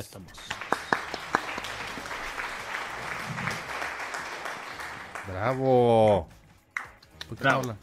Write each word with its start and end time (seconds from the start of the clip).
Ya 0.00 0.04
estamos. 0.04 0.32
Bravo. 5.28 6.26
¿Por 7.28 7.36
qué 7.38 7.44
no 7.44 7.50
Bravo. 7.60 7.76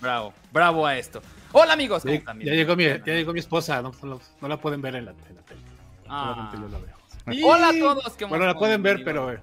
Bravo, 0.00 0.34
bravo 0.52 0.86
a 0.86 0.96
esto. 0.96 1.20
Hola 1.50 1.72
amigos, 1.72 2.02
¿cómo 2.02 2.14
Ya, 2.40 2.52
llegó 2.52 2.76
mi, 2.76 2.84
ya 2.84 2.98
llegó 3.04 3.32
mi 3.32 3.40
esposa, 3.40 3.82
no, 3.82 3.92
no- 4.02 4.20
no 4.40 4.48
la 4.48 4.56
pueden 4.60 4.82
ver 4.82 4.94
en 4.96 5.06
la, 5.06 5.10
en 5.12 5.34
la 5.36 5.42
tele. 5.42 5.60
Ah. 6.08 6.46
Solamente 6.52 6.58
yo 6.60 6.68
la 6.68 7.34
veo. 7.36 7.48
Hola 7.52 7.68
a 7.70 7.72
todos. 7.72 8.12
qué 8.16 8.24
Bueno, 8.26 8.46
la 8.46 8.54
pueden 8.54 8.80
ver, 8.82 9.02
pero. 9.02 9.32
eh, 9.32 9.40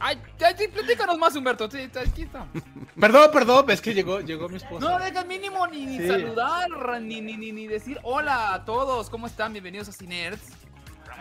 Ay, 0.00 0.20
ay, 0.44 0.68
platícanos 0.68 1.18
más, 1.18 1.36
Humberto. 1.36 1.70
Sí, 1.70 1.88
aquí 2.00 2.22
está. 2.22 2.46
Perdón, 2.98 3.30
perdón, 3.32 3.70
es 3.70 3.80
que 3.80 3.92
llegó, 3.94 4.20
llegó 4.20 4.48
mi 4.48 4.56
esposa. 4.56 4.88
No 4.88 4.98
dejas 4.98 5.26
mínimo 5.26 5.66
ni, 5.68 5.86
ni 5.86 5.98
Sí. 5.98 6.08
saludar, 6.08 6.68
ni, 7.00 7.20
ni, 7.20 7.36
ni, 7.36 7.52
ni 7.52 7.66
decir 7.68 7.98
hola 8.02 8.54
a 8.54 8.64
todos. 8.64 9.08
¿Cómo 9.10 9.26
están? 9.28 9.52
Bienvenidos 9.52 9.88
a 9.88 9.92
Cinerds. 9.92 10.42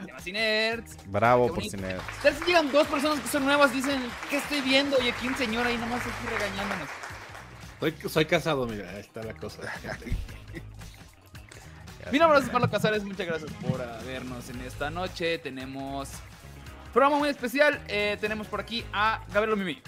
Se 0.01 0.07
llama 0.07 0.19
Cinerds. 0.19 0.97
Bravo 1.07 1.47
por 1.47 1.55
bonito. 1.57 1.77
Cine. 1.77 1.95
Tal 2.21 2.33
vez 2.33 2.45
llegan 2.45 2.71
dos 2.71 2.87
personas 2.87 3.19
que 3.19 3.27
son 3.27 3.45
nuevas, 3.45 3.73
dicen, 3.73 4.01
¿qué 4.29 4.37
estoy 4.37 4.61
viendo? 4.61 4.97
Y 5.01 5.09
aquí 5.09 5.27
un 5.27 5.35
señor 5.35 5.65
ahí 5.67 5.77
nomás 5.77 6.01
aquí 6.01 6.27
regañándonos. 6.29 6.89
Soy, 7.79 7.95
soy 8.09 8.25
casado, 8.25 8.65
mira, 8.65 8.89
ahí 8.89 8.99
está 8.99 9.23
la 9.23 9.33
cosa. 9.33 9.61
Mi 12.11 12.17
nombre 12.17 12.39
es 12.39 12.49
Pablo 12.49 12.69
Casares, 12.69 13.03
muchas 13.03 13.27
gracias 13.27 13.51
por 13.53 13.77
vernos 14.05 14.49
en 14.49 14.61
esta 14.61 14.89
noche. 14.89 15.37
Tenemos 15.37 16.09
programa 16.91 17.17
muy 17.19 17.29
especial. 17.29 17.79
eh, 17.87 18.17
tenemos 18.19 18.47
por 18.47 18.59
aquí 18.59 18.83
a 18.91 19.23
Gabriel 19.31 19.57
Mimi. 19.57 19.81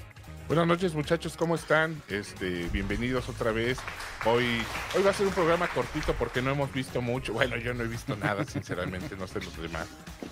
Buenas 0.52 0.68
noches 0.68 0.94
muchachos, 0.94 1.38
¿cómo 1.38 1.56
están? 1.56 2.02
Este, 2.10 2.68
bienvenidos 2.74 3.30
otra 3.30 3.54
vez. 3.54 3.78
Hoy, 4.26 4.44
hoy 4.94 5.02
va 5.02 5.12
a 5.12 5.14
ser 5.14 5.26
un 5.28 5.32
programa 5.34 5.70
cortito 5.70 6.14
porque 6.16 6.42
no 6.42 6.52
hemos 6.52 6.74
visto 6.74 7.02
mucho. 7.02 7.32
Bueno, 7.32 7.56
yo 7.56 7.74
no 7.74 7.86
he 7.86 7.88
visto 7.88 8.18
nada, 8.18 8.44
sinceramente, 8.44 9.16
no 9.16 9.28
sé 9.28 9.40
los 9.40 9.56
demás. 9.62 9.88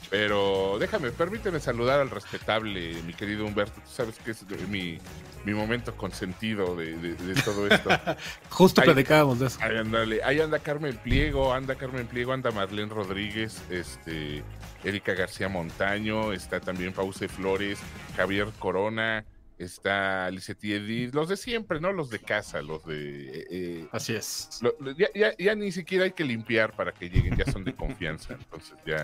Pero 0.09 0.75
déjame, 0.77 1.11
permíteme 1.11 1.61
saludar 1.61 2.01
al 2.01 2.09
respetable, 2.09 3.01
mi 3.03 3.13
querido 3.13 3.45
Humberto. 3.45 3.79
Tú 3.79 3.89
sabes 3.89 4.17
que 4.19 4.31
es 4.31 4.43
mi, 4.67 4.99
mi 5.45 5.53
momento 5.53 5.95
consentido 5.95 6.75
de, 6.75 6.97
de- 6.97 7.15
de 7.15 7.41
todo 7.41 7.67
esto. 7.67 7.89
Justo 8.49 8.81
Ahí- 8.81 8.87
platicábamos 8.87 9.39
de 9.39 9.47
eso. 9.47 9.59
Ahí, 9.61 9.77
ándale. 9.77 10.21
Ahí 10.25 10.41
anda 10.41 10.59
Carmen 10.59 10.97
Pliego, 10.97 11.53
anda 11.53 11.75
Carmen 11.75 12.05
Pliego, 12.07 12.33
anda 12.33 12.51
Marlene 12.51 12.89
Rodríguez, 12.93 13.61
este, 13.69 14.43
Erika 14.83 15.13
García 15.13 15.47
Montaño, 15.47 16.33
está 16.33 16.59
también 16.59 16.91
Pause 16.91 17.29
Flores, 17.29 17.79
Javier 18.17 18.47
Corona, 18.59 19.23
está 19.59 20.31
Licetti 20.31 20.73
Edith, 20.73 21.13
los 21.13 21.29
de 21.29 21.37
siempre, 21.37 21.79
¿no? 21.79 21.91
Los 21.91 22.09
de 22.09 22.19
casa, 22.19 22.61
los 22.61 22.83
de... 22.85 23.29
eh, 23.39 23.47
eh, 23.51 23.87
Así 23.91 24.15
es. 24.15 24.59
lo- 24.61 24.73
lo- 24.79 24.91
ya, 24.91 25.07
ya- 25.13 25.35
ya 25.37 25.53
ni 25.55 25.71
siquiera 25.71 26.05
hay 26.05 26.11
que 26.11 26.23
limpiar 26.23 26.73
para 26.73 26.91
que 26.93 27.09
lleguen, 27.09 27.35
ya 27.37 27.45
son 27.51 27.63
de 27.63 27.75
confianza, 27.75 28.33
entonces 28.33 28.73
ya... 28.85 28.97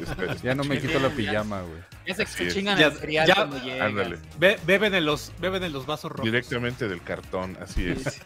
está- 0.00 0.34
Ya 0.42 0.54
no 0.54 0.64
me 0.64 0.76
Ya, 0.76 0.80
quito 0.80 0.98
la 0.98 1.08
ya. 1.10 1.14
pijama, 1.14 1.62
güey. 1.62 1.80
Así 2.10 2.24
se 2.26 2.46
es. 2.48 2.54
chingan 2.54 2.78
Ya- 2.78 2.92
ya- 3.26 3.34
cuando. 3.34 3.56
Ándale, 3.82 4.18
Be- 4.38 4.58
beben, 4.66 4.94
en 4.94 5.04
los, 5.04 5.32
beben 5.40 5.62
en 5.62 5.72
los 5.72 5.84
vasos 5.86 6.10
rojos. 6.10 6.24
directamente 6.24 6.88
del 6.88 7.02
cartón, 7.02 7.56
así 7.60 7.88
es. 7.88 8.20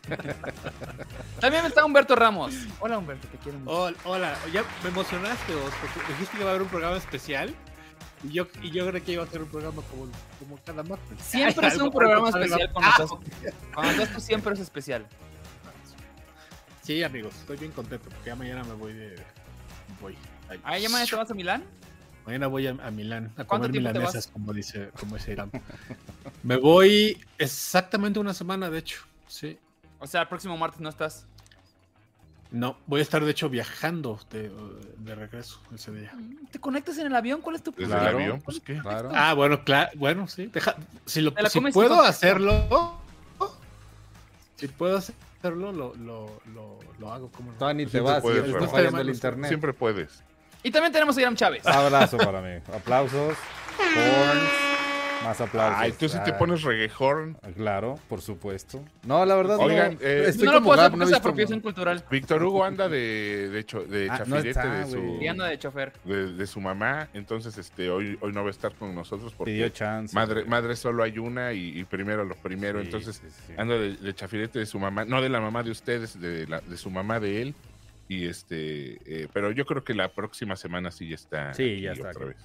También 1.40 1.64
está 1.66 1.84
Humberto 1.84 2.14
Ramos. 2.16 2.54
Hola 2.80 2.98
Humberto, 2.98 3.26
te 3.28 3.38
quiero 3.38 3.58
mucho. 3.58 3.70
Hola, 3.72 3.96
hola, 4.04 4.38
ya 4.52 4.62
me 4.82 4.90
emocionaste, 4.90 5.54
Os, 5.54 5.72
porque 5.94 6.12
dijiste 6.12 6.36
que 6.36 6.42
iba 6.42 6.50
a 6.50 6.54
haber 6.54 6.62
un 6.62 6.68
programa 6.68 6.96
especial. 6.96 7.54
Y 8.22 8.32
yo, 8.32 8.46
y 8.62 8.70
yo 8.70 8.86
creí 8.86 9.00
que 9.00 9.12
iba 9.12 9.24
a 9.24 9.26
ser 9.26 9.42
un 9.42 9.48
programa 9.48 9.82
como, 9.90 10.06
como 10.38 10.58
cada 10.64 10.82
martes. 10.82 11.18
Siempre 11.22 11.68
es 11.68 11.76
un 11.78 11.90
programa 11.90 12.28
especial 12.28 12.70
cuando 12.72 12.90
estás, 12.90 13.10
cuando 13.74 13.92
estás 13.92 14.14
tú 14.14 14.20
siempre 14.20 14.52
es 14.54 14.60
especial. 14.60 15.06
Sí, 16.82 17.02
amigos, 17.02 17.34
estoy 17.38 17.56
bien 17.56 17.72
contento 17.72 18.08
porque 18.10 18.26
ya 18.26 18.36
mañana 18.36 18.64
me 18.64 18.74
voy 18.74 18.92
de. 18.92 19.16
Voy. 20.00 20.16
Ah, 20.64 20.78
¿ya 20.78 20.88
mañana 20.88 21.08
te 21.08 21.16
vas 21.16 21.30
a 21.30 21.34
Milán? 21.34 21.64
Mañana 22.26 22.46
voy 22.48 22.66
a, 22.66 22.70
a 22.70 22.90
Milán 22.90 23.26
a 23.36 23.44
¿Cuánto 23.44 23.48
comer 23.48 23.70
tiempo 23.72 23.88
te 23.88 23.92
milanesas, 23.94 24.26
vas? 24.26 24.32
como 24.32 24.52
dice, 24.52 24.90
como 24.98 25.16
dice 25.16 25.32
Irán. 25.32 25.50
me 26.42 26.56
voy 26.56 27.18
exactamente 27.38 28.18
una 28.18 28.34
semana, 28.34 28.68
de 28.68 28.78
hecho. 28.78 29.02
Sí. 29.26 29.58
O 29.98 30.06
sea, 30.06 30.22
el 30.22 30.28
próximo 30.28 30.56
martes 30.56 30.80
no 30.80 30.88
estás. 30.88 31.26
No, 32.52 32.76
voy 32.86 32.98
a 33.00 33.02
estar 33.02 33.24
de 33.24 33.30
hecho 33.30 33.48
viajando 33.48 34.18
de, 34.30 34.50
de 34.98 35.14
regreso 35.14 35.60
ese 35.74 35.92
día. 35.92 36.12
¿Te 36.50 36.58
conectas 36.58 36.98
en 36.98 37.06
el 37.06 37.14
avión? 37.14 37.40
¿Cuál 37.42 37.56
es 37.56 37.62
tu 37.62 37.70
Desde 37.70 37.86
plan? 37.86 37.98
el 37.98 38.02
Claro. 38.02 38.18
avión, 38.18 38.40
pues 38.40 38.60
qué. 38.60 38.78
Claro. 38.78 39.10
Ah, 39.14 39.34
bueno, 39.34 39.62
claro, 39.64 39.90
bueno, 39.94 40.26
sí. 40.26 40.46
Deja, 40.46 40.74
si 41.06 41.20
lo, 41.20 41.32
si 41.48 41.60
puedo 41.72 42.02
hacerlo, 42.02 42.98
si 44.56 44.66
puedo 44.68 44.96
hacerlo, 44.98 45.70
lo, 45.72 45.94
lo, 45.94 46.40
lo, 46.52 46.78
lo 46.98 47.12
hago 47.12 47.28
como 47.30 47.52
Todavía 47.52 47.84
ni 47.84 47.90
te 47.90 48.00
vas 48.00 48.18
y 48.18 48.20
puedes, 48.22 48.38
ya 48.38 48.42
te 48.44 48.48
está 48.50 48.60
Rafa. 48.60 48.72
fallando 48.76 49.00
el 49.00 49.08
internet. 49.10 49.48
Siempre 49.48 49.72
puedes. 49.72 50.22
Y 50.64 50.70
también 50.72 50.92
tenemos 50.92 51.16
a 51.16 51.20
Iram 51.20 51.36
Chávez. 51.36 51.64
Abrazo 51.66 52.18
para 52.18 52.42
mí. 52.42 52.60
Aplausos. 52.74 53.36
Horns. 53.78 54.50
Más 55.24 55.38
aplausos. 55.40 55.76
Ay, 55.78 55.92
tú 55.92 56.08
sí 56.08 56.18
te 56.24 56.30
Ah, 56.30 56.38
pones 56.38 56.62
reggaeton. 56.62 57.36
Claro, 57.54 57.98
por 58.08 58.22
supuesto. 58.22 58.82
No, 59.04 59.24
la 59.26 59.34
verdad 59.36 59.58
Oigan, 59.58 59.94
no. 59.94 60.00
eh, 60.00 60.24
Estoy 60.28 60.46
no 60.46 60.52
lo 60.54 60.62
puedo 60.62 60.80
hacer 60.80 60.90
porque 60.92 61.04
es 61.04 61.12
apropiación 61.12 61.60
cultural. 61.60 62.02
Víctor 62.10 62.42
Hugo 62.42 62.64
anda 62.64 62.88
de, 62.88 63.50
de 63.50 63.58
hecho 63.60 63.84
de 63.84 64.08
Ah, 64.10 64.18
no 64.26 64.36
chafirete 64.36 64.48
está, 64.50 64.74
de, 64.80 64.86
su, 64.90 64.98
güey. 65.00 65.24
Y 65.24 65.28
anda 65.28 65.46
de 65.46 65.58
chofer. 65.58 65.92
de, 66.04 66.32
de 66.32 66.46
su 66.46 66.60
mamá, 66.60 67.08
entonces 67.12 67.58
este 67.58 67.90
hoy 67.90 68.16
hoy 68.22 68.32
no 68.32 68.42
va 68.42 68.48
a 68.48 68.50
estar 68.50 68.72
con 68.74 68.94
nosotros 68.94 69.34
porque 69.36 69.52
Pidió 69.52 69.68
chance. 69.68 70.14
madre 70.14 70.44
madre 70.46 70.74
solo 70.74 71.02
hay 71.02 71.18
una 71.18 71.52
y, 71.52 71.78
y 71.78 71.84
primero 71.84 72.24
lo 72.24 72.34
primero, 72.36 72.80
Sí, 72.80 72.86
entonces 72.86 73.16
sí, 73.16 73.28
sí. 73.46 73.52
anda 73.58 73.74
de, 73.76 73.96
de 73.96 74.14
chafirete 74.14 74.58
de 74.58 74.66
su 74.66 74.78
mamá, 74.78 75.04
no 75.04 75.20
de 75.20 75.28
la 75.28 75.40
mamá 75.40 75.62
de 75.62 75.70
ustedes, 75.70 76.18
de, 76.18 76.46
la, 76.46 76.60
de 76.60 76.76
su 76.78 76.90
mamá 76.90 77.20
de 77.20 77.42
él 77.42 77.54
y 78.08 78.26
este, 78.26 78.98
eh, 79.04 79.28
pero 79.32 79.50
yo 79.52 79.64
creo 79.66 79.84
que 79.84 79.94
la 79.94 80.08
próxima 80.08 80.56
semana 80.56 80.90
sí 80.90 81.08
ya 81.08 81.14
está. 81.14 81.54
Sí, 81.54 81.82
ya 81.82 81.92
está 81.92 82.10
otra 82.10 82.26
vez. 82.26 82.36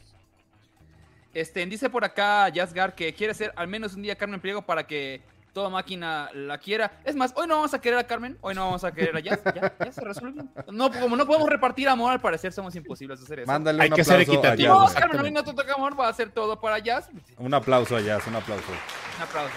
Este, 1.35 1.65
dice 1.65 1.89
por 1.89 2.05
acá 2.05 2.47
Yazgar 2.47 2.95
que 2.95 3.13
quiere 3.13 3.33
ser 3.33 3.51
al 3.57 3.67
menos 3.67 3.93
un 3.93 4.01
día 4.01 4.15
Carmen 4.15 4.39
Pliego 4.39 4.61
para 4.61 4.87
que 4.87 5.21
toda 5.51 5.69
máquina 5.69 6.29
la 6.33 6.57
quiera. 6.57 6.99
Es 7.03 7.13
más, 7.13 7.33
hoy 7.35 7.45
no 7.45 7.55
vamos 7.55 7.73
a 7.73 7.81
querer 7.81 7.99
a 7.99 8.07
Carmen, 8.07 8.37
hoy 8.39 8.55
no 8.55 8.63
vamos 8.63 8.85
a 8.85 8.93
querer 8.93 9.17
a 9.17 9.19
Jazz. 9.19 9.41
Ya, 9.53 9.73
ya 9.83 9.91
se 9.91 10.01
resuelve. 10.01 10.43
No, 10.71 10.89
como 10.91 11.17
no 11.17 11.25
podemos 11.25 11.49
repartir 11.49 11.89
amor, 11.89 12.13
al 12.13 12.21
parecer 12.21 12.53
somos 12.53 12.73
imposibles 12.77 13.19
de 13.19 13.25
hacer 13.25 13.39
eso. 13.39 13.51
Mándale 13.51 13.83
Hay 13.83 13.89
un 13.89 13.95
que 13.95 14.05
ser 14.05 14.13
aplauso 14.13 14.31
a 14.31 14.35
equitativo. 14.35 14.79
No. 14.79 14.93
Carmen, 14.93 15.21
hoy 15.21 15.31
no 15.31 15.43
te 15.43 15.53
toca 15.53 15.73
amor, 15.73 15.99
va 15.99 16.07
a 16.07 16.09
hacer 16.09 16.29
todo 16.29 16.57
para 16.57 16.79
Jazz. 16.79 17.09
Un 17.37 17.53
aplauso 17.53 17.97
a 17.97 18.01
Jazz, 18.01 18.25
un 18.27 18.35
aplauso. 18.35 18.71
Un 19.17 19.23
aplauso. 19.23 19.55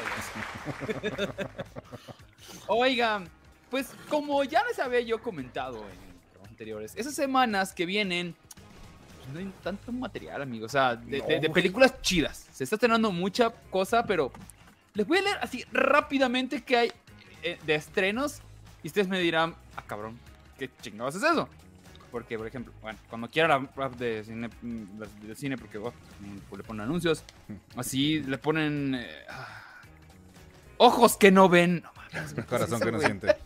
Jazz. 1.06 1.28
Oigan, 2.66 3.28
pues 3.71 3.95
como 4.09 4.43
ya 4.43 4.65
les 4.65 4.81
había 4.81 5.00
yo 5.00 5.22
comentado 5.22 5.78
en 5.78 6.19
programas 6.33 6.50
anteriores, 6.50 6.95
esas 6.97 7.15
semanas 7.15 7.72
que 7.72 7.87
vienen, 7.87 8.34
no 9.33 9.39
hay 9.39 9.53
tanto 9.62 9.93
material, 9.93 10.43
amigos. 10.43 10.71
O 10.71 10.72
sea, 10.72 10.97
de, 10.97 11.21
de- 11.22 11.41
de 11.41 11.50
películas 11.50 12.00
chidas. 12.03 12.47
Se 12.53 12.65
está 12.65 12.77
estrenando 12.77 13.11
mucha 13.12 13.50
cosa, 13.71 14.05
pero 14.05 14.33
les 14.94 15.06
voy 15.06 15.19
a 15.19 15.22
leer 15.22 15.39
así 15.41 15.65
rápidamente 15.72 16.62
que 16.62 16.77
hay 16.77 16.93
eh, 17.43 17.59
de 17.66 17.75
estrenos 17.75 18.41
y 18.83 18.89
ustedes 18.89 19.09
me 19.09 19.21
dirán, 19.21 19.55
ah, 19.77 19.83
cabrón, 19.87 20.19
¿qué 20.59 20.71
chingados 20.81 21.15
es 21.15 21.22
eso? 21.22 21.49
Porque, 22.11 22.39
por 22.39 22.47
ejemplo, 22.47 22.72
bueno, 22.81 22.99
cuando 23.11 23.28
quiera 23.28 23.49
la 23.49 23.69
rap 23.77 23.94
de 23.97 24.25
cine, 24.25 24.49
mm, 24.62 24.99
las 24.99 25.21
de 25.22 25.34
cine 25.34 25.59
porque 25.59 25.77
oh, 25.78 25.93
mm, 26.21 26.56
le 26.56 26.62
ponen 26.62 26.83
anuncios, 26.83 27.22
así 27.77 28.21
le 28.21 28.39
ponen 28.39 28.95
eh, 28.95 29.06
ah, 29.28 29.62
ojos 30.78 31.16
que 31.19 31.31
no 31.31 31.49
ven. 31.49 31.83
No 31.83 31.93
mames, 31.95 32.34
Corazón 32.49 32.81
¿qué 32.81 32.87
que 32.87 32.93
no 32.93 33.00
siente. 33.00 33.37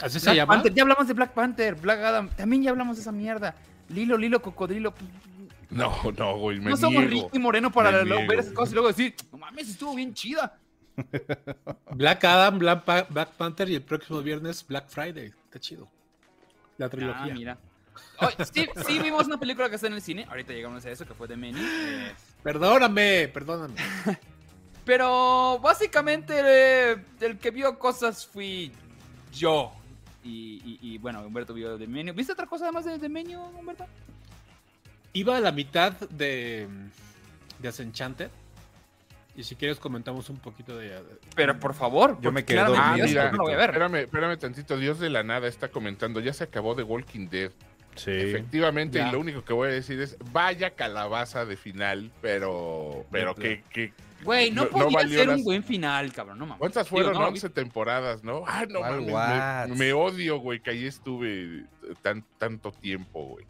Así 0.00 0.18
se 0.18 0.26
Black 0.26 0.36
llama. 0.36 0.54
Panther, 0.54 0.74
ya 0.74 0.82
hablamos 0.82 1.06
de 1.06 1.14
Black 1.14 1.30
Panther, 1.32 1.74
Black 1.76 2.00
Adam, 2.00 2.28
también 2.30 2.62
ya 2.62 2.70
hablamos 2.70 2.96
de 2.96 3.02
esa 3.02 3.12
mierda. 3.12 3.54
Lilo, 3.88 4.16
Lilo, 4.16 4.40
Cocodrilo. 4.42 4.94
No, 5.70 5.90
no, 6.18 6.36
güey, 6.38 6.60
me 6.60 6.70
no 6.70 6.76
somos 6.76 7.04
niego. 7.06 7.26
Ricky 7.28 7.38
Moreno 7.38 7.70
para 7.72 8.02
lo- 8.04 8.16
ver 8.26 8.40
esas 8.40 8.52
cosas 8.52 8.72
y 8.72 8.74
luego 8.74 8.88
decir, 8.88 9.14
no 9.32 9.38
mames, 9.38 9.68
estuvo 9.70 9.94
bien 9.94 10.12
chida. 10.12 10.58
Black 11.92 12.24
Adam, 12.24 12.58
Black, 12.58 12.84
Pa- 12.84 13.06
Black 13.08 13.30
Panther 13.30 13.68
y 13.70 13.74
el 13.76 13.82
próximo 13.82 14.20
viernes 14.20 14.66
Black 14.66 14.88
Friday. 14.88 15.32
Está 15.44 15.58
chido. 15.58 15.88
La 16.78 16.86
Ah, 16.86 16.90
trilogía. 16.90 17.34
mira. 17.34 17.58
Oye, 18.20 18.34
sí, 18.52 18.68
sí 18.86 18.98
vimos 18.98 19.26
una 19.26 19.38
película 19.38 19.68
que 19.68 19.76
está 19.76 19.86
en 19.86 19.94
el 19.94 20.02
cine. 20.02 20.26
Ahorita 20.28 20.52
llegamos 20.52 20.84
a 20.84 20.90
eso, 20.90 21.06
que 21.06 21.14
fue 21.14 21.26
de 21.28 21.36
Many. 21.36 21.58
eh, 21.60 22.12
Perdóname, 22.42 23.28
perdóname. 23.28 23.74
pero 24.84 25.58
básicamente 25.60 26.34
eh, 26.44 26.96
el 27.20 27.38
que 27.38 27.50
vio 27.50 27.78
cosas 27.78 28.26
fui 28.26 28.72
yo. 29.32 29.72
Y, 30.24 30.60
y- 30.64 30.78
y, 30.94 30.98
bueno, 30.98 31.22
Humberto 31.26 31.52
vio 31.54 31.76
de 31.78 31.86
Menu. 31.86 32.12
¿Viste 32.14 32.32
otra 32.32 32.46
cosa 32.46 32.64
además 32.66 32.84
de, 32.84 32.98
de 32.98 33.08
Menu, 33.08 33.40
Humberto? 33.58 33.86
Iba 35.14 35.36
a 35.36 35.40
la 35.40 35.52
mitad 35.52 35.92
de, 35.92 36.66
de 36.66 36.68
Desenchanted. 37.60 38.30
Y 39.34 39.44
si 39.44 39.56
quieres 39.56 39.78
comentamos 39.78 40.28
un 40.28 40.36
poquito 40.38 40.76
de... 40.76 41.02
Pero 41.34 41.58
por 41.58 41.72
favor, 41.74 42.18
Yo 42.20 42.30
me 42.32 42.44
quedé 42.44 42.60
Ah, 42.60 42.96
mira, 43.02 43.30
no 43.30 43.38
lo 43.38 43.42
voy 43.44 43.54
a 43.54 43.56
ver. 43.56 43.70
espérame, 43.70 43.94
espérame 44.04 44.38
tantito. 44.38 44.76
Dios 44.76 44.98
de 45.00 45.08
la 45.08 45.22
nada 45.22 45.48
está 45.48 45.68
comentando. 45.68 46.20
Ya 46.20 46.34
se 46.34 46.44
acabó 46.44 46.76
The 46.76 46.82
Walking 46.82 47.28
Dead. 47.28 47.50
Sí. 47.96 48.10
Efectivamente, 48.10 48.98
Ya. 48.98 49.08
y 49.08 49.12
lo 49.12 49.20
único 49.20 49.42
que 49.44 49.52
voy 49.54 49.68
a 49.70 49.72
decir 49.72 50.00
es 50.00 50.16
vaya 50.32 50.70
calabaza 50.70 51.44
de 51.46 51.56
final, 51.56 52.10
pero 52.22 53.04
pero 53.10 53.34
De 53.34 53.42
que, 53.42 53.64
que 53.70 53.92
Güey, 54.24 54.50
no, 54.50 54.64
no- 54.66 54.78
no 54.78 54.88
podía 54.88 55.08
ser 55.08 55.26
las- 55.28 55.38
un 55.38 55.44
buen 55.44 55.64
final, 55.64 56.12
cabrón. 56.12 56.38
No 56.38 56.46
mames. 56.46 56.58
¿cuántas 56.58 56.86
Digo, 56.86 56.96
fueron? 56.96 57.12
no 57.14 57.20
lo 57.20 57.28
11 57.28 57.50
temporadas, 57.50 58.22
¿no? 58.24 58.44
Ah, 58.46 58.64
no 58.68 58.78
¿Cuál 58.80 59.06
mames, 59.06 59.68
me, 59.70 59.76
me 59.76 59.92
odio, 59.92 60.38
güey, 60.38 60.60
que 60.60 60.70
ahí 60.70 60.86
estuve 60.86 61.64
tan 62.02 62.24
tanto 62.38 62.72
tiempo, 62.72 63.24
güey. 63.24 63.46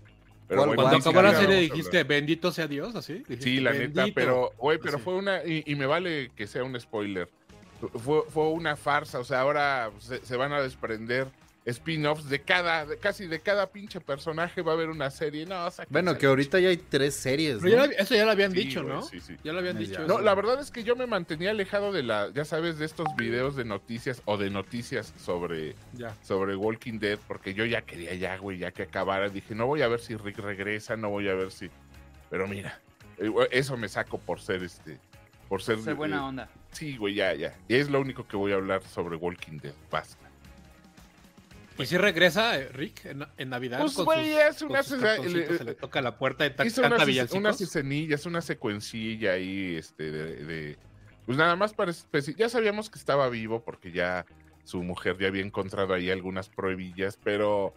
Pero 0.48 0.60
¿Cuál 0.64 0.68
bueno, 0.76 0.82
Cuando 0.82 1.10
acabó 1.10 1.22
la 1.22 1.34
serie 1.40 1.56
dijiste, 1.56 2.04
bendito 2.04 2.52
sea 2.52 2.66
Dios, 2.66 2.94
así. 2.94 3.14
Dijiste, 3.14 3.42
Sí, 3.42 3.60
la 3.60 3.72
neta, 3.72 4.06
pero, 4.14 4.52
güey, 4.58 4.78
pero 4.78 4.96
Así. 4.96 5.04
fue 5.04 5.14
una, 5.14 5.42
y, 5.44 5.62
y 5.66 5.74
me 5.76 5.86
vale 5.86 6.30
que 6.36 6.46
sea 6.46 6.62
un 6.64 6.78
spoiler. 6.78 7.28
Fue, 7.94 8.22
fue 8.28 8.48
una 8.50 8.76
farsa, 8.76 9.18
o 9.18 9.24
sea, 9.24 9.40
ahora 9.40 9.90
se, 9.98 10.24
se 10.24 10.36
van 10.36 10.52
a 10.52 10.60
desprender 10.60 11.28
spin-offs 11.64 12.28
de 12.28 12.40
cada, 12.40 12.86
de 12.86 12.98
casi 12.98 13.26
de 13.26 13.40
cada 13.40 13.70
pinche 13.70 14.00
personaje 14.00 14.62
va 14.62 14.72
a 14.72 14.74
haber 14.74 14.90
una 14.90 15.10
serie. 15.10 15.46
No, 15.46 15.68
Bueno, 15.90 16.18
que 16.18 16.26
ahorita 16.26 16.58
ya 16.58 16.70
hay 16.70 16.76
tres 16.76 17.14
series, 17.14 17.62
eso 17.62 18.14
ya 18.14 18.24
lo 18.24 18.30
habían 18.32 18.50
Sí, 18.52 18.58
dicho, 18.64 18.82
güey, 18.82 18.94
¿no? 18.94 19.02
sí, 19.02 19.20
sí. 19.20 19.36
Ya 19.44 19.52
lo 19.52 19.60
habían 19.60 19.74
Ya. 19.78 19.80
dicho. 19.80 20.00
No, 20.06 20.14
eso. 20.14 20.20
la 20.22 20.34
verdad 20.34 20.60
es 20.60 20.70
que 20.70 20.82
yo 20.82 20.96
me 20.96 21.06
mantenía 21.06 21.50
alejado 21.50 21.92
de 21.92 22.02
la, 22.02 22.30
ya 22.32 22.44
sabes, 22.44 22.78
de 22.78 22.84
estos 22.86 23.06
videos 23.16 23.54
de 23.54 23.64
noticias 23.64 24.22
o 24.24 24.36
de 24.38 24.50
noticias 24.50 25.14
sobre, 25.16 25.76
Ya. 25.92 26.16
sobre 26.22 26.56
Walking 26.56 26.98
Dead, 26.98 27.18
porque 27.28 27.54
yo 27.54 27.64
ya 27.64 27.82
quería 27.82 28.14
ya, 28.14 28.36
güey, 28.38 28.58
ya 28.58 28.72
que 28.72 28.82
acabara. 28.82 29.28
Dije, 29.28 29.54
no 29.54 29.66
voy 29.66 29.82
a 29.82 29.88
ver 29.88 30.00
si 30.00 30.16
Rick 30.16 30.38
regresa, 30.38 30.96
no 30.96 31.10
voy 31.10 31.28
a 31.28 31.34
ver 31.34 31.52
si. 31.52 31.70
Pero 32.28 32.48
mira, 32.48 32.80
eh, 33.18 33.30
eso 33.52 33.76
me 33.76 33.88
saco 33.88 34.18
por 34.18 34.40
ser 34.40 34.62
este. 34.64 34.98
Por 35.48 35.62
ser. 35.62 35.78
Ser 35.78 35.92
eh, 35.92 35.94
buena 35.94 36.26
onda. 36.26 36.48
Sí, 36.72 36.96
güey, 36.96 37.14
ya, 37.14 37.34
ya. 37.34 37.54
Y 37.68 37.74
es 37.76 37.88
lo 37.90 38.00
único 38.00 38.26
que 38.26 38.36
voy 38.36 38.50
a 38.52 38.56
hablar 38.56 38.82
sobre 38.82 39.14
Walking 39.16 39.58
Dead. 39.58 39.74
Basta. 39.90 40.21
¿Y 41.82 41.86
si 41.86 41.96
regresa 41.98 42.58
eh, 42.58 42.68
Rick 42.68 43.04
en, 43.06 43.26
en 43.36 43.48
Navidad? 43.50 43.80
Pues, 43.80 43.94
con 43.94 44.04
güey, 44.04 44.32
sus- 44.32 44.40
es 44.40 44.58
con 44.62 44.70
una. 44.70 44.82
sus 44.82 45.00
se- 45.00 45.28
le- 45.28 45.58
se 45.58 45.64
le 45.64 45.74
toca 45.74 46.00
la 46.00 46.16
puerta 46.18 46.46
y 46.46 46.50
ta- 46.50 46.64
hizo 46.66 46.82
canta 46.82 46.96
unas, 47.36 47.60
escenillas, 47.60 48.26
una 48.26 48.40
secuencilla 48.40 49.32
ahí, 49.32 49.76
este, 49.76 50.10
de, 50.10 50.44
de- 50.44 50.78
pues 51.26 51.38
nada 51.38 51.54
más 51.56 51.72
para 51.74 51.92
especi- 51.92 52.34
ya 52.36 52.48
sabíamos 52.48 52.90
que 52.90 52.98
estaba 52.98 53.28
vivo 53.28 53.62
porque 53.64 53.92
ya 53.92 54.26
su 54.64 54.82
mujer 54.82 55.16
ya 55.18 55.28
había 55.28 55.42
encontrado 55.42 55.94
ahí 55.94 56.10
algunas 56.10 56.48
pruebillas, 56.48 57.18
pero, 57.22 57.74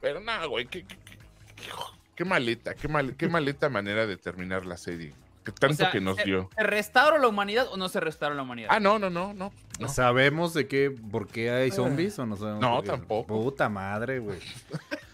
pero 0.00 0.20
nada, 0.20 0.46
güey, 0.46 0.66
qué, 0.66 0.84
qué, 0.84 0.96
qué- 1.04 1.18
qué- 1.56 1.70
qué 2.16 2.24
maleta, 2.24 2.74
qué, 2.74 2.88
mal, 2.88 3.16
qué 3.16 3.28
maleta 3.28 3.68
manera 3.68 4.06
de 4.06 4.16
terminar 4.16 4.64
la 4.66 4.76
serie, 4.76 5.12
que 5.44 5.52
tanto 5.52 5.74
O 5.74 5.76
sea, 5.76 5.90
que 5.90 6.00
nos 6.00 6.16
¿se- 6.16 6.24
dio. 6.24 6.48
¿Se 6.56 6.62
restaura 6.62 7.18
la 7.18 7.28
humanidad 7.28 7.66
o 7.70 7.76
no 7.76 7.88
se 7.88 8.00
restaura 8.00 8.34
la 8.34 8.42
humanidad? 8.42 8.70
Ah, 8.72 8.80
no, 8.80 8.98
no, 8.98 9.10
no, 9.10 9.34
no, 9.34 9.52
no. 9.78 9.88
¿Sabemos 9.88 10.54
de 10.54 10.66
qué, 10.66 10.90
por 10.90 11.28
qué 11.28 11.50
hay 11.50 11.70
zombies 11.70 12.18
o 12.18 12.26
no 12.26 12.36
sabemos? 12.36 12.60
No, 12.60 12.82
tampoco. 12.82 13.26
Puta 13.42 13.68
madre, 13.68 14.18
güey. 14.20 14.38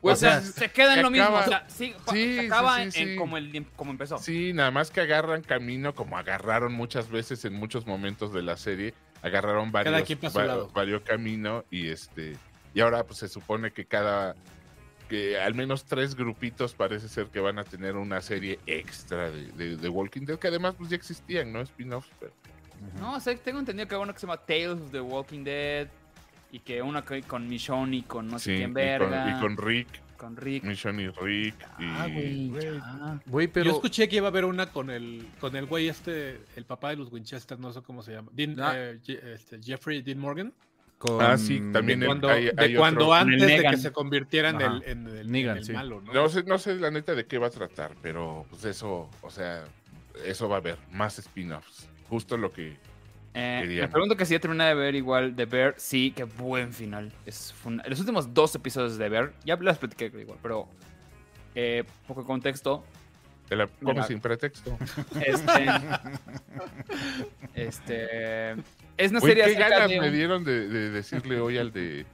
O 0.00 0.14
sea, 0.14 0.40
se 0.40 0.70
queda 0.70 0.94
en 0.94 1.02
lo 1.02 1.10
mismo. 1.10 1.28
O 1.34 1.42
sea, 1.42 1.64
sí, 1.68 1.92
Sí, 2.12 2.36
se 2.36 2.46
acaba 2.46 2.76
sí, 2.90 3.02
en, 3.02 3.08
en 3.10 3.18
como, 3.18 3.36
el, 3.36 3.66
como 3.76 3.90
empezó. 3.90 4.16
Sí, 4.18 4.52
nada 4.52 4.70
más 4.70 4.90
que 4.90 5.00
agarran 5.00 5.42
camino, 5.42 5.94
como 5.94 6.16
agarraron 6.16 6.72
muchas 6.72 7.10
veces 7.10 7.44
en 7.44 7.54
muchos 7.54 7.86
momentos 7.86 8.32
de 8.32 8.42
la 8.42 8.56
serie, 8.56 8.94
agarraron 9.22 9.72
varios, 9.72 10.00
quien 10.04 10.18
pa' 10.20 10.30
su 10.30 10.38
va- 10.38 10.44
lado. 10.44 10.70
varios 10.72 11.02
camino 11.02 11.64
y 11.70 11.88
este 11.88 12.36
y 12.74 12.80
ahora 12.80 13.02
pues 13.04 13.18
se 13.18 13.28
supone 13.28 13.72
que 13.72 13.86
cada 13.86 14.36
que 15.08 15.38
al 15.38 15.54
menos 15.54 15.84
tres 15.84 16.14
grupitos 16.14 16.74
parece 16.74 17.08
ser 17.08 17.26
que 17.28 17.40
van 17.40 17.58
a 17.58 17.64
tener 17.64 17.96
una 17.96 18.20
serie 18.20 18.58
extra 18.66 19.30
de, 19.30 19.46
de- 19.52 19.76
de 19.76 19.88
Walking 19.88 20.22
Dead, 20.26 20.38
que 20.38 20.48
además 20.48 20.74
pues 20.76 20.90
ya 20.90 20.96
existían, 20.96 21.52
¿no? 21.52 21.60
Spin-offs, 21.62 22.10
pero- 22.20 22.32
No, 23.00 23.14
o 23.16 23.20
sea, 23.20 23.34
tengo 23.36 23.58
entendido 23.58 23.88
que 23.88 23.94
hay 23.94 24.00
uno 24.00 24.12
que 24.12 24.20
se 24.20 24.26
llama 24.26 24.38
Tales 24.38 24.68
of 24.80 24.90
the 24.92 25.00
Walking 25.00 25.44
Dead. 25.44 25.88
Y 26.50 26.60
que 26.60 26.80
una 26.80 27.02
que- 27.02 27.22
con 27.22 27.46
Michonne 27.46 27.96
y 27.98 28.02
con 28.02 28.26
no 28.28 28.38
sé 28.38 28.52
sí, 28.52 28.56
quién 28.56 28.70
y, 28.70 28.72
verga. 28.72 29.24
con, 29.24 29.36
y 29.36 29.40
con 29.58 29.66
Rick, 29.66 29.88
con 30.16 30.34
Rick. 30.36 30.64
Mission 30.64 30.98
y 30.98 31.08
Rick 31.08 31.54
y 31.78 31.84
Ah, 31.84 32.08
güey, 32.10 32.50
ya. 32.52 33.20
Güey, 33.26 33.50
Yo 33.54 33.72
escuché 33.72 34.08
que 34.08 34.16
iba 34.16 34.28
a 34.28 34.30
haber 34.30 34.46
una 34.46 34.66
con 34.72 34.88
el 34.88 35.28
con 35.40 35.54
el 35.56 35.66
güey 35.66 35.88
este, 35.88 36.40
el 36.56 36.64
papá 36.64 36.88
de 36.90 36.96
los 36.96 37.12
Winchester, 37.12 37.58
no 37.58 37.70
sé 37.72 37.82
cómo 37.82 38.02
se 38.02 38.12
llama. 38.12 38.30
Dean, 38.32 38.56
Ah. 38.60 38.72
eh, 38.74 38.98
este, 39.34 39.60
Jeffrey 39.62 40.00
Dean 40.00 40.18
Morgan. 40.18 40.54
Con- 40.98 41.22
Ah, 41.22 41.38
sí, 41.38 41.62
también 41.72 42.00
De 42.00 42.06
el- 42.06 42.08
cuando, 42.08 42.28
hay- 42.28 42.44
de 42.46 42.54
hay 42.56 42.74
cuando 42.74 43.06
otro- 43.06 43.14
antes 43.14 43.40
de 43.46 43.62
que 43.70 43.76
se 43.76 43.92
convirtiera 43.92 44.50
en 44.50 44.60
el, 44.60 44.82
en 44.84 45.06
el- 45.06 45.30
Negan, 45.30 45.52
en 45.56 45.58
el 45.58 45.64
sí. 45.64 45.72
malo, 45.72 46.00
¿no? 46.00 46.12
No 46.12 46.28
sé, 46.28 46.42
no 46.42 46.58
sé 46.58 46.74
la 46.76 46.90
neta 46.90 47.14
de 47.14 47.26
qué 47.26 47.38
va 47.38 47.46
a 47.46 47.50
tratar, 47.50 47.92
pero 48.02 48.46
pues 48.50 48.64
eso, 48.64 49.08
o 49.22 49.30
sea, 49.30 49.64
eso 50.24 50.48
va 50.48 50.56
a 50.56 50.58
haber 50.58 50.76
más 50.90 51.18
spin-offs. 51.18 51.88
Justo 52.08 52.36
lo 52.36 52.52
que 52.52 52.76
Eh, 53.34 53.78
me 53.82 53.88
pregunto 53.88 54.16
que 54.16 54.24
si 54.26 54.34
ya 54.34 54.40
terminé 54.40 54.64
de 54.64 54.74
ver 54.74 54.94
igual 54.96 55.36
de 55.36 55.44
Bear. 55.44 55.74
Sí, 55.76 56.12
qué 56.16 56.24
buen 56.24 56.72
final. 56.72 57.12
Es 57.26 57.52
fun- 57.52 57.80
Los 57.86 58.00
últimos 58.00 58.34
dos 58.34 58.52
episodios 58.56 58.98
de 58.98 59.08
Bear, 59.08 59.32
ya 59.44 59.56
las 59.56 59.78
platiqué 59.78 60.06
igual, 60.06 60.38
pero 60.42 60.68
eh, 61.54 61.84
poco 62.06 62.24
contexto. 62.24 62.84
De 63.48 63.56
la 63.56 63.68
Mira. 63.80 64.02
sin 64.04 64.20
pretexto. 64.20 64.76
Este, 65.20 65.66
este 67.54 68.52
es 68.96 69.10
una 69.10 69.20
Güey, 69.20 69.34
serie 69.34 69.44
qué 69.44 69.54
ganas 69.54 69.88
de 69.88 70.00
me 70.00 70.10
dieron 70.10 70.44
de, 70.44 70.68
de 70.68 70.90
decirle 70.90 71.40
hoy 71.40 71.58
al 71.58 71.72
de 71.72 72.04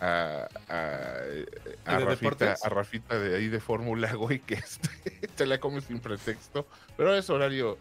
a, 0.00 0.48
a, 0.68 0.76
a 1.86 1.92
¿El 1.94 1.98
de 2.00 2.04
Rafita, 2.04 2.54
a 2.62 2.68
Rafita 2.68 3.18
de 3.18 3.36
ahí 3.36 3.48
de 3.48 3.60
Fórmula, 3.60 4.12
güey, 4.14 4.40
que 4.40 4.54
este, 4.54 4.88
te 5.36 5.46
la 5.46 5.58
comes 5.58 5.84
sin 5.84 6.00
pretexto, 6.00 6.66
pero 6.96 7.14
es 7.14 7.30
horario 7.30 7.78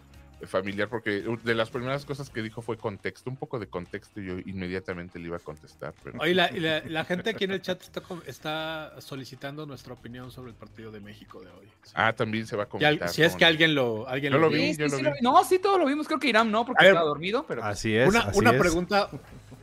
familiar 0.48 0.90
porque 0.90 1.24
de 1.44 1.56
las 1.56 1.70
primeras 1.70 2.06
cosas 2.06 2.30
que 2.30 2.42
dijo 2.42 2.62
fue 2.62 2.78
contexto, 2.78 3.30
un 3.30 3.38
poco 3.38 3.60
de 3.60 3.68
contexto 3.68 4.22
y 4.22 4.26
yo 4.26 4.40
inmediatamente 4.46 5.20
le 5.20 5.28
iba 5.28 5.38
a 5.38 5.40
contestar, 5.40 5.94
pero 6.04 6.20
Oye, 6.20 6.34
la, 6.34 6.52
y 6.52 6.60
la, 6.62 6.82
la 6.86 7.06
gente 7.06 7.30
aquí 7.32 7.44
en 7.46 7.52
el 7.52 7.62
chat 7.62 7.82
está, 7.82 8.02
está 8.26 9.02
solicitando 9.02 9.66
nuestra 9.66 9.94
opinión 9.94 10.32
sobre 10.32 10.52
el 10.52 10.56
partido 10.56 10.92
de 10.92 11.00
México 11.00 11.40
de 11.42 11.48
hoy. 11.52 11.68
Sí. 11.84 11.92
ah, 11.96 12.14
también 12.14 12.46
se 12.48 12.56
va 12.56 12.64
a 12.64 12.66
comentar. 12.68 13.10
si 13.10 13.22
es 13.24 13.30
¿cómo 13.30 13.40
que 13.40 13.46
no? 13.46 13.50
alguien 13.50 13.76
lo, 13.76 14.08
alguien 14.08 14.34
Yo 14.34 14.40
lo 14.40 14.50
vio. 14.50 14.60
vi. 14.62 14.74
Sí, 14.74 14.80
yo 14.80 14.86
lo 14.86 14.90
sí 14.92 14.98
vi. 14.98 15.04
lo 15.04 15.12
vi. 15.14 15.20
No, 15.22 15.44
sí, 15.44 15.60
todos 15.60 15.80
lo 15.80 15.86
vimos. 15.86 16.08
Creo 16.08 16.20
que 16.20 16.28
Irán 16.30 16.52
no, 16.52 16.66
porque 16.66 16.86
estaba 16.86 17.06
dormido, 17.06 17.46
pero 17.48 17.64
Así 17.64 17.96
es, 17.96 18.08
Una, 18.10 18.20
así 18.22 18.40
una 18.40 18.52
es. 18.52 18.60
pregunta 18.60 19.10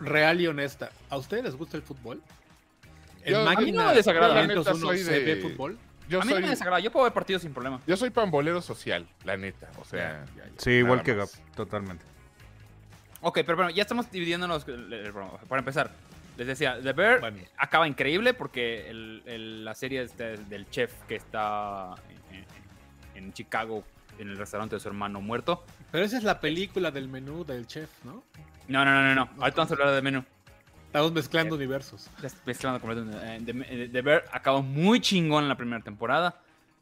real 0.00 0.40
y 0.40 0.46
honesta. 0.46 0.90
¿A 1.08 1.16
ustedes 1.18 1.44
les 1.44 1.54
gusta 1.56 1.76
el 1.76 1.82
fútbol? 1.82 2.22
¿En 3.24 3.32
Yo- 3.32 3.38
a 3.48 3.54
mí 3.60 3.70
no 3.72 3.80
me 3.80 3.84
máquina 3.86 3.92
desagrada. 3.92 4.40
501 4.42 4.52
Yo 4.54 4.62
la 4.64 4.72
neta 4.72 4.74
se 4.74 5.04
soy 5.04 5.24
ve 5.24 5.34
de- 5.34 5.42
fútbol? 5.42 5.78
Yo 6.10 6.20
a 6.20 6.24
mí 6.24 6.28
no 6.30 6.34
soy, 6.36 6.42
me 6.42 6.50
desagrada. 6.50 6.80
Yo 6.80 6.90
puedo 6.92 7.04
ver 7.04 7.12
partidos 7.12 7.42
sin 7.42 7.52
problema. 7.54 7.80
yo 7.86 7.96
soy 7.96 8.10
pambolero 8.10 8.60
social, 8.60 9.06
la 9.24 9.36
neta, 9.36 9.68
o 9.80 9.84
sea, 9.84 10.24
Ya, 10.36 10.42
ya, 10.42 10.44
ya. 10.46 10.52
Sí, 10.58 10.70
igual 10.72 11.02
que 11.02 11.14
Gap, 11.14 11.28
totalmente. 11.54 12.04
Ok, 13.22 13.40
pero 13.46 13.56
bueno, 13.56 13.70
ya 13.70 13.82
estamos 13.82 14.10
dividiéndonos. 14.10 14.64
Para 15.48 15.60
empezar, 15.60 15.90
les 16.36 16.46
decía, 16.46 16.78
The 16.82 16.92
Bear 16.92 17.20
Bueno. 17.20 17.38
acaba 17.58 17.86
increíble 17.86 18.34
porque 18.34 18.88
el- 18.90 19.22
el- 19.26 19.64
la 19.64 19.74
serie 19.74 20.02
este 20.02 20.36
del 20.36 20.68
chef 20.70 20.92
que 21.06 21.16
está 21.16 21.94
en, 22.32 22.36
en- 22.38 23.24
en 23.26 23.32
Chicago 23.32 23.84
en 24.18 24.30
el 24.30 24.36
restaurante 24.38 24.74
de 24.76 24.80
su 24.80 24.88
hermano 24.88 25.20
muerto. 25.20 25.64
Pero 25.92 26.04
esa 26.04 26.18
es 26.18 26.24
la 26.24 26.40
película 26.40 26.90
del 26.90 27.08
menú 27.08 27.44
del 27.44 27.66
chef, 27.66 27.88
¿no? 28.04 28.22
No, 28.68 28.84
no, 28.84 28.90
no, 28.90 29.02
no, 29.02 29.14
no. 29.14 29.30
Ahorita 29.42 29.56
vamos 29.62 29.70
a 29.70 29.74
hablar 29.74 29.94
de 29.94 30.02
menú. 30.02 30.24
Estamos 30.90 31.12
mezclando 31.12 31.54
universos. 31.54 32.10
Ya 32.20 32.26
estoy 32.26 32.42
mezclando 32.46 32.80
completamente. 32.80 33.52
Eh, 33.52 33.86
The, 33.86 33.88
The 33.90 34.02
Bear 34.02 34.24
acabó 34.32 34.60
muy 34.60 35.00
chingón 35.00 35.44
en 35.44 35.48
la 35.48 35.56
primera 35.56 35.80
temporada. 35.84 36.40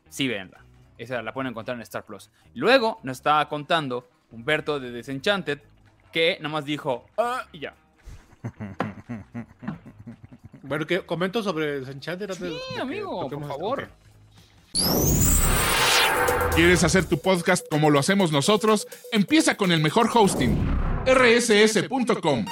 Sí, 0.08 0.26
véanla. 0.26 0.64
Esa 0.96 1.20
la 1.20 1.34
pueden 1.34 1.50
encontrar 1.50 1.76
en 1.76 1.82
Star 1.82 2.06
Plus. 2.06 2.30
Luego 2.54 3.00
nos 3.02 3.18
estaba 3.18 3.46
contando 3.50 4.08
Humberto 4.30 4.80
de 4.80 4.92
Desenchanted 4.92 5.58
que 6.10 6.38
nada 6.40 6.48
más 6.48 6.64
dijo, 6.64 7.04
ah, 7.18 7.44
y 7.52 7.58
ya. 7.60 7.74
Bueno, 10.62 10.86
que 10.86 11.00
comento 11.00 11.42
sobre 11.42 11.80
Desenchanted 11.80 12.30
antes 12.30 12.40
de 12.40 12.58
que 12.74 12.80
amigo, 12.80 13.28
por 13.28 13.46
favor. 13.46 13.88
¿Quieres 16.54 16.84
hacer 16.84 17.06
tu 17.06 17.18
podcast 17.20 17.66
como 17.70 17.88
lo 17.88 17.98
hacemos 17.98 18.32
nosotros? 18.32 18.86
Empieza 19.12 19.56
con 19.56 19.72
el 19.72 19.80
mejor 19.80 20.10
hosting, 20.12 20.56
rss.com. 21.06 22.44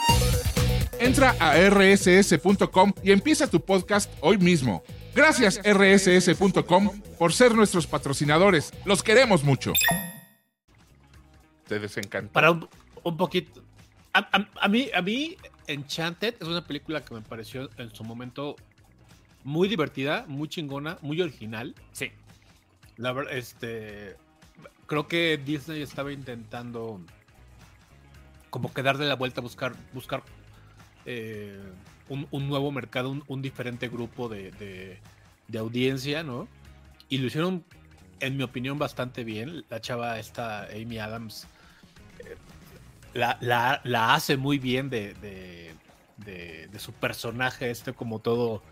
Entra 1.06 1.36
a 1.38 1.54
rss.com 1.70 2.92
y 3.04 3.12
empieza 3.12 3.48
tu 3.48 3.60
podcast 3.64 4.12
hoy 4.20 4.38
mismo. 4.38 4.82
Gracias 5.14 5.60
rss.com 5.64 7.00
por 7.16 7.32
ser 7.32 7.54
nuestros 7.54 7.86
patrocinadores. 7.86 8.72
Los 8.84 9.04
queremos 9.04 9.44
mucho. 9.44 9.72
Te 11.68 11.78
desencantó. 11.78 12.32
Para 12.32 12.50
un, 12.50 12.68
un 13.04 13.16
poquito. 13.16 13.62
A, 14.12 14.18
a- 14.36 14.48
a 14.60 14.66
mí, 14.68 14.88
a 14.92 15.00
mí, 15.00 15.36
Enchanted 15.68 16.34
es 16.40 16.48
una 16.48 16.66
película 16.66 17.04
que 17.04 17.14
me 17.14 17.20
pareció 17.22 17.70
en 17.78 17.94
su 17.94 18.02
momento 18.02 18.56
muy 19.44 19.68
divertida, 19.68 20.24
muy 20.26 20.48
chingona, 20.48 20.98
muy 21.02 21.22
original. 21.22 21.76
Sí. 21.92 22.10
La 22.96 23.12
verdad, 23.12 23.32
este. 23.36 24.16
Creo 24.88 25.06
que 25.06 25.38
Disney 25.44 25.82
estaba 25.82 26.10
intentando 26.12 27.00
como 28.50 28.74
que 28.74 28.82
darle 28.82 29.06
la 29.06 29.14
vuelta 29.14 29.40
a 29.40 29.42
buscar, 29.42 29.74
buscar 29.92 30.22
eh, 31.06 31.58
un, 32.08 32.26
un 32.30 32.48
nuevo 32.48 32.70
mercado, 32.72 33.10
un, 33.10 33.24
un 33.26 33.40
diferente 33.42 33.88
grupo 33.88 34.28
de, 34.28 34.50
de- 34.52 34.98
de 35.48 35.58
audiencia, 35.58 36.22
¿no? 36.22 36.48
Y 37.08 37.18
lo 37.18 37.26
hicieron, 37.28 37.64
en 38.20 38.36
mi 38.36 38.42
opinión, 38.42 38.78
bastante 38.78 39.22
bien. 39.24 39.64
La 39.70 39.80
chava 39.80 40.18
esta, 40.18 40.64
Amy 40.64 40.98
Adams, 40.98 41.46
eh, 42.18 42.36
la, 43.14 43.38
la- 43.40 43.80
la 43.84 44.14
hace 44.14 44.36
muy 44.36 44.58
bien 44.58 44.90
de, 44.90 45.14
de- 45.14 45.74
su 46.78 46.92
personaje, 46.92 47.70
este 47.70 47.94
como 47.94 48.18
todo, 48.18 48.62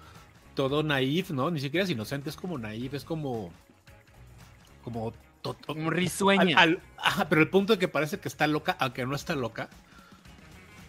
todo 0.54 0.82
naif, 0.82 1.30
¿no? 1.30 1.50
Ni 1.50 1.58
siquiera 1.60 1.84
es 1.84 1.90
inocente, 1.90 2.28
es 2.28 2.36
como 2.36 2.58
naif, 2.58 2.92
es 2.94 3.04
como... 3.04 3.50
Como... 4.82 5.12
al- 6.38 6.48
al- 6.58 6.80
ajá, 6.98 7.28
pero 7.28 7.40
el 7.40 7.48
punto 7.48 7.72
de 7.74 7.78
que 7.78 7.88
parece 7.88 8.18
que 8.20 8.28
está 8.28 8.46
loca, 8.46 8.76
aunque 8.78 9.06
no 9.06 9.14
está 9.14 9.34
loca. 9.34 9.68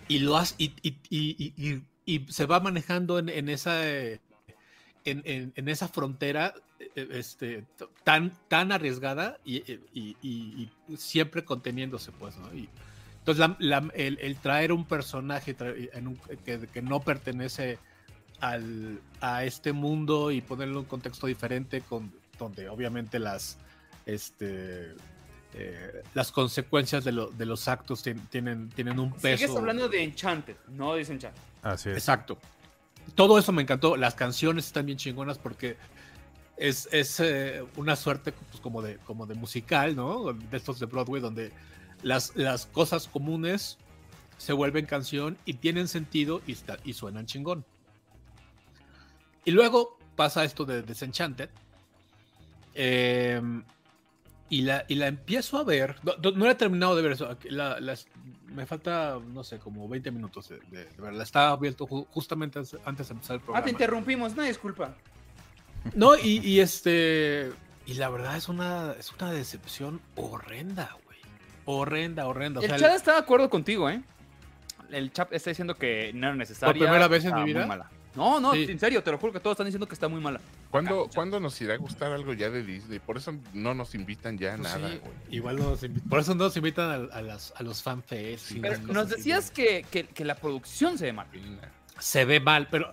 Y 0.07 0.19
lo 0.19 0.37
hace, 0.37 0.55
y, 0.57 0.73
y- 0.83 0.97
y- 1.09 1.81
y- 2.05 2.25
se 2.31 2.45
va 2.45 2.59
manejando 2.59 3.17
en, 3.19 3.29
en 3.29 3.49
esa. 3.49 3.83
en, 3.87 4.19
en- 5.05 5.53
en 5.55 5.69
esa 5.69 5.87
frontera 5.87 6.53
eh, 6.79 7.07
este, 7.11 7.63
t- 7.77 7.85
tan, 8.03 8.31
tan 8.47 8.71
arriesgada 8.71 9.37
y, 9.45 9.57
y 9.93 10.69
siempre 10.97 11.43
conteniéndose, 11.45 12.11
pues, 12.11 12.35
¿no? 12.37 12.49
Entonces, 13.25 13.47
el, 13.95 14.37
traer 14.37 14.71
un 14.71 14.85
personaje 14.85 15.55
que, 15.55 16.67
que 16.71 16.81
no 16.83 16.99
pertenece 16.99 17.79
al, 18.39 18.99
a 19.21 19.43
este 19.45 19.73
mundo 19.73 20.29
y 20.31 20.41
ponerlo 20.41 20.73
en 20.73 20.79
un 20.79 20.85
contexto 20.85 21.25
diferente, 21.25 21.81
con, 21.81 22.13
donde 22.37 22.69
obviamente 22.69 23.17
las, 23.17 23.57
este, 24.05 24.93
eh, 25.57 26.03
las 26.13 26.31
consecuencias 26.31 27.03
de, 27.05 27.13
lo- 27.13 27.29
de 27.31 27.45
los 27.45 27.67
actos 27.69 28.05
tien- 28.05 28.27
tienen, 28.29 28.69
tienen 28.69 28.99
un 28.99 29.11
peso. 29.13 29.37
Sigues 29.37 29.55
hablando 29.55 29.87
de 29.87 30.03
Enchanted, 30.03 30.55
no 30.69 30.93
de 30.93 30.99
Disenchanted. 30.99 31.41
Así 31.63 31.89
es. 31.89 31.97
Exacto. 31.97 32.37
Todo 33.15 33.39
eso 33.39 33.51
me 33.53 33.61
encantó. 33.61 33.95
Las 33.95 34.15
canciones 34.15 34.65
están 34.65 34.85
bien 34.85 34.97
chingonas 34.97 35.37
porque 35.37 35.77
es, 36.57 36.89
es 36.91 37.19
eh, 37.19 37.63
una 37.77 37.95
suerte 37.95 38.31
pues, 38.33 38.59
como, 38.59 38.81
de, 38.81 38.97
como 38.97 39.25
de 39.25 39.35
musical, 39.35 39.95
¿no? 39.95 40.33
De 40.33 40.57
estos 40.57 40.79
de 40.79 40.87
Broadway, 40.87 41.21
donde 41.21 41.51
las, 42.03 42.35
las 42.35 42.65
cosas 42.65 43.07
comunes 43.07 43.77
se 44.37 44.51
vuelven 44.51 44.85
canción 44.85 45.37
y 45.45 45.53
tienen 45.53 45.87
sentido 45.87 46.41
y, 46.45 46.51
está- 46.51 46.77
y 46.83 46.93
suenan 46.93 47.25
chingón. 47.27 47.63
Y 49.45 49.51
luego 49.51 49.97
pasa 50.17 50.43
esto 50.43 50.65
de 50.65 50.81
Desenchanted. 50.81 51.49
eh, 52.73 53.41
y, 54.49 54.61
la, 54.61 54.85
y 54.87 54.95
la 54.95 55.07
empiezo 55.07 55.57
a 55.57 55.63
ver. 55.63 55.95
No, 56.03 56.13
no- 56.21 56.31
no 56.37 56.49
he 56.49 56.55
terminado 56.55 56.95
de 56.95 57.01
ver 57.01 57.13
eso. 57.13 57.37
la- 57.49 57.79
me 58.47 58.65
falta, 58.65 59.19
no 59.33 59.43
sé, 59.43 59.59
como 59.59 59.87
20 59.89 60.11
minutos 60.11 60.47
de, 60.49 60.59
de- 60.71 60.85
de 60.85 61.01
verla. 61.01 61.23
Estaba 61.23 61.49
abierto 61.49 61.85
ju- 61.87 62.05
justamente 62.11 62.59
antes, 62.85 63.07
de 63.09 63.13
empezar 63.13 63.35
el 63.35 63.41
Ah, 63.41 63.45
programa. 63.45 63.63
te 63.65 63.69
interrumpimos, 63.71 64.35
no 64.35 64.43
disculpa. 64.43 64.95
No, 65.93 66.15
y, 66.15 66.39
y 66.39 66.59
este. 66.61 67.51
Y 67.85 67.95
la 67.95 68.09
verdad 68.09 68.37
es 68.37 68.47
una, 68.49 68.93
es 68.97 69.11
una 69.13 69.31
decepción 69.31 69.99
horrenda, 70.15 70.95
güey. 71.05 71.17
Horrenda, 71.65 72.27
horrenda. 72.27 72.61
O 72.61 72.63
el 72.63 72.69
chat 72.77 72.95
está 72.95 73.13
de 73.13 73.19
acuerdo 73.19 73.49
contigo, 73.49 73.89
¿eh? 73.89 74.01
El 74.91 75.11
chat 75.11 75.31
está 75.33 75.49
diciendo 75.49 75.75
que 75.75 76.11
no 76.13 76.27
era 76.27 76.35
necesaria. 76.35 76.71
¿Por 76.73 76.79
primera 76.79 77.07
vez 77.07 77.25
en 77.25 77.33
mi 77.35 77.41
muy 77.41 77.53
vida? 77.53 77.65
mala. 77.67 77.89
No, 78.15 78.39
no, 78.39 78.53
Sí. 78.53 78.65
en 78.69 78.79
serio, 78.79 79.03
te 79.03 79.11
lo 79.11 79.17
juro 79.17 79.33
que 79.33 79.39
todos 79.41 79.55
están 79.55 79.65
diciendo 79.65 79.87
que 79.87 79.93
está 79.95 80.07
muy 80.07 80.21
mala. 80.21 80.39
¿Cuándo, 80.71 81.09
¿Cuándo 81.13 81.39
nos 81.39 81.59
irá 81.61 81.73
a 81.75 81.77
gustar 81.77 82.11
algo 82.11 82.33
ya 82.33 82.49
de 82.49 82.63
Disney? 82.63 82.99
Por 82.99 83.17
eso 83.17 83.33
no 83.53 83.73
nos 83.73 83.95
invitan 83.95 84.37
ya 84.37 84.55
a 84.55 84.57
pues 84.57 84.73
nada, 84.75 84.89
sí, 84.91 84.99
güey. 84.99 85.13
igual 85.31 85.55
nos 85.57 85.81
invi- 85.83 86.01
Por 86.09 86.19
eso 86.19 86.35
no 86.35 86.43
nos 86.45 86.57
invitan 86.57 87.09
a, 87.11 87.15
a 87.15 87.21
las, 87.21 87.53
a 87.55 87.63
los 87.63 87.81
fanfests. 87.81 88.53
Pero 88.61 88.77
nos 88.79 89.09
decías 89.09 89.51
que, 89.51 89.85
que, 89.89 90.03
que 90.05 90.25
la 90.25 90.35
producción 90.35 90.97
se 90.97 91.05
ve 91.05 91.13
mal. 91.13 91.27
se 91.99 92.25
ve 92.25 92.39
mal, 92.41 92.67
pero 92.69 92.91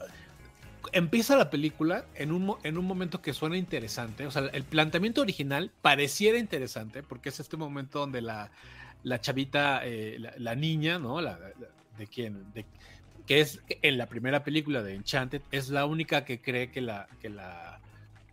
empieza 0.93 1.37
la 1.37 1.51
película 1.51 2.05
en 2.15 2.33
un, 2.33 2.55
en 2.63 2.79
un 2.79 2.85
momento 2.85 3.21
que 3.23 3.33
suena 3.33 3.57
interesante. 3.57 4.27
O 4.27 4.31
sea, 4.31 4.43
el 4.53 4.65
planteamiento 4.65 5.21
original 5.21 5.71
pareciera 5.81 6.39
interesante 6.39 7.03
porque 7.03 7.31
es 7.31 7.41
este 7.41 7.57
momento 7.57 7.99
donde 8.01 8.21
la, 8.23 8.51
la 9.03 9.21
chavita, 9.21 9.81
eh, 9.85 10.17
la, 10.19 10.33
la 10.37 10.55
niña, 10.55 10.99
¿no? 10.99 11.21
La, 11.21 11.39
la- 11.39 11.51
de 11.99 12.07
quien, 12.07 12.53
de, 12.55 12.65
que 13.27 13.41
es 13.41 13.61
en 13.69 13.99
la 13.99 14.07
primera 14.07 14.43
película 14.45 14.83
de 14.83 14.95
Enchanted, 14.95 15.43
es 15.51 15.69
la 15.69 15.87
única 15.87 16.25
que 16.25 16.41
cree 16.41 16.71
que 16.71 16.81
la, 16.81 17.07
que 17.21 17.29
la, 17.31 17.81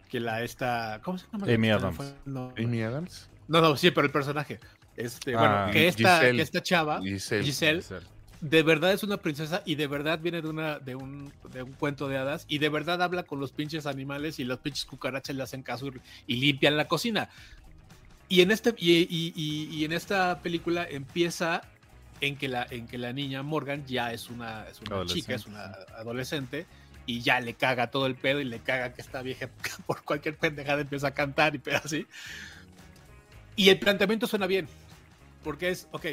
que 0.10 0.20
la 0.20 0.42
esta, 0.44 1.00
¿cómo 1.04 1.18
se 1.18 1.28
llama? 1.32 1.46
Amy 1.54 1.70
Adams. 1.70 2.16
nombre. 2.26 2.64
Amy 2.64 2.82
Adams. 2.82 3.30
No, 3.48 3.62
no, 3.62 3.76
sí, 3.78 3.92
pero 3.92 4.06
el 4.08 4.12
personaje. 4.12 4.60
Este, 4.98 5.34
Ah, 5.36 5.40
bueno, 5.66 5.72
que 5.74 5.88
esta, 5.88 6.18
Giselle. 6.20 6.36
que 6.38 6.42
esta 6.42 6.62
chava, 6.64 7.02
Giselle. 7.02 7.44
Giselle, 7.44 7.84
de 8.42 8.64
verdad 8.64 8.94
es 8.94 9.04
una 9.04 9.18
princesa 9.18 9.62
y 9.66 9.76
de 9.76 9.88
verdad 9.88 10.20
viene 10.20 10.42
de 10.42 10.48
una 10.50 10.80
de 10.80 10.96
un, 10.96 11.32
de 11.52 11.62
un 11.64 11.74
cuento 11.74 12.08
de 12.08 12.18
hadas 12.18 12.46
y 12.48 12.58
de 12.60 12.70
verdad 12.70 13.02
habla 13.02 13.24
con 13.24 13.40
los 13.40 13.52
pinches 13.52 13.86
animales 13.86 14.40
y 14.40 14.44
los 14.46 14.60
pinches 14.60 14.86
cucarachas 14.86 15.36
le 15.36 15.44
hacen 15.44 15.62
caso 15.62 15.88
y, 15.88 15.94
y 16.28 16.36
limpian 16.38 16.78
la 16.78 16.88
cocina. 16.88 17.30
Y 18.28 18.42
en 18.42 18.52
este 18.52 18.74
y, 18.78 18.92
y- 19.10 19.34
y- 19.36 19.76
y 19.76 19.86
en 19.86 19.92
esta 19.92 20.40
película 20.42 20.86
empieza 20.90 21.62
en 22.22 22.38
que 22.38 22.48
la 22.48 22.68
en 22.70 22.88
que 22.88 22.98
la 22.98 23.14
niña 23.14 23.44
Morgan 23.44 23.86
ya 23.86 24.14
es 24.14 24.30
una, 24.30 24.68
es 24.68 24.82
una 24.82 25.06
chica, 25.06 25.36
es 25.36 25.46
una 25.46 25.72
adolescente 25.98 26.66
y 27.06 27.22
ya 27.22 27.40
le 27.40 27.56
caga 27.56 27.90
todo 27.90 28.06
el 28.06 28.16
pedo 28.16 28.40
y 28.40 28.46
le 28.46 28.60
caga 28.60 28.94
que 28.94 29.02
esta 29.02 29.22
vieja 29.22 29.50
por 29.88 30.04
cualquier 30.04 30.38
pendejada 30.38 30.82
empieza 30.82 31.08
a 31.08 31.14
cantar 31.14 31.56
y 31.56 31.60
pedo 31.60 31.82
así. 31.84 32.06
Y 33.56 33.70
el 33.70 33.80
planteamiento 33.80 34.28
suena 34.28 34.48
bien, 34.48 34.68
porque 35.44 35.70
es, 35.70 35.88
ok, 35.92 36.06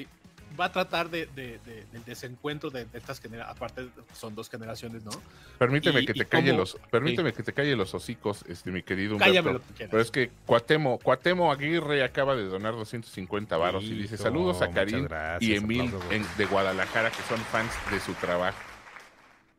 va 0.58 0.66
a 0.66 0.72
tratar 0.72 1.10
de, 1.10 1.26
de- 1.26 1.58
de- 1.66 1.84
del 1.92 2.04
desencuentro 2.04 2.70
de, 2.70 2.84
de 2.86 2.98
estas 2.98 3.20
generaciones, 3.20 3.56
aparte 3.56 3.88
son 4.14 4.34
dos 4.34 4.48
generaciones, 4.48 5.04
¿no? 5.04 5.10
Permíteme 5.58 6.00
Y- 6.00 6.06
que 6.06 6.14
te 6.14 6.24
calle 6.26 6.50
cómo- 6.50 6.60
los, 6.60 6.78
permíteme 6.90 7.32
que 7.32 7.42
te 7.42 7.52
calle 7.52 7.76
los 7.76 7.94
hocicos, 7.94 8.44
este 8.48 8.70
mi 8.70 8.82
querido 8.82 9.14
Humberto. 9.14 9.30
Cállame 9.32 9.52
lo 9.52 9.60
que 9.60 9.74
quieras. 9.74 9.90
Pero 9.90 10.02
es 10.02 10.10
que 10.10 10.30
Cuatemo, 10.46 10.98
Cuatemo 11.02 11.52
Aguirre 11.52 12.02
acaba 12.04 12.34
de 12.36 12.44
donar 12.44 12.72
250 12.74 13.56
varos 13.56 13.84
y 13.84 13.90
dice 13.94 14.16
saludos 14.16 14.62
a 14.62 14.70
Karim 14.70 15.04
gracias, 15.04 15.42
y 15.42 15.54
Emil 15.56 15.92
en- 16.10 16.26
de 16.38 16.44
Guadalajara 16.46 17.10
que 17.10 17.22
son 17.28 17.38
fans 17.38 17.72
de 17.90 18.00
su 18.00 18.12
trabajo. 18.14 18.58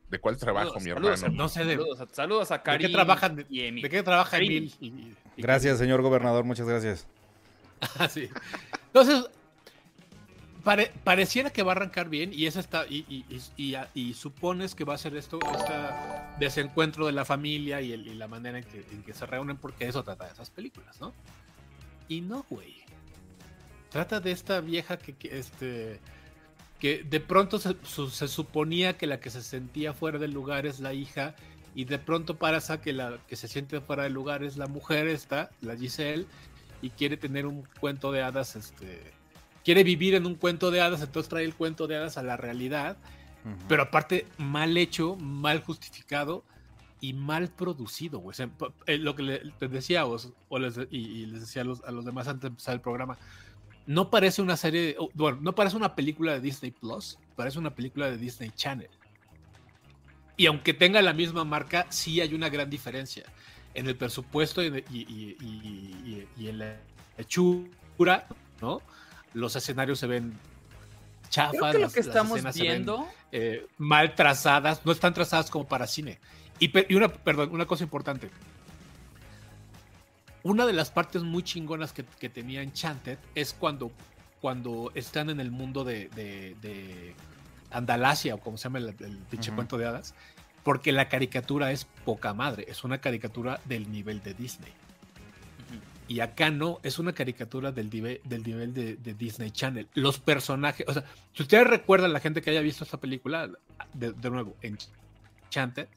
¿De 0.09 0.19
cuál 0.19 0.37
trabajo, 0.37 0.67
Saludos, 0.79 0.83
mi 0.85 0.89
saludos, 0.91 1.21
hermano? 1.23 1.43
No 1.43 1.49
sé 1.49 1.65
de, 1.65 1.73
Saludos, 1.75 1.99
a- 1.99 2.07
saludos 2.15 2.51
a 2.51 2.57
¿de 2.57 2.63
Karim 2.63 2.87
qué 2.87 2.93
trabajan, 2.93 3.45
y 3.49 3.61
Emi. 3.63 3.81
de 3.81 3.89
qué 3.89 4.03
trabaja. 4.03 4.37
Emil. 4.37 4.73
y- 4.79 4.85
y- 4.87 4.89
y- 5.35 5.41
Gracias, 5.41 5.77
señor 5.79 6.01
gobernador, 6.01 6.45
muchas 6.45 6.65
gracias. 6.67 7.05
Ah, 7.99 8.07
sí. 8.07 8.29
Entonces, 8.87 9.29
pare- 10.67 10.91
pareciera 11.05 11.49
que 11.49 11.63
va 11.63 11.71
a 11.71 11.75
arrancar 11.75 12.09
bien 12.09 12.31
y 12.33 12.45
eso 12.45 12.59
está 12.59 12.85
y, 12.87 13.05
y- 13.07 13.41
y- 13.55 13.75
y- 13.93 14.13
supones 14.13 14.75
que 14.75 14.83
va 14.83 14.95
a 14.95 14.97
ser 14.97 15.15
esto, 15.15 15.39
este 15.55 15.73
desencuentro 16.39 17.05
de 17.05 17.13
la 17.13 17.23
familia 17.23 17.79
y, 17.81 17.93
el- 17.93 18.19
la 18.19 18.27
manera 18.27 18.57
en 18.57 18.65
que, 18.65 18.79
en 18.91 19.01
que 19.03 19.13
se 19.13 19.25
reúnen 19.25 19.55
porque 19.55 19.87
eso 19.87 20.03
trata 20.03 20.25
de 20.25 20.33
esas 20.33 20.49
películas, 20.49 20.99
¿no? 20.99 21.13
Y 22.09 22.19
no, 22.19 22.45
güey. 22.49 22.75
Trata 23.89 24.19
de 24.19 24.31
esta 24.31 24.59
vieja 24.59 24.97
que, 24.97 25.13
que, 25.13 25.39
este 25.39 25.99
que 26.79 27.03
de 27.03 27.19
pronto 27.21 27.59
se, 27.59 27.75
su- 27.83 28.09
se 28.09 28.27
suponía 28.27 28.97
que 28.97 29.07
la 29.07 29.19
que 29.21 29.29
se 29.29 29.41
sentía 29.41 29.93
fuera 29.93 30.19
del 30.19 30.31
lugar 30.31 30.65
es 30.65 30.79
la 30.81 30.93
hija 30.93 31.33
y 31.75 31.85
de 31.85 31.97
pronto 31.97 32.35
pasa 32.37 32.81
que 32.81 32.91
la 32.91 33.17
que 33.27 33.35
se 33.37 33.47
siente 33.47 33.79
fuera 33.79 34.03
del 34.03 34.13
lugar 34.13 34.43
es 34.43 34.57
la 34.57 34.67
mujer 34.67 35.07
esta, 35.07 35.49
la 35.61 35.77
Giselle 35.77 36.25
y 36.81 36.89
quiere 36.91 37.15
tener 37.15 37.45
un 37.47 37.63
cuento 37.79 38.11
de 38.11 38.21
hadas, 38.21 38.55
este, 38.57 39.16
quiere 39.67 39.83
vivir 39.83 40.15
en 40.15 40.25
un 40.25 40.35
cuento 40.35 40.71
de 40.71 40.79
hadas, 40.79 41.01
entonces 41.01 41.27
trae 41.27 41.43
el 41.43 41.53
cuento 41.53 41.87
de 41.87 41.97
hadas 41.97 42.17
a 42.17 42.23
la 42.23 42.37
realidad, 42.37 42.95
Ujú. 43.43 43.65
pero 43.67 43.83
aparte 43.83 44.25
mal 44.37 44.77
hecho, 44.77 45.17
mal 45.17 45.61
justificado 45.61 46.45
y 47.01 47.11
mal 47.11 47.49
producido, 47.49 48.19
güey. 48.19 48.29
O 48.31 48.33
sea, 48.33 48.49
eh, 48.85 48.97
lo 48.97 49.13
que 49.13 49.23
le, 49.23 49.39
te 49.59 49.67
decía 49.67 50.05
os- 50.05 50.31
o 50.47 50.57
les, 50.57 50.77
y, 50.89 50.99
y 50.99 51.25
les 51.25 51.41
decía 51.41 51.63
a 51.63 51.65
los, 51.65 51.83
a 51.83 51.91
los 51.91 52.05
demás 52.05 52.29
antes 52.29 52.43
de 52.43 52.47
empezar 52.47 52.75
el 52.75 52.79
programa, 52.79 53.17
no 53.85 54.09
parece 54.09 54.41
una 54.41 54.55
serie, 54.55 54.95
o, 54.97 55.09
bueno, 55.13 55.39
no 55.41 55.53
parece 55.53 55.75
una 55.75 55.95
película 55.95 56.31
de 56.31 56.39
Disney 56.39 56.71
Plus, 56.71 57.19
parece 57.35 57.59
una 57.59 57.71
película 57.75 58.09
de 58.09 58.17
Disney 58.17 58.51
Channel. 58.55 58.89
Y 60.37 60.45
aunque 60.45 60.73
tenga 60.73 61.01
la 61.01 61.11
misma 61.11 61.43
marca, 61.43 61.87
sí 61.89 62.21
hay 62.21 62.33
una 62.33 62.47
gran 62.47 62.69
diferencia 62.69 63.25
en 63.73 63.85
el 63.85 63.97
presupuesto 63.97 64.63
y- 64.63 64.67
y- 64.93 66.25
y 66.37 66.47
en 66.47 66.57
la 66.57 66.77
hechura, 67.17 68.27
¿no? 68.61 68.81
Los 69.37 69.55
escenarios 69.55 69.99
se 69.99 70.07
ven 70.07 70.33
chafas. 71.29 71.51
Creo 71.59 71.71
que 71.71 71.77
lo 71.77 71.79
las- 71.85 71.93
que 71.93 71.99
las 72.01 72.07
estamos 72.07 72.37
escenas 72.37 72.55
se 72.55 72.63
ven, 72.63 72.85
eh, 73.31 73.67
mal 73.77 74.15
trazadas, 74.15 74.85
no 74.85 74.91
están 74.91 75.13
trazadas 75.13 75.49
como 75.49 75.67
para 75.67 75.87
cine. 75.87 76.19
Y, 76.59 76.93
una, 76.95 77.09
perdón, 77.09 77.49
una 77.51 77.65
cosa 77.65 77.83
importante. 77.83 78.29
Una 80.43 80.65
de 80.65 80.73
las 80.73 80.91
partes 80.91 81.23
muy 81.23 81.43
chingonas 81.43 81.91
que, 81.93 82.05
que 82.19 82.29
tenía 82.29 82.61
Enchanted 82.61 83.17
es 83.35 83.53
cuando, 83.53 83.91
cuando 84.41 84.91
están 84.95 85.29
en 85.29 85.39
el 85.39 85.51
mundo 85.51 85.83
de, 85.83 86.09
de, 86.09 86.55
de 86.61 87.13
Andalasia, 87.71 88.35
o 88.35 88.39
como 88.39 88.57
se 88.57 88.63
llama 88.65 88.79
el, 88.79 88.87
el 88.99 89.17
pinche 89.29 89.51
cuento 89.51 89.77
de 89.77 89.85
hadas, 89.85 90.13
porque 90.63 90.91
la 90.91 91.09
caricatura 91.09 91.71
es 91.71 91.85
poca 92.05 92.33
madre, 92.33 92.65
es 92.69 92.83
una 92.83 92.99
caricatura 92.99 93.59
del 93.65 93.91
nivel 93.91 94.23
de 94.23 94.33
Disney. 94.33 94.71
Y 96.07 96.21
acá 96.21 96.49
no, 96.49 96.79
es 96.83 96.99
una 96.99 97.13
caricatura 97.13 97.71
del, 97.71 97.89
nive- 97.89 98.21
del 98.23 98.43
nivel 98.43 98.73
de, 98.73 98.95
de 98.95 99.13
Disney 99.13 99.51
Channel. 99.51 99.87
Los 99.93 100.19
personajes, 100.19 100.87
o 100.87 100.93
sea, 100.93 101.03
si 101.33 101.43
ustedes 101.43 101.67
recuerdan, 101.67 102.13
la 102.13 102.19
gente 102.21 102.41
que 102.41 102.49
haya 102.49 102.61
visto 102.61 102.83
esta 102.85 102.97
película, 102.97 103.49
de, 103.93 104.13
de 104.13 104.29
nuevo, 104.29 104.55
Enchanted, 104.61 105.87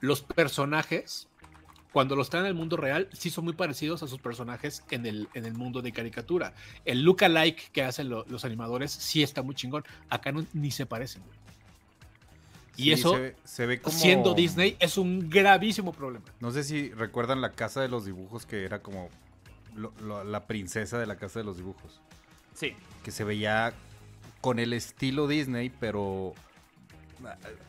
los 0.00 0.22
personajes, 0.22 1.28
cuando 1.92 2.16
los 2.16 2.30
traen 2.30 2.46
al 2.46 2.54
mundo 2.54 2.76
real, 2.76 3.08
sí 3.12 3.30
son 3.30 3.44
muy 3.44 3.52
parecidos 3.54 4.02
a 4.02 4.08
sus 4.08 4.18
personajes 4.20 4.82
en 4.90 5.06
el, 5.06 5.28
en 5.34 5.44
el 5.44 5.54
mundo 5.54 5.82
de 5.82 5.92
caricatura. 5.92 6.52
El 6.84 7.02
look-alike 7.04 7.70
que 7.72 7.82
hacen 7.84 8.08
lo- 8.08 8.24
los 8.28 8.44
animadores 8.44 8.90
sí 8.90 9.22
está 9.22 9.42
muy 9.42 9.54
chingón. 9.54 9.84
Acá 10.10 10.32
no, 10.32 10.44
ni 10.52 10.72
se 10.72 10.84
parecen. 10.84 11.22
Y 12.76 12.82
Sí, 12.86 12.92
eso, 12.92 13.12
se 13.14 13.20
ve, 13.20 13.36
se 13.44 13.66
ve 13.66 13.80
como... 13.80 13.96
siendo 13.96 14.34
Disney, 14.34 14.76
es 14.80 14.98
un 14.98 15.30
gravísimo 15.30 15.92
problema. 15.92 16.24
No 16.40 16.50
sé 16.50 16.64
si 16.64 16.90
recuerdan 16.90 17.40
la 17.40 17.52
casa 17.52 17.80
de 17.80 17.86
los 17.86 18.04
dibujos 18.04 18.46
que 18.46 18.64
era 18.64 18.80
como 18.82 19.10
lo- 19.74 19.92
lo- 20.02 20.24
la 20.24 20.46
princesa 20.46 20.98
de 20.98 21.06
la 21.06 21.16
casa 21.16 21.38
de 21.40 21.44
los 21.44 21.56
dibujos. 21.56 22.00
Sí. 22.54 22.74
Que 23.02 23.10
se 23.10 23.24
veía 23.24 23.72
con 24.40 24.58
el 24.58 24.72
estilo 24.72 25.26
Disney, 25.28 25.70
pero 25.80 26.34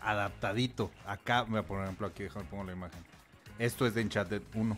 a- 0.02 0.12
adaptadito. 0.12 0.92
Acá, 1.06 1.46
mira, 1.46 1.64
por 1.64 1.84
ejemplo, 1.84 2.08
aquí 2.08 2.24
déjame 2.24 2.46
pongo 2.46 2.64
la 2.66 2.74
imagen. 2.74 3.04
Esto 3.60 3.86
es 3.88 3.94
de 3.96 4.02
Enchanted 4.02 4.42
1. 4.54 4.78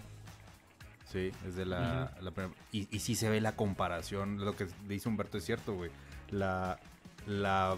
Sí, 1.11 1.31
es 1.47 1.55
de 1.55 1.65
la, 1.65 2.11
la 2.21 2.31
primera- 2.31 2.53
y, 2.71 2.87
y 2.95 2.99
sí 2.99 3.15
se 3.15 3.29
ve 3.29 3.39
la 3.41 3.55
comparación. 3.55 4.43
Lo 4.43 4.55
que 4.55 4.67
dice 4.87 5.07
Humberto 5.09 5.37
es 5.37 5.45
cierto, 5.45 5.73
güey. 5.73 5.89
La, 6.29 6.79
la. 7.25 7.77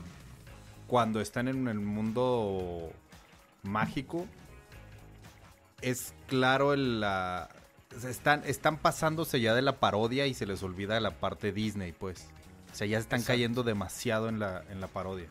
Cuando 0.87 1.21
están 1.21 1.47
en 1.47 1.67
el 1.67 1.79
mundo 1.79 2.91
mágico, 3.63 4.25
es 5.81 6.13
claro 6.27 6.73
el, 6.73 6.99
la. 6.99 7.49
Están, 7.95 8.43
están 8.45 8.77
pasándose 8.77 9.41
ya 9.41 9.53
de 9.55 9.61
la 9.61 9.79
parodia 9.79 10.27
y 10.27 10.33
se 10.33 10.45
les 10.45 10.61
olvida 10.63 10.99
la 10.99 11.11
parte 11.19 11.51
Disney, 11.51 11.91
pues. 11.91 12.27
O 12.71 12.75
sea, 12.75 12.85
ya 12.87 12.99
están 12.99 13.19
Exacto. 13.19 13.33
cayendo 13.37 13.63
demasiado 13.63 14.29
en 14.29 14.39
la, 14.39 14.63
en 14.69 14.79
la 14.79 14.87
parodia. 14.87 15.27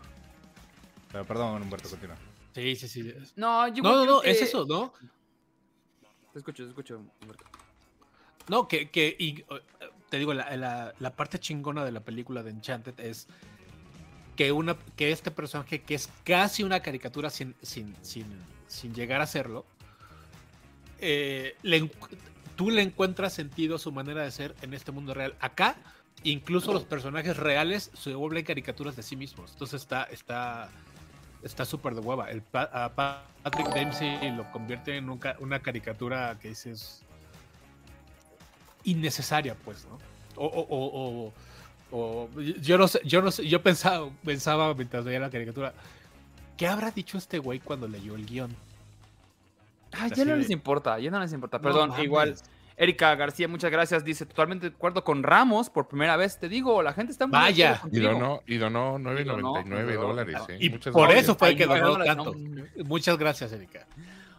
Pero 1.13 1.25
perdón, 1.25 1.63
Humberto, 1.63 1.89
continúa. 1.89 2.17
Sí, 2.55 2.75
sí, 2.77 2.89
sí. 2.89 3.15
No, 3.37 3.69
yo 3.69 3.83
No, 3.83 3.91
no, 3.97 4.03
creo 4.03 4.15
no, 4.17 4.21
que- 4.23 4.31
es 4.33 4.43
eso, 4.43 4.67
¿no? 4.67 4.93
Te 6.33 6.39
escucho, 6.41 6.65
te 6.65 6.71
escucho. 6.71 7.01
Humberto. 7.23 7.45
No, 8.49 8.67
que, 8.67 8.91
que 8.91 9.15
y, 9.19 9.45
te 10.11 10.19
digo, 10.19 10.35
la, 10.35 10.55
la- 10.57 10.95
la 10.99 11.11
parte 11.15 11.39
chingona 11.39 11.85
de 11.85 11.93
la 11.93 12.01
película 12.01 12.43
de 12.43 12.51
Enchanted 12.51 12.99
es 13.01 13.29
que, 14.37 14.51
una, 14.53 14.77
que 14.97 15.13
este 15.13 15.31
personaje, 15.31 15.83
que 15.83 15.95
es 15.95 16.09
casi 16.25 16.65
una 16.65 16.81
caricatura 16.81 17.31
sin, 17.31 17.55
sin, 17.63 17.95
sin, 18.03 18.27
sin 18.67 18.95
llegar 18.95 19.21
a 19.21 19.27
serlo, 19.27 19.65
eh, 21.01 21.57
le 21.63 21.89
tú 22.59 22.71
le 22.73 22.83
encuentras 22.83 23.33
sentido 23.33 23.77
a 23.77 23.79
su 23.79 23.93
manera 23.93 24.25
de 24.25 24.33
ser 24.33 24.53
en 24.63 24.75
este 24.75 24.91
mundo 24.91 25.15
real. 25.15 25.37
Acá, 25.39 25.77
incluso 26.25 26.73
los 26.73 26.83
personajes 26.83 27.37
reales 27.37 27.93
se 27.97 28.13
vuelven 28.15 28.45
caricaturas 28.45 28.97
de 28.97 29.05
sí 29.05 29.15
mismos. 29.15 29.53
Entonces 29.53 29.81
está, 29.81 30.03
está, 30.11 30.69
está 31.45 31.65
súper 31.65 31.95
de 31.95 32.01
hueva. 32.01 32.29
El 32.33 32.43
a 32.53 32.91
Pa- 32.97 33.25
Patrick 33.45 33.73
Dempsey 33.73 34.33
lo 34.37 34.51
convierte 34.51 34.97
en 34.97 35.09
una 35.09 35.61
caricatura 35.61 36.37
que 36.43 36.49
dices 36.49 37.03
innecesaria, 38.83 39.55
pues, 39.65 39.87
¿no? 39.87 39.99
O, 40.35 40.47
o- 40.47 40.67
o- 40.69 41.33
o- 41.93 42.27
o- 42.27 42.41
yo 42.41 42.77
no 42.77 42.89
sé, 42.89 43.01
yo 43.05 43.23
no 43.23 43.31
sé, 43.31 43.47
yo 43.47 43.63
pensaba, 43.63 44.11
pensaba 44.25 44.75
mientras 44.75 45.05
veía 45.05 45.21
la 45.21 45.31
caricatura, 45.31 45.75
¿qué 46.57 46.67
habrá 46.67 46.91
dicho 46.91 47.19
este 47.19 47.39
güey 47.39 47.61
cuando 47.61 47.87
leyó 47.87 48.17
el 48.17 48.27
guion? 48.27 48.55
Ay, 49.93 50.11
ya 50.15 50.25
no 50.25 50.37
les 50.37 50.51
importa, 50.51 50.99
ya 50.99 51.11
no 51.11 51.21
les 51.21 51.33
importa. 51.33 51.61
Perdón, 51.61 51.93
igual. 52.03 52.35
Erika 52.77 53.13
García, 53.17 53.49
muchas 53.49 53.73
gracias. 53.73 54.05
Dice, 54.05 54.25
totalmente 54.25 54.71
de 54.71 54.77
acuerdo 54.77 55.03
con 55.03 55.25
Ramos 55.25 55.69
por 55.69 55.89
primera 55.89 56.17
vez. 56.17 56.39
Te 56.39 56.49
digo, 56.49 56.81
la 56.81 56.93
gente 56.93 57.11
está 57.11 57.27
muy 57.27 57.33
Vaya. 57.33 57.81
Y 57.91 57.99
donó, 57.99 58.41
y 58.47 58.57
donó 58.57 58.99
9.99 59.01 59.21
Y 59.21 59.25
donó, 59.25 60.07
dólares. 60.07 60.37
y 60.49 60.53
¿eh? 60.53 60.57
Y 60.61 60.71
Muchas 60.71 60.93
por 60.93 61.03
gracias. 61.09 61.25
eso 61.25 61.35
fue 61.35 61.49
Ay, 61.49 61.57
que 61.57 61.67
donó 61.67 61.99
no, 61.99 62.05
tanto. 62.05 62.35
no. 62.37 62.65
Muchas 62.85 63.19
gracias, 63.19 63.53
Erika. 63.53 63.85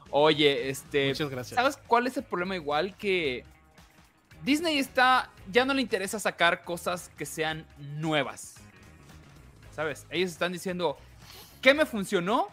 Oye, 0.09 0.69
este. 0.69 1.09
Muchas 1.09 1.29
gracias. 1.29 1.55
¿Sabes 1.55 1.77
cuál 1.85 2.07
es 2.07 2.15
el 2.15 2.23
problema 2.23 2.55
igual? 2.55 2.95
Que 2.95 3.43
Disney 4.43 4.77
está. 4.79 5.29
Ya 5.51 5.65
no 5.65 5.73
le 5.73 5.81
interesa 5.81 6.17
sacar 6.17 6.63
cosas 6.63 7.11
que 7.17 7.25
sean 7.25 7.65
nuevas. 7.97 8.55
¿Sabes? 9.75 10.07
Ellos 10.09 10.31
están 10.31 10.53
diciendo 10.53 10.97
qué 11.61 11.73
me 11.73 11.85
funcionó 11.85 12.47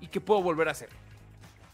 y 0.00 0.06
qué 0.06 0.20
puedo 0.20 0.40
volver 0.40 0.68
a 0.68 0.70
hacer. 0.70 0.88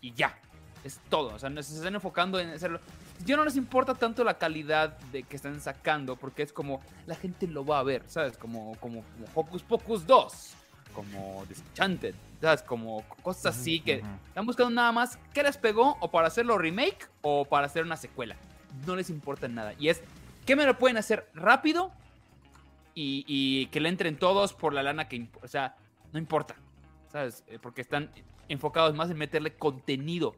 Y 0.00 0.12
ya. 0.14 0.38
Es 0.84 1.00
todo. 1.08 1.34
O 1.34 1.38
sea, 1.38 1.50
se 1.62 1.74
están 1.74 1.94
enfocando 1.94 2.38
en 2.38 2.50
hacerlo. 2.50 2.80
Ya 3.24 3.36
no 3.36 3.44
les 3.44 3.56
importa 3.56 3.94
tanto 3.94 4.22
la 4.24 4.38
calidad 4.38 4.96
de 5.12 5.22
que 5.24 5.36
están 5.36 5.60
sacando, 5.60 6.16
porque 6.16 6.42
es 6.42 6.52
como 6.52 6.80
la 7.06 7.14
gente 7.14 7.46
lo 7.46 7.64
va 7.64 7.80
a 7.80 7.82
ver, 7.82 8.02
¿sabes? 8.06 8.36
Como, 8.38 8.76
como, 8.76 9.02
como 9.02 9.26
Hocus 9.34 9.62
Pocus 9.62 10.06
2, 10.06 10.54
como 10.94 11.44
Disenchanted, 11.48 12.14
¿sabes? 12.40 12.62
Como 12.62 13.02
cosas 13.22 13.56
así 13.56 13.80
que 13.80 14.02
están 14.28 14.46
buscando 14.46 14.70
nada 14.70 14.92
más 14.92 15.18
qué 15.34 15.42
les 15.42 15.56
pegó 15.56 15.96
o 16.00 16.10
para 16.10 16.28
hacerlo 16.28 16.58
remake 16.58 17.08
o 17.22 17.44
para 17.44 17.66
hacer 17.66 17.82
una 17.82 17.96
secuela. 17.96 18.36
No 18.86 18.94
les 18.94 19.10
importa 19.10 19.48
nada. 19.48 19.74
Y 19.78 19.88
es 19.88 20.02
qué 20.46 20.54
me 20.54 20.64
lo 20.64 20.78
pueden 20.78 20.96
hacer 20.96 21.28
rápido 21.34 21.90
y, 22.94 23.24
y 23.26 23.66
que 23.66 23.80
le 23.80 23.88
entren 23.88 24.16
todos 24.16 24.54
por 24.54 24.72
la 24.72 24.82
lana 24.82 25.08
que... 25.08 25.28
O 25.42 25.48
sea, 25.48 25.76
no 26.12 26.18
importa. 26.18 26.54
¿Sabes? 27.12 27.44
Eh, 27.48 27.58
Porque 27.60 27.80
están 27.80 28.10
enfocados 28.48 28.94
más 28.94 29.10
en 29.10 29.18
meterle 29.18 29.54
contenido 29.54 30.34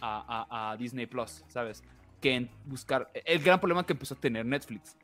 a, 0.00 0.46
a- 0.50 0.72
a 0.72 0.76
Disney 0.76 1.06
Plus, 1.06 1.44
¿sabes? 1.48 1.82
Que 2.20 2.34
en 2.34 2.50
buscar... 2.64 3.10
El 3.24 3.42
gran 3.42 3.58
problema 3.60 3.84
que 3.84 3.92
empezó 3.92 4.14
a 4.14 4.18
tener 4.18 4.44
Netflix. 4.46 4.96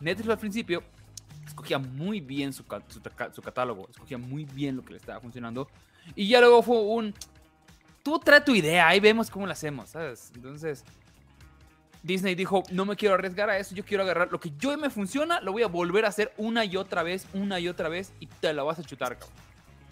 Netflix 0.00 0.28
al 0.28 0.38
principio 0.38 0.82
escogía 1.46 1.78
muy 1.78 2.20
bien 2.20 2.52
su, 2.52 2.64
su 2.88 3.02
ca- 3.02 3.32
su 3.32 3.42
catálogo, 3.42 3.88
escogía 3.90 4.18
muy 4.18 4.44
bien 4.44 4.76
lo 4.76 4.84
que 4.84 4.92
le 4.92 4.98
estaba 4.98 5.20
funcionando. 5.20 5.68
Y 6.14 6.28
ya 6.28 6.40
luego 6.40 6.62
fue 6.62 6.78
un... 6.80 7.14
Tú 8.02 8.18
trae 8.18 8.40
tu 8.40 8.54
idea, 8.54 8.88
ahí 8.88 8.98
vemos 9.00 9.30
cómo 9.30 9.46
lo 9.46 9.52
hacemos, 9.52 9.90
¿sabes? 9.90 10.32
Entonces, 10.34 10.84
Disney 12.02 12.34
dijo, 12.34 12.64
no 12.72 12.84
me 12.84 12.96
quiero 12.96 13.14
arriesgar 13.14 13.48
a 13.48 13.58
eso, 13.58 13.76
yo 13.76 13.84
quiero 13.84 14.02
agarrar 14.02 14.32
lo 14.32 14.40
que 14.40 14.52
yo 14.58 14.76
me 14.76 14.90
funciona, 14.90 15.40
lo 15.40 15.52
voy 15.52 15.62
a 15.62 15.68
volver 15.68 16.04
a 16.04 16.08
hacer 16.08 16.32
una 16.36 16.64
y 16.64 16.76
otra 16.76 17.04
vez, 17.04 17.28
una 17.32 17.60
y 17.60 17.68
otra 17.68 17.88
vez, 17.88 18.12
y 18.18 18.26
te 18.26 18.52
la 18.52 18.64
vas 18.64 18.80
a 18.80 18.82
chutar, 18.82 19.16
cabrón. 19.18 19.36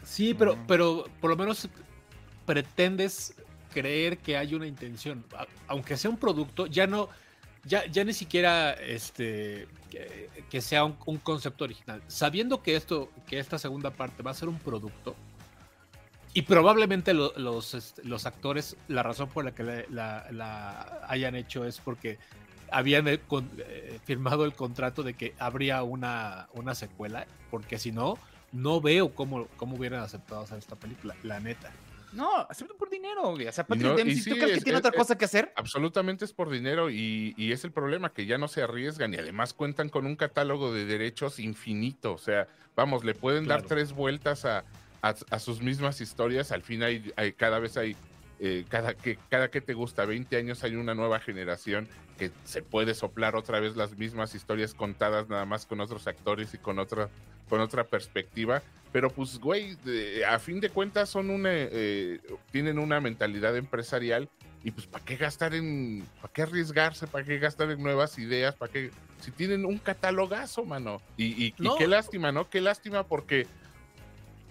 Sí, 0.02 0.34
pero, 0.34 0.58
pero 0.66 1.04
por 1.20 1.30
lo 1.30 1.36
menos 1.36 1.68
pretendes 2.46 3.34
creer 3.70 4.18
que 4.18 4.36
hay 4.36 4.54
una 4.54 4.66
intención. 4.66 5.24
Aunque 5.68 5.96
sea 5.96 6.10
un 6.10 6.18
producto, 6.18 6.66
ya 6.66 6.86
no, 6.86 7.08
ya, 7.64 7.86
ya 7.86 8.04
ni 8.04 8.12
siquiera 8.12 8.72
este 8.72 9.66
que, 10.50 10.60
sea 10.60 10.84
un, 10.84 11.18
concepto 11.18 11.64
original. 11.64 12.02
Sabiendo 12.06 12.62
que 12.62 12.76
esto, 12.76 13.10
que 13.26 13.38
esta 13.38 13.58
segunda 13.58 13.90
parte 13.90 14.22
va 14.22 14.30
a 14.30 14.34
ser 14.34 14.48
un 14.48 14.58
producto, 14.58 15.16
y 16.32 16.42
probablemente 16.42 17.12
lo- 17.12 17.32
los, 17.36 17.74
este, 17.74 18.04
los 18.04 18.24
actores, 18.24 18.76
la 18.86 19.02
razón 19.02 19.28
por 19.28 19.44
la 19.44 19.52
que 19.52 19.64
la, 19.90 20.26
la- 20.30 21.00
hayan 21.08 21.34
hecho 21.34 21.64
es 21.64 21.80
porque 21.80 22.18
habían 22.70 23.08
eh, 23.08 23.20
eh, 23.58 23.98
firmado 24.04 24.44
el 24.44 24.54
contrato 24.54 25.02
de 25.02 25.14
que 25.14 25.34
habría 25.40 25.82
una, 25.82 26.48
una 26.54 26.76
secuela, 26.76 27.26
porque 27.50 27.78
si 27.78 27.90
no, 27.90 28.16
no 28.52 28.80
veo 28.80 29.12
cómo, 29.12 29.48
cómo 29.56 29.76
hubieran 29.76 30.02
aceptado 30.02 30.42
hacer 30.42 30.58
esta 30.58 30.76
película, 30.76 31.16
la 31.24 31.40
neta. 31.40 31.72
No, 32.12 32.36
acepto 32.48 32.76
por 32.76 32.90
dinero, 32.90 33.30
güey. 33.32 33.46
O 33.46 33.52
sea, 33.52 33.64
Patrick 33.66 33.86
no- 33.86 33.94
y 33.94 33.96
Dempsey, 33.96 34.16
sí, 34.20 34.30
¿tú 34.30 34.36
crees 34.36 34.58
que 34.58 34.64
tiene 34.64 34.78
es- 34.78 34.80
otra 34.80 34.90
es- 34.90 34.96
cosa 34.96 35.16
que 35.18 35.24
hacer? 35.24 35.52
Absolutamente 35.56 36.24
es 36.24 36.32
por 36.32 36.50
dinero 36.50 36.90
y, 36.90 37.34
y 37.36 37.52
es 37.52 37.64
el 37.64 37.72
problema, 37.72 38.12
que 38.12 38.26
ya 38.26 38.36
no 38.38 38.48
se 38.48 38.62
arriesgan 38.62 39.14
y 39.14 39.16
además 39.18 39.54
cuentan 39.54 39.88
con 39.88 40.06
un 40.06 40.16
catálogo 40.16 40.72
de 40.72 40.84
derechos 40.86 41.38
infinito. 41.38 42.12
O 42.12 42.18
sea, 42.18 42.48
vamos, 42.74 43.04
le 43.04 43.14
pueden 43.14 43.46
dar 43.46 43.62
tres 43.62 43.92
vueltas 43.92 44.44
a, 44.44 44.64
a- 45.02 45.14
a 45.30 45.38
sus 45.38 45.60
mismas 45.62 46.00
historias. 46.00 46.50
Al 46.52 46.62
fin 46.62 46.82
hay, 46.82 47.12
hay- 47.16 47.32
cada 47.32 47.58
vez 47.58 47.76
hay, 47.76 47.96
eh, 48.40 48.64
cada, 48.68 48.94
que, 48.94 49.18
cada 49.28 49.50
que 49.50 49.60
te 49.60 49.74
gusta, 49.74 50.04
20 50.04 50.36
años 50.36 50.64
hay 50.64 50.74
una 50.74 50.94
nueva 50.94 51.20
generación 51.20 51.88
que 52.18 52.30
se 52.44 52.62
puede 52.62 52.94
soplar 52.94 53.36
otra 53.36 53.60
vez 53.60 53.76
las 53.76 53.96
mismas 53.96 54.34
historias 54.34 54.74
contadas 54.74 55.28
nada 55.28 55.44
más 55.46 55.64
con 55.64 55.80
otros 55.80 56.06
actores 56.06 56.52
y 56.54 56.58
con 56.58 56.78
otra, 56.78 57.08
con 57.48 57.60
otra 57.60 57.84
perspectiva. 57.84 58.62
Pero 58.92 59.10
pues, 59.10 59.38
güey, 59.38 59.76
de- 59.84 60.24
a 60.24 60.38
fin 60.38 60.60
de 60.60 60.68
cuentas 60.70 61.08
son 61.08 61.30
una, 61.30 61.50
eh, 61.52 62.20
tienen 62.50 62.78
una 62.78 63.00
mentalidad 63.00 63.56
empresarial 63.56 64.28
y 64.64 64.72
pues, 64.72 64.86
¿para 64.86 65.04
qué 65.04 65.16
gastar 65.16 65.54
en, 65.54 66.04
para 66.20 66.32
qué 66.32 66.42
arriesgarse, 66.42 67.06
para 67.06 67.24
qué 67.24 67.38
gastar 67.38 67.70
en 67.70 67.82
nuevas 67.82 68.18
ideas, 68.18 68.54
para 68.56 68.72
qué, 68.72 68.90
si 69.20 69.30
tienen 69.30 69.64
un 69.64 69.78
catalogazo, 69.78 70.64
mano? 70.64 71.00
Y, 71.16 71.26
y- 71.46 71.54
y 71.58 71.68
qué 71.78 71.86
lástima, 71.86 72.32
¿no? 72.32 72.50
Qué 72.50 72.60
lástima 72.60 73.04
porque, 73.04 73.46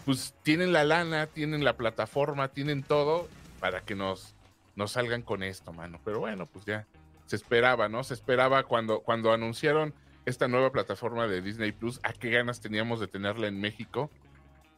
pues, 0.05 0.33
tienen 0.43 0.71
la 0.73 0.83
lana, 0.83 1.27
tienen 1.27 1.63
la 1.63 1.75
plataforma, 1.77 2.47
tienen 2.47 2.81
todo 2.83 3.27
para 3.59 3.81
que 3.81 3.95
nos, 3.95 4.35
nos 4.75 4.93
salgan 4.93 5.21
con 5.21 5.43
esto, 5.43 5.73
mano. 5.73 5.99
Pero 6.05 6.19
bueno, 6.21 6.45
pues 6.45 6.65
ya, 6.65 6.87
se 7.25 7.35
esperaba, 7.35 7.89
¿no? 7.89 8.03
Se 8.03 8.13
esperaba 8.13 8.63
cuando, 8.63 9.01
cuando 9.01 9.31
anunciaron 9.33 9.93
esta 10.25 10.47
nueva 10.47 10.71
plataforma 10.71 11.27
de 11.27 11.41
Disney 11.41 11.71
Plus, 11.71 11.99
a 12.03 12.13
qué 12.13 12.29
ganas 12.29 12.61
teníamos 12.61 12.99
de 12.99 13.07
tenerla 13.07 13.47
en 13.47 13.59
México. 13.59 14.09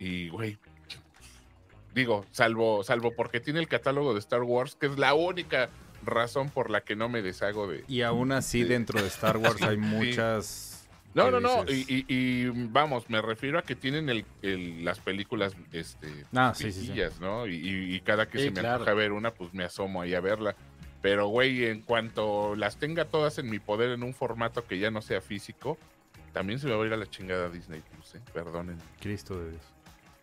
Y, 0.04 0.30
güey, 0.30 0.58
digo, 1.94 2.26
salvo, 2.32 2.84
salvo 2.84 3.14
porque 3.16 3.40
tiene 3.40 3.60
el 3.60 3.68
catálogo 3.68 4.14
de 4.14 4.20
Star 4.20 4.42
Wars, 4.42 4.74
que 4.76 4.88
es 4.88 4.98
la 4.98 5.14
única 5.14 5.70
razón 6.04 6.50
por 6.50 6.72
la 6.72 6.82
que 6.82 6.96
no 6.96 7.08
me 7.08 7.22
deshago 7.22 7.68
de... 7.68 7.84
Y 7.88 8.02
aún 8.02 8.32
así, 8.32 8.64
Sí. 8.64 8.68
dentro 8.68 9.00
de 9.00 9.08
Star 9.08 9.38
Wars 9.38 9.62
hay 9.62 9.76
Sí. 9.76 9.82
muchas. 9.82 10.90
No, 11.14 11.30
no, 11.30 11.40
no, 11.40 11.66
y, 11.70 11.86
y- 11.88 12.06
y, 12.08 12.46
vamos, 12.70 13.10
me 13.10 13.22
refiero 13.22 13.60
a 13.60 13.62
que 13.64 13.76
tienen 13.76 14.10
el, 14.10 14.26
el- 14.42 14.84
las 14.84 15.00
películas 15.00 15.54
este, 15.74 16.08
Ah, 16.34 16.54
sí, 16.56 16.72
sí, 16.72 16.92
¿no? 17.20 17.46
Y, 17.46 17.56
y- 17.58 17.96
y 17.96 18.00
cada 18.00 18.28
que 18.28 18.38
Sí, 18.40 18.44
se 18.46 18.52
me 18.52 18.62
claro. 18.62 18.76
antoja 18.76 18.94
ver 18.96 19.12
una, 19.12 19.32
pues 19.32 19.54
me 19.54 19.64
asomo 19.66 20.02
ahí 20.02 20.16
a 20.16 20.22
verla. 20.22 20.56
Pero, 21.04 21.28
güey, 21.28 21.66
en 21.66 21.82
cuanto 21.82 22.56
las 22.56 22.78
tenga 22.78 23.06
todas 23.06 23.38
en 23.40 23.50
mi 23.50 23.60
poder 23.60 23.92
en 23.92 24.02
un 24.04 24.14
formato 24.14 24.66
que 24.66 24.80
ya 24.80 24.90
no 24.90 25.02
sea 25.02 25.20
físico, 25.22 25.78
también 26.32 26.60
se 26.60 26.68
me 26.68 26.74
va 26.76 26.84
a 26.84 26.88
ir 26.88 26.94
a 26.94 26.98
la 26.98 27.08
chingada 27.10 27.50
Disney 27.50 27.82
Plus, 27.92 28.16
¿eh? 28.16 28.22
Perdonen. 28.34 28.78
Cristo 29.02 29.38
de 29.38 29.52
Dios. 29.52 29.62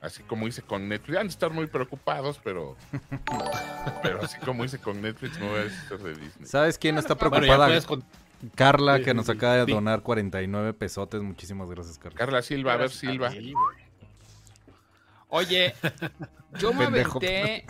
Así 0.01 0.23
como 0.23 0.47
hice 0.47 0.63
con 0.63 0.89
Netflix. 0.89 1.19
Han 1.19 1.27
de 1.27 1.33
estar 1.33 1.51
muy 1.51 1.67
preocupados, 1.67 2.41
pero. 2.45 2.77
pero 4.03 4.23
así 4.23 4.39
como 4.39 4.65
hice 4.65 4.79
con 4.79 5.03
Netflix, 5.03 5.39
me 5.41 5.49
voy 5.49 5.59
a 5.61 5.65
deshacer 5.65 5.99
de 5.99 6.15
Disney. 6.15 6.47
¿Sabes 6.47 6.79
quién 6.79 6.99
está 6.99 7.17
preocupada? 7.17 7.81
con- 7.83 8.05
Carla, 8.55 9.01
que 9.01 9.13
nos 9.15 9.29
acaba 9.29 9.57
de 9.65 9.73
donar 9.73 10.03
49 10.03 10.73
pesotes. 10.73 11.21
Muchísimas 11.23 11.69
gracias, 11.69 11.99
Carla. 11.99 12.17
Carla 12.17 12.43
Silva, 12.43 12.75
a 12.75 12.77
ver 12.77 12.91
Silva. 12.91 13.33
Oye, 15.29 15.75
yo 16.59 16.73
me 16.73 16.85
Pendejo. 16.85 17.19
aventé. 17.19 17.67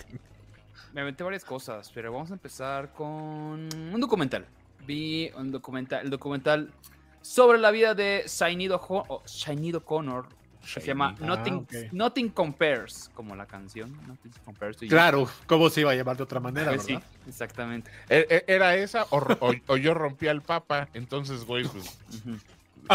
me 0.92 1.00
aventé 1.00 1.24
varias 1.24 1.44
cosas, 1.44 1.90
pero 1.94 2.12
vamos 2.12 2.30
a 2.30 2.34
empezar 2.34 2.92
con 2.92 3.08
un 3.14 4.00
documental. 4.00 4.46
Vi 4.86 5.30
un 5.36 5.50
documental, 5.50 6.04
el 6.04 6.10
documental 6.10 6.72
sobre 7.20 7.58
la 7.58 7.70
vida 7.70 7.94
de 7.94 8.24
Shinido, 8.26 8.76
Ho- 8.88 9.04
o 9.08 9.22
Shinido 9.26 9.84
Connor, 9.84 10.28
se 10.64 10.80
llama 10.80 11.14
Ah, 11.20 11.24
Nothing, 11.24 11.54
ok. 11.54 11.72
Nothing 11.92 12.28
Compares, 12.30 13.10
como 13.14 13.34
la 13.36 13.46
canción. 13.46 13.90
Nothing 14.06 14.32
Compares 14.44 14.76
to 14.76 14.84
You. 14.84 14.90
Claro, 14.90 15.28
¿cómo 15.46 15.70
se 15.70 15.80
iba 15.82 15.92
a 15.92 15.94
llamar 15.94 16.16
de 16.16 16.22
otra 16.24 16.40
manera, 16.40 16.70
Pues 16.70 16.82
sí, 16.84 16.92
verdad? 16.94 17.08
exactamente. 17.26 17.90
¿E- 18.08 18.26
e- 18.28 18.44
¿Era 18.54 18.74
esa 18.76 19.06
o, 19.10 19.20
ro- 19.20 19.36
o- 19.40 19.54
o 19.66 19.76
yo 19.76 19.94
rompí 19.94 20.28
al 20.28 20.42
papa? 20.42 20.88
Entonces, 20.94 21.44
güey, 21.44 21.64
pues... 21.64 21.98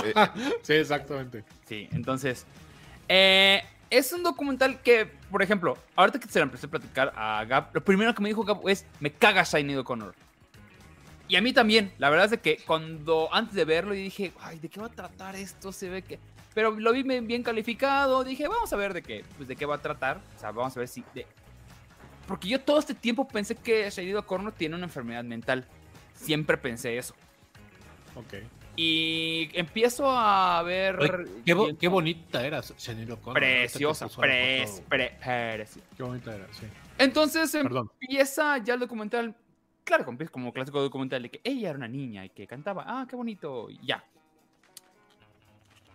Eh, 0.03 0.13
Sí, 0.63 0.73
exactamente. 0.73 1.43
Sí, 1.67 1.87
entonces. 1.91 2.45
eh, 3.07 3.61
es 3.89 4.11
un 4.11 4.23
documental 4.23 4.81
que, 4.81 5.05
por 5.29 5.43
ejemplo, 5.43 5.77
ahorita 5.95 6.19
que 6.19 6.27
se 6.27 6.39
lo 6.39 6.45
empecé 6.45 6.65
a 6.65 6.69
platicar 6.69 7.13
a 7.15 7.45
Gab, 7.45 7.69
lo 7.73 7.83
primero 7.83 8.13
que 8.15 8.23
me 8.23 8.29
dijo 8.29 8.43
Gab 8.43 8.67
es: 8.67 8.85
Me 8.99 9.11
caga 9.11 9.43
Shiny 9.43 9.75
O'Connor. 9.75 10.15
Y 11.27 11.35
a 11.35 11.41
mí 11.41 11.53
también. 11.53 11.93
La 11.99 12.09
verdad 12.09 12.25
es 12.25 12.31
de 12.31 12.39
que 12.39 12.57
cuando 12.65 13.29
antes 13.31 13.53
de 13.53 13.65
verlo, 13.65 13.93
yo 13.93 14.01
dije: 14.01 14.33
Ay, 14.41 14.57
¿de 14.57 14.67
qué 14.69 14.79
va 14.79 14.87
a 14.87 14.89
tratar 14.89 15.35
esto? 15.35 15.71
Se 15.71 15.89
ve 15.89 16.01
que. 16.01 16.17
Pero 16.53 16.71
lo 16.71 16.91
vi 16.93 17.03
bien 17.03 17.25
bien 17.27 17.43
calificado. 17.43 18.23
Dije: 18.23 18.47
Vamos 18.47 18.71
a 18.71 18.75
ver 18.75 18.93
de 18.93 19.01
qué, 19.01 19.23
pues, 19.37 19.47
de 19.47 19.55
qué 19.55 19.65
va 19.65 19.75
a 19.75 19.81
tratar. 19.81 20.21
O 20.35 20.39
sea, 20.39 20.51
vamos 20.51 20.75
a 20.75 20.79
ver 20.79 20.87
si. 20.87 21.03
de- 21.13 21.25
Porque 22.27 22.47
yo 22.47 22.61
todo 22.61 22.79
este 22.79 22.93
tiempo 22.93 23.27
pensé 23.27 23.55
que 23.55 23.89
Shiny 23.89 24.13
O'Connor 24.13 24.53
tiene 24.53 24.75
una 24.75 24.85
enfermedad 24.85 25.23
mental. 25.23 25.65
Siempre 26.13 26.57
pensé 26.57 26.97
eso. 26.97 27.15
Ok. 28.15 28.35
Y 28.75 29.49
empiezo 29.53 30.09
a 30.09 30.61
ver. 30.63 30.97
Oye, 30.99 31.11
qué, 31.45 31.53
bo- 31.53 31.65
viendo- 31.65 31.79
qué 31.79 31.87
bonita 31.87 32.45
era 32.45 32.61
Shaniel 32.61 33.11
O'Connor. 33.11 33.33
Preciosa, 33.39 34.07
pre- 34.07 34.65
preciosa. 34.89 35.81
Qué 35.97 36.03
bonita 36.03 36.33
era, 36.35 36.47
sí. 36.53 36.65
Entonces 36.97 37.51
Perdón. 37.51 37.89
empieza 37.99 38.57
ya 38.59 38.75
el 38.75 38.79
documental. 38.79 39.35
Claro, 39.83 40.05
como- 40.05 40.17
como 40.31 40.53
clásico 40.53 40.81
documental 40.81 41.21
de 41.23 41.29
que 41.29 41.41
ella 41.43 41.69
era 41.69 41.77
una 41.77 41.87
niña 41.87 42.25
y 42.25 42.29
que 42.29 42.47
cantaba. 42.47 42.83
Ah, 42.87 43.05
qué 43.09 43.15
bonito. 43.15 43.69
y 43.69 43.79
ya. 43.85 44.03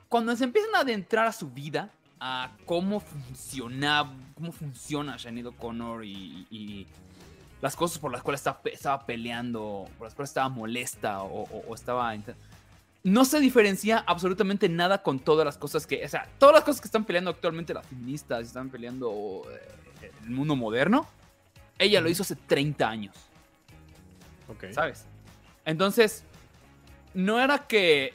Cuando 0.08 0.34
se 0.36 0.44
empiezan 0.44 0.74
a 0.74 0.80
adentrar 0.80 1.26
a 1.26 1.32
su 1.32 1.50
vida, 1.50 1.90
a 2.20 2.50
cómo 2.66 3.00
funciona, 3.00 4.10
cómo 4.34 4.52
funciona 4.52 5.16
Shanied 5.18 5.48
O'Connor 5.48 6.04
y, 6.04 6.46
y 6.50 6.86
las 7.60 7.76
cosas 7.76 7.98
por 7.98 8.10
las 8.12 8.22
cuales 8.22 8.40
estaba, 8.40 8.60
pe- 8.62 8.72
estaba 8.72 9.04
peleando, 9.04 9.84
por 9.98 10.06
las 10.06 10.14
cuales 10.14 10.30
estaba 10.30 10.48
molesta 10.48 11.22
o, 11.22 11.42
o- 11.42 11.64
o 11.68 11.74
estaba... 11.74 12.14
No 13.04 13.24
se 13.24 13.38
diferencia 13.40 14.02
absolutamente 14.06 14.68
nada 14.68 15.02
con 15.02 15.20
todas 15.20 15.44
las 15.44 15.56
cosas 15.56 15.86
que... 15.86 16.04
O 16.04 16.08
sea, 16.08 16.28
todas 16.38 16.54
las 16.56 16.64
cosas 16.64 16.80
que 16.80 16.88
están 16.88 17.04
peleando 17.04 17.30
actualmente 17.30 17.72
las 17.74 17.86
feministas, 17.86 18.46
están 18.46 18.70
peleando 18.70 19.44
eh, 20.02 20.10
el 20.24 20.30
mundo 20.30 20.56
moderno, 20.56 21.06
ella 21.78 22.00
lo 22.00 22.08
hizo 22.08 22.22
hace 22.22 22.34
30 22.34 22.88
años. 22.88 23.14
Ok. 24.48 24.72
¿sabes? 24.72 25.04
Entonces, 25.64 26.24
no 27.14 27.38
era 27.38 27.66
que 27.68 28.14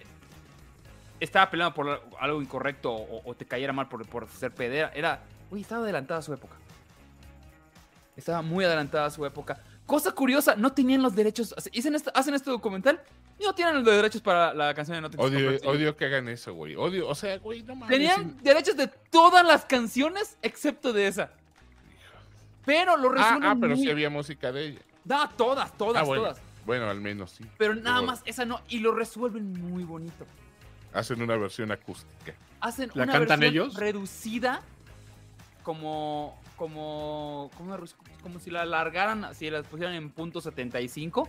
estaba 1.23 1.49
peleando 1.49 1.73
por 1.73 2.01
algo 2.19 2.41
incorrecto 2.41 2.91
o, 2.93 3.21
o 3.29 3.33
te 3.35 3.45
cayera 3.45 3.73
mal 3.73 3.87
por, 3.87 4.05
por 4.07 4.27
ser 4.29 4.51
pedera, 4.53 4.91
era, 4.93 5.21
uy, 5.51 5.61
estaba 5.61 5.83
adelantada 5.83 6.19
a 6.19 6.23
su 6.23 6.33
época. 6.33 6.55
Estaba 8.15 8.41
muy 8.41 8.63
adelantada 8.65 9.07
a 9.07 9.09
su 9.09 9.25
época. 9.25 9.59
Cosa 9.85 10.11
curiosa, 10.11 10.55
no 10.55 10.71
tenían 10.71 11.01
los 11.01 11.15
derechos, 11.15 11.53
hacen 11.57 11.95
este, 11.95 12.11
hacen 12.13 12.33
este 12.35 12.49
documental 12.51 13.01
y 13.39 13.43
no 13.43 13.53
tienen 13.55 13.75
los 13.75 13.85
derechos 13.85 14.21
para 14.21 14.53
la 14.53 14.73
canción 14.73 14.95
de 14.97 15.01
No 15.01 15.09
Te 15.09 15.17
odio, 15.17 15.57
odio 15.65 15.97
que 15.97 16.05
hagan 16.05 16.27
eso, 16.29 16.53
güey. 16.53 16.75
Odio, 16.75 17.07
o 17.07 17.15
sea, 17.15 17.37
güey, 17.39 17.63
no 17.63 17.75
mames. 17.75 17.89
Tenían 17.89 18.37
derechos 18.43 18.77
de 18.77 18.87
todas 18.87 19.45
las 19.45 19.65
canciones 19.65 20.37
excepto 20.41 20.93
de 20.93 21.07
esa. 21.07 21.31
Pero 22.65 22.95
lo 22.97 23.09
Ah, 23.09 23.13
resuelven 23.13 23.43
ah, 23.49 23.55
pero 23.59 23.75
muy- 23.75 23.83
sí 23.83 23.89
había 23.91 24.09
música 24.09 24.51
de 24.51 24.67
ella. 24.67 24.79
Da, 25.03 25.29
todas, 25.35 25.75
todas, 25.77 26.03
Ah, 26.03 26.05
bueno. 26.05 26.23
todas. 26.23 26.41
Bueno, 26.65 26.89
al 26.89 27.01
menos 27.01 27.31
sí. 27.31 27.43
Pero 27.57 27.75
nada 27.75 27.97
Pero 27.97 28.07
más 28.07 28.21
esa 28.25 28.45
no, 28.45 28.61
y 28.69 28.79
lo 28.79 28.93
resuelven 28.93 29.51
muy 29.53 29.83
bonito. 29.83 30.25
Hacen 30.93 31.21
una 31.21 31.35
versión 31.37 31.71
acústica. 31.71 32.33
hacen 32.61 32.89
¿La 32.93 33.03
una 33.03 33.13
cantan 33.13 33.39
versión 33.39 33.63
ellos? 33.65 33.75
reducida 33.75 34.61
como 35.63 36.37
como 36.57 37.49
como, 37.57 37.77
como 38.21 38.39
si 38.39 38.49
la 38.51 38.61
alargaran 38.61 39.33
si 39.33 39.49
la 39.49 39.63
pusieran 39.63 39.95
en 39.95 40.09
punto 40.09 40.39
75 40.41 41.27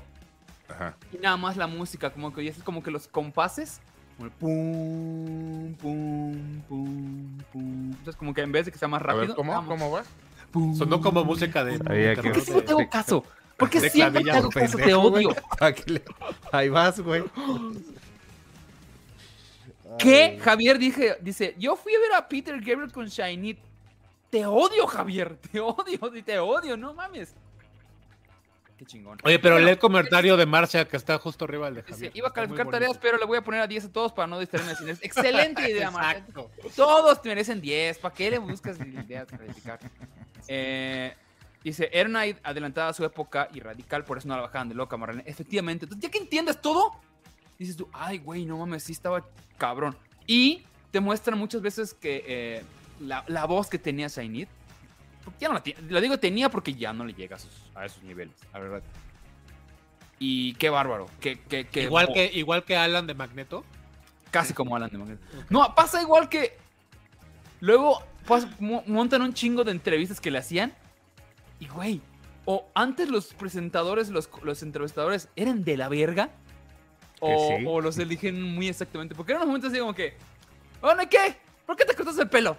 Ajá. 0.68 0.96
y 1.12 1.18
nada 1.18 1.36
más 1.36 1.56
la 1.56 1.66
música 1.66 2.10
como 2.10 2.32
que 2.32 2.42
y 2.42 2.48
es 2.48 2.62
como 2.62 2.82
que 2.82 2.90
los 2.90 3.06
compases 3.08 3.80
como 4.16 4.26
el 4.26 4.32
pum 4.32 5.74
pum 5.76 6.60
pum 6.68 7.38
pum 7.52 7.90
entonces 7.92 8.16
como 8.16 8.34
que 8.34 8.42
en 8.42 8.52
vez 8.52 8.66
de 8.66 8.72
que 8.72 8.78
sea 8.78 8.88
más 8.88 9.00
A 9.02 9.04
rápido 9.04 9.26
ver, 9.28 9.36
¿cómo, 9.36 9.52
vamos, 9.52 9.68
¿cómo 9.68 9.90
va? 9.92 10.02
pum, 10.52 10.76
Sonó 10.76 11.00
como 11.00 11.24
música 11.24 11.64
de. 11.64 11.78
Sabía 11.78 12.14
¿por 12.14 12.32
qué 12.32 12.40
siempre 12.40 12.62
te 12.66 12.72
hago 12.72 12.90
caso? 12.90 13.24
¿Por 13.56 13.70
qué 13.70 13.88
siempre 13.90 14.22
te 14.24 14.30
hago 14.30 14.50
caso? 14.50 14.78
Te 14.78 14.94
odio. 14.94 15.30
Ahí 16.52 16.68
vas, 16.68 17.00
güey. 17.00 17.24
¿Qué? 19.98 20.38
Javier 20.42 20.78
dije, 20.78 21.16
dice, 21.20 21.54
yo 21.58 21.76
fui 21.76 21.94
a 21.94 21.98
ver 22.00 22.12
a 22.14 22.28
Peter 22.28 22.54
Gabriel 22.60 22.92
con 22.92 23.06
Shiny. 23.06 23.58
Te 24.30 24.44
odio, 24.46 24.86
Javier. 24.86 25.36
Te 25.36 25.60
odio, 25.60 25.98
te 26.24 26.38
odio, 26.38 26.76
no 26.76 26.92
mames. 26.94 27.34
Qué 28.76 28.84
chingón. 28.84 29.18
Oye, 29.22 29.38
pero 29.38 29.54
Bueno, 29.54 29.66
lee 29.66 29.72
el 29.72 29.78
comentario 29.78 30.36
de 30.36 30.46
Marcia 30.46 30.84
que 30.88 30.96
está 30.96 31.16
justo 31.18 31.44
arriba 31.44 31.66
del 31.66 31.76
de 31.76 31.82
Dice, 31.82 31.92
Javier. 31.94 32.12
iba 32.16 32.28
a 32.28 32.32
calificar 32.32 32.68
tareas, 32.68 32.98
pero 32.98 33.18
le 33.18 33.24
voy 33.24 33.38
a 33.38 33.42
poner 33.42 33.60
a 33.60 33.66
10 33.68 33.84
a 33.84 33.92
todos 33.92 34.12
para 34.12 34.26
no 34.26 34.38
distraerme. 34.40 34.74
sin- 34.74 34.88
Excelente 35.00 35.70
idea. 35.70 35.88
Exacto. 35.88 36.50
Todos 36.74 37.22
te 37.22 37.28
merecen 37.28 37.60
10. 37.60 37.98
¿Para 37.98 38.14
qué 38.14 38.30
le 38.32 38.38
buscas 38.38 38.76
ideas 38.80 39.28
de 39.28 39.36
calificar? 39.38 39.78
Eh, 40.48 41.14
dice, 41.62 41.88
era 41.92 42.08
una 42.08 42.22
adelantada 42.42 42.88
a 42.88 42.92
su 42.92 43.04
época 43.04 43.48
y 43.54 43.60
radical, 43.60 44.04
por 44.04 44.18
eso 44.18 44.26
no 44.26 44.34
la 44.34 44.42
bajaban 44.42 44.68
de 44.68 44.74
loca, 44.74 44.96
Marlene. 44.96 45.22
Efectivamente. 45.24 45.84
Entonces, 45.84 46.02
ya 46.02 46.10
que 46.10 46.18
entiendes 46.18 46.60
todo, 46.60 46.90
dices 47.58 47.76
tú, 47.76 47.88
ay, 47.92 48.18
güey, 48.18 48.44
no 48.44 48.58
mames, 48.58 48.82
sí 48.84 48.92
estaba 48.92 49.24
cabrón. 49.58 49.96
Y 50.26 50.62
te 50.90 51.00
muestran 51.00 51.38
muchas 51.38 51.60
veces 51.62 51.94
que 51.94 52.24
eh, 52.26 52.62
la, 53.00 53.24
la 53.28 53.44
voz 53.46 53.68
que 53.68 53.78
tenía 53.78 54.08
Shainid, 54.08 54.48
ya 55.40 55.48
no 55.48 55.54
la 55.54 55.62
tiene. 55.62 55.80
Lo 55.90 56.00
digo 56.00 56.18
tenía 56.18 56.48
porque 56.50 56.74
ya 56.74 56.92
no 56.92 57.04
le 57.04 57.14
llega 57.14 57.36
a, 57.36 57.38
sus- 57.38 57.62
a 57.74 57.84
esos 57.86 58.02
niveles, 58.02 58.34
la 58.52 58.58
verdad. 58.60 58.82
Y 60.18 60.54
qué 60.54 60.70
bárbaro. 60.70 61.06
Qué, 61.20 61.40
qué, 61.48 61.66
qué 61.66 61.82
Igual 61.84 62.08
que, 62.12 62.30
igual 62.32 62.64
que 62.64 62.76
Alan 62.76 63.06
de 63.06 63.14
Magneto. 63.14 63.64
Casi 64.30 64.52
como 64.54 64.76
Alan 64.76 64.90
de 64.90 64.98
Magneto. 64.98 65.22
No, 65.50 65.74
pasa 65.74 66.00
igual 66.02 66.28
que. 66.28 66.56
Luego 67.60 68.02
montan 68.86 69.22
un 69.22 69.34
chingo 69.34 69.64
de 69.64 69.72
entrevistas 69.72 70.20
que 70.20 70.30
le 70.30 70.38
hacían. 70.38 70.72
Y 71.58 71.66
güey. 71.68 72.00
O 72.46 72.68
antes 72.74 73.08
los 73.08 73.32
presentadores, 73.34 74.10
los, 74.10 74.28
los 74.42 74.62
entrevistadores, 74.62 75.28
eran 75.34 75.64
de 75.64 75.76
la 75.76 75.88
verga. 75.88 76.30
O, 77.20 77.28
Que 77.50 77.58
sí. 77.58 77.64
o 77.66 77.80
los 77.80 77.98
eligen 77.98 78.42
muy 78.42 78.68
exactamente. 78.68 79.14
Porque 79.14 79.32
eran 79.32 79.42
unos 79.42 79.48
momentos 79.48 79.70
así 79.70 79.80
como 79.80 79.94
que. 79.94 80.16
Bueno, 80.80 81.02
¿y 81.02 81.06
qué? 81.06 81.36
¿Por 81.66 81.76
qué 81.76 81.84
te 81.84 81.94
cortas 81.94 82.18
el 82.18 82.28
pelo? 82.28 82.56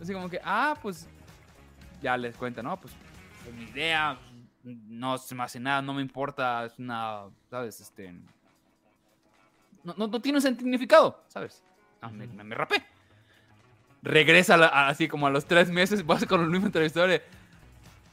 Así 0.00 0.12
como 0.12 0.28
que, 0.28 0.40
ah, 0.44 0.76
pues. 0.80 1.08
Ya 2.02 2.16
les 2.16 2.36
cuenta, 2.36 2.62
¿no? 2.62 2.78
Pues. 2.78 2.92
Fue 3.42 3.52
mi 3.52 3.64
idea. 3.64 4.18
No 4.62 5.16
se 5.18 5.34
me 5.34 5.42
hace 5.44 5.58
nada, 5.60 5.80
no 5.82 5.94
me 5.94 6.02
importa. 6.02 6.64
Es 6.66 6.78
una. 6.78 7.22
¿Sabes? 7.50 7.80
Este 7.80 8.12
no, 9.84 9.94
no, 9.96 10.06
no 10.08 10.20
tiene 10.20 10.38
un 10.38 10.42
significado, 10.42 11.22
¿sabes? 11.28 11.62
Ah, 12.00 12.08
me, 12.08 12.26
me- 12.26 12.42
me 12.42 12.54
rapé. 12.56 12.84
Regresa 14.02 14.54
a 14.54 14.56
la- 14.56 14.66
a- 14.66 14.88
así 14.88 15.06
como 15.08 15.26
a 15.26 15.30
los 15.30 15.44
tres 15.46 15.70
meses, 15.70 16.04
vas 16.06 16.24
con 16.26 16.40
el 16.42 16.50
mismo 16.50 16.66
entrevistador. 16.66 17.22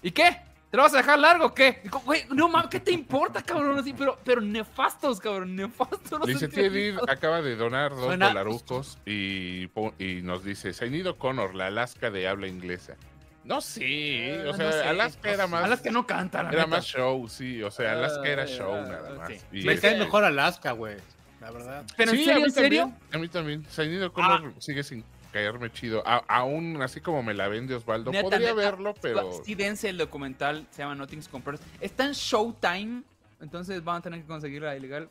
¿Y 0.03 0.11
qué? 0.11 0.37
¿Te 0.73 0.77
lo 0.77 0.81
vas 0.85 0.93
a 0.95 0.97
dejar 0.97 1.19
largo 1.19 1.45
o 1.45 1.53
qué? 1.53 1.81
Güey, 2.03 2.25
no 2.31 2.49
mames, 2.49 2.67
¿qué 2.71 2.79
te 2.79 2.91
importa, 2.91 3.43
cabrón? 3.43 3.77
Así, 3.77 3.93
pero, 3.93 4.17
pero 4.23 4.41
nefastos, 4.41 5.19
cabrón, 5.19 5.55
nefastos. 5.55 6.13
los 6.17 6.25
Dice 6.25 6.45
entrevistados. 6.45 7.07
acaba 7.11 7.43
de 7.43 7.55
donar 7.55 7.91
dos 7.91 8.05
Suena- 8.05 8.29
dolarucos 8.29 8.97
y, 9.05 9.65
y 9.99 10.21
nos 10.23 10.43
dice, 10.43 10.73
Sainido 10.73 11.19
Connor, 11.19 11.53
la 11.53 11.67
Alaska 11.67 12.09
de 12.09 12.27
habla 12.27 12.47
inglesa. 12.47 12.95
No, 13.43 13.61
sí, 13.61 14.31
Ah, 14.31 14.49
o 14.49 14.53
sea, 14.55 14.65
no 14.65 14.71
sé. 14.71 14.83
Alaska 14.83 15.29
era 15.31 15.45
más, 15.45 15.63
Alaska 15.63 15.91
no 15.91 16.07
canta, 16.07 16.41
la 16.41 16.49
era 16.49 16.57
neta. 16.63 16.67
más 16.77 16.85
show, 16.87 17.29
sí, 17.29 17.61
o 17.61 17.69
sea, 17.69 17.91
Alaska 17.91 18.27
era 18.27 18.41
Ah, 18.41 18.47
show 18.47 18.73
ah, 18.73 18.81
nada 18.81 19.13
más. 19.13 19.27
sí. 19.29 19.37
Me 19.51 19.73
este- 19.73 19.89
cae 19.89 19.99
mejor 19.99 20.23
Alaska, 20.25 20.71
güey. 20.71 20.95
La 21.39 21.51
verdad. 21.51 21.83
Pero 21.95 22.13
Sí, 22.13 22.21
a 22.23 22.25
serio, 22.25 22.39
mí 22.39 22.43
en 22.45 22.51
serio, 22.51 22.81
también, 22.81 22.99
a 23.13 23.17
mí 23.19 23.27
también. 23.27 23.65
Sainido 23.69 24.11
Connor 24.11 24.55
sigue 24.57 24.81
sin 24.81 25.03
caerme 25.33 25.71
chido. 25.71 26.01
A- 26.05 26.23
aún 26.27 26.81
así 26.81 27.01
como 27.01 27.21
me 27.23 27.33
la 27.33 27.49
vende 27.49 27.75
Osvaldo, 27.75 28.11
Neta, 28.11 28.23
podría 28.23 28.39
neta, 28.39 28.53
verlo, 28.53 28.93
pero... 29.01 29.41
Sí, 29.43 29.55
dense 29.55 29.89
el 29.89 29.97
documental, 29.97 30.65
se 30.71 30.83
llama 30.83 30.95
Nothing's 30.95 31.27
Compares. 31.27 31.59
Está 31.81 32.05
en 32.05 32.13
Showtime, 32.13 33.03
entonces 33.41 33.83
van 33.83 33.97
a 33.97 34.01
tener 34.01 34.21
que 34.21 34.27
conseguirla 34.27 34.77
ilegal. 34.77 35.09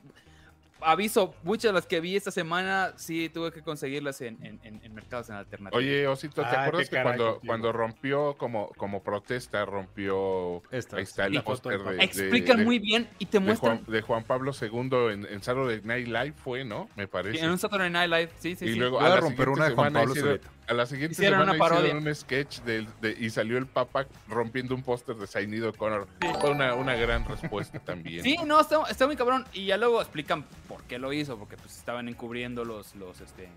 Aviso, 0.85 1.35
muchas 1.43 1.71
de 1.71 1.73
las 1.73 1.87
que 1.87 2.01
vi 2.01 2.17
esta 2.17 2.31
semana, 2.31 2.93
sí 2.97 3.29
tuve 3.29 3.53
que 3.53 3.63
conseguirlas 3.63 4.21
en, 4.21 4.39
en- 4.45 4.61
en- 4.63 4.81
en 4.85 4.95
mercados 4.95 5.29
en 5.31 5.37
alternativos. 5.37 5.79
Oye, 5.83 6.07
Osito, 6.07 6.43
¿te 6.43 6.49
Ah, 6.49 6.65
acuerdas 6.65 6.89
que 6.91 7.03
cuando, 7.03 7.41
cuando 7.47 7.73
rompió 7.73 8.35
como, 8.39 8.69
como 8.77 9.03
protesta, 9.03 9.65
rompió... 9.65 10.63
Esta. 10.71 10.97
Ahí 10.97 11.03
está 11.05 11.27
el 11.27 11.43
póster 11.43 11.83
de, 11.83 11.97
de- 11.97 12.05
Explican 12.05 12.59
de- 12.59 12.65
muy 12.65 12.79
bien 12.79 13.09
y 13.19 13.27
te 13.27 13.39
de 13.39 13.45
muestran 13.45 13.79
Juan, 13.85 13.93
de 13.93 14.03
Juan 14.03 14.25
Pablo 14.25 14.53
II 14.61 14.71
en, 15.13 15.27
en 15.27 15.43
Saturday 15.43 15.81
Night 15.85 16.07
Live 16.09 16.35
fue, 16.43 16.65
¿no? 16.65 16.89
Me 16.97 17.09
parece. 17.09 17.45
en 17.45 17.51
un 17.51 17.59
Saturday 17.59 17.91
Night 17.91 18.11
Live. 18.11 18.31
Sí, 18.39 18.57
sí, 18.57 18.65
y 18.67 18.73
sí. 18.73 18.79
luego 18.79 18.99
Voy 18.99 19.07
a 19.09 19.15
a 19.15 19.21
romper 19.21 19.49
una 19.49 19.69
de 19.69 19.75
Juan 19.75 19.93
Pablo 19.93 20.15
Zuleta. 20.15 20.51
A 20.69 20.75
la 20.75 20.87
siguiente 20.87 21.13
Hicieron 21.13 21.41
semana 21.41 21.53
una 21.53 21.59
parodia. 21.59 21.83
hicieron 21.89 22.07
un 22.07 22.15
sketch 22.15 22.61
de, 22.61 22.87
y 23.19 23.31
salió 23.31 23.59
el 23.59 23.67
Papa 23.67 24.07
rompiendo 24.29 24.75
un 24.75 24.83
póster 24.83 25.17
de 25.17 25.27
Sainido 25.27 25.73
Connor. 25.73 26.07
Fue 26.41 26.51
una, 26.51 26.75
una 26.75 26.95
gran 26.95 27.25
respuesta 27.27 27.79
también. 27.81 28.23
Sí, 28.23 28.37
no, 28.47 28.61
está, 28.61 28.83
está 28.89 29.07
muy 29.07 29.17
cabrón. 29.17 29.45
Y 29.53 29.67
ya 29.67 29.77
luego 29.77 30.01
explican 30.01 30.45
por 30.69 30.83
qué 30.85 30.99
lo 30.99 31.13
hizo, 31.13 31.37
porque 31.39 31.57
pues 31.57 31.77
estaban 31.77 32.09
encubriendo 32.09 32.65
los, 32.65 32.95
los, 32.95 33.21
este... 33.21 33.49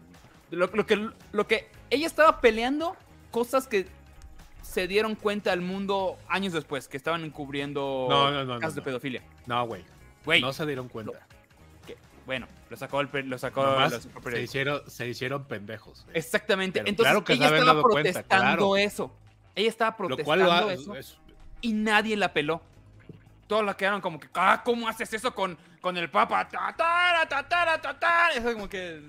Lo, 0.51 0.67
lo 0.67 0.85
que, 0.85 1.09
lo 1.31 1.47
que 1.47 1.69
ella 1.89 2.07
estaba 2.07 2.39
peleando, 2.41 2.95
cosas 3.31 3.67
que 3.67 3.87
se 4.61 4.87
dieron 4.87 5.15
cuenta 5.15 5.51
al 5.51 5.61
mundo 5.61 6.17
años 6.27 6.53
después, 6.53 6.87
que 6.87 6.97
estaban 6.97 7.23
encubriendo 7.23 8.07
No, 8.09 8.31
no, 8.31 8.45
no, 8.45 8.55
no, 8.55 8.59
casos 8.59 8.75
de 8.75 8.81
pedofilia. 8.81 9.23
No, 9.45 9.65
güey. 9.65 9.83
Güey, 10.25 10.41
No 10.41 10.53
se 10.53 10.65
dieron 10.65 10.89
cuenta. 10.89 11.25
Bueno, 12.25 12.47
lo 12.69 12.77
sacó 12.77 13.01
el, 13.01 13.09
lo 13.29 13.37
sacó, 13.37 13.63
Nomás 13.65 13.91
lo 13.91 14.01
sacó 14.01 14.29
el 14.29 14.35
se 14.35 14.41
hicieron, 14.41 14.81
se 14.89 15.07
hicieron 15.07 15.45
pendejos. 15.45 16.05
Exactamente. 16.13 16.79
Pero 16.79 16.89
Entonces 16.89 17.11
claro 17.11 17.23
que 17.23 17.33
se 17.35 17.37
ella 17.45 17.57
estaba 17.57 17.81
cuenta, 17.81 18.01
protestando 18.11 18.45
claro. 18.67 18.77
eso. 18.77 19.15
Ella 19.55 19.69
estaba 19.69 19.91
Lo 19.91 19.97
protestando 19.97 20.25
cual 20.25 20.39
lo 20.63 20.69
ha- 20.69 20.73
eso. 20.73 20.95
es- 20.95 21.17
y 21.61 21.73
nadie 21.73 22.17
la 22.17 22.33
peló. 22.33 22.61
Todos 23.47 23.63
la 23.63 23.75
quedaron 23.77 24.01
como 24.01 24.19
que, 24.19 24.27
ah, 24.33 24.61
¿cómo 24.65 24.87
haces 24.87 25.13
eso 25.13 25.33
con, 25.33 25.57
con 25.81 25.95
el 25.97 26.09
Papa? 26.09 26.47
Tatara, 26.47 27.27
tatara, 27.29 27.79
tatara. 27.79 28.33
Eso 28.33 28.51
como 28.53 28.67
que 28.67 29.01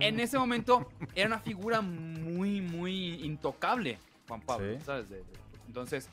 en 0.00 0.20
ese 0.20 0.38
momento 0.38 0.90
era 1.14 1.26
una 1.28 1.38
figura 1.38 1.80
muy, 1.80 2.60
muy 2.60 3.22
intocable, 3.24 3.98
Juan 4.28 4.40
Pablo, 4.40 4.78
entonces, 5.66 6.08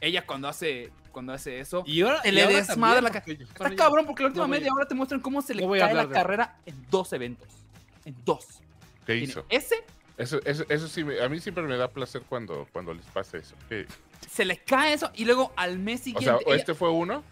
ella 0.00 0.24
cuando 0.26 0.48
hace, 0.48 0.90
cuando 1.12 1.32
hace 1.32 1.60
eso, 1.60 1.84
Y 1.86 2.02
ahora, 2.02 2.22
se 2.22 2.32
le 2.32 2.46
desmadra 2.46 3.00
la 3.00 3.10
ca- 3.10 3.20
porque- 3.24 3.42
está 3.44 3.76
cabrón 3.76 4.06
porque 4.06 4.22
la 4.24 4.28
última 4.28 4.46
no 4.46 4.54
a- 4.54 4.58
media 4.58 4.72
hora 4.74 4.86
te 4.86 4.94
muestran 4.94 5.20
cómo 5.20 5.42
se 5.42 5.54
le 5.54 5.62
no 5.62 5.68
voy 5.68 5.80
a 5.80 5.86
cae 5.86 5.94
la 5.94 6.06
de- 6.06 6.12
carrera 6.14 6.56
en 6.66 6.86
dos 6.90 7.12
eventos. 7.12 7.48
En 8.04 8.16
dos. 8.24 8.46
¿Qué 9.06 9.12
Tiene 9.14 9.22
hizo? 9.24 9.46
Ese 9.48 9.76
Eso, 10.18 10.40
eso, 10.44 10.64
eso 10.68 10.88
sí, 10.88 11.04
a 11.22 11.28
mí 11.28 11.40
siempre 11.40 11.64
me 11.64 11.76
da 11.76 11.88
placer 11.88 12.22
cuando, 12.28 12.66
cuando 12.72 12.92
les 12.94 13.06
pasa 13.06 13.38
eso. 13.38 13.54
Se 14.30 14.44
le 14.44 14.58
cae 14.58 14.92
eso 14.92 15.10
y 15.14 15.24
luego 15.24 15.52
al 15.56 15.78
mes 15.78 16.00
o 16.00 16.04
siguiente. 16.04 16.24
sea, 16.24 16.38
ella- 16.46 16.56
este 16.56 16.74
fue 16.74 16.90
uno. 16.90 17.22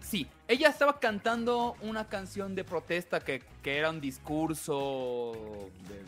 Sí, 0.00 0.26
ella 0.46 0.68
estaba 0.68 1.00
cantando 1.00 1.76
una 1.82 2.06
canción 2.08 2.54
de 2.54 2.64
protesta 2.64 3.20
que, 3.20 3.42
que 3.62 3.76
era 3.78 3.90
un 3.90 4.00
discurso 4.00 5.68
de, 5.88 5.94
de- 5.94 6.02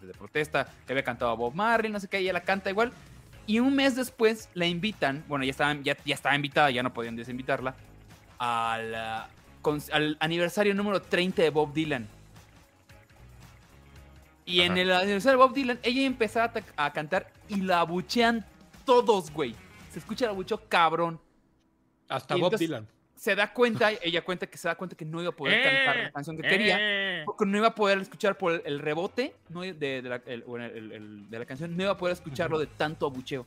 de- 0.00 0.06
de 0.06 0.12
protesta 0.14 0.66
que 0.86 0.92
había 0.92 1.02
cantado 1.04 1.36
Bob 1.36 1.54
Marley, 1.54 1.90
no 1.90 1.98
sé 2.00 2.08
qué, 2.08 2.18
ella 2.18 2.32
la 2.32 2.42
canta 2.42 2.70
igual. 2.70 2.92
Y 3.46 3.60
un 3.60 3.74
mes 3.76 3.94
después 3.94 4.48
la 4.54 4.66
invitan, 4.66 5.24
bueno, 5.28 5.44
ya 5.44 5.50
estaba, 5.52 5.74
ya, 5.82 5.96
ya 6.04 6.14
estaba 6.14 6.34
invitada, 6.34 6.70
ya 6.70 6.82
no 6.82 6.92
podían 6.92 7.14
desinvitarla, 7.16 7.74
al, 8.38 8.94
ah, 8.94 9.28
con- 9.62 9.80
al 9.92 10.16
aniversario 10.20 10.74
número 10.74 11.00
30 11.00 11.42
de 11.42 11.50
Bob 11.50 11.72
Dylan. 11.72 12.08
Y 14.44 14.60
en 14.60 14.76
el 14.78 14.92
aniversario 14.92 15.38
de 15.38 15.44
Bob 15.44 15.54
Dylan, 15.54 15.78
ella 15.82 16.02
empezó 16.02 16.42
a, 16.42 16.52
ta- 16.52 16.62
a 16.76 16.92
cantar 16.92 17.32
y 17.48 17.56
la 17.62 17.80
abuchean 17.80 18.44
todos, 18.84 19.30
güey. 19.32 19.54
Se 19.92 19.98
escucha 19.98 20.26
el 20.26 20.32
abucheo 20.32 20.60
cabrón 20.68 21.20
Hasta 22.08 22.36
y 22.36 22.40
Bob 22.40 22.48
entonces- 22.52 22.68
Dylan. 22.68 22.88
Se 23.16 23.34
da 23.34 23.52
cuenta, 23.52 23.90
ella 24.02 24.22
cuenta 24.22 24.46
que 24.46 24.58
se 24.58 24.68
da 24.68 24.74
cuenta 24.74 24.94
que 24.94 25.04
no 25.04 25.20
iba 25.20 25.30
a 25.30 25.34
poder 25.36 25.62
cantar 25.62 25.96
la 25.96 26.12
canción 26.12 26.36
que 26.36 26.42
quería, 26.46 27.22
porque 27.24 27.46
no 27.46 27.56
iba 27.56 27.68
a 27.68 27.74
poder 27.74 27.98
escuchar 27.98 28.36
por 28.36 28.62
el, 28.64 28.78
rebote 28.78 29.34
no, 29.48 29.62
de, 29.62 29.72
de 29.74 30.02
la, 30.02 30.20
el- 30.26 30.42
bueno, 30.42 30.66
el- 30.66 30.92
el- 30.92 31.30
de 31.30 31.38
la 31.38 31.44
canción, 31.46 31.76
no 31.76 31.82
iba 31.82 31.92
a 31.92 31.96
poder 31.96 32.12
escucharlo 32.12 32.58
de 32.58 32.66
tanto 32.66 33.06
abucheo. 33.06 33.46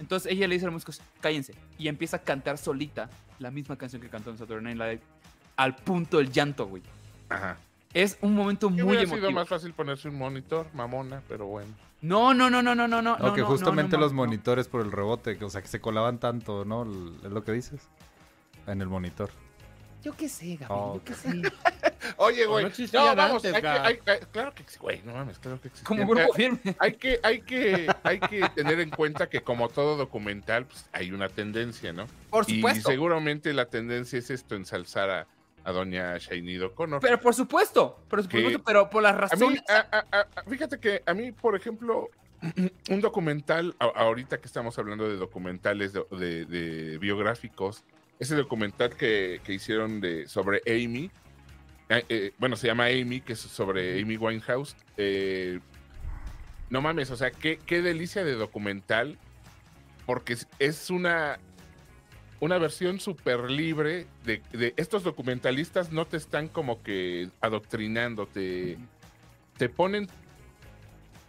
Entonces 0.00 0.30
ella 0.32 0.46
le 0.48 0.54
dice 0.54 0.64
a 0.64 0.68
los 0.68 0.74
músicos, 0.74 1.00
cállense, 1.20 1.54
y 1.78 1.88
empieza 1.88 2.18
a 2.18 2.20
cantar 2.20 2.56
solita 2.56 3.10
la 3.38 3.50
misma 3.50 3.76
canción 3.76 4.00
que 4.00 4.08
cantó 4.08 4.30
en 4.30 4.38
Saturday 4.38 4.74
Night 4.74 4.78
Live, 4.78 5.00
al 5.56 5.76
punto 5.76 6.18
del 6.18 6.30
llanto, 6.32 6.66
güey. 6.66 6.82
Ajá. 7.28 7.58
Es 7.92 8.16
un 8.20 8.34
momento 8.34 8.70
muy 8.70 8.82
hubiera 8.82 9.02
emotivo. 9.02 9.26
sido 9.28 9.30
más 9.32 9.48
fácil 9.48 9.72
ponerse 9.72 10.08
un 10.08 10.16
monitor, 10.16 10.66
mamona, 10.74 11.22
pero 11.28 11.46
bueno. 11.46 11.72
No, 12.00 12.32
no, 12.32 12.48
no, 12.48 12.62
no, 12.62 12.74
no, 12.76 12.86
no, 12.86 13.02
no. 13.02 13.16
No, 13.16 13.34
que 13.34 13.42
justamente 13.42 13.92
no, 13.96 13.98
no, 13.98 14.04
los 14.04 14.12
no. 14.12 14.16
monitores 14.18 14.68
por 14.68 14.82
el 14.82 14.92
rebote, 14.92 15.36
que, 15.36 15.44
o 15.44 15.50
sea, 15.50 15.62
que 15.62 15.68
se 15.68 15.80
colaban 15.80 16.18
tanto, 16.18 16.64
¿no? 16.64 16.84
Es 17.24 17.30
lo 17.32 17.42
que 17.42 17.52
dices. 17.52 17.88
En 18.68 18.80
el 18.80 18.88
monitor. 18.88 19.30
Yo 20.02 20.14
qué 20.16 20.28
sé, 20.28 20.56
Gaby, 20.56 20.66
Oh, 20.72 20.94
yo 20.94 21.04
qué 21.04 21.14
sé. 21.14 21.28
Oye, 22.18 22.44
No 22.44 22.50
güey. 22.50 22.64
No, 22.64 22.68
existían 22.68 23.16
vamos. 23.16 23.44
antes, 23.44 23.54
hay 23.54 23.60
que- 23.62 23.68
hay- 23.68 23.98
hay- 24.06 24.26
claro 24.30 24.54
que 24.54 24.62
sí, 24.66 24.78
güey. 24.78 25.02
No 25.04 25.12
mames, 25.12 25.38
claro 25.40 25.60
que 25.60 25.68
existe. 25.68 25.86
Como 25.86 26.06
grupo 26.06 26.32
firme. 26.34 26.60
hay 26.78 26.92
que, 26.94 27.18
hay 27.22 27.40
que, 27.40 27.92
hay 28.04 28.20
que 28.20 28.48
tener 28.54 28.78
en 28.80 28.90
cuenta 28.90 29.28
que 29.28 29.40
como 29.42 29.68
todo 29.68 29.96
documental, 29.96 30.66
pues, 30.66 30.88
hay 30.92 31.10
una 31.10 31.28
tendencia, 31.28 31.92
¿no? 31.92 32.06
Por 32.30 32.48
Y 32.48 32.56
supuesto. 32.56 32.88
seguramente 32.88 33.52
la 33.52 33.66
tendencia 33.66 34.18
es 34.20 34.30
esto, 34.30 34.54
ensalzar 34.54 35.10
a, 35.10 35.26
a 35.64 35.72
doña 35.72 36.16
Shainid 36.18 36.64
O'Connor. 36.66 37.00
Pero 37.00 37.18
por 37.20 37.34
supuesto, 37.34 37.98
por 38.08 38.22
supuesto, 38.22 38.50
Que- 38.50 38.58
pero 38.60 38.88
por 38.88 39.02
las 39.02 39.12
A 39.14 39.16
mí, 39.16 39.20
razones. 39.56 39.62
a- 39.68 40.06
a- 40.12 40.20
a- 40.20 40.42
fíjate 40.48 40.78
que 40.78 41.02
a 41.04 41.12
mí, 41.12 41.32
por 41.32 41.56
ejemplo, 41.56 42.08
un 42.88 43.00
documental, 43.00 43.74
a- 43.80 43.86
ahorita 43.86 44.38
que 44.38 44.46
estamos 44.46 44.78
hablando 44.78 45.08
de 45.08 45.16
documentales 45.16 45.92
de, 45.92 46.04
de- 46.12 46.44
de 46.46 46.98
biográficos, 46.98 47.82
ese 48.18 48.34
documental 48.36 48.90
que, 48.96 49.40
que 49.44 49.52
hicieron 49.54 50.00
de, 50.00 50.26
sobre 50.28 50.60
Amy, 50.66 51.10
eh, 51.88 52.04
eh, 52.08 52.32
bueno, 52.38 52.56
se 52.56 52.66
llama 52.66 52.86
Amy, 52.86 53.20
que 53.20 53.32
es 53.34 53.40
sobre 53.40 54.00
Amy 54.02 54.16
Winehouse. 54.16 54.76
eh, 54.96 55.60
no 56.70 56.82
mames, 56.82 57.10
o 57.10 57.16
sea, 57.16 57.30
qué, 57.30 57.58
qué 57.64 57.80
delicia 57.80 58.24
de 58.24 58.34
documental, 58.34 59.16
porque 60.04 60.36
es- 60.58 60.90
una, 60.90 61.38
una 62.40 62.58
versión 62.58 63.00
súper 63.00 63.50
libre 63.50 64.06
de, 64.24 64.42
de 64.52 64.74
estos 64.76 65.02
documentalistas 65.02 65.92
no 65.92 66.06
te 66.06 66.18
están 66.18 66.48
como 66.48 66.82
que 66.82 67.30
adoctrinando, 67.40 68.26
te, 68.26 68.76
te 69.56 69.68
ponen... 69.68 70.08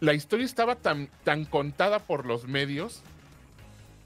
La 0.02 0.14
historia 0.14 0.46
estaba 0.46 0.76
tan, 0.76 1.08
tan 1.26 1.44
contada 1.46 2.00
por 2.00 2.26
los 2.26 2.48
medios 2.48 3.02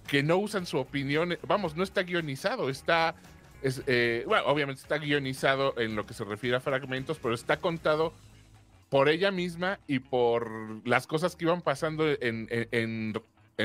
que 0.08 0.24
no 0.24 0.38
usan 0.38 0.66
su 0.66 0.78
opinión. 0.78 1.38
Vamos, 1.48 1.76
no 1.76 1.84
está 1.84 2.04
guionizado, 2.04 2.70
está... 2.70 3.16
Es, 3.62 3.82
eh, 3.88 4.26
obviamente 4.46 4.82
está 4.82 4.98
guionizado 4.98 5.74
en 5.80 5.96
lo 5.96 6.06
que 6.06 6.14
se 6.14 6.26
refiere 6.26 6.58
a 6.58 6.60
fragmentos, 6.60 7.18
pero 7.20 7.34
está 7.34 7.58
contado 7.62 8.14
por 8.90 9.08
ella 9.08 9.32
misma 9.32 9.80
y 9.88 10.00
por 10.00 10.86
las 10.86 11.08
cosas 11.08 11.36
que 11.36 11.46
iban 11.46 11.62
pasando 11.62 12.06
en, 12.10 12.48
en- 12.52 13.14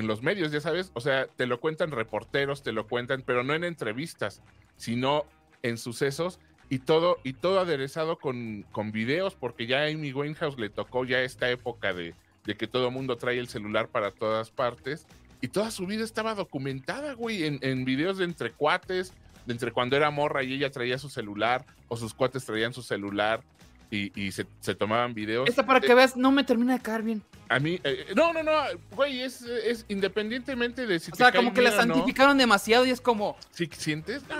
los 0.06 0.22
medios, 0.22 0.52
ya 0.52 0.60
sabes. 0.60 0.92
O 0.94 1.00
sea, 1.00 1.26
te 1.26 1.46
lo 1.46 1.58
cuentan 1.60 1.90
reporteros, 1.90 2.62
te 2.62 2.70
lo 2.72 2.86
cuentan, 2.86 3.22
pero 3.26 3.42
no 3.42 3.54
en 3.54 3.64
entrevistas, 3.64 4.40
sino 4.76 5.24
en 5.62 5.76
sucesos 5.76 6.38
y 6.70 6.78
todo, 6.78 7.18
y 7.24 7.32
todo 7.32 7.58
aderezado 7.58 8.18
con, 8.18 8.64
con 8.70 8.92
videos, 8.92 9.34
porque 9.34 9.66
ya 9.66 9.80
a 9.80 9.86
Amy 9.86 10.12
Winehouse 10.12 10.58
le 10.58 10.70
tocó 10.70 11.04
ya 11.04 11.22
esta 11.22 11.50
época 11.50 11.92
de, 11.92 12.14
de 12.44 12.56
que 12.56 12.68
todo 12.68 12.92
mundo 12.92 13.16
trae 13.16 13.38
el 13.38 13.48
celular 13.48 13.88
para 13.88 14.12
todas 14.12 14.50
partes. 14.52 15.06
Y 15.40 15.48
toda 15.48 15.70
su 15.70 15.86
vida 15.86 16.04
estaba 16.04 16.34
documentada, 16.34 17.12
güey, 17.12 17.44
en, 17.44 17.58
en 17.62 17.84
videos 17.84 18.18
de 18.18 18.24
entre 18.24 18.52
cuates, 18.52 19.12
de 19.46 19.52
entre 19.52 19.72
cuando 19.72 19.96
era 19.96 20.10
morra 20.10 20.42
y 20.42 20.52
ella 20.54 20.70
traía 20.70 20.98
su 20.98 21.08
celular, 21.08 21.64
o 21.88 21.96
sus 21.96 22.12
cuates 22.12 22.44
traían 22.44 22.72
su 22.72 22.82
celular 22.82 23.42
y, 23.90 24.12
y 24.20 24.32
se, 24.32 24.46
se 24.60 24.74
tomaban 24.74 25.14
videos. 25.14 25.48
Esta 25.48 25.64
para 25.64 25.80
que 25.80 25.94
veas, 25.94 26.16
no 26.16 26.32
me 26.32 26.44
termina 26.44 26.74
de 26.74 26.80
caer 26.80 27.02
bien. 27.02 27.22
A 27.48 27.58
mí, 27.58 27.80
eh, 27.84 28.06
no, 28.14 28.32
no, 28.32 28.42
no, 28.42 28.52
güey, 28.94 29.22
es, 29.22 29.42
es 29.42 29.86
independientemente 29.88 30.86
de 30.86 30.98
si 30.98 31.10
O 31.10 31.12
te 31.12 31.18
sea, 31.18 31.32
cae 31.32 31.40
como 31.40 31.54
que 31.54 31.62
la 31.62 31.70
no, 31.70 31.76
santificaron 31.76 32.36
demasiado 32.36 32.84
y 32.84 32.90
es 32.90 33.00
como, 33.00 33.36
si 33.50 33.66
sientes, 33.66 34.22
no, 34.28 34.36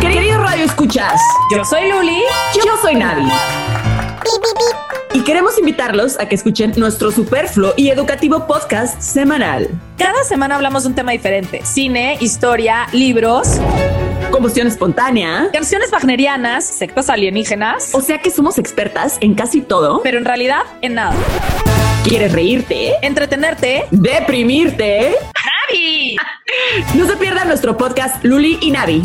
Queridos 0.00 0.42
Radio 0.42 0.64
Escuchas, 0.64 1.18
yo 1.50 1.64
soy 1.64 1.90
Luli, 1.90 2.20
yo 2.54 2.76
soy 2.82 2.96
Navi. 2.96 3.24
Y 5.12 5.22
queremos 5.22 5.58
invitarlos 5.58 6.18
a 6.18 6.28
que 6.28 6.34
escuchen 6.34 6.72
nuestro 6.76 7.10
superfluo 7.12 7.72
y 7.76 7.88
educativo 7.90 8.46
podcast 8.46 9.00
semanal. 9.00 9.68
Cada 9.98 10.24
semana 10.24 10.56
hablamos 10.56 10.82
de 10.82 10.88
un 10.90 10.94
tema 10.94 11.12
diferente. 11.12 11.60
Cine, 11.64 12.16
historia, 12.20 12.86
libros, 12.92 13.60
Combustión 14.30 14.66
espontánea. 14.66 15.48
canciones 15.52 15.92
wagnerianas, 15.92 16.64
sectas 16.64 17.08
alienígenas, 17.08 17.94
O 17.94 18.00
sea 18.00 18.18
que 18.18 18.30
somos 18.30 18.58
expertas 18.58 19.18
en 19.20 19.34
casi 19.34 19.60
todo. 19.60 20.02
pero 20.02 20.18
en 20.18 20.24
realidad 20.24 20.62
en 20.82 20.94
nada. 20.94 21.14
¿Quieres 22.02 22.32
reírte? 22.32 22.94
Entretenerte. 23.02 23.84
¿Deprimirte? 23.90 25.14
¡Navi! 25.70 26.16
No 26.94 27.06
se 27.06 27.16
pierdan 27.16 27.48
nuestro 27.48 27.76
podcast 27.76 28.22
Luli 28.24 28.58
y 28.60 28.70
Navi. 28.70 29.02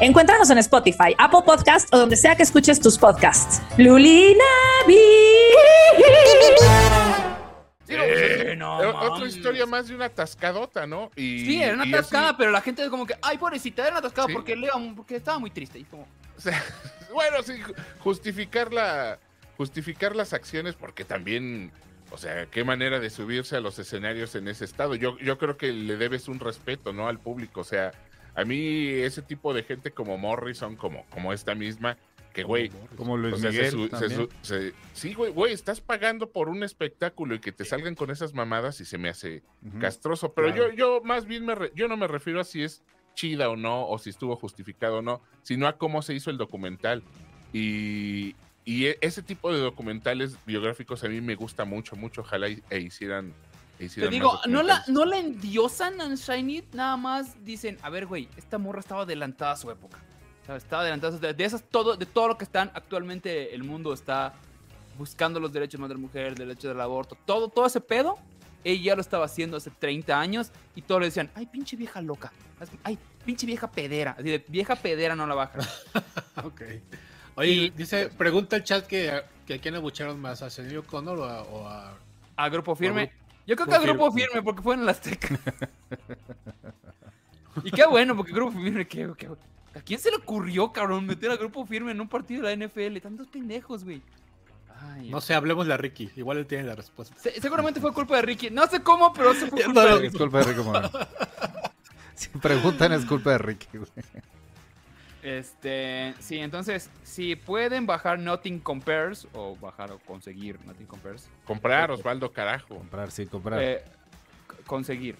Encuéntranos 0.00 0.48
en 0.50 0.58
Spotify, 0.58 1.14
Apple 1.18 1.40
Podcast 1.44 1.92
o 1.92 1.98
donde 1.98 2.16
sea 2.16 2.34
que 2.34 2.42
escuches 2.42 2.80
tus 2.80 2.96
podcasts. 2.96 3.60
Luli 3.76 4.34
Navi. 4.34 4.94
sí, 7.86 7.94
no, 7.96 8.02
pues, 8.04 8.20
Eh, 8.20 8.54
no 8.56 8.82
eh, 8.82 8.86
otra 8.86 9.26
historia 9.26 9.66
más 9.66 9.88
de 9.88 9.94
una 9.94 10.08
tascadota, 10.08 10.86
¿no? 10.86 11.10
Y, 11.16 11.44
Sí, 11.44 11.62
era 11.62 11.74
una 11.74 11.84
y 11.84 11.88
así, 11.88 11.94
atascada, 11.96 12.36
pero 12.38 12.50
la 12.50 12.62
gente 12.62 12.88
como 12.88 13.06
que, 13.06 13.14
ay, 13.20 13.36
pobrecita, 13.36 13.82
era 13.82 13.90
una 13.90 13.98
atascada 13.98 14.28
Sí. 14.28 14.32
porque 14.32 14.56
Leo, 14.56 14.72
porque 14.96 15.16
estaba 15.16 15.38
muy 15.38 15.50
triste. 15.50 15.78
Y 15.78 15.84
como, 15.84 16.06
o 16.36 16.40
sea, 16.40 16.62
bueno, 17.12 17.42
sí, 17.42 17.52
ju- 17.60 17.74
justificar 17.98 18.72
la, 18.72 19.18
justificar 19.58 20.16
las 20.16 20.32
acciones, 20.32 20.76
porque 20.76 21.04
también, 21.04 21.72
o 22.10 22.16
sea, 22.16 22.46
qué 22.46 22.64
manera 22.64 23.00
de 23.00 23.10
subirse 23.10 23.54
a 23.56 23.60
los 23.60 23.78
escenarios 23.78 24.34
en 24.34 24.48
ese 24.48 24.64
estado. 24.64 24.94
Yo, 24.94 25.18
yo 25.18 25.36
creo 25.36 25.58
que 25.58 25.72
le 25.72 25.96
debes 25.98 26.26
un 26.28 26.40
respeto, 26.40 26.94
¿no? 26.94 27.06
Al 27.06 27.18
público, 27.18 27.60
o 27.60 27.64
sea, 27.64 27.92
a 28.40 28.44
mí 28.44 28.88
ese 28.88 29.22
tipo 29.22 29.52
de 29.54 29.62
gente 29.62 29.90
como 29.92 30.16
Morrison, 30.18 30.76
como, 30.76 31.04
como 31.10 31.32
esta 31.32 31.54
misma, 31.54 31.96
que 32.32 32.44
güey, 32.44 32.70
Como 32.96 33.16
Luis 33.16 33.34
o 33.34 33.38
sea, 33.38 33.50
Miguel 33.50 33.90
se 33.92 34.28
se- 34.42 34.72
sí, 34.92 35.14
güey, 35.14 35.32
güey, 35.32 35.52
estás 35.52 35.80
pagando 35.80 36.30
por 36.30 36.48
un 36.48 36.62
espectáculo 36.62 37.34
y 37.34 37.40
que 37.40 37.50
te 37.50 37.64
salgan 37.64 37.94
con 37.96 38.10
esas 38.10 38.34
mamadas 38.34 38.80
y 38.80 38.84
se 38.84 38.98
me 38.98 39.08
hace 39.08 39.42
castroso. 39.80 40.32
Pero 40.32 40.52
Claro. 40.54 40.70
yo, 40.70 40.74
yo 40.76 41.00
más 41.04 41.26
bien 41.26 41.44
me 41.44 41.54
re- 41.56 41.72
yo 41.74 41.88
no 41.88 41.96
me 41.96 42.06
refiero 42.06 42.40
a 42.40 42.44
si 42.44 42.62
es 42.62 42.82
chida 43.14 43.50
o 43.50 43.56
no, 43.56 43.88
o 43.88 43.98
si 43.98 44.10
estuvo 44.10 44.36
justificado 44.36 44.98
o 44.98 45.02
no, 45.02 45.20
sino 45.42 45.66
a 45.66 45.76
cómo 45.76 46.02
se 46.02 46.14
hizo 46.14 46.30
el 46.30 46.38
documental. 46.38 47.02
Y, 47.52 48.36
y 48.64 48.86
e- 48.86 48.98
ese 49.00 49.22
tipo 49.22 49.52
de 49.52 49.58
documentales 49.58 50.36
biográficos 50.46 51.02
a 51.02 51.08
mí 51.08 51.20
me 51.20 51.34
gusta 51.34 51.64
mucho, 51.64 51.96
mucho. 51.96 52.20
Ojalá 52.20 52.46
e 52.48 52.78
hicieran. 52.78 53.32
Te 53.88 54.08
digo, 54.08 54.38
no 54.48 54.62
la, 54.62 54.80
documentales. 54.80 54.88
no 54.88 55.04
la 55.04 55.18
endiosan 55.18 56.00
a 56.00 56.14
Shiny, 56.14 56.64
nada 56.72 56.96
más 56.96 57.44
dicen, 57.44 57.78
a 57.82 57.90
ver, 57.90 58.06
güey, 58.06 58.28
esta 58.36 58.58
morra 58.58 58.80
estaba 58.80 59.02
adelantada 59.02 59.52
a 59.52 59.56
su 59.56 59.70
época. 59.70 59.98
Estaba 60.56 60.82
adelantada 60.82 61.16
de, 61.18 61.32
de 61.32 61.44
esas, 61.44 61.62
todo, 61.62 61.96
de 61.96 62.06
todo 62.06 62.28
lo 62.28 62.36
que 62.36 62.44
están 62.44 62.70
actualmente 62.74 63.54
el 63.54 63.62
mundo 63.62 63.92
está 63.92 64.34
buscando 64.98 65.38
los 65.38 65.52
derechos 65.52 65.80
de 65.80 65.88
la 65.88 65.94
mujer, 66.00 66.34
derechos 66.34 66.64
del 66.72 66.80
aborto, 66.80 67.16
todo, 67.24 67.48
todo 67.48 67.66
ese 67.66 67.80
pedo, 67.80 68.18
ella 68.64 68.82
ya 68.82 68.94
lo 68.96 69.00
estaba 69.00 69.24
haciendo 69.26 69.56
hace 69.56 69.70
30 69.70 70.18
años 70.20 70.50
y 70.74 70.82
todos 70.82 71.00
le 71.00 71.06
decían, 71.06 71.30
ay, 71.36 71.46
pinche 71.46 71.76
vieja 71.76 72.02
loca, 72.02 72.32
ay, 72.82 72.98
pinche 73.24 73.46
vieja 73.46 73.70
pedera, 73.70 74.16
así 74.18 74.24
de 74.28 74.44
vieja 74.48 74.74
pedera 74.76 75.14
no 75.16 75.26
la 75.26 75.34
baja. 75.36 75.58
Ok. 76.44 76.62
Oye, 77.36 77.50
Y- 77.50 77.70
dice, 77.70 78.08
pregunta 78.08 78.56
el 78.56 78.64
chat 78.64 78.86
que, 78.86 79.22
que 79.46 79.54
a 79.54 79.58
quién 79.60 79.76
abucharon 79.76 80.20
más, 80.20 80.42
a 80.42 80.50
Senio 80.50 80.84
Connor 80.84 81.18
o 81.20 81.24
a, 81.24 81.42
o 81.42 81.66
a- 81.66 81.94
A 82.36 82.48
Grupo 82.48 82.74
Firme. 82.74 83.12
Yo 83.50 83.56
creo 83.56 83.66
que 83.68 83.74
a 83.74 83.78
Grupo 83.80 84.12
Firme. 84.12 84.42
Porque 84.42 84.62
fue 84.62 84.74
en 84.74 84.82
el 84.82 84.88
Azteca. 84.88 85.28
y 87.64 87.70
qué 87.70 87.84
bueno, 87.86 88.16
porque 88.16 88.32
Grupo 88.32 88.52
Firme, 88.58 88.86
qué, 88.86 89.10
qué- 89.18 89.28
¿A 89.74 89.80
quién 89.82 90.00
se 90.00 90.10
le 90.10 90.16
ocurrió, 90.16 90.72
cabrón, 90.72 91.06
meter 91.06 91.30
a 91.30 91.36
Grupo 91.36 91.64
Firme 91.66 91.92
en 91.92 92.00
un 92.00 92.08
partido 92.08 92.42
de 92.42 92.56
la 92.56 92.66
NFL? 92.66 92.98
Tantos 93.00 93.28
pendejos, 93.28 93.84
güey. 93.84 94.02
Ay, 94.80 95.10
No 95.10 95.20
sé, 95.20 95.34
hablemos 95.34 95.66
de 95.66 95.76
Ricky. 95.76 96.10
Igual 96.16 96.38
él 96.38 96.46
tiene 96.46 96.64
la 96.64 96.74
respuesta. 96.74 97.14
se- 97.18 97.40
seguramente 97.40 97.80
fue 97.80 97.92
culpa 97.92 98.16
de 98.16 98.22
Ricky. 98.22 98.50
No 98.50 98.66
sé 98.66 98.82
cómo, 98.82 99.12
pero 99.12 99.32
se 99.34 99.46
fue 99.46 99.62
culpa 99.64 99.80
no 99.82 99.86
de 99.86 99.90
lo- 99.94 99.98
Ricky. 99.98 100.06
Es 100.16 100.20
culpa 100.22 100.38
de 100.38 100.44
Ricky. 100.44 100.62
Si 102.14 102.28
preguntan, 102.38 102.92
es 102.92 103.04
culpa 103.06 103.30
de 103.30 103.38
Ricky, 103.38 103.78
güey. 103.78 103.90
Este, 105.22 106.14
sí, 106.18 106.38
entonces, 106.38 106.88
si 107.02 107.36
pueden 107.36 107.84
bajar 107.86 108.18
Nothing 108.18 108.58
Compares, 108.60 109.28
o 109.34 109.54
bajar 109.56 109.92
o 109.92 109.98
conseguir 109.98 110.58
Nothing 110.66 110.86
Compares, 110.86 111.28
Comprar, 111.44 111.90
Osvaldo, 111.90 112.32
carajo. 112.32 112.76
Comprar, 112.76 113.10
sí, 113.10 113.26
comprar. 113.26 113.60
eh, 113.62 113.84
conseguir 114.66 115.16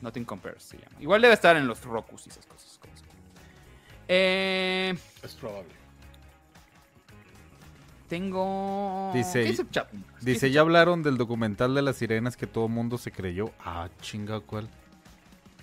Nothing 0.00 0.24
Compares 0.24 0.62
se 0.62 0.78
llama. 0.78 0.96
Igual 0.98 1.20
debe 1.20 1.34
estar 1.34 1.56
en 1.56 1.66
los 1.66 1.82
Rokus 1.84 2.26
y 2.26 2.30
esas 2.30 2.46
cosas. 2.46 2.78
cosas. 2.78 3.02
Eh, 4.08 4.94
Es 5.22 5.34
probable. 5.34 5.70
tengo. 8.08 9.10
Dice- 9.14 9.42
¿Qué 9.42 9.50
dice 9.50 9.62
el 9.62 9.70
chat? 9.70 9.90
¿Qué 9.90 9.98
Dice, 10.20 10.46
el 10.46 10.52
ya 10.52 10.60
hablaron 10.60 11.02
del 11.02 11.16
documental 11.16 11.74
de 11.74 11.82
las 11.82 11.96
sirenas 11.96 12.36
que 12.36 12.46
todo 12.46 12.68
mundo 12.68 12.98
se 12.98 13.10
creyó. 13.10 13.50
Ah, 13.64 13.88
chinga, 14.00 14.40
¿cuál? 14.40 14.68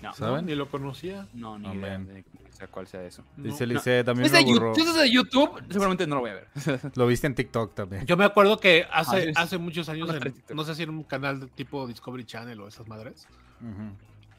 No, 0.02 0.12
¿Saben? 0.14 0.46
Ni 0.46 0.54
lo 0.54 0.68
conocía. 0.68 1.26
no, 1.34 1.58
ni 1.58 1.66
Amén. 1.68 1.80
idea 1.80 1.98
de 2.14 2.24
o 2.24 2.49
sea, 2.60 2.68
cuál 2.68 2.86
sea 2.86 3.02
eso. 3.04 3.22
Dice 3.36 3.66
No. 3.66 3.74
Lice, 3.74 4.04
también 4.04 4.22
me 4.22 4.26
es, 4.26 4.32
de 4.32 4.38
aburró. 4.38 4.68
YouTube, 4.74 4.84
si 4.84 4.88
es 4.90 4.94
de 4.96 5.10
YouTube, 5.10 5.62
seguramente 5.70 6.06
no 6.06 6.14
lo 6.16 6.20
voy 6.22 6.30
a 6.30 6.34
ver. 6.34 6.48
Lo 6.96 7.06
viste 7.06 7.26
en 7.26 7.34
TikTok 7.34 7.74
también. 7.74 8.06
Yo 8.06 8.16
me 8.16 8.24
acuerdo 8.24 8.58
que 8.60 8.84
Ah, 8.90 9.00
hace, 9.00 9.26
sí. 9.26 9.32
hace 9.36 9.58
muchos 9.58 9.88
años, 9.88 10.08
en- 10.14 10.34
no 10.54 10.64
sé 10.64 10.74
si 10.74 10.82
en 10.84 10.90
un 10.90 11.02
canal 11.02 11.40
de 11.40 11.46
tipo 11.48 11.86
Discovery 11.86 12.24
Channel 12.24 12.60
o 12.60 12.68
esas 12.68 12.86
madres, 12.86 13.26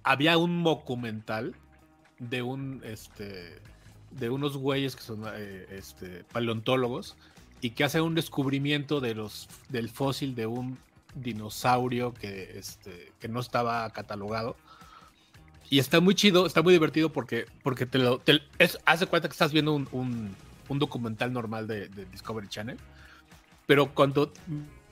había 0.04 0.38
un 0.38 0.64
documental 0.64 1.56
de 2.20 2.42
un 2.42 2.82
este 2.84 3.60
de 4.12 4.30
unos 4.30 4.58
güeyes 4.58 4.96
que 4.96 5.02
son 5.04 5.24
eh, 5.36 5.68
este, 5.72 6.24
paleontólogos 6.34 7.16
y 7.62 7.72
que 7.72 7.84
hacen 7.84 8.02
un 8.02 8.14
descubrimiento 8.16 9.00
de 9.00 9.16
los 9.16 9.48
del 9.70 9.90
fósil 9.90 10.36
de 10.36 10.48
un 10.48 10.78
dinosaurio 11.16 12.14
que 12.14 12.58
este 12.58 13.12
que 13.20 13.28
no 13.28 13.40
estaba 13.40 13.90
catalogado 13.92 14.56
y 15.72 15.80
está 15.80 16.00
muy 16.00 16.14
chido 16.14 16.46
está 16.46 16.62
muy 16.62 16.74
divertido 16.74 17.12
porque 17.12 17.48
porque 17.64 17.88
te 17.88 17.98
lo 17.98 18.20
te- 18.20 18.42
es 18.60 18.78
hace 18.86 19.08
cuenta 19.08 19.28
que 19.28 19.32
estás 19.34 19.52
viendo 19.52 19.74
un, 19.74 19.88
un- 19.92 20.36
un 20.70 20.78
documental 20.80 21.34
normal 21.34 21.66
de, 21.66 21.88
de 21.90 22.06
Discovery 22.06 22.48
Channel 22.48 22.78
pero 23.66 23.92
cuando 23.94 24.32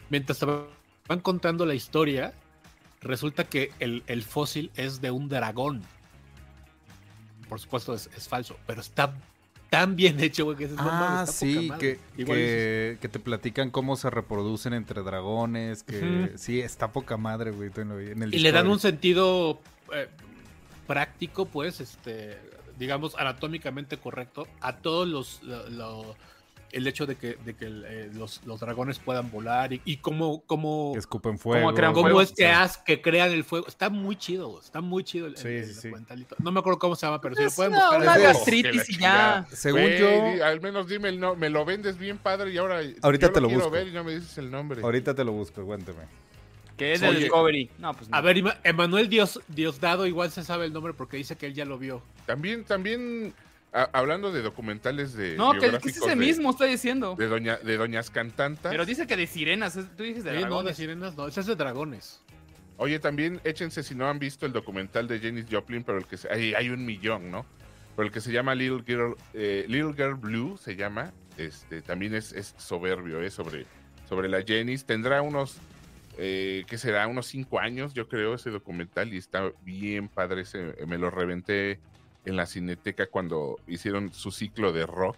mientras 0.10 0.40
te 0.40 0.46
van 0.46 1.20
contando 1.22 1.66
la 1.66 1.76
historia 1.76 2.34
resulta 3.02 3.44
que 3.44 3.72
el, 3.80 4.04
el 4.08 4.24
fósil 4.24 4.72
es 4.76 5.00
de 5.02 5.10
un 5.12 5.30
dragón. 5.30 5.82
Por 7.48 7.60
supuesto 7.60 7.94
es, 7.94 8.10
es 8.16 8.28
falso, 8.28 8.58
pero 8.68 8.82
está 8.82 9.14
tan 9.70 9.96
bien 9.96 10.20
hecho, 10.20 10.46
güey, 10.46 10.58
que 10.58 10.68
no 10.68 10.76
Ah, 10.80 11.22
está 11.24 11.32
sí, 11.32 11.70
que, 11.80 12.00
que, 12.16 12.98
que 13.02 13.08
te 13.10 13.20
platican 13.20 13.72
cómo 13.72 13.96
se 13.96 14.10
reproducen 14.10 14.74
entre 14.74 15.02
dragones, 15.02 15.84
que 15.84 16.34
sí, 16.38 16.60
está 16.60 16.92
poca 16.92 17.18
madre, 17.18 17.52
güey. 17.52 17.72
en 17.78 18.22
el 18.24 18.34
y 18.36 18.40
le 18.40 18.52
dan 18.52 18.68
un 18.68 18.80
sentido 18.80 19.60
eh, 19.94 20.08
práctico, 20.90 21.46
pues, 21.46 21.80
este, 21.82 22.36
digamos, 22.80 23.14
anatómicamente 23.16 23.98
correcto 23.98 24.48
a 24.60 24.78
todos 24.78 25.08
los... 25.08 25.44
lo- 25.44 25.70
lo- 25.70 26.16
el 26.72 26.86
hecho 26.86 27.08
de 27.08 27.16
que, 27.16 27.34
de 27.44 27.56
que 27.56 27.66
eh, 27.66 28.12
los, 28.14 28.44
los 28.46 28.60
dragones 28.60 29.00
puedan 29.00 29.32
volar 29.32 29.74
y, 29.74 29.82
y 29.86 29.98
cómo, 29.98 30.44
cómo, 30.46 30.94
escupen 30.96 31.40
fuego. 31.40 31.74
crean 31.74 31.94
cómo 31.94 32.04
fuego, 32.06 32.22
es 32.22 32.32
que, 32.32 32.46
haz- 32.48 32.84
que 32.84 33.02
crean 33.02 33.32
el 33.32 33.44
fuego. 33.44 33.66
Está 33.68 33.90
muy 33.90 34.16
chido, 34.16 34.60
está 34.62 34.80
muy 34.80 35.04
chido 35.04 35.26
el, 35.26 35.36
Sí, 35.36 35.48
el- 35.48 35.66
sí, 35.74 35.88
el 35.88 36.20
sí. 36.20 36.26
No 36.38 36.52
me 36.52 36.60
acuerdo 36.60 36.78
cómo 36.78 36.96
se 36.96 37.08
llama, 37.08 37.20
pero 37.22 37.34
si 37.36 37.44
lo 37.46 37.50
pueden 37.50 37.72
una- 37.74 37.82
buscar. 37.86 38.02
una 38.04 38.18
gastritis 38.20 38.88
y 38.92 39.00
ya. 39.00 39.48
Según 39.52 39.90
yo- 39.98 40.46
al 40.46 40.62
menos 40.62 40.88
dime 40.88 41.10
el 41.10 41.20
nombre. 41.20 41.40
Me 41.40 41.50
lo 41.50 41.66
vendes 41.66 41.98
bien 41.98 42.20
padre 42.20 42.52
y 42.54 42.58
ahora. 42.60 42.82
Ahorita 43.02 43.26
yo 43.28 43.34
te 43.34 43.42
lo 43.42 43.48
quiero 43.48 43.64
busco. 43.64 43.72
ver 43.76 43.88
y 43.88 43.92
no 43.92 44.04
me 44.04 44.14
dices 44.14 44.38
el 44.38 44.52
nombre. 44.52 44.84
Ahorita 44.84 45.16
te 45.16 45.24
lo 45.24 45.32
busco, 45.32 45.66
cuéntame. 45.66 46.04
Que 46.80 46.94
es 46.94 47.02
de 47.02 47.10
Oye. 47.10 47.20
Discovery. 47.20 47.70
No, 47.78 47.94
pues 47.94 48.10
no. 48.10 48.18
A 48.18 48.22
ver, 48.22 48.42
Emanuel 48.64 49.08
Dios, 49.10 49.40
Diosdado 49.50 50.08
igual 50.08 50.32
se 50.32 50.44
sabe 50.44 50.66
el 50.66 50.74
nombre 50.74 50.94
porque 50.94 51.18
dice 51.18 51.36
que 51.36 51.46
él 51.46 51.54
ya 51.54 51.66
lo 51.66 51.78
vio. 51.78 52.02
También, 52.26 52.64
también, 52.64 53.34
a- 53.72 53.90
hablando 53.94 54.32
de 54.32 54.42
documentales 54.42 55.14
de. 55.14 55.36
No, 55.38 55.52
que, 55.52 55.60
que 55.60 55.90
es 55.90 55.98
ese 55.98 56.10
de- 56.10 56.16
mismo, 56.16 56.50
estoy 56.52 56.72
diciendo. 56.72 57.16
De, 57.16 57.28
doña, 57.28 57.58
de 57.58 57.78
doñas 57.78 58.10
cantantas. 58.10 58.72
Pero 58.72 58.86
dice 58.86 59.06
que 59.06 59.16
de 59.18 59.28
sirenas. 59.28 59.78
Tú 59.96 60.04
dices 60.04 60.24
de 60.24 60.32
Oye, 60.32 60.40
no, 60.40 60.46
de 60.46 60.50
dragones. 60.50 60.78
sirenas 60.78 61.16
no, 61.18 61.28
ese 61.28 61.42
es 61.42 61.46
de 61.46 61.56
dragones. 61.56 62.22
Oye, 62.78 62.98
también 63.00 63.42
échense 63.44 63.84
si 63.84 63.94
no 63.94 64.08
han 64.10 64.20
visto 64.20 64.46
el 64.46 64.54
documental 64.54 65.06
de 65.08 65.20
Janis 65.20 65.46
Joplin, 65.52 65.84
pero 65.84 65.98
el 65.98 66.06
que 66.08 66.16
se- 66.16 66.32
hay, 66.32 66.54
hay 66.54 66.70
un 66.70 66.86
millón, 66.86 67.30
¿no? 67.30 67.46
Pero 67.98 68.06
el 68.08 68.14
que 68.14 68.22
se 68.22 68.32
llama 68.32 68.56
Little 68.56 68.84
Girl, 68.88 69.18
eh, 69.34 69.66
Little 69.68 69.92
Girl 69.94 70.16
Blue 70.16 70.58
se 70.58 70.78
llama, 70.78 71.12
este, 71.36 71.82
también 71.82 72.16
es, 72.16 72.32
es 72.32 72.56
soberbio, 72.58 73.22
¿eh? 73.22 73.30
Sobre, 73.30 73.66
sobre 74.08 74.30
la 74.30 74.42
Janis. 74.48 74.86
Tendrá 74.86 75.22
unos, 75.22 75.58
eh, 76.22 76.64
¿qué 76.68 76.78
será? 76.78 77.08
Unos 77.08 77.28
cinco 77.28 77.60
años, 77.60 77.94
yo 77.94 78.08
creo, 78.08 78.34
ese 78.36 78.50
documental 78.50 79.14
y 79.14 79.18
está 79.18 79.52
bien 79.64 80.08
padre. 80.10 80.42
ese- 80.42 80.76
me 80.86 80.98
lo 80.98 81.10
reventé 81.10 81.80
en 82.26 82.36
la 82.36 82.46
cineteca 82.46 83.08
cuando 83.08 83.58
hicieron 83.68 84.12
su 84.14 84.32
ciclo 84.32 84.74
de 84.74 84.86
rock 84.86 85.18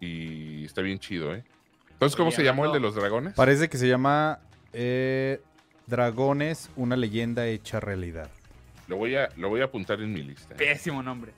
y 0.00 0.64
está 0.64 0.82
bien 0.82 0.98
chido, 0.98 1.34
¿eh? 1.34 1.44
Entonces, 1.92 2.16
¿cómo 2.16 2.28
Oye, 2.28 2.36
se 2.36 2.44
llamó 2.44 2.66
el 2.66 2.72
de 2.72 2.80
los 2.80 2.94
dragones? 2.94 3.34
Parece 3.34 3.68
que 3.70 3.78
se 3.78 3.88
llama 3.88 4.40
eh, 4.72 5.40
Dragones, 5.86 6.68
una 6.76 6.96
leyenda 6.96 7.46
hecha 7.46 7.80
realidad. 7.80 8.28
Lo 8.88 8.96
voy 8.96 9.16
a, 9.16 9.28
lo 9.36 9.48
voy 9.48 9.60
a 9.62 9.64
apuntar 9.64 10.00
en 10.00 10.12
mi 10.12 10.22
lista. 10.22 10.54
¿eh? 10.54 10.58
Pésimo 10.58 11.02
nombre. 11.02 11.32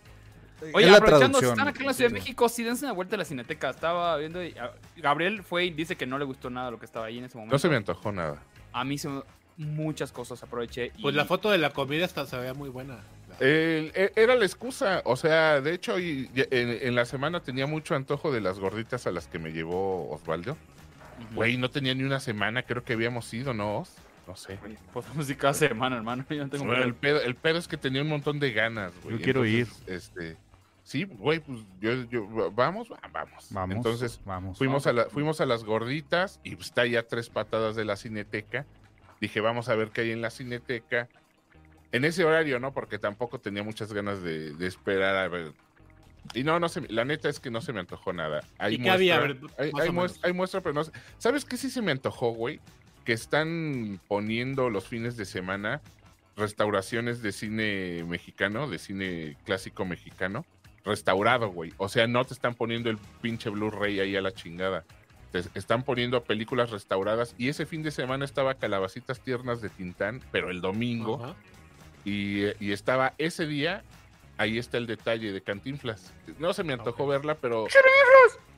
Oye, 0.72 0.90
aprovechando, 0.90 1.38
si 1.38 1.44
están 1.44 1.68
aquí 1.68 1.80
en 1.80 1.86
la 1.86 1.92
Ciudad 1.94 2.10
de 2.10 2.14
México, 2.14 2.48
sí 2.48 2.64
dense 2.64 2.84
una 2.84 2.92
vuelta 2.92 3.14
a 3.14 3.18
la 3.18 3.24
Cineteca. 3.24 3.70
Estaba 3.70 4.16
viendo 4.16 4.42
y 4.42 4.54
ah, 4.58 4.72
Gabriel 4.96 5.44
fue 5.44 5.66
y 5.66 5.70
dice 5.70 5.94
que 5.94 6.04
no 6.06 6.18
le 6.18 6.24
gustó 6.24 6.50
nada 6.50 6.70
lo 6.72 6.80
que 6.80 6.86
estaba 6.86 7.06
ahí 7.06 7.18
en 7.18 7.24
ese 7.24 7.36
momento. 7.36 7.54
No 7.54 7.58
se 7.60 7.68
me 7.68 7.76
antojó 7.76 8.10
nada. 8.10 8.42
A 8.80 8.84
mí 8.84 8.98
se 8.98 9.08
muchas 9.56 10.12
cosas 10.12 10.42
aproveché. 10.42 10.92
y- 10.96 11.02
Pues 11.02 11.14
la 11.14 11.24
foto 11.24 11.50
de 11.50 11.58
la 11.58 11.70
comida 11.70 12.04
hasta 12.04 12.26
se 12.26 12.36
veía 12.36 12.54
muy 12.54 12.68
buena. 12.68 12.98
El- 13.40 13.92
e- 13.94 14.12
era 14.16 14.34
la 14.36 14.44
excusa, 14.44 15.02
o 15.04 15.16
sea, 15.16 15.60
de 15.60 15.74
hecho, 15.74 15.98
y- 15.98 16.30
y 16.34 16.40
en, 16.50 16.78
en 16.80 16.94
la 16.94 17.04
semana 17.04 17.40
tenía 17.40 17.66
mucho 17.66 17.94
antojo 17.94 18.32
de 18.32 18.40
las 18.40 18.58
gorditas 18.58 19.06
a 19.06 19.10
las 19.12 19.26
que 19.28 19.38
me 19.38 19.50
llevó 19.52 20.10
Osvaldo. 20.10 20.56
Güey, 21.34 21.56
no 21.56 21.68
tenía 21.70 21.94
ni 21.94 22.04
una 22.04 22.20
semana, 22.20 22.62
creo 22.62 22.84
que 22.84 22.92
habíamos 22.92 23.32
ido, 23.34 23.52
¿no? 23.52 23.78
Os? 23.78 23.94
No 24.26 24.36
sé. 24.36 24.58
Podemos 24.92 25.28
ir 25.30 25.36
cada 25.36 25.54
semana, 25.54 25.96
hermano. 25.96 26.24
Yo 26.28 26.44
no 26.44 26.50
tengo 26.50 26.66
Bueno, 26.66 26.84
el, 26.84 26.94
pedo, 26.94 27.20
el 27.20 27.34
pedo 27.34 27.58
es 27.58 27.66
que 27.66 27.76
tenía 27.76 28.02
un 28.02 28.08
montón 28.08 28.38
de 28.38 28.52
ganas, 28.52 28.92
güey. 29.02 29.16
Yo 29.18 29.22
quiero 29.24 29.44
Entonces, 29.44 29.82
Este, 29.88 30.36
sí, 30.88 31.04
güey, 31.04 31.40
pues 31.40 31.58
yo, 31.80 31.92
yo- 32.04 32.50
vamos, 32.52 32.90
Va, 32.90 32.98
vamos. 33.12 33.46
Vamos. 33.50 33.76
Entonces, 33.76 34.20
vamos. 34.24 34.56
fuimos 34.56 34.86
a, 34.86 34.92
la- 34.94 35.04
fuimos 35.10 35.40
a 35.42 35.46
las 35.46 35.64
gorditas 35.64 36.40
y 36.44 36.56
pues, 36.56 36.68
está 36.68 36.86
ya 36.86 37.02
tres 37.02 37.28
patadas 37.28 37.76
de 37.76 37.84
la 37.84 37.96
cineteca. 37.96 38.64
Dije, 39.20 39.40
vamos 39.40 39.68
a 39.68 39.74
ver 39.74 39.90
qué 39.90 40.00
hay 40.02 40.12
en 40.12 40.22
la 40.22 40.30
cineteca. 40.30 41.08
En 41.92 42.04
ese 42.04 42.24
horario, 42.24 42.58
¿no? 42.58 42.72
Porque 42.72 42.98
tampoco 42.98 43.38
tenía 43.38 43.62
muchas 43.62 43.92
ganas 43.92 44.22
de, 44.22 44.54
de 44.54 44.66
esperar 44.66 45.16
a 45.16 45.28
ver. 45.28 45.52
Y 46.34 46.42
no, 46.44 46.58
no 46.60 46.68
se, 46.68 46.80
me- 46.82 46.88
la 46.88 47.04
neta 47.04 47.28
es 47.28 47.38
que 47.40 47.50
no 47.50 47.60
se 47.60 47.72
me 47.72 47.80
antojó 47.80 48.12
nada. 48.12 48.40
Hay 48.58 48.74
¿Y 48.74 48.78
qué 48.78 48.90
había? 48.90 49.16
A 49.16 49.20
ver, 49.20 49.38
hay, 49.58 49.70
hay 49.78 49.88
o 49.88 49.92
mues- 49.92 50.12
menos. 50.12 50.20
hay 50.24 50.32
muestra, 50.32 50.60
pero 50.62 50.74
no 50.74 50.84
sé. 50.84 50.92
¿Sabes 51.18 51.44
qué 51.44 51.56
sí 51.56 51.68
se 51.70 51.82
me 51.82 51.92
antojó, 51.92 52.30
güey? 52.32 52.60
Que 53.04 53.12
están 53.12 54.00
poniendo 54.08 54.70
los 54.70 54.86
fines 54.88 55.16
de 55.18 55.24
semana 55.26 55.80
restauraciones 56.36 57.20
de 57.22 57.32
cine 57.32 58.04
mexicano, 58.06 58.68
de 58.68 58.78
cine 58.78 59.36
clásico 59.44 59.84
mexicano. 59.84 60.44
Restaurado, 60.84 61.48
güey. 61.50 61.72
O 61.76 61.88
sea, 61.88 62.06
no 62.06 62.24
te 62.24 62.34
están 62.34 62.54
poniendo 62.54 62.90
el 62.90 62.98
pinche 63.20 63.50
Blu-ray 63.50 64.00
ahí 64.00 64.16
a 64.16 64.22
la 64.22 64.32
chingada. 64.32 64.84
Te 65.32 65.40
están 65.54 65.82
poniendo 65.82 66.22
películas 66.24 66.70
restauradas. 66.70 67.34
Y 67.36 67.48
ese 67.48 67.66
fin 67.66 67.82
de 67.82 67.90
semana 67.90 68.24
estaba 68.24 68.54
Calabacitas 68.54 69.20
Tiernas 69.20 69.60
de 69.60 69.68
Tintán, 69.68 70.22
pero 70.32 70.50
el 70.50 70.60
domingo. 70.60 71.34
Y, 72.04 72.44
y 72.64 72.72
estaba 72.72 73.12
ese 73.18 73.46
día, 73.46 73.82
ahí 74.38 74.56
está 74.56 74.78
el 74.78 74.86
detalle 74.86 75.32
de 75.32 75.40
Cantinflas. 75.42 76.12
No 76.38 76.52
se 76.54 76.64
me 76.64 76.72
antojó 76.72 77.06
verla, 77.06 77.34
pero. 77.34 77.66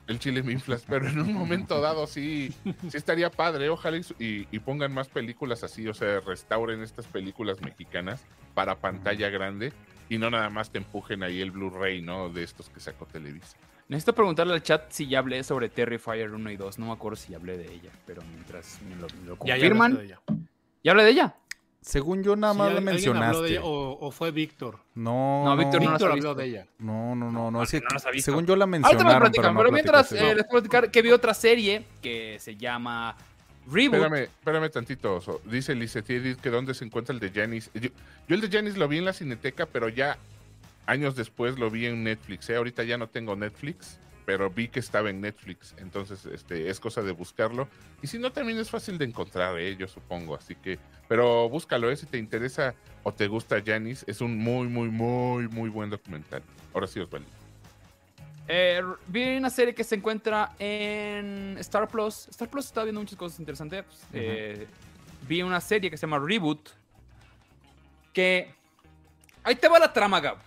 El 0.06 0.18
chile 0.18 0.42
minflas, 0.42 0.84
pero 0.88 1.08
en 1.08 1.20
un 1.20 1.32
momento 1.32 1.80
dado 1.80 2.06
sí, 2.08 2.52
sí 2.88 2.96
estaría 2.96 3.30
padre. 3.30 3.68
Ojalá 3.68 3.96
y- 4.18 4.48
y 4.50 4.58
pongan 4.58 4.92
más 4.92 5.06
películas 5.08 5.62
así, 5.62 5.86
o 5.86 5.94
sea, 5.94 6.18
restauren 6.20 6.82
estas 6.82 7.06
películas 7.06 7.60
mexicanas 7.60 8.20
para 8.54 8.74
pantalla 8.76 9.28
grande 9.30 9.72
y 10.10 10.18
no 10.18 10.28
nada 10.28 10.50
más 10.50 10.70
te 10.70 10.76
empujen 10.78 11.22
ahí 11.22 11.40
el 11.40 11.50
Blu-ray, 11.52 12.02
¿no? 12.02 12.28
De 12.28 12.42
estos 12.42 12.68
que 12.68 12.80
sacó 12.80 13.06
Televisa. 13.06 13.56
Necesito 13.88 14.14
preguntarle 14.14 14.52
al 14.52 14.62
chat 14.62 14.90
si 14.90 15.06
ya 15.08 15.20
hablé 15.20 15.42
sobre 15.42 15.68
Terrifier 15.68 16.30
1 16.32 16.50
y 16.50 16.56
2. 16.56 16.78
No 16.78 16.86
me 16.86 16.92
acuerdo 16.92 17.16
si 17.16 17.34
hablé 17.34 17.56
de 17.56 17.72
ella, 17.72 17.90
pero 18.06 18.20
mientras 18.30 18.78
me 18.88 18.94
lo, 18.96 19.06
me 19.20 19.26
lo 19.28 19.36
Ya, 19.38 19.56
ya 19.56 19.68
confirman. 19.68 19.96
de 19.96 20.04
ella. 20.04 20.20
¿Ya 20.84 20.90
hablé 20.92 21.04
de 21.04 21.10
ella? 21.10 21.34
Según 21.80 22.22
yo 22.22 22.36
nada 22.36 22.52
Sí, 22.52 22.58
más 22.58 22.68
¿al- 22.68 22.84
le 22.84 22.90
alguien 22.90 23.16
habló 23.16 23.20
de 23.22 23.22
mencionaste. 23.22 23.50
ella 23.52 23.62
o, 23.64 23.98
o 24.06 24.10
fue 24.10 24.30
Víctor? 24.32 24.78
No, 24.94 25.44
No, 25.44 25.56
Víctor 25.56 25.82
no 25.82 25.90
Víctor 25.90 26.10
ha 26.10 26.12
habló 26.12 26.34
de 26.34 26.44
ella. 26.44 26.66
No, 26.78 27.14
no, 27.16 27.32
no, 27.32 27.50
no. 27.50 27.62
Es 27.62 27.70
que 27.70 27.80
no 27.80 27.98
según 28.20 28.46
yo 28.46 28.54
la 28.54 28.64
Ahorita 28.64 28.66
me 28.66 28.88
mencionaron, 28.90 29.20
platican, 29.22 29.44
pero, 29.54 29.56
pero, 29.56 29.68
no 29.68 29.72
mientras 29.72 30.12
eh, 30.12 30.34
les 30.34 30.44
puedo 30.44 30.62
platicar 30.62 30.90
que 30.90 31.00
vi 31.02 31.10
otra 31.10 31.32
serie 31.34 31.84
que 32.02 32.36
se 32.38 32.54
llama 32.56 33.16
Reboot. 33.66 33.94
Espérame, 33.94 34.22
espérame 34.24 34.70
tantito. 34.70 35.40
Dice 35.44 35.74
Lizeth 35.74 36.10
Edith 36.10 36.40
que 36.40 36.50
dónde 36.50 36.74
se 36.74 36.84
encuentra 36.84 37.14
el 37.14 37.20
de 37.20 37.30
Janis. 37.30 37.70
Yo, 37.74 37.90
el 38.28 38.40
de 38.40 38.48
Janis 38.48 38.76
lo 38.76 38.88
vi 38.88 38.98
en 38.98 39.04
la 39.04 39.12
Cineteca, 39.12 39.66
pero 39.66 39.88
ya 39.88 40.18
años 40.86 41.14
después 41.16 41.58
lo 41.58 41.70
vi 41.70 41.86
en 41.86 42.02
Netflix. 42.02 42.50
¿eh? 42.50 42.56
Ahorita 42.56 42.82
ya 42.84 42.98
no 42.98 43.08
tengo 43.08 43.36
Netflix, 43.36 43.98
pero 44.26 44.50
vi 44.50 44.68
que 44.68 44.80
estaba 44.80 45.10
en 45.10 45.20
Netflix. 45.20 45.74
Entonces, 45.78 46.26
este, 46.26 46.68
es 46.68 46.80
cosa 46.80 47.02
de 47.02 47.12
buscarlo. 47.12 47.68
Y 48.02 48.06
si 48.06 48.18
no, 48.18 48.32
también 48.32 48.58
es 48.58 48.70
fácil 48.70 48.98
de 48.98 49.04
encontrar, 49.04 49.58
¿eh? 49.58 49.76
yo 49.76 49.86
supongo. 49.88 50.34
Así 50.34 50.54
que, 50.56 50.78
pero 51.08 51.48
búscalo, 51.48 51.90
¿eh? 51.90 51.96
si 51.96 52.06
te 52.06 52.18
interesa 52.18 52.74
o 53.02 53.12
te 53.12 53.28
gusta 53.28 53.62
Janis. 53.64 54.04
Es 54.06 54.20
un 54.20 54.38
muy, 54.38 54.68
muy, 54.68 54.88
muy, 54.88 55.48
muy 55.48 55.70
buen 55.70 55.90
documental. 55.90 56.42
Ahora 56.74 56.86
sí, 56.86 57.00
Osvaldo. 57.00 57.39
Eh, 58.52 58.82
vi 59.06 59.36
una 59.36 59.48
serie 59.48 59.72
que 59.74 59.84
se 59.84 59.94
encuentra 59.94 60.54
en 60.58 61.56
Star 61.58 61.86
Plus. 61.88 62.26
Star 62.30 62.48
Plus 62.48 62.66
está 62.66 62.82
viendo 62.82 63.00
muchas 63.00 63.16
cosas 63.16 63.38
interesantes. 63.38 63.84
Eh, 64.12 64.66
vi 65.28 65.40
una 65.42 65.60
serie 65.60 65.88
que 65.88 65.96
se 65.96 66.02
llama 66.02 66.18
Reboot. 66.18 66.70
Que. 68.12 68.52
Ahí 69.44 69.54
te 69.54 69.68
va 69.68 69.78
la 69.78 69.92
trama, 69.92 70.18
Gab. 70.20 70.38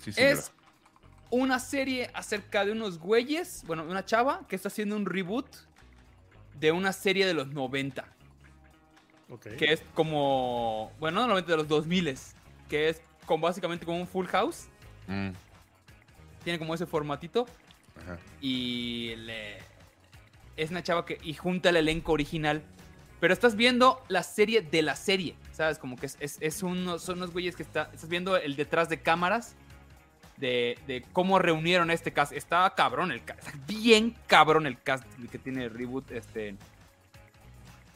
Sí. 0.00 0.12
Es 0.16 0.52
una 1.30 1.58
serie 1.58 2.10
acerca 2.12 2.64
de 2.66 2.72
unos 2.72 2.98
güeyes, 2.98 3.64
bueno, 3.66 3.84
una 3.84 4.04
chava 4.04 4.46
que 4.46 4.54
está 4.54 4.68
haciendo 4.68 4.96
un 4.96 5.06
reboot 5.06 5.46
de 6.60 6.72
una 6.72 6.92
serie 6.92 7.26
de 7.26 7.32
los 7.34 7.48
90, 7.48 8.04
Ok. 9.30 9.46
que 9.56 9.72
es 9.72 9.82
como, 9.94 10.92
bueno, 11.00 11.22
no 11.22 11.28
90 11.28 11.50
de 11.52 11.56
los 11.56 11.68
2000, 11.68 12.16
que 12.68 12.90
es 12.90 13.00
con 13.26 13.40
básicamente 13.40 13.84
como 13.86 13.98
un 13.98 14.06
Full 14.06 14.26
House, 14.26 14.66
Mm, 15.08 15.30
tiene 16.44 16.58
como 16.58 16.74
ese 16.74 16.86
formatito 16.86 17.46
ajá. 18.02 18.18
y 18.40 19.14
le- 19.16 19.58
es 20.56 20.70
una 20.70 20.82
chava 20.84 21.04
que 21.04 21.18
y 21.24 21.34
junta 21.34 21.70
el 21.70 21.76
elenco 21.76 22.12
original, 22.12 22.62
pero 23.20 23.32
estás 23.34 23.56
viendo 23.56 24.04
la 24.08 24.22
serie 24.22 24.62
de 24.62 24.82
la 24.82 24.94
serie, 24.94 25.34
¿sabes? 25.52 25.78
Como 25.78 25.96
que 25.96 26.06
es, 26.06 26.16
es, 26.20 26.36
es 26.40 26.62
uno- 26.62 26.98
son 27.00 27.16
unos 27.18 27.32
güeyes 27.32 27.56
que 27.56 27.62
está, 27.64 27.90
estás 27.92 28.08
viendo 28.08 28.36
el 28.36 28.54
detrás 28.54 28.88
de 28.88 29.00
cámaras 29.00 29.56
de, 30.36 30.78
de 30.86 31.02
cómo 31.12 31.38
reunieron 31.38 31.90
este 31.90 32.12
cast. 32.12 32.32
Está 32.32 32.72
cabrón 32.76 33.10
el 33.12 33.24
cast, 33.24 33.48
bien 33.66 34.14
cabrón 34.26 34.66
el 34.66 34.80
cast 34.80 35.04
que 35.30 35.38
tiene 35.38 35.68
Reboot, 35.68 36.10
este... 36.12 36.56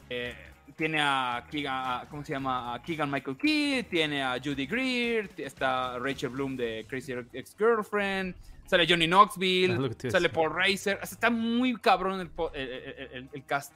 eh, 0.09 0.35
tiene 0.75 0.99
a 1.01 1.45
Keegan, 1.49 1.73
a- 1.73 2.05
¿cómo 2.09 2.23
se 2.23 2.33
llama? 2.33 2.73
A 2.75 2.81
Keegan 2.81 3.09
Michael 3.11 3.37
Key, 3.37 3.83
tiene 3.83 4.23
a 4.23 4.39
Judy 4.43 4.65
Greer, 4.65 5.29
está 5.37 5.97
Rachel 5.99 6.29
Bloom 6.29 6.55
de 6.55 6.85
Crazy 6.89 7.13
Ex-Girlfriend, 7.33 8.35
sale 8.65 8.85
Johnny 8.87 9.07
Knoxville, 9.07 9.73
Es 9.73 9.79
lo 9.79 9.89
que 9.89 9.95
te 9.95 10.07
iba 10.07 10.17
a 10.17 10.21
sale. 10.21 10.29
Paul 10.29 10.53
Reiser, 10.55 10.97
o 11.01 11.05
sea, 11.05 11.13
está 11.15 11.29
muy 11.29 11.75
cabrón 11.77 12.19
el, 12.21 12.29
el- 12.53 13.29
el- 13.33 13.45
cast. 13.45 13.73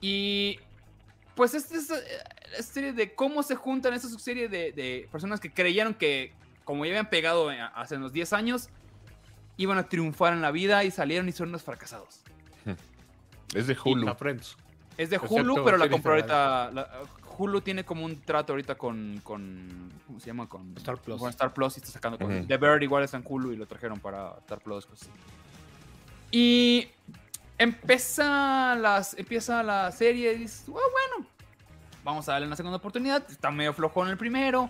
Y 0.00 0.58
pues 1.34 1.54
esta 1.54 1.76
es 1.76 1.90
eh, 1.90 2.02
la 2.56 2.62
serie 2.62 2.92
de 2.92 3.14
cómo 3.14 3.42
se 3.42 3.54
juntan, 3.54 3.94
esta 3.94 4.08
serie 4.18 4.48
de, 4.48 4.72
de 4.72 5.08
personas 5.10 5.40
que 5.40 5.52
creyeron 5.52 5.94
que 5.94 6.32
como 6.64 6.84
ya 6.84 6.90
habían 6.92 7.08
pegado 7.10 7.50
eh, 7.52 7.58
hace 7.74 7.96
unos 7.96 8.12
10 8.12 8.32
años, 8.32 8.68
iban 9.56 9.78
a 9.78 9.88
triunfar 9.88 10.32
en 10.32 10.42
la 10.42 10.50
vida 10.50 10.84
y 10.84 10.90
salieron 10.90 11.28
y 11.28 11.32
son 11.32 11.48
unos 11.50 11.62
fracasados. 11.62 12.20
Es 13.54 13.66
de 13.66 13.76
Hulu. 13.84 14.06
La 14.06 14.14
Friends. 14.14 14.56
Es 14.96 15.10
de 15.10 15.16
Excepto 15.16 15.34
Hulu, 15.34 15.64
pero 15.64 15.76
la 15.76 15.88
compró 15.88 16.12
ahorita. 16.12 16.70
la- 16.72 16.88
Hulu 17.38 17.62
tiene 17.62 17.84
como 17.84 18.04
un 18.04 18.20
trato 18.20 18.52
ahorita 18.52 18.74
con, 18.76 19.20
con. 19.24 19.90
¿Cómo 20.06 20.20
se 20.20 20.26
llama? 20.26 20.48
Con 20.48 20.74
Star 20.76 20.98
Plus. 20.98 21.18
Con 21.18 21.30
Star 21.30 21.52
Plus 21.54 21.76
y 21.76 21.80
está 21.80 21.90
sacando 21.92 22.18
con. 22.18 22.46
The 22.46 22.56
Bird 22.58 22.82
igual 22.82 23.02
está 23.04 23.16
en 23.16 23.24
Hulu 23.26 23.52
y 23.52 23.56
lo 23.56 23.66
trajeron 23.66 23.98
para 24.00 24.34
Star 24.40 24.60
Plus. 24.60 24.84
cosas 24.86 25.08
así. 25.08 25.18
Y. 26.30 26.88
Empieza, 27.58 28.74
las, 28.74 29.14
empieza 29.16 29.62
la 29.62 29.92
serie 29.92 30.32
y 30.32 30.38
dices, 30.38 30.64
"Oh, 30.68 30.72
bueno, 30.72 31.26
vamos 32.02 32.28
a 32.28 32.32
darle 32.32 32.48
una 32.48 32.56
segunda 32.56 32.78
oportunidad. 32.78 33.24
Está 33.30 33.50
medio 33.52 33.72
flojón 33.72 34.08
el 34.08 34.18
primero. 34.18 34.68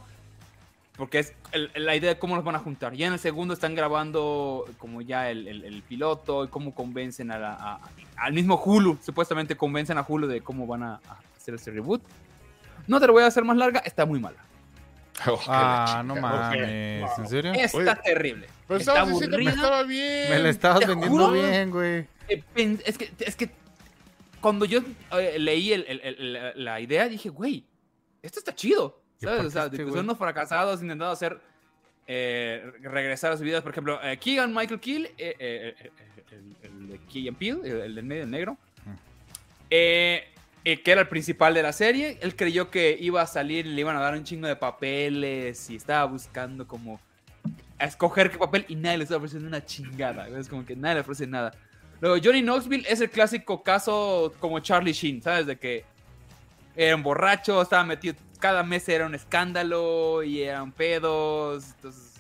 Porque 0.96 1.20
es 1.20 1.32
el- 1.52 1.70
la 1.74 1.96
idea 1.96 2.10
de 2.10 2.18
cómo 2.18 2.36
los 2.36 2.44
van 2.44 2.54
a 2.54 2.58
juntar. 2.58 2.92
Ya 2.94 3.06
en 3.06 3.14
el 3.14 3.18
segundo 3.18 3.54
están 3.54 3.74
grabando 3.74 4.66
como 4.78 5.00
ya 5.00 5.30
el, 5.30 5.48
el- 5.48 5.64
el 5.64 5.82
piloto 5.82 6.44
y 6.44 6.48
cómo 6.48 6.74
convencen 6.74 7.30
a 7.30 7.38
la- 7.38 7.54
a- 7.54 7.80
al 8.16 8.32
mismo 8.34 8.56
Hulu. 8.62 8.98
Supuestamente 9.02 9.56
convencen 9.56 9.96
a 9.98 10.04
Hulu 10.06 10.26
de 10.26 10.42
cómo 10.42 10.66
van 10.66 10.82
a, 10.82 10.94
a 11.08 11.18
hacer 11.36 11.54
ese 11.54 11.70
reboot. 11.70 12.02
No 12.86 13.00
te 13.00 13.06
lo 13.06 13.12
voy 13.14 13.22
a 13.22 13.26
hacer 13.26 13.44
más 13.44 13.56
larga, 13.56 13.80
está 13.80 14.04
muy 14.06 14.20
mala. 14.20 14.38
Oh, 15.26 15.38
Ah, 15.46 16.02
no 16.04 16.16
mames. 16.16 17.08
¿En 17.18 17.26
serio? 17.28 17.52
Está 17.52 17.78
Oye, 17.78 17.94
terrible. 18.02 18.46
Pero 18.66 18.80
está 18.80 18.92
estabas 18.92 19.10
diciendo 19.12 19.36
que 19.36 19.42
aburrida. 19.44 19.62
estaba 19.62 19.82
bien. 19.84 20.30
Me 20.30 20.38
la 20.40 20.48
estabas 20.48 20.86
vendiendo 20.86 21.26
juro. 21.28 21.32
bien, 21.32 21.70
güey. 21.70 22.06
Es 22.86 22.98
que, 22.98 23.12
es 23.20 23.36
que 23.36 23.50
cuando 24.40 24.64
yo 24.64 24.80
eh, 25.12 25.36
leí 25.38 25.72
el- 25.72 25.84
el- 25.86 26.00
el- 26.00 26.32
la- 26.32 26.52
la 26.54 26.80
idea, 26.80 27.08
dije, 27.08 27.28
güey, 27.28 27.64
esto 28.22 28.38
está 28.38 28.54
chido. 28.54 29.01
¿Y 29.22 29.24
¿Sabes? 29.24 29.44
O 29.46 29.50
sea, 29.50 29.64
este 29.66 29.78
son 29.88 29.98
unos 30.00 30.18
fracasados 30.18 30.82
intentando 30.82 31.12
hacer. 31.12 31.38
eh, 32.08 32.72
regresar 32.82 33.30
a 33.32 33.36
sus 33.36 33.44
vidas. 33.44 33.62
Por 33.62 33.70
ejemplo, 33.70 34.00
eh, 34.02 34.16
Keegan 34.18 34.52
Michael 34.52 34.80
Keel, 34.80 35.06
eh, 35.06 35.36
eh, 35.38 35.74
eh, 35.78 35.90
el, 36.32 36.56
el 36.66 36.88
de 36.88 36.98
Key 37.06 37.28
and 37.28 37.38
Peele, 37.38 37.60
el, 37.64 37.80
el 37.82 37.94
del 37.94 38.04
medio 38.04 38.24
el 38.24 38.30
negro, 38.30 38.56
que 39.68 40.24
era 40.64 41.00
el 41.00 41.08
principal 41.08 41.54
de 41.54 41.62
la 41.62 41.72
serie. 41.72 42.18
Él 42.20 42.34
creyó 42.36 42.70
que 42.70 42.96
iba 43.00 43.22
a 43.22 43.26
salir 43.26 43.66
y 43.66 43.70
le 43.70 43.80
iban 43.80 43.96
a 43.96 44.00
dar 44.00 44.14
un 44.14 44.24
chingo 44.24 44.46
de 44.48 44.56
papeles 44.56 45.70
y 45.70 45.76
estaba 45.76 46.04
buscando 46.06 46.66
como 46.66 47.00
a 47.78 47.84
escoger 47.86 48.30
qué 48.30 48.38
papel 48.38 48.64
y 48.68 48.76
nadie 48.76 48.98
le 48.98 49.04
estaba 49.04 49.18
ofreciendo 49.18 49.48
una 49.48 49.64
chingada. 49.64 50.28
Es 50.28 50.48
como 50.48 50.64
que 50.64 50.76
nadie 50.76 50.96
le 50.96 51.00
ofrece 51.00 51.26
nada. 51.26 51.52
Luego, 52.00 52.16
Johnny 52.22 52.42
Knoxville 52.42 52.84
es 52.88 53.00
el 53.00 53.10
clásico 53.10 53.62
caso 53.62 54.34
como 54.40 54.58
Charlie 54.60 54.92
Sheen, 54.92 55.22
¿sabes? 55.22 55.46
De 55.46 55.56
que 55.56 55.84
era 56.76 56.96
un 56.96 57.02
borracho, 57.02 57.60
estaba 57.62 57.84
metido, 57.84 58.14
cada 58.42 58.64
mes 58.64 58.88
era 58.88 59.06
un 59.06 59.14
escándalo 59.14 60.24
y 60.24 60.42
eran 60.42 60.72
pedos. 60.72 61.64
Entonces, 61.76 62.14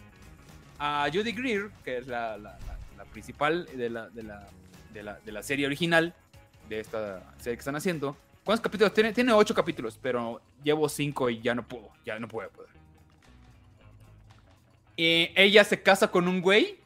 a 0.78 1.08
Judy 1.12 1.32
Greer, 1.32 1.70
que 1.84 1.98
es 1.98 2.06
la, 2.06 2.38
la- 2.38 2.56
la- 2.66 2.78
la 2.96 3.04
principal 3.06 3.66
de 3.74 3.90
la, 3.90 4.08
de, 4.10 4.22
de, 4.94 5.32
la, 5.32 5.42
serie 5.42 5.66
original, 5.66 6.14
de 6.68 6.78
esta 6.78 7.20
serie 7.38 7.56
que 7.56 7.60
están 7.60 7.74
haciendo. 7.74 8.16
¿Cuántos 8.44 8.62
capítulos? 8.62 8.94
Tiene, 8.94 9.12
tiene 9.12 9.32
ocho 9.32 9.52
capítulos, 9.54 9.98
pero 10.00 10.40
llevo 10.62 10.88
cinco 10.88 11.28
y 11.28 11.40
ya 11.40 11.54
no 11.56 11.66
puedo, 11.66 11.88
ya 12.06 12.18
no 12.20 12.28
puedo 12.28 12.48
poder. 12.50 12.70
Y 14.96 15.30
ella 15.34 15.64
se 15.64 15.82
casa 15.82 16.08
con 16.12 16.28
un 16.28 16.40
güey 16.40 16.78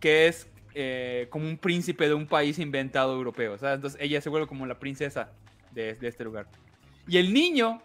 que 0.00 0.28
es 0.28 0.46
eh, 0.74 1.26
como 1.30 1.46
un 1.46 1.58
príncipe 1.58 2.08
de 2.08 2.14
un 2.14 2.26
país 2.26 2.58
inventado 2.58 3.12
europeo. 3.14 3.54
Entonces 3.60 4.00
ella 4.00 4.20
se 4.22 4.30
vuelve 4.30 4.46
como 4.46 4.64
la 4.66 4.78
princesa 4.78 5.30
de, 5.72 5.94
de 5.94 6.08
este 6.08 6.24
lugar. 6.24 6.46
Y 7.06 7.18
el 7.18 7.32
niño, 7.34 7.82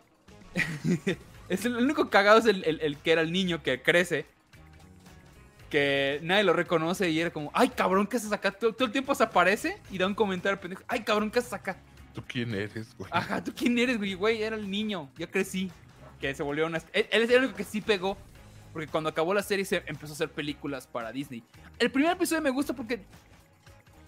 es 1.50 1.66
el, 1.66 1.76
el 1.78 1.84
único 1.84 2.10
cagado 2.10 2.40
es 2.40 2.46
el, 2.46 2.64
el- 2.66 2.82
el 2.82 2.98
que 2.98 3.12
era 3.12 3.22
el 3.22 3.32
niño 3.32 3.62
que 3.64 3.82
crece, 3.82 4.26
que 5.70 6.20
nadie 6.24 6.44
lo 6.44 6.54
reconoce 6.54 7.10
y 7.10 7.20
era 7.20 7.32
como, 7.32 7.52
ay 7.54 7.70
cabrón, 7.70 8.06
¿qué 8.08 8.18
haces 8.18 8.32
acá? 8.32 8.52
Todo, 8.52 8.74
todo 8.74 8.86
el 8.86 8.92
tiempo 8.92 9.16
se 9.16 9.24
aparece 9.24 9.78
y 9.90 9.98
da 9.98 10.06
un 10.08 10.14
comentario 10.16 10.60
pendejo, 10.60 10.84
ay 10.88 11.02
cabrón, 11.02 11.32
¿qué 11.32 11.40
haces 11.40 11.54
acá? 11.54 11.78
¿Tú 12.14 12.24
quién 12.28 12.54
eres, 12.54 12.96
güey? 12.96 13.10
Ajá, 13.12 13.44
¿tú 13.44 13.52
quién 13.56 13.78
eres, 13.80 13.98
güey? 13.98 14.14
Güey, 14.14 14.44
era 14.44 14.56
el 14.56 14.70
niño, 14.70 15.10
ya 15.18 15.26
crecí. 15.26 15.72
Que 16.22 16.34
se 16.36 16.44
volvió 16.44 16.68
una... 16.68 16.78
Él, 16.94 17.08
él 17.10 17.24
es 17.24 17.30
el 17.32 17.40
único 17.40 17.56
que 17.56 17.64
sí 17.64 17.82
pegó, 17.82 18.18
porque 18.72 18.88
cuando 18.88 19.10
acabó 19.10 19.34
la 19.34 19.42
serie 19.42 19.66
se 19.66 19.78
empezó 19.88 20.14
a 20.14 20.16
hacer 20.16 20.30
películas 20.32 20.86
para 20.86 21.12
Disney. 21.12 21.44
El 21.80 21.90
primer 21.92 22.12
episodio 22.14 22.42
me 22.44 22.52
gusta 22.52 22.74
porque 22.74 23.04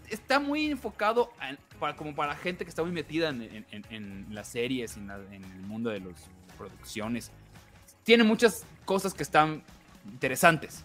está 0.10 0.40
muy 0.40 0.66
enfocado 0.72 1.32
en- 1.42 1.58
para, 1.80 1.96
como 1.96 2.16
para 2.16 2.36
gente 2.36 2.64
que 2.64 2.70
está 2.70 2.84
muy 2.84 2.92
metida 2.92 3.30
en, 3.30 4.26
las 4.30 4.48
series 4.48 4.98
la- 4.98 5.18
en 5.32 5.44
el 5.44 5.62
mundo 5.64 5.90
de 5.90 6.00
las 6.00 6.16
producciones. 6.58 7.32
Tiene 8.04 8.24
muchas 8.24 8.66
cosas 8.86 9.14
que 9.14 9.24
están 9.24 9.64
interesantes. 10.06 10.84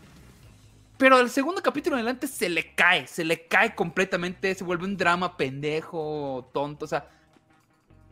Pero 0.98 1.16
al 1.16 1.30
segundo 1.30 1.62
capítulo 1.62 1.96
en 1.96 2.00
adelante 2.00 2.26
se 2.26 2.48
le 2.48 2.74
cae, 2.74 3.06
se 3.06 3.24
le 3.24 3.46
cae 3.46 3.74
completamente, 3.74 4.54
se 4.54 4.64
vuelve 4.64 4.84
un 4.84 4.96
drama 4.96 5.36
pendejo, 5.36 6.50
tonto, 6.52 6.84
o 6.84 6.88
sea, 6.88 7.08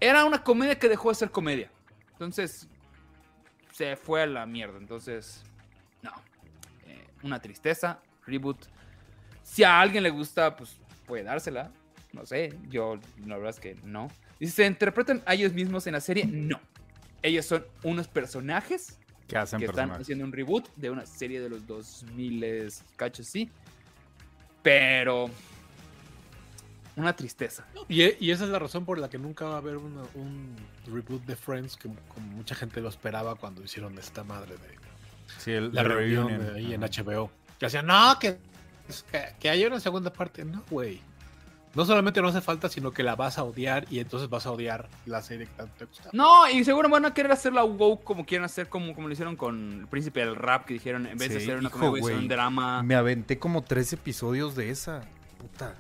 era 0.01 0.25
una 0.25 0.43
comedia 0.43 0.79
que 0.79 0.89
dejó 0.89 1.09
de 1.11 1.15
ser 1.17 1.31
comedia. 1.31 1.71
Entonces, 2.13 2.67
se 3.73 3.97
fue 3.97 4.23
a 4.23 4.27
la 4.27 4.47
mierda. 4.47 4.79
Entonces, 4.79 5.43
no. 6.03 6.13
Eh, 6.87 7.07
una 7.23 7.41
tristeza, 7.41 8.01
reboot. 8.27 8.67
Si 9.43 9.65
a 9.65 9.81
alguien 9.81 10.03
le 10.03 10.11
gusta, 10.11 10.55
pues 10.57 10.77
puede 11.09 11.25
dársela. 11.25 11.73
No 12.13 12.25
sé, 12.25 12.55
yo 12.71 13.01
la 13.27 13.37
verdad 13.37 13.51
es 13.51 13.61
que 13.61 13.75
no. 13.85 14.09
Y 14.39 14.47
si 14.47 14.53
se 14.53 14.67
interpretan 14.67 15.23
a 15.27 15.35
ellos 15.35 15.53
mismos 15.53 15.87
en 15.89 15.95
la 15.95 16.01
serie, 16.01 16.25
no. 16.27 16.61
Ellos 17.23 17.45
son 17.47 17.67
unos 17.83 18.07
personajes 18.07 18.97
¿Qué 19.27 19.37
hacen 19.37 19.59
que 19.59 19.67
están 19.67 19.91
haciendo 19.91 20.25
un 20.25 20.33
reboot 20.33 20.69
de 20.77 20.91
una 20.91 21.05
serie 21.05 21.41
de 21.41 21.49
los 21.51 21.67
2000 21.67 22.73
cachos, 22.97 23.27
sí. 23.27 23.51
Pero 24.63 25.29
una 26.97 27.15
tristeza. 27.15 27.65
Y, 27.89 28.03
y 28.25 28.31
esa 28.31 28.45
es 28.45 28.51
la 28.51 28.59
razón 28.59 28.85
por 28.85 28.99
la 28.99 29.09
que 29.09 29.19
nunca 29.19 29.45
va 29.45 29.55
a 29.55 29.59
haber 29.59 29.77
una- 29.77 30.03
un 30.15 30.57
reboot 30.87 31.25
de 31.27 31.37
Friends, 31.37 31.77
que 31.77 31.89
como 32.15 32.27
mucha 32.29 32.55
gente 32.55 32.81
lo 32.81 32.89
esperaba 32.89 33.35
cuando 33.37 33.63
hicieron 33.63 33.99
esta 33.99 34.25
madre 34.25 34.55
de 34.57 34.79
Sí, 35.39 35.53
el, 35.53 35.73
la 35.75 35.83
el 35.83 35.89
reunión 35.89 36.27
de 36.39 36.55
ahí 36.59 36.73
en. 36.75 36.81
HBO. 36.81 37.31
Que 37.59 37.67
hacían, 37.67 37.87
no, 37.87 38.19
que, 38.19 38.39
que, 39.11 39.35
que 39.39 39.51
haya 39.51 39.67
una 39.67 39.81
segunda 39.81 40.13
parte. 40.13 40.45
No, 40.45 40.63
güey. 40.71 41.01
No 41.75 41.85
solamente 41.85 42.21
no 42.23 42.29
hace 42.29 42.41
falta, 42.41 42.69
sino 42.69 42.93
que 42.93 43.03
la 43.03 43.15
vas 43.15 43.39
a 43.39 43.45
odiar 43.45 43.87
y 43.91 44.01
entonces 44.01 44.29
vas 44.29 44.47
a 44.47 44.51
odiar 44.51 44.89
la 45.07 45.23
serie 45.23 45.47
que 45.47 45.53
tanto 45.53 45.75
te 45.79 45.85
gusta. 45.85 46.11
No, 46.13 46.49
y 46.49 46.65
seguro 46.65 46.89
van 46.89 47.05
a 47.05 47.15
querer 47.15 47.31
hacer 47.31 47.53
la 47.53 47.65
woke 47.65 48.03
como 48.05 48.25
quieren 48.25 48.45
hacer, 48.45 48.69
como, 48.69 48.95
como 48.95 49.07
lo 49.07 49.13
hicieron 49.13 49.37
con 49.37 49.81
el 49.81 49.87
príncipe 49.87 50.21
del 50.21 50.35
rap, 50.35 50.65
que 50.65 50.75
dijeron, 50.75 51.07
en 51.07 51.19
vez 51.19 51.29
de 51.29 51.37
hacer 51.37 51.59
una 51.59 51.69
hijo, 51.69 51.79
comedia, 51.79 52.17
un 52.17 52.29
drama. 52.29 52.83
Me 52.83 52.95
aventé 52.95 53.39
como 53.39 53.63
tres 53.63 53.93
episodios 53.93 54.57
de 54.57 54.71
esa. 54.71 55.03
Puta. 55.39 55.75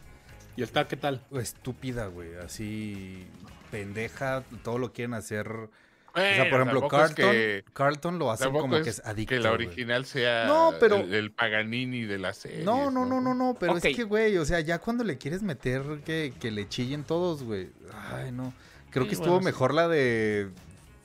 ¿Y 0.57 0.63
está 0.63 0.87
qué 0.87 0.97
tal? 0.97 1.25
Estúpida, 1.33 2.07
güey. 2.07 2.37
Así. 2.37 3.27
Pendeja. 3.71 4.45
Todo 4.63 4.79
lo 4.79 4.93
quieren 4.93 5.15
hacer. 5.15 5.71
O 6.19 6.35
sea, 6.35 6.51
por 6.51 6.61
ejemplo, 6.61 6.85
es 6.85 6.91
Carlton. 6.91 7.31
que- 7.33 7.64
Carlton 7.73 8.19
lo 8.19 8.31
hace 8.31 8.45
como 8.51 8.77
es 8.77 8.83
que 8.85 8.91
es 8.91 9.03
adicto. 9.05 9.35
que 9.35 9.41
la 9.41 9.53
original 9.53 10.05
sea 10.07 10.47
No, 10.47 10.73
pero- 10.79 10.97
el, 10.97 11.12
el 11.14 11.31
Paganini 11.33 12.03
de 12.03 12.19
la 12.19 12.33
serie. 12.33 12.64
No, 12.64 12.91
no, 12.91 13.05
no, 13.07 13.21
no, 13.21 13.35
no, 13.35 13.57
pero 13.59 13.77
es 13.77 13.83
que, 13.83 14.05
güey, 14.05 14.37
o 14.39 14.45
sea, 14.45 14.61
ya 14.61 14.79
cuando 14.79 15.05
le 15.05 15.19
quieres 15.19 15.43
meter 15.43 15.83
que, 16.05 16.33
que 16.41 16.51
le 16.51 16.69
chillen 16.69 17.05
todos, 17.05 17.43
güey. 17.43 17.71
Ay, 18.12 18.33
no. 18.33 18.53
Creo 18.91 19.05
Sí, 19.05 19.11
que 19.11 19.14
estuvo 19.16 19.33
bueno, 19.35 19.41
sí. 19.43 19.47
mejor 19.47 19.75
la 19.75 19.89
de. 19.89 20.49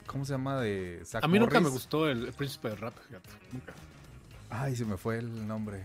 ¿Cómo 0.05 0.25
se 0.25 0.33
llama? 0.33 0.59
De 0.61 1.01
A 1.21 1.27
mí 1.27 1.39
nunca 1.39 1.59
me 1.59 1.69
gustó 1.69 2.09
el, 2.09 2.25
el 2.27 2.33
príncipe 2.33 2.69
del 2.69 2.77
rap, 2.77 2.93
fíjate. 3.07 3.29
Nunca. 3.51 3.73
Ay, 4.49 4.75
se 4.75 4.85
me 4.85 4.97
fue 4.97 5.17
el 5.17 5.47
nombre. 5.47 5.83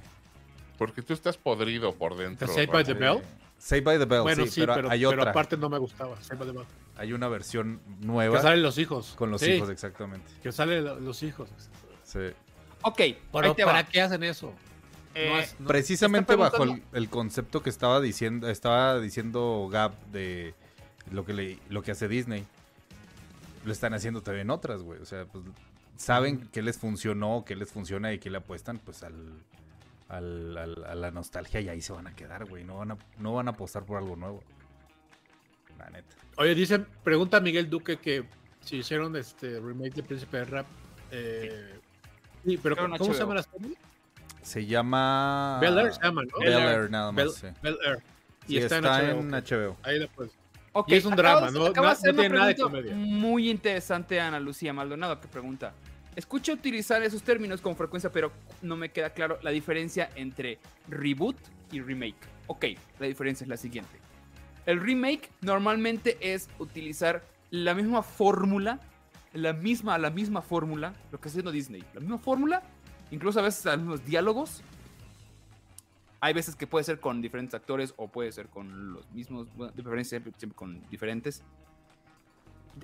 Porque 0.77 1.03
tú 1.03 1.13
estás 1.13 1.37
podrido 1.37 1.95
por 1.95 2.17
dentro. 2.17 2.47
¿The 2.47 2.55
Saved 2.55 2.71
by 2.71 2.85
the. 2.85 2.95
Bell? 2.95 3.21
Save 3.59 3.81
by 3.83 3.99
the 3.99 4.05
Bell, 4.05 4.23
bueno, 4.23 4.45
sí, 4.45 4.51
sí, 4.51 4.61
pero, 4.61 4.75
pero, 4.75 4.91
hay 4.91 5.01
pero 5.01 5.11
otra. 5.21 5.31
aparte 5.33 5.57
no 5.57 5.69
me 5.69 5.79
gustaba. 5.79 6.21
Saved 6.23 6.39
by 6.39 6.47
the 6.49 6.53
Bell. 6.59 6.67
Hay 6.97 7.13
una 7.13 7.29
versión 7.29 7.81
Que 8.01 8.07
nueva 8.07 8.41
salen 8.41 8.63
los 8.63 8.79
hijos. 8.79 9.15
con 9.17 9.31
los 9.31 9.41
Sí, 9.41 9.51
hijos, 9.53 9.69
exactamente. 9.71 10.27
Que 10.43 10.53
salen 10.53 10.85
lo- 10.85 11.01
los 11.01 11.23
hijos. 11.23 11.49
Sí. 12.05 12.19
Ok, 12.83 12.97
Pero 12.97 13.17
ahí 13.49 13.55
te 13.55 13.65
¿para 13.65 13.83
va. 13.83 13.89
qué 13.89 14.01
hacen 14.01 14.23
eso? 14.23 14.53
Eh, 15.15 15.29
No 15.31 15.39
es- 15.39 15.57
no- 15.59 15.67
Precisamente 15.67 16.37
bajo 16.37 16.65
el, 16.93 17.09
concepto 17.11 17.63
que 17.63 17.71
estaba 17.71 18.01
diciendo, 18.01 18.49
estaba 18.49 19.01
diciendo 19.01 19.69
Gab 19.71 19.93
de 20.13 20.55
lo 21.11 21.25
que 21.25 21.33
le, 21.33 21.59
lo 21.69 21.83
que 21.83 21.91
hace 21.91 22.07
Disney. 22.07 22.45
Lo 23.65 23.73
están 23.73 23.93
haciendo 23.95 24.23
también 24.23 24.51
otras, 24.51 24.83
güey. 24.83 25.01
O 25.01 25.05
sea, 25.07 25.25
pues 25.27 25.45
saben 25.97 26.49
qué 26.53 26.63
les 26.63 26.79
funcionó, 26.79 27.45
qué 27.45 27.57
les 27.57 27.71
funciona 27.73 28.13
y 28.13 28.19
qué 28.21 28.31
le 28.31 28.39
apuestan, 28.39 28.79
pues 28.79 29.03
al, 29.03 29.15
al- 30.09 30.57
al- 30.57 30.85
a 30.85 30.95
la 30.95 31.11
nostalgia 31.11 31.61
y 31.61 31.69
ahí 31.69 31.81
se 31.81 31.93
van 31.93 32.07
a 32.07 32.15
quedar, 32.17 32.45
güey. 32.47 32.65
No 32.65 32.79
van 32.79 32.93
a, 32.93 32.99
no 33.19 33.35
van 33.35 33.49
a 33.49 33.53
apostar 33.53 33.85
por 33.85 33.99
algo 33.99 34.17
nuevo. 34.17 34.43
La 35.79 35.91
neta. 35.91 36.17
Oye, 36.37 36.55
dicen, 36.55 36.87
pregunta 37.05 37.41
Miguel 37.41 37.69
Duque 37.71 37.99
que 37.99 38.25
si 38.61 38.79
hicieron 38.79 39.15
este 39.17 39.61
remake 39.61 39.95
de 39.95 40.03
Príncipe 40.03 40.39
del 40.39 40.47
Rap. 40.49 40.67
Eh, 41.11 41.79
sí, 42.45 42.59
pero 42.63 42.77
¿cómo 42.77 42.97
se 42.97 43.05
HBO. 43.05 43.13
llama 43.19 43.35
la 43.35 43.43
serie? 43.43 43.77
Se 44.43 44.65
llama... 44.67 45.59
Bel 45.61 45.79
Air 45.79 45.93
se 45.93 46.03
llama, 46.03 46.23
¿no? 46.25 46.39
Bel 46.39 46.53
Air, 46.53 46.91
nada 46.91 47.13
más, 47.13 47.17
Bel, 47.25 47.31
sí. 47.31 47.47
Bel 47.63 47.79
Air. 47.85 47.99
Y 48.47 48.53
Sí, 48.53 48.59
está, 48.59 48.77
está, 48.77 49.11
en 49.11 49.19
en 49.19 49.31
HBO. 49.31 49.41
HBO. 49.73 49.77
Ahí 49.83 49.99
la 49.99 50.07
puedes. 50.09 50.33
Ok, 50.73 50.89
Y 50.91 50.95
es 50.95 51.05
un 51.05 51.13
acabas- 51.15 51.41
drama, 51.43 51.59
¿no? 51.59 51.67
acabas 51.67 52.03
No- 52.03 52.07
de 52.07 52.13
no 52.13 52.21
tiene 52.21 52.35
nada 52.37 52.49
de 52.49 52.57
comedia. 52.57 52.95
Muy 52.95 53.51
interesante, 53.51 54.21
Ana 54.21 54.41
Lucía 54.41 54.73
Maldonado, 54.73 55.21
que 55.21 55.29
pregunta. 55.29 55.73
Escucho 56.19 56.53
utilizar 56.53 57.01
esos 57.05 57.23
términos 57.23 57.61
con 57.61 57.77
frecuencia, 57.77 58.11
pero 58.11 58.33
no 58.61 58.77
me 58.77 58.91
queda 58.91 59.11
claro 59.11 59.39
la 59.41 59.53
diferencia 59.53 60.11
entre 60.17 60.59
reboot 60.89 61.37
y 61.71 61.81
remake. 61.81 62.17
Ok, 62.49 62.65
la 62.99 63.07
diferencia 63.07 63.45
es 63.45 63.49
la 63.49 63.57
siguiente. 63.57 64.01
El 64.67 64.81
remake 64.81 65.31
normalmente 65.43 66.19
es 66.21 66.49
utilizar 66.59 67.23
la 67.53 67.73
misma 67.73 68.03
fórmula, 68.03 68.81
la 69.33 69.53
misma, 69.53 69.97
la 69.97 70.11
misma 70.11 70.43
fórmula, 70.43 70.93
lo 71.13 71.21
que 71.21 71.29
está 71.29 71.39
haciendo 71.39 71.53
Disney, 71.53 71.85
la 71.95 72.01
misma 72.01 72.19
fórmula, 72.19 72.65
incluso 73.13 73.39
a 73.39 73.43
veces 73.43 73.65
los 73.65 73.79
mismos 73.79 74.05
diálogos. 74.05 74.63
Hay 76.19 76.35
veces 76.35 76.57
que 76.57 76.67
puede 76.67 76.83
ser 76.83 76.99
con 76.99 77.23
diferentes 77.23 77.55
actores 77.55 77.95
o 77.97 78.09
puede 78.09 78.33
ser 78.33 78.49
con 78.49 78.93
los 78.93 79.09
mismos, 79.13 79.47
bueno, 79.55 79.73
de 79.73 79.85
preferencia 79.85 80.21
siempre, 80.37 80.57
con 80.57 80.83
diferentes. 80.91 81.45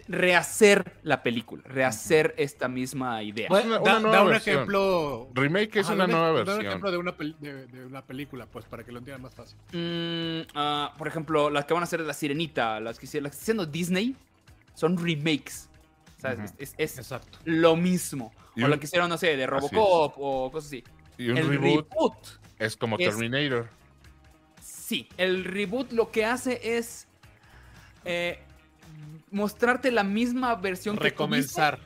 Rehacer 0.06 0.92
la 1.02 1.22
película, 1.22 1.62
rehacer 1.66 2.34
esta 2.36 2.68
misma 2.68 3.22
idea. 3.22 3.48
Bueno, 3.48 3.80
una 3.80 4.00
da, 4.00 4.22
un 4.22 4.28
versión. 4.28 4.56
ejemplo. 4.56 5.28
Remake 5.34 5.80
es 5.80 5.86
Ajá, 5.86 5.94
una 5.94 6.06
nueva 6.06 6.26
Da 6.26 6.30
un 6.32 6.36
versión. 6.46 6.66
ejemplo 6.66 6.90
de 6.90 6.98
una, 6.98 7.16
pel- 7.16 7.36
de, 7.38 7.66
de 7.66 7.86
una 7.86 8.02
película, 8.04 8.46
pues, 8.46 8.64
para 8.66 8.84
que 8.84 8.92
lo 8.92 8.98
entiendan 8.98 9.22
más 9.22 9.34
fácil. 9.34 9.56
Mm, 9.72 10.46
ah, 10.54 10.94
por 10.98 11.08
ejemplo, 11.08 11.48
las 11.48 11.64
que 11.64 11.72
van 11.74 11.82
a 11.82 11.84
hacer 11.84 12.00
de 12.00 12.06
la 12.06 12.12
sirenita, 12.12 12.80
las 12.80 12.98
que, 12.98 13.06
hicieron- 13.06 13.24
las 13.24 13.30
que 13.32 13.34
está 13.36 13.44
haciendo 13.44 13.66
Disney, 13.66 14.14
son 14.74 14.98
remakes. 14.98 15.68
¿Sabes? 16.18 16.52
Es, 16.58 16.74
es- 16.78 16.92
es 16.92 16.98
Exacto. 16.98 17.38
lo 17.44 17.76
mismo. 17.76 18.32
Y 18.56 18.62
o 18.62 18.64
un- 18.66 18.70
lo 18.72 18.78
que 18.78 18.86
hicieron, 18.86 19.08
no 19.08 19.16
sé, 19.18 19.36
de 19.36 19.46
Robocop 19.46 20.14
o 20.18 20.50
cosas 20.50 20.68
así. 20.68 20.84
Y 21.18 21.28
un 21.30 21.38
el 21.38 21.48
reboot, 21.48 21.88
reboot, 21.90 22.16
es 22.58 22.76
como 22.76 22.98
es- 22.98 23.08
Terminator. 23.08 23.68
sí. 24.60 25.08
El 25.16 25.44
reboot 25.44 25.92
lo 25.92 26.10
que 26.10 26.24
hace 26.24 26.60
es 26.76 27.06
eh, 28.04 28.38
mostrarte 29.34 29.90
la 29.90 30.04
misma 30.04 30.54
versión 30.54 30.96
que 30.96 31.00
tú 31.00 31.04
viste, 31.04 31.10
Recomenzar. 31.14 31.78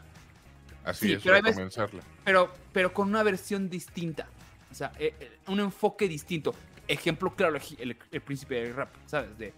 Así 0.84 1.06
Sí, 1.08 1.12
es, 1.14 1.22
pero 1.22 1.34
recomenzarla. 1.36 2.02
pero, 2.24 2.52
pero 2.72 2.92
con 2.94 3.08
una 3.08 3.22
versión 3.22 3.68
distinta. 3.68 4.28
O 4.70 4.74
sea, 4.74 4.92
eh, 4.98 5.14
eh, 5.18 5.38
un 5.48 5.60
enfoque 5.60 6.06
distinto. 6.08 6.54
Ejemplo 6.86 7.34
claro, 7.34 7.58
el, 7.78 7.96
el 8.10 8.20
príncipe 8.20 8.54
del 8.56 8.74
rap, 8.74 8.90
¿sabes? 9.06 9.36
De, 9.38 9.52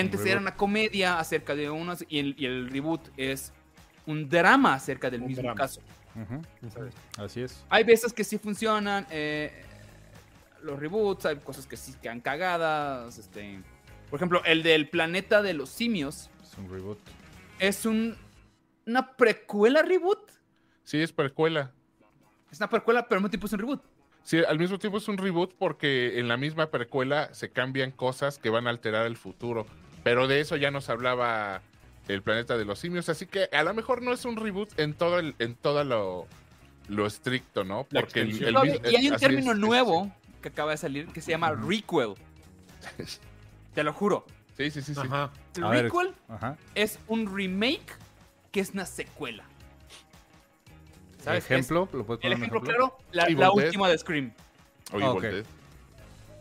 antes 0.00 0.24
era 0.26 0.38
una 0.40 0.54
comedia 0.54 1.18
acerca 1.18 1.54
de 1.54 1.70
unos 1.70 2.04
y 2.08 2.18
el, 2.18 2.34
y 2.38 2.44
el 2.44 2.68
reboot 2.70 3.08
es 3.16 3.52
un 4.04 4.28
drama 4.28 4.74
acerca 4.74 5.08
del 5.08 5.22
Un 5.22 5.28
mismo 5.28 5.42
drama. 5.44 5.56
caso. 5.56 5.80
Ujú. 6.14 6.42
Así 7.24 7.40
es. 7.42 7.64
Hay 7.70 7.84
veces 7.84 8.12
que 8.12 8.24
sí 8.24 8.36
funcionan 8.38 9.06
eh, 9.10 9.64
los 10.62 10.78
reboots, 10.78 11.24
hay 11.26 11.36
cosas 11.36 11.66
que 11.66 11.76
sí 11.78 11.94
quedan 12.02 12.20
cagadas. 12.20 13.16
Este, 13.16 13.60
por 14.10 14.18
ejemplo, 14.18 14.42
el 14.44 14.62
del 14.62 14.88
planeta 14.90 15.40
de 15.40 15.54
los 15.54 15.70
simios 15.70 16.28
Es 16.42 16.58
un 16.58 16.68
reboot. 16.70 16.98
Es 17.58 17.86
un, 17.86 18.16
una 18.86 19.16
precuela 19.16 19.82
reboot. 19.82 20.30
Sí, 20.84 21.00
es 21.00 21.12
precuela. 21.12 21.72
Es 22.50 22.58
una 22.58 22.68
precuela, 22.70 23.06
pero 23.06 23.18
al 23.18 23.22
mismo 23.22 23.30
tiempo 23.30 23.46
es 23.46 23.52
un 23.52 23.58
reboot. 23.60 23.82
Sí, 24.22 24.38
al 24.46 24.58
mismo 24.58 24.78
tiempo 24.78 24.98
es 24.98 25.08
un 25.08 25.16
reboot 25.18 25.54
porque 25.58 26.18
en 26.18 26.28
la 26.28 26.36
misma 26.36 26.70
precuela 26.70 27.32
se 27.34 27.50
cambian 27.50 27.90
cosas 27.90 28.38
que 28.38 28.50
van 28.50 28.66
a 28.66 28.70
alterar 28.70 29.06
el 29.06 29.16
futuro. 29.16 29.66
Pero 30.04 30.26
de 30.28 30.40
eso 30.40 30.56
ya 30.56 30.70
nos 30.70 30.88
hablaba 30.88 31.62
el 32.08 32.22
planeta 32.22 32.56
de 32.56 32.64
los 32.64 32.78
simios, 32.78 33.08
así 33.10 33.26
que 33.26 33.48
a 33.52 33.62
lo 33.62 33.74
mejor 33.74 34.00
no 34.02 34.12
es 34.12 34.24
un 34.24 34.36
reboot 34.36 34.78
en 34.78 34.94
todo 34.94 35.18
el, 35.18 35.34
en 35.38 35.54
todo 35.54 35.84
lo, 35.84 36.26
lo 36.88 37.06
estricto, 37.06 37.64
¿no? 37.64 37.84
Porque 37.84 38.20
el, 38.20 38.30
y 38.40 38.44
hay 38.96 39.08
un 39.08 39.16
término 39.16 39.52
es, 39.52 39.56
es- 39.56 39.58
nuevo 39.58 40.10
que 40.40 40.48
acaba 40.48 40.70
de 40.70 40.78
salir 40.78 41.08
que 41.08 41.20
se 41.20 41.32
llama 41.32 41.52
requel. 41.52 42.14
Te 43.74 43.82
lo 43.82 43.92
juro. 43.92 44.24
Sí, 44.58 44.70
sí, 44.72 44.82
sí, 44.82 44.94
sí. 44.94 45.00
Ajá. 45.00 45.30
Requel 45.54 46.14
Ajá. 46.28 46.56
es 46.74 46.98
un 47.06 47.34
remake 47.34 47.92
que 48.52 48.58
es 48.60 48.70
una 48.70 48.84
secuela. 48.86 49.44
¿Sabes? 51.22 51.44
¿Ejemplo? 51.44 51.88
¿Lo 51.92 52.04
puedes 52.04 52.20
Es- 52.22 52.26
el 52.26 52.32
ejemplo 52.32 52.60
claro, 52.60 52.98
la, 53.12 53.50
última 53.52 53.88
de 53.88 53.98
Scream. 53.98 54.32
Ah, 54.90 54.96
Evil 54.96 55.06
ok. 55.08 55.22
Dead. 55.22 55.44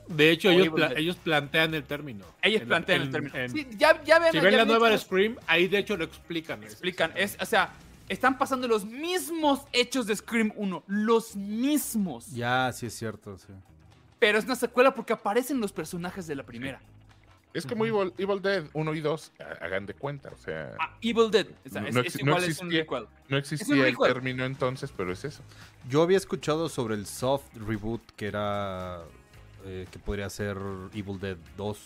De 0.08 0.32
hecho, 0.32 0.50
ellos, 0.50 0.68
Evil 0.68 0.74
pla- 0.76 0.88
Dead. 0.90 0.98
ellos 0.98 1.16
plantean 1.18 1.74
el 1.76 1.84
término. 1.84 2.26
Ellos 2.42 2.62
En- 2.62 2.68
plantean 2.68 3.02
el 3.02 3.12
término. 3.12 3.36
en- 3.38 3.52
Sí, 3.52 3.68
ya, 3.78 4.02
ya 4.04 4.20
ven, 4.20 4.32
si 4.32 4.38
ya 4.38 4.44
ven 4.44 4.58
la 4.58 4.66
nueva 4.66 4.90
de 4.90 4.98
Scream, 4.98 5.36
ahí 5.48 5.68
de 5.68 5.78
hecho 5.80 5.96
lo 5.98 6.06
explican. 6.06 6.64
explican. 6.64 7.12
Es, 7.16 7.38
o 7.42 7.46
sea, 7.46 7.74
están 8.10 8.38
pasando 8.38 8.68
los 8.68 8.86
mismos 8.86 9.62
hechos 9.74 10.08
de 10.08 10.16
Scream 10.16 10.54
1. 10.56 10.84
Los 10.88 11.36
mismos. 11.36 12.32
Ya, 12.32 12.72
sí 12.74 12.86
es 12.88 12.94
cierto, 12.98 13.38
sí. 13.38 13.54
Pero 14.18 14.40
es 14.40 14.46
una 14.46 14.56
secuela 14.56 14.94
porque 14.96 15.14
aparecen 15.14 15.60
los 15.60 15.72
personajes 15.74 16.26
de 16.26 16.36
la 16.36 16.44
primera. 16.44 16.80
Es 17.54 17.66
como 17.66 17.86
Evil, 17.86 18.14
Evil 18.18 18.42
Dead 18.42 18.66
1 18.74 18.94
y 18.94 19.02
2, 19.02 19.32
ha- 19.40 19.66
hagan 19.66 19.86
de 19.88 19.94
cuenta, 19.96 20.30
o 20.30 20.38
sea, 20.38 20.76
Ah, 20.80 20.96
Evil 21.02 21.32
Dead. 21.32 21.48
O 21.66 21.70
sea, 21.70 21.82
No 21.82 21.88
es, 21.88 21.96
no 21.96 22.02
igual, 22.02 22.44
es 22.44 22.60
un 22.60 22.68
existía. 22.68 22.80
requel. 22.82 23.08
no 23.30 23.38
existía 23.38 23.88
el 23.88 23.98
término 23.98 24.46
entonces, 24.46 24.94
pero 24.96 25.12
es 25.12 25.26
eso. 25.26 25.42
Yo 25.90 26.02
había 26.04 26.18
escuchado 26.18 26.70
sobre 26.70 26.96
el 26.96 27.06
soft 27.08 27.46
reboot 27.56 28.02
que 28.16 28.28
era. 28.28 29.02
eh, 29.66 29.88
que 29.92 29.98
podría 30.00 30.30
ser 30.30 30.56
Evil 30.94 31.20
Dead 31.20 31.38
2. 31.58 31.80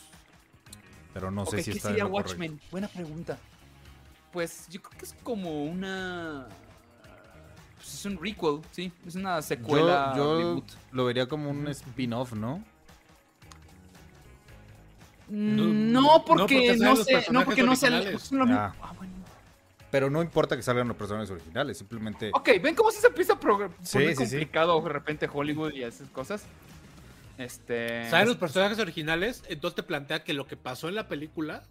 Pero 1.14 1.32
no 1.32 1.45
sé 1.45 1.64
si 1.64 1.72
¿qué 1.72 1.78
está 1.78 1.89
en 1.89 1.95
sería 1.95 2.09
correcto. 2.09 2.32
Watchmen? 2.32 2.59
Buena 2.70 2.88
pregunta. 2.88 3.38
Pues 4.32 4.68
yo 4.70 4.82
creo 4.82 4.97
que 4.99 5.05
es 5.05 5.16
como 5.24 5.66
una... 5.66 6.47
Pues 7.78 7.93
es 7.95 8.05
un 8.05 8.18
requel, 8.22 8.59
sí. 8.72 8.91
Es 9.07 9.16
una 9.16 9.41
secuela 9.41 10.14
Yo, 10.16 10.24
yo 10.24 10.38
reboot. 10.47 10.66
lo 10.91 11.05
vería 11.05 11.28
como 11.28 11.49
un 11.49 11.68
spin-off, 11.70 12.34
¿no? 12.34 12.64
Mm, 15.32 15.55
No, 15.55 16.01
No, 16.01 16.01
no, 16.17 16.25
porque 16.25 16.43
porque 16.43 16.77
no, 16.77 16.95
sé, 16.97 17.25
no 17.32 17.45
porque 17.45 17.63
no 17.63 17.75
salen. 17.75 18.15
Ah. 18.51 18.73
Ah, 18.82 18.93
bueno. 18.97 19.13
Pero 19.89 20.09
no 20.09 20.21
importa 20.21 20.55
que 20.55 20.61
salgan 20.61 20.88
los 20.88 20.95
personajes 20.97 21.29
originales, 21.32 21.77
simplemente. 21.77 22.32
Ok, 22.34 22.49
ven 22.61 22.75
cómo 22.75 22.91
se 22.91 23.05
empieza 23.05 23.34
a 23.34 23.36
Sí, 23.38 23.41
poner 23.41 23.71
sí, 24.15 24.15
sí. 24.15 24.15
complicado 24.32 24.82
de 24.82 24.89
repente 24.89 25.29
Hollywood 25.32 25.73
y 25.73 25.84
esas 25.84 26.09
cosas. 26.09 26.43
Este. 27.38 28.09
Salen 28.09 28.27
los 28.27 28.38
personajes 28.38 28.77
originales, 28.79 29.43
entonces 29.47 29.75
te 29.75 29.84
plantea 29.84 30.23
que 30.23 30.34
lo 30.34 30.47
que 30.47 30.55
pasó 30.57 30.88
en 30.89 30.95
la 30.95 31.07
película 31.07 31.63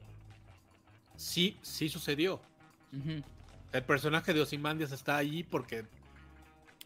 sí, 1.16 1.56
sí 1.62 1.88
sucedió. 1.88 2.40
El 3.72 3.84
personaje 3.84 4.34
de 4.34 4.40
Ozymandias 4.40 4.90
está 4.92 5.16
ahí 5.16 5.42
porque 5.44 5.84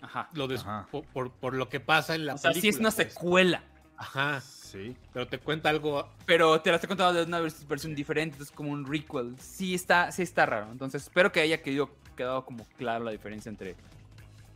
Ajá. 0.02 0.28
lo 0.34 0.48
des- 0.48 0.60
Ajá. 0.60 0.86
por, 0.90 1.04
por- 1.06 1.30
por 1.30 1.54
lo 1.54 1.68
que 1.68 1.80
pasa 1.80 2.14
en 2.14 2.26
la 2.26 2.34
O 2.34 2.38
sea, 2.38 2.50
película. 2.50 2.60
sí 2.62 2.68
es 2.68 2.78
una 2.80 2.90
pues. 2.90 3.08
secuela. 3.12 3.62
Ajá, 3.96 4.42
Sí. 4.74 4.94
pero 5.12 5.26
te 5.28 5.38
cuenta 5.38 5.68
algo. 5.70 6.08
Pero 6.26 6.60
te 6.60 6.68
la 6.70 6.76
estoy 6.76 6.88
contando 6.88 7.14
de 7.20 7.24
una 7.26 7.40
vers- 7.40 7.66
versión 7.68 7.94
diferente, 7.94 8.42
es 8.42 8.50
como 8.50 8.70
un 8.72 8.84
requel. 8.84 9.36
Sí 9.38 9.72
está, 9.74 10.10
sí 10.10 10.22
está 10.22 10.44
raro. 10.46 10.70
Entonces 10.72 11.04
espero 11.04 11.30
que 11.30 11.40
haya 11.40 11.62
quedado, 11.62 11.90
quedado 12.16 12.44
como 12.44 12.66
claro 12.76 13.04
la 13.04 13.12
diferencia 13.12 13.48
entre, 13.48 13.76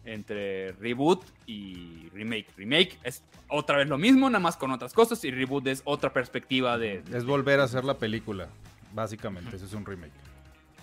entre 0.04 0.72
reboot 0.72 1.22
y 1.46 2.08
remake. 2.12 2.46
Remake 2.56 2.98
es 3.04 3.22
otra 3.48 3.76
vez 3.78 3.88
lo 3.88 3.96
mismo, 3.96 4.28
nada 4.28 4.40
más 4.40 4.56
con 4.56 4.70
otras 4.72 4.92
cosas. 4.92 5.22
Y 5.24 5.30
reboot 5.30 5.66
es 5.68 5.82
otra 5.84 6.12
perspectiva 6.12 6.76
de... 6.78 7.02
Es 7.12 7.24
volver 7.24 7.60
a 7.60 7.64
hacer 7.64 7.84
la 7.84 7.94
película. 7.98 8.48
Básicamente, 8.92 9.54
eso 9.56 9.66
es 9.66 9.72
un 9.72 9.86
remake. 9.86 10.12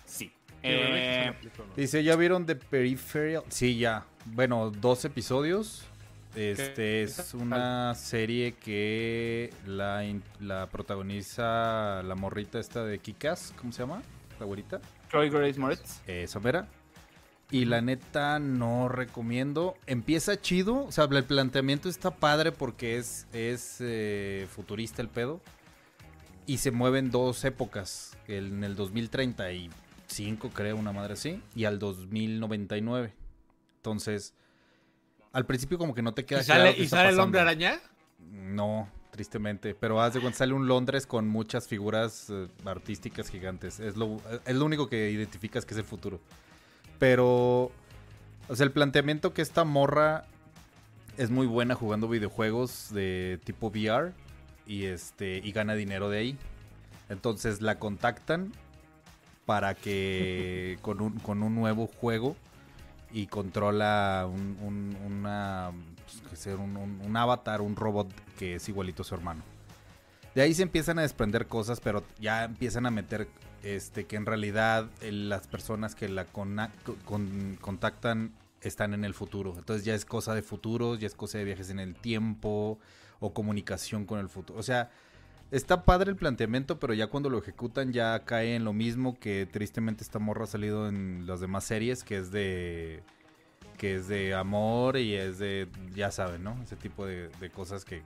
Sí. 0.05 0.31
Eh. 0.63 1.33
Dice, 1.75 2.03
¿ya 2.03 2.15
vieron 2.15 2.45
The 2.45 2.55
Peripheral? 2.55 3.43
Sí, 3.49 3.77
ya. 3.77 4.05
Bueno, 4.25 4.71
dos 4.71 5.03
episodios. 5.05 5.83
Este 6.35 7.03
es 7.03 7.33
una 7.33 7.95
serie 7.95 8.53
que 8.53 9.53
la, 9.65 10.03
la 10.41 10.67
protagoniza 10.67 12.03
la 12.03 12.15
morrita 12.15 12.59
esta 12.59 12.83
de 12.83 12.99
Kikas, 12.99 13.53
¿cómo 13.57 13.71
se 13.71 13.79
llama? 13.79 14.01
La 14.39 14.45
güerita. 14.45 14.81
Chloe 15.09 15.29
Grace 15.29 15.57
Moretz. 15.57 16.01
Eso, 16.07 16.41
mera. 16.41 16.67
Y 17.51 17.65
la 17.65 17.79
neta 17.81 18.39
no 18.39 18.89
recomiendo. 18.89 19.75
Empieza 19.85 20.41
chido. 20.41 20.85
O 20.85 20.91
sea, 20.91 21.05
el 21.05 21.23
planteamiento 21.23 21.87
está 21.87 22.11
padre 22.11 22.51
porque 22.51 22.97
es, 22.97 23.27
es 23.31 23.77
eh, 23.79 24.45
futurista 24.53 25.01
el 25.01 25.07
pedo. 25.07 25.39
Y 26.45 26.57
se 26.57 26.71
mueven 26.71 27.11
dos 27.11 27.45
épocas. 27.45 28.17
en 28.27 28.63
el 28.65 28.75
2035, 28.75 30.49
creo, 30.49 30.75
una 30.75 30.91
madre 30.91 31.13
así. 31.13 31.41
Y 31.55 31.63
al 31.63 31.79
2099. 31.79 33.13
Entonces, 33.77 34.33
al 35.35 35.45
principio 35.45 35.77
como 35.77 35.93
que 35.93 36.01
no 36.01 36.13
te 36.13 36.25
queda 36.25 36.39
¿Y 36.39 36.43
sale, 36.45 36.61
claro 36.61 36.75
qué 36.75 36.81
y 36.81 36.85
está 36.85 36.97
sale 36.97 37.09
el 37.09 37.19
hombre 37.19 37.41
araña? 37.41 37.77
No, 38.19 38.87
tristemente. 39.11 39.75
Pero 39.75 40.01
haz 40.01 40.13
de 40.13 40.21
cuenta, 40.21 40.37
sale 40.37 40.53
un 40.53 40.65
Londres 40.65 41.05
con 41.05 41.27
muchas 41.27 41.67
figuras 41.67 42.29
eh, 42.29 42.47
artísticas 42.63 43.29
gigantes. 43.29 43.81
Es 43.81 43.97
lo, 43.97 44.21
es 44.45 44.55
lo 44.55 44.63
único 44.63 44.87
que 44.87 45.11
identificas 45.11 45.65
que 45.65 45.73
es 45.73 45.77
el 45.77 45.83
futuro. 45.83 46.21
Pero, 46.99 47.69
o 48.47 48.55
sea, 48.55 48.65
el 48.65 48.71
planteamiento 48.71 49.33
que 49.33 49.41
esta 49.41 49.65
morra 49.65 50.23
es 51.17 51.31
muy 51.31 51.47
buena 51.47 51.75
jugando 51.75 52.07
videojuegos 52.07 52.93
de 52.93 53.37
tipo 53.43 53.67
VR 53.67 54.13
y 54.65 54.85
este 54.85 55.41
y 55.43 55.51
gana 55.51 55.75
dinero 55.75 56.09
de 56.09 56.19
ahí. 56.19 56.37
Entonces 57.09 57.61
la 57.61 57.77
contactan 57.77 58.53
para 59.45 59.75
que 59.75 60.79
con 60.81 61.01
un, 61.01 61.19
con 61.19 61.43
un 61.43 61.55
nuevo 61.55 61.87
juego 61.87 62.37
y 63.11 63.27
controla 63.27 64.27
un, 64.31 64.57
un- 64.63 64.95
pues, 66.29 66.39
sea 66.39 66.55
un, 66.55 66.75
un- 66.77 67.17
avatar, 67.17 67.61
un 67.61 67.75
robot 67.75 68.11
que 68.37 68.55
es 68.55 68.67
igualito 68.69 69.01
a 69.03 69.05
su 69.05 69.15
hermano. 69.15 69.41
De 70.33 70.41
ahí 70.41 70.53
se 70.53 70.63
empiezan 70.63 70.99
a 70.99 71.03
desprender 71.03 71.47
cosas, 71.47 71.79
pero 71.79 72.03
ya 72.19 72.43
empiezan 72.43 72.85
a 72.85 72.91
meter 72.91 73.27
este 73.63 74.05
que 74.05 74.15
en 74.17 74.25
realidad 74.25 74.89
eh, 75.01 75.11
las 75.11 75.47
personas 75.47 75.95
que 75.95 76.09
la 76.09 76.25
con- 76.25 77.57
contactan 77.61 78.33
están 78.61 78.93
en 78.93 79.05
el 79.05 79.13
futuro. 79.13 79.53
Entonces 79.57 79.85
ya 79.85 79.95
es 79.95 80.05
cosa 80.05 80.33
de 80.35 80.41
futuros, 80.41 80.99
ya 80.99 81.07
es 81.07 81.15
cosa 81.15 81.37
de 81.37 81.45
viajes 81.45 81.69
en 81.69 81.79
el 81.79 81.95
tiempo 81.95 82.79
o 83.19 83.33
comunicación 83.33 84.05
con 84.05 84.19
el 84.19 84.27
futuro. 84.27 84.59
O 84.59 84.63
sea, 84.63 84.89
está 85.51 85.83
padre 85.85 86.11
el 86.11 86.17
planteamiento, 86.17 86.79
pero 86.79 86.93
ya 86.93 87.07
cuando 87.07 87.29
lo 87.29 87.37
ejecutan 87.39 87.93
ya 87.93 88.19
cae 88.25 88.55
en 88.55 88.63
lo 88.65 88.73
mismo 88.73 89.19
que 89.19 89.45
tristemente 89.45 90.03
esta 90.03 90.19
morra 90.19 90.43
ha 90.45 90.47
salido 90.47 90.87
en 90.89 91.25
las 91.27 91.39
demás 91.39 91.63
series, 91.63 92.03
que 92.03 92.17
es 92.17 92.31
de 92.31 93.03
que 93.77 93.95
es 93.95 94.07
de 94.07 94.33
amor 94.33 94.95
y 94.97 95.15
es 95.15 95.37
de, 95.37 95.67
ya 95.93 96.09
saben, 96.09 96.43
¿no? 96.43 96.57
Ese 96.63 96.77
tipo 96.77 97.05
de, 97.05 97.27
de 97.27 97.49
cosas 97.49 97.83
que... 97.83 98.03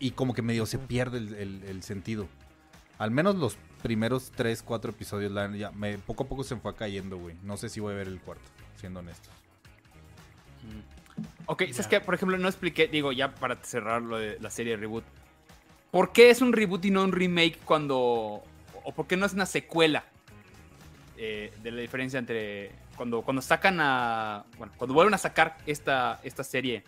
Y 0.00 0.10
como 0.12 0.34
que 0.34 0.42
medio 0.42 0.66
se 0.66 0.78
pierde 0.78 1.18
el, 1.18 1.34
el- 1.34 1.62
el 1.62 1.82
sentido. 1.84 2.26
Al 2.98 3.12
menos 3.12 3.36
los 3.36 3.56
primeros 3.84 4.32
3, 4.34 4.62
4 4.64 4.90
episodios, 4.90 5.30
la- 5.30 5.54
ya 5.56 5.70
me, 5.70 5.96
poco 5.98 6.24
a 6.24 6.26
poco 6.28 6.42
se 6.42 6.56
fue 6.56 6.74
cayendo, 6.74 7.18
güey. 7.18 7.36
No 7.44 7.56
sé 7.56 7.68
si 7.68 7.78
voy 7.78 7.92
a 7.92 7.96
ver 7.98 8.08
el 8.08 8.20
cuarto, 8.20 8.42
siendo 8.76 8.98
honesto. 8.98 9.28
Ok, 11.46 11.62
¿sabes 11.70 11.86
qué? 11.86 12.00
Por 12.00 12.14
ejemplo, 12.14 12.36
no 12.36 12.48
expliqué, 12.48 12.88
digo, 12.88 13.12
ya 13.12 13.34
para 13.34 13.62
cerrar 13.62 14.02
lo 14.02 14.18
de 14.18 14.38
la 14.40 14.50
serie 14.50 14.76
reboot. 14.76 15.04
¿Por 15.90 16.12
qué 16.12 16.30
es 16.30 16.40
un 16.40 16.52
reboot 16.52 16.84
y 16.84 16.90
no 16.90 17.02
un 17.02 17.12
remake 17.12 17.58
cuando... 17.64 18.42
o 18.84 18.92
por 18.94 19.06
qué 19.06 19.16
no 19.16 19.26
es 19.26 19.32
una 19.32 19.46
secuela? 19.46 20.04
Eh, 21.22 21.52
de 21.62 21.70
la 21.70 21.82
diferencia 21.82 22.18
entre 22.18 22.70
cuando, 22.96 23.22
cuando 23.22 23.42
sacan 23.42 23.78
a... 23.80 24.44
Bueno, 24.56 24.72
cuando 24.76 24.94
vuelven 24.94 25.14
a 25.14 25.18
sacar 25.18 25.58
esta, 25.66 26.18
esta 26.22 26.44
serie 26.44 26.82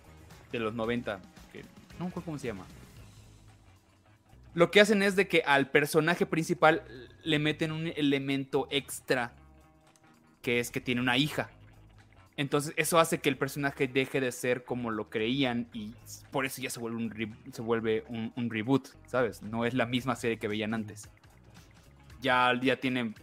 de 0.50 0.58
los 0.58 0.74
90, 0.74 1.20
que 1.52 1.62
no 1.98 2.04
me 2.04 2.06
acuerdo 2.06 2.24
cómo 2.24 2.38
se 2.38 2.46
llama. 2.46 2.64
Lo 4.54 4.70
que 4.70 4.80
hacen 4.80 5.02
es 5.02 5.16
de 5.16 5.28
que 5.28 5.42
al 5.46 5.68
personaje 5.68 6.26
principal 6.26 6.82
le 7.24 7.38
meten 7.38 7.72
un 7.72 7.86
elemento 7.88 8.68
extra, 8.70 9.32
que 10.42 10.60
es 10.60 10.70
que 10.70 10.80
tiene 10.80 11.00
una 11.00 11.16
hija. 11.16 11.50
Entonces 12.36 12.72
eso 12.76 12.98
hace 12.98 13.18
que 13.20 13.28
el 13.28 13.36
personaje 13.36 13.86
deje 13.88 14.20
de 14.20 14.32
ser 14.32 14.64
como 14.64 14.90
lo 14.90 15.10
creían 15.10 15.68
y 15.74 15.92
por 16.30 16.46
eso 16.46 16.62
ya 16.62 16.70
se 16.70 16.80
vuelve 16.80 16.96
un, 16.96 17.10
re- 17.10 17.32
se 17.52 17.60
vuelve 17.62 18.04
un, 18.08 18.32
un 18.36 18.50
reboot, 18.50 18.88
¿sabes? 19.06 19.42
No 19.42 19.64
es 19.66 19.74
la 19.74 19.84
misma 19.86 20.16
serie 20.16 20.38
que 20.38 20.48
veían 20.48 20.72
antes. 20.72 21.08
Ya, 22.22 22.52
ya 22.60 22.76
tienen 22.76 23.14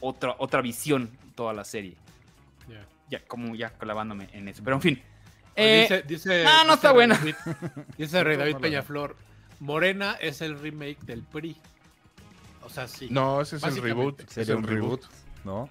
otra, 0.00 0.34
otra 0.38 0.60
visión 0.62 1.10
toda 1.34 1.52
la 1.52 1.64
serie. 1.64 1.96
Ya. 2.68 2.84
Ya, 3.10 3.24
como 3.26 3.54
ya 3.54 3.70
clavándome 3.70 4.28
en 4.32 4.48
eso. 4.48 4.62
Pero 4.64 4.76
en 4.76 4.82
fin. 4.82 5.02
Oye, 5.56 5.78
Eh, 5.78 5.82
dice, 5.82 6.02
dice, 6.02 6.44
ah, 6.46 6.62
no 6.66 6.74
dice 6.74 6.74
está 6.74 6.88
Rey 6.88 6.94
buena. 6.94 7.14
David- 7.16 7.34
dice 7.98 8.24
Rey 8.24 8.36
David 8.36 8.56
Peñaflor. 8.56 9.16
Morena 9.60 10.16
es 10.20 10.40
el 10.40 10.58
remake 10.58 10.98
del 11.02 11.22
PRI. 11.22 11.56
O 12.64 12.68
sea, 12.70 12.86
sí. 12.88 13.08
No, 13.10 13.40
ese 13.40 13.56
es 13.56 13.62
el 13.64 13.80
reboot. 13.80 14.20
Es 14.20 14.30
Sería 14.30 14.56
un 14.56 14.64
reboot, 14.64 15.04
¿no? 15.44 15.68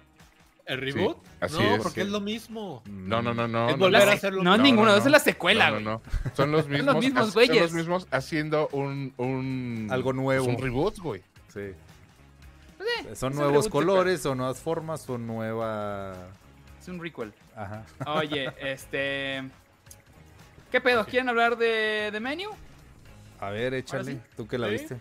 ¿El 0.68 0.80
reboot? 0.80 1.16
así 1.40 1.54
no, 1.54 1.74
es, 1.76 1.82
porque 1.82 2.02
sí. 2.02 2.06
es 2.06 2.08
lo 2.12 2.20
mismo. 2.20 2.82
No, 2.86 3.22
no, 3.22 3.32
no, 3.34 3.48
no. 3.48 3.68
Es 3.70 3.76
no, 3.76 3.84
volver 3.86 4.04
no. 4.04 4.10
a 4.10 4.14
hacer 4.14 4.32
lo 4.34 4.42
no, 4.42 4.50
mismo. 4.52 4.64
ninguno, 4.64 4.90
no, 4.92 4.96
es 4.98 5.04
no. 5.04 5.10
la 5.10 5.18
secuela, 5.18 5.66
No, 5.70 5.72
güey. 5.72 5.84
no, 5.84 5.90
no. 5.92 6.02
Son 6.36 6.52
los 6.52 6.68
mismos. 6.68 6.96
mismos 6.96 7.24
Son 7.24 7.32
güeyes. 7.34 7.62
los 7.62 7.72
mismos 7.72 8.06
haciendo 8.10 8.68
un. 8.72 9.12
un 9.16 9.88
Algo 9.90 10.12
nuevo. 10.12 10.46
Un 10.46 10.58
reboot, 10.58 10.98
güey. 10.98 11.22
Sí. 11.48 11.70
Pues, 12.76 13.18
Son 13.18 13.32
es 13.32 13.38
un 13.38 13.44
nuevos 13.44 13.68
colores, 13.68 14.20
son 14.22 14.38
nuevas 14.38 14.60
formas, 14.60 15.00
son 15.02 15.26
nueva... 15.26 16.14
Es 16.80 16.88
un 16.88 17.00
requel. 17.02 17.32
Ajá. 17.56 17.84
Oye, 18.06 18.50
este... 18.60 19.42
¿Qué 20.70 20.80
pedo? 20.80 21.04
¿Quieren 21.04 21.28
hablar 21.28 21.56
de, 21.56 22.10
de 22.12 22.20
Menu? 22.20 22.50
A 23.40 23.50
ver, 23.50 23.74
échale. 23.74 24.12
sí. 24.12 24.20
¿Tú 24.36 24.46
que 24.46 24.58
la 24.58 24.66
Sí. 24.68 24.72
viste? 24.74 24.96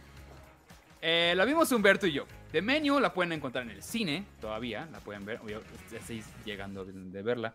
Eh, 1.01 1.33
la 1.35 1.45
vimos 1.45 1.71
Humberto 1.71 2.07
y 2.07 2.13
yo. 2.13 2.25
The 2.51 2.61
Menu 2.61 2.99
la 2.99 3.13
pueden 3.13 3.33
encontrar 3.33 3.65
en 3.65 3.71
el 3.71 3.83
cine, 3.83 4.25
todavía, 4.39 4.87
la 4.91 4.99
pueden 4.99 5.25
ver, 5.25 5.39
obvio, 5.41 5.61
estáis 5.91 6.25
llegando 6.45 6.85
de, 6.85 7.21
verla. 7.21 7.53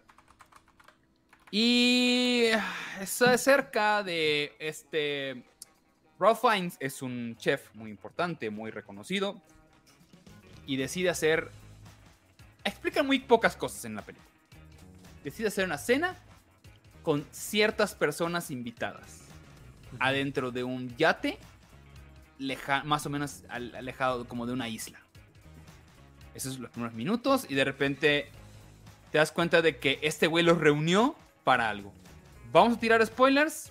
Y 1.50 2.48
es 3.00 3.22
acerca 3.22 4.02
de 4.02 4.54
este... 4.58 5.44
Ralph 6.18 6.40
Fiennes 6.40 6.76
es 6.78 7.02
un 7.02 7.36
chef 7.36 7.74
muy 7.74 7.90
importante, 7.90 8.50
muy 8.50 8.70
reconocido, 8.70 9.40
y 10.66 10.76
decide 10.76 11.08
hacer... 11.08 11.50
Explica 12.64 13.02
muy 13.02 13.18
pocas 13.18 13.56
cosas 13.56 13.84
en 13.86 13.94
la 13.94 14.02
película. 14.02 14.30
Decide 15.24 15.48
hacer 15.48 15.64
una 15.64 15.78
cena 15.78 16.16
con 17.02 17.26
ciertas 17.32 17.94
personas 17.94 18.50
invitadas 18.50 19.22
adentro 19.98 20.50
de 20.50 20.64
un 20.64 20.94
yate 20.96 21.38
leja- 22.42 22.82
más 22.84 23.06
o 23.06 23.10
menos 23.10 23.42
al- 23.48 23.74
alejado 23.74 24.26
como 24.26 24.46
de 24.46 24.52
una 24.52 24.68
isla. 24.68 25.00
Esos 26.34 26.54
son 26.54 26.62
los 26.62 26.70
primeros 26.70 26.94
minutos 26.94 27.46
y 27.48 27.54
de 27.54 27.64
repente 27.64 28.30
te 29.10 29.18
das 29.18 29.32
cuenta 29.32 29.60
de 29.62 29.76
que 29.78 29.98
este 30.02 30.26
güey 30.26 30.44
los 30.44 30.58
reunió 30.58 31.14
para 31.44 31.68
algo. 31.68 31.92
Vamos 32.52 32.76
a 32.76 32.80
tirar 32.80 33.04
spoilers. 33.06 33.70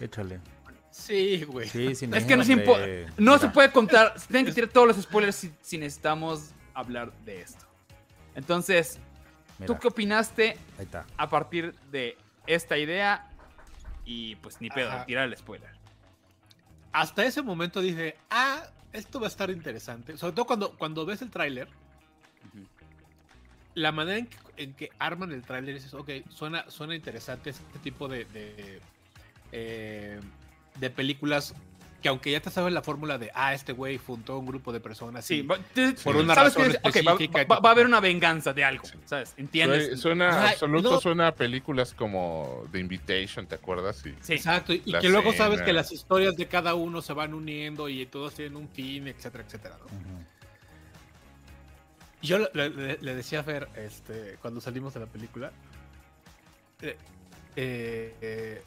Échale. 0.00 0.40
Sí, 0.90 1.44
güey. 1.44 1.68
Sí, 1.68 1.94
sin 1.94 2.14
Es 2.14 2.24
que 2.24 2.36
no, 2.36 2.44
de- 2.44 3.06
no 3.18 3.38
se 3.38 3.48
puede 3.48 3.70
contar. 3.70 4.18
se 4.18 4.28
Tienen 4.28 4.46
que 4.46 4.52
tirar 4.52 4.70
todos 4.70 4.88
los 4.88 4.96
spoilers 4.96 5.36
si, 5.36 5.52
si 5.60 5.78
necesitamos 5.78 6.52
hablar 6.74 7.12
de 7.24 7.42
esto. 7.42 7.66
Entonces, 8.34 8.98
¿tú 9.66 9.78
qué 9.78 9.88
opinaste 9.88 10.56
Ahí 10.78 10.84
está. 10.84 11.04
a 11.16 11.28
partir 11.28 11.74
de 11.90 12.16
esta 12.46 12.78
idea? 12.78 13.30
Y 14.04 14.36
pues 14.36 14.60
ni 14.60 14.70
pedo, 14.70 14.90
Ajá. 14.92 15.04
tirar 15.04 15.24
el 15.26 15.36
spoiler. 15.36 15.70
Hasta 16.96 17.26
ese 17.26 17.42
momento 17.42 17.82
dije, 17.82 18.16
ah, 18.30 18.62
esto 18.90 19.20
va 19.20 19.26
a 19.26 19.28
estar 19.28 19.50
interesante. 19.50 20.16
Sobre 20.16 20.34
todo 20.34 20.46
cuando, 20.46 20.70
cuando 20.78 21.04
ves 21.04 21.20
el 21.20 21.30
tráiler, 21.30 21.68
la 23.74 23.92
manera 23.92 24.16
en 24.16 24.26
que, 24.26 24.38
en 24.56 24.72
que 24.72 24.90
arman 24.98 25.30
el 25.30 25.42
tráiler 25.42 25.74
dices, 25.74 25.92
ok, 25.92 26.08
suena, 26.30 26.70
suena 26.70 26.94
interesante 26.94 27.50
este 27.50 27.78
tipo 27.80 28.08
de, 28.08 28.24
de, 28.24 28.80
eh, 29.52 30.20
de 30.80 30.88
películas 30.88 31.54
que 32.02 32.08
aunque 32.08 32.30
ya 32.30 32.40
te 32.40 32.50
sabes 32.50 32.72
la 32.72 32.82
fórmula 32.82 33.18
de, 33.18 33.30
ah, 33.34 33.54
este 33.54 33.72
güey 33.72 33.98
juntó 33.98 34.38
un 34.38 34.46
grupo 34.46 34.72
de 34.72 34.80
personas. 34.80 35.24
Sí, 35.24 35.36
y- 35.40 35.42
Por 35.44 35.56
sabes 35.74 36.04
una 36.24 36.34
que 36.34 36.40
razón 36.40 36.62
va- 36.62 36.66
específica. 36.90 37.44
va, 37.44 37.58
va 37.60 37.68
a 37.70 37.72
haber 37.72 37.86
una 37.86 38.00
venganza 38.00 38.52
de 38.52 38.64
algo, 38.64 38.84
¿sabes? 39.06 39.34
¿Entiendes? 39.36 40.00
Suena, 40.00 40.30
suena 40.32 40.48
absoluto, 40.50 40.90
no. 40.92 41.00
suena 41.00 41.28
a 41.28 41.34
películas 41.34 41.94
como 41.94 42.64
The 42.70 42.78
Invitation, 42.78 43.46
¿te 43.46 43.54
acuerdas? 43.56 43.96
Sí. 43.96 44.14
Sí. 44.20 44.34
Exacto, 44.34 44.72
y, 44.72 44.80
que 44.80 45.08
luego 45.08 45.32
sabes 45.32 45.62
que 45.62 45.72
las 45.72 45.90
historias 45.90 46.36
de 46.36 46.46
cada 46.46 46.74
uno 46.74 47.02
se 47.02 47.12
van 47.12 47.34
uniendo 47.34 47.88
y 47.88 48.04
todos 48.06 48.34
tienen 48.34 48.56
un 48.56 48.68
fin, 48.68 49.08
etcétera, 49.08 49.44
etcétera. 49.44 49.78
Yo 52.22 52.38
le, 52.52 52.70
le- 52.70 52.98
le 53.00 53.14
decía 53.14 53.40
a 53.40 53.42
Fer, 53.44 53.68
este, 53.76 54.36
cuando 54.40 54.60
salimos 54.60 54.94
de 54.94 55.00
la 55.00 55.06
película, 55.06 55.52
eh, 56.82 56.96
eh, 57.56 58.62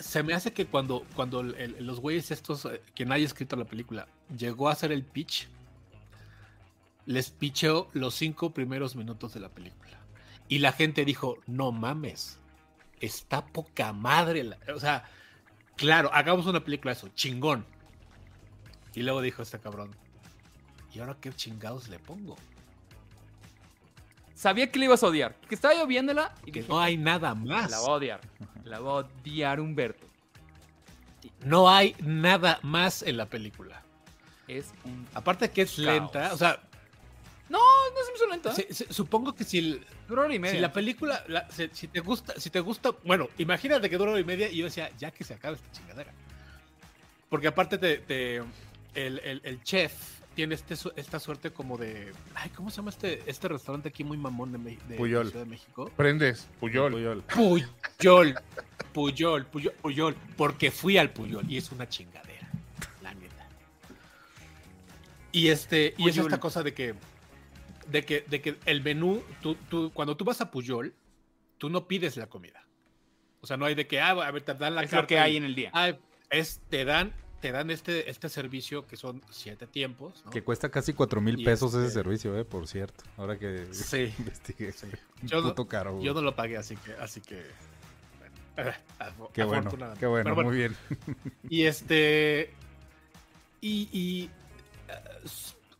se 0.00 0.22
me 0.22 0.34
hace 0.34 0.52
que 0.52 0.66
cuando, 0.66 1.06
cuando 1.14 1.42
los 1.42 2.00
güeyes 2.00 2.30
estos, 2.30 2.64
eh, 2.64 2.82
quien 2.94 3.12
haya 3.12 3.24
escrito 3.24 3.56
la 3.56 3.64
película, 3.64 4.08
llegó 4.36 4.68
a 4.68 4.72
hacer 4.72 4.92
el 4.92 5.04
pitch, 5.04 5.48
les 7.06 7.30
picheó 7.30 7.88
los 7.92 8.14
cinco 8.14 8.52
primeros 8.52 8.96
minutos 8.96 9.34
de 9.34 9.40
la 9.40 9.50
película. 9.50 9.98
Y 10.48 10.58
la 10.58 10.72
gente 10.72 11.04
dijo, 11.04 11.38
no 11.46 11.70
mames, 11.72 12.38
está 13.00 13.46
poca 13.46 13.92
madre. 13.92 14.44
la-". 14.44 14.58
O 14.74 14.80
sea, 14.80 15.04
claro, 15.76 16.10
hagamos 16.12 16.46
una 16.46 16.64
película 16.64 16.92
de 16.92 16.98
eso, 16.98 17.08
chingón. 17.14 17.64
Y 18.94 19.02
luego 19.02 19.20
dijo 19.20 19.42
este 19.42 19.60
cabrón, 19.60 19.94
¿y 20.92 20.98
ahora 20.98 21.16
qué 21.20 21.32
chingados 21.32 21.88
le 21.88 21.98
pongo? 21.98 22.36
Sabía 24.40 24.72
que 24.72 24.78
le 24.78 24.86
ibas 24.86 25.02
a 25.02 25.06
odiar. 25.08 25.34
Que 25.50 25.54
estaba 25.54 25.74
yo 25.74 25.86
viéndola 25.86 26.34
y 26.46 26.50
Que 26.50 26.60
dije, 26.60 26.72
no 26.72 26.80
hay 26.80 26.96
nada 26.96 27.34
más. 27.34 27.70
la 27.70 27.78
va 27.80 27.86
a 27.88 27.90
odiar. 27.90 28.20
La 28.64 28.80
va 28.80 28.90
a 28.90 28.94
odiar 28.94 29.60
Humberto. 29.60 30.06
No 31.44 31.68
hay 31.68 31.94
nada 32.00 32.58
más 32.62 33.02
en 33.02 33.18
la 33.18 33.26
película. 33.26 33.82
Es 34.48 34.72
un... 34.84 35.06
Aparte 35.12 35.50
que 35.50 35.60
es 35.62 35.72
Caos. 35.72 35.80
lenta, 35.86 36.32
o 36.32 36.38
sea, 36.38 36.58
No 37.50 37.58
se 38.04 38.10
me 38.12 38.16
hizo 38.16 38.26
lenta. 38.28 38.54
se- 38.54 38.72
se- 38.72 38.90
supongo 38.90 39.34
que 39.34 39.44
si, 39.44 39.58
el- 39.58 39.86
Duró 40.08 40.22
hora 40.22 40.30
y 40.32 40.36
si 40.36 40.40
media. 40.40 40.60
la 40.62 40.72
película, 40.72 41.22
la- 41.28 41.46
si, 41.50 41.68
si 41.74 41.88
te 41.88 42.00
gusta, 42.00 42.32
si 42.40 42.48
te 42.48 42.60
gusta, 42.60 42.92
bueno, 43.04 43.28
imagínate 43.36 43.90
que 43.90 43.98
dura 43.98 44.12
hora 44.12 44.20
y 44.20 44.24
media 44.24 44.48
y 44.48 44.56
yo 44.56 44.64
decía, 44.64 44.90
ya 44.98 45.10
que 45.10 45.22
se 45.22 45.34
acabe 45.34 45.56
esta 45.56 45.70
chingadera. 45.72 46.12
Porque 47.28 47.46
aparte 47.48 47.76
te, 47.76 47.98
te- 47.98 48.36
el, 48.94 49.18
el- 49.18 49.40
el 49.44 49.62
chef 49.64 50.19
tiene 50.40 50.54
este, 50.54 50.74
esta 50.96 51.20
suerte 51.20 51.50
como 51.50 51.76
de, 51.76 52.14
ay, 52.34 52.48
¿cómo 52.56 52.70
se 52.70 52.78
llama 52.78 52.88
este, 52.88 53.22
este 53.26 53.46
restaurante 53.46 53.90
aquí 53.90 54.04
muy 54.04 54.16
mamón 54.16 54.52
de, 54.52 54.56
Me- 54.56 54.78
de 54.88 54.96
Puyol. 54.96 55.28
Ciudad 55.28 55.44
de 55.44 55.50
México? 55.50 55.90
Prendes, 55.98 56.48
Puyol. 56.58 56.92
Puyol. 56.92 57.22
Puyol, 57.34 58.34
Puyol, 58.94 59.44
Puyol, 59.44 59.74
Puyol, 59.82 60.16
porque 60.38 60.70
fui 60.70 60.96
al 60.96 61.10
Puyol 61.10 61.44
y 61.50 61.58
es 61.58 61.70
una 61.72 61.86
chingadera, 61.90 62.48
la 63.02 63.12
neta. 63.12 63.46
Y 65.30 65.48
este, 65.48 65.92
y 65.98 66.08
es 66.08 66.16
esta 66.16 66.40
cosa 66.40 66.62
de 66.62 66.72
que, 66.72 66.94
de 67.88 68.02
que, 68.06 68.22
de 68.26 68.40
que 68.40 68.56
el 68.64 68.82
menú, 68.82 69.22
tú, 69.42 69.56
tú, 69.68 69.90
cuando 69.92 70.16
tú 70.16 70.24
vas 70.24 70.40
a 70.40 70.50
Puyol, 70.50 70.94
tú 71.58 71.68
no 71.68 71.86
pides 71.86 72.16
la 72.16 72.28
comida. 72.28 72.64
O 73.42 73.46
sea, 73.46 73.58
no 73.58 73.66
hay 73.66 73.74
de 73.74 73.86
que, 73.86 74.00
ah, 74.00 74.12
a 74.12 74.30
ver, 74.30 74.40
te 74.42 74.54
dan 74.54 74.74
la 74.74 74.84
es 74.84 74.90
lo 74.92 75.06
que 75.06 75.16
y- 75.16 75.18
hay 75.18 75.36
en 75.36 75.44
el 75.44 75.54
día. 75.54 75.70
ah, 75.74 75.92
es, 76.30 76.62
te 76.70 76.86
dan, 76.86 77.12
te 77.40 77.52
dan 77.52 77.70
este, 77.70 78.10
este 78.10 78.28
servicio 78.28 78.86
que 78.86 78.96
son 78.96 79.22
siete 79.30 79.66
tiempos, 79.66 80.22
¿no? 80.24 80.30
Que 80.30 80.42
cuesta 80.42 80.70
casi 80.70 80.92
4 80.92 81.20
mil 81.20 81.42
pesos 81.42 81.72
ese 81.74 81.86
este- 81.86 81.94
servicio, 81.94 82.38
eh, 82.38 82.44
por 82.44 82.66
cierto. 82.68 83.04
Ahora 83.16 83.38
que 83.38 83.66
Sí, 83.72 84.12
investigué. 84.18 84.72
sí. 84.72 84.86
Yo 85.22 85.40
no- 85.40 85.54
caro, 85.68 85.94
güey. 85.94 86.04
Yo 86.04 86.14
no 86.14 86.22
lo 86.22 86.34
pagué, 86.36 86.56
así 86.56 86.76
que, 86.76 86.92
así 86.94 87.20
que. 87.20 87.42
bueno, 88.56 89.30
Qué 89.32 89.44
bueno, 89.44 89.70
qué 89.98 90.06
bueno, 90.06 90.34
muy 90.36 90.56
bien. 90.56 90.76
Y 91.48 91.64
este. 91.64 92.52
Y. 93.60 93.88
y, 93.92 94.30
eh, 94.88 95.28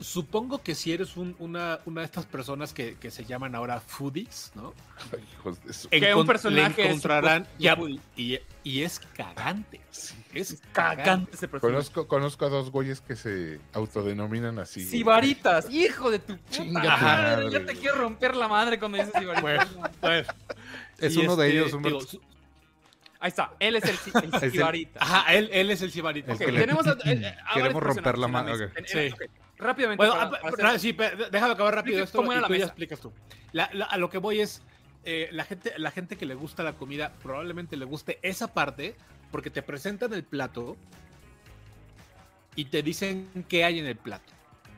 supongo 0.01 0.63
que 0.63 0.75
si 0.75 0.93
eres 0.93 1.17
un- 1.17 1.37
una, 1.39 1.81
una 1.85 2.01
de 2.01 2.07
estas 2.07 2.25
personas 2.27 2.73
que, 2.73 2.97
que 2.97 3.11
se 3.11 3.25
llaman 3.27 3.55
ahora 3.55 3.81
foodies, 3.81 4.51
¿no? 4.55 4.73
Ay, 5.13 5.23
hijos 5.35 5.63
de 5.63 5.73
su- 5.75 5.89
Que 5.91 6.15
un 6.15 6.27
personaje 6.27 6.83
le 6.83 6.89
encontrarán. 6.89 7.43
es 7.43 7.49
ya- 7.59 7.77
y, 8.17 8.39
y 8.65 8.83
es 8.83 8.99
cagante. 9.15 9.81
Sí. 9.91 10.15
Es 10.33 10.61
Cagante 10.73 11.03
cagante. 11.03 11.31
ese 11.35 11.49
personaje. 11.49 11.75
Conozco, 11.75 12.09
conozco 12.09 12.47
a 12.47 12.49
dos 12.49 12.71
güeyes 12.71 13.01
que 13.03 13.15
se 13.17 13.61
autodenominan 13.75 14.59
así. 14.59 14.85
Sibaritas, 14.85 15.69
hijo 15.71 16.11
de 16.11 16.19
tu 16.21 16.37
puta 16.39 16.97
madre, 16.97 17.51
Ya 17.51 17.65
te 17.67 17.75
quiero 17.77 17.97
romper 17.97 18.35
la 18.37 18.49
madre 18.49 18.79
cuando 18.79 18.99
dices 18.99 19.13
Sibaritas. 19.19 19.69
Bueno, 20.01 20.25
Es 20.99 21.15
y 21.15 21.19
uno 21.19 21.37
de 21.37 21.47
este, 21.47 21.59
ellos, 21.59 21.67
digo, 21.67 21.77
Humberto. 21.79 22.01
su- 22.01 22.21
Ahí 23.23 23.29
está, 23.29 23.53
él 23.59 23.77
es 23.77 23.85
el, 23.85 23.97
si- 23.99 24.11
el 24.15 24.31
el- 24.45 24.51
Sibarita. 24.51 25.01
Ajá, 25.03 25.35
él, 25.35 25.51
él 25.53 25.71
es 25.71 25.83
el 25.83 25.93
cibarito. 25.93 26.29
El 26.31 26.37
Ok, 26.37 26.41
que 26.47 26.53
le- 26.53 26.61
tenemos 26.61 26.87
a, 26.87 26.97
eh, 27.05 27.37
a 27.47 27.55
Queremos 27.55 27.83
romper 27.83 28.17
la 28.17 28.29
mano, 28.29 28.55
Sí. 28.87 29.11
Rápidamente. 29.61 29.99
Bueno, 30.05 30.15
para- 30.15 30.27
ah, 30.27 30.51
para 30.51 30.69
hacer- 30.71 30.81
sí, 30.81 30.93
déjame 31.31 31.53
acabar 31.53 31.75
rápido 31.75 32.03
esto 32.03 32.19
cómo 32.19 32.33
y 32.33 32.37
era 32.37 32.43
la 32.43 32.49
tú 32.49 32.55
ya 32.55 32.65
explicas 32.67 33.01
tú. 33.01 33.13
La- 33.53 33.71
la- 33.73 33.85
a 33.87 33.97
lo 33.99 34.09
que 34.11 34.19
voy 34.19 34.41
es, 34.41 34.63
eh, 35.05 35.29
la, 35.33 35.45
gente, 35.45 35.73
la 35.79 35.91
gente 35.91 36.17
que 36.17 36.27
le 36.27 36.35
gusta 36.35 36.63
la 36.63 36.73
comida 36.75 37.13
probablemente 37.23 37.77
le 37.77 37.85
guste 37.85 38.19
esa 38.23 38.53
parte 38.53 38.97
porque 39.31 39.51
te 39.51 39.63
presentan 39.63 40.13
el 40.13 40.25
plato 40.25 40.77
y 42.57 42.65
te 42.67 42.83
dicen 42.83 43.29
qué 43.49 43.65
hay 43.65 43.79
en 43.79 43.87
el 43.87 43.97
plato. 43.97 44.33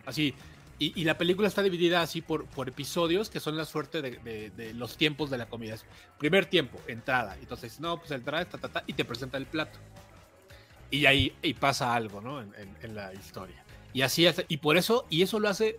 Así, 0.05 0.35
y, 0.79 1.01
y 1.01 1.05
la 1.05 1.17
película 1.17 1.49
está 1.49 1.63
dividida 1.63 2.03
así 2.03 2.23
por, 2.23 2.45
por 2.47 2.69
episodios 2.69 3.31
que 3.31 3.41
son 3.41 3.57
la 3.57 3.65
suerte 3.65 4.03
de, 4.03 4.11
de- 4.19 4.51
de 4.51 4.75
los 4.75 4.97
tiempos 4.97 5.31
de 5.31 5.39
la 5.39 5.47
comida. 5.47 5.77
Primer 6.19 6.47
tiempo, 6.47 6.81
entrada. 6.89 7.37
Entonces, 7.41 7.79
no, 7.81 7.99
pues 7.99 8.11
entrada, 8.11 8.45
ta, 8.45 8.59
ta, 8.59 8.69
ta, 8.69 8.85
y 8.87 8.93
te 8.93 9.05
presenta 9.05 9.39
el 9.39 9.47
plato. 9.47 9.79
Y 10.91 11.07
ahí 11.07 11.35
y 11.41 11.55
pasa 11.55 11.95
algo, 11.95 12.21
¿no? 12.21 12.43
En, 12.43 12.53
en- 12.57 12.77
en 12.83 12.95
la 12.95 13.15
historia. 13.15 13.62
Y 13.93 14.03
así 14.03 14.27
es, 14.27 14.45
y 14.49 14.57
por 14.59 14.77
eso, 14.77 15.07
y 15.11 15.23
eso 15.23 15.39
lo 15.39 15.49
hace 15.49 15.77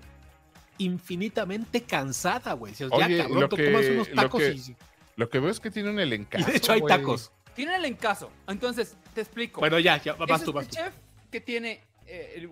infinitamente 0.77 1.83
cansada, 1.83 2.53
güey. 2.53 2.73
Oye, 2.91 3.17
ya, 3.17 3.23
cabrón, 3.23 3.41
lo 3.41 3.49
tú 3.49 3.55
que- 3.55 3.65
comas 3.71 3.85
unos 3.87 4.09
lo 4.09 4.15
tacos 4.15 4.41
que- 4.41 4.51
y, 4.51 4.75
Lo 5.15 5.29
que 5.29 5.39
veo 5.39 5.49
es 5.51 5.59
que 5.59 5.69
tiene 5.71 5.89
un 5.91 5.99
elenco. 5.99 6.37
y 6.37 6.43
de 6.43 6.57
hecho 6.57 6.71
hay 6.73 6.81
tacos. 6.81 7.31
Tiene 7.55 7.75
el 7.75 7.85
encaso. 7.85 8.31
Entonces, 8.47 8.97
te 9.13 9.21
explico. 9.21 9.59
Bueno, 9.59 9.77
ya, 9.79 10.01
ya, 10.01 10.13
vas 10.13 10.41
es 10.41 10.45
tú, 10.45 10.51
vas 10.53 10.65
este 10.65 10.77
tú. 10.77 10.83
chef 10.83 10.95
que 11.31 11.39
tiene 11.41 11.81
eh, 12.07 12.33
el 12.35 12.49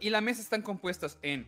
y 0.00 0.10
la 0.10 0.20
mesa 0.20 0.40
están 0.42 0.62
compuestas 0.62 1.18
en 1.22 1.46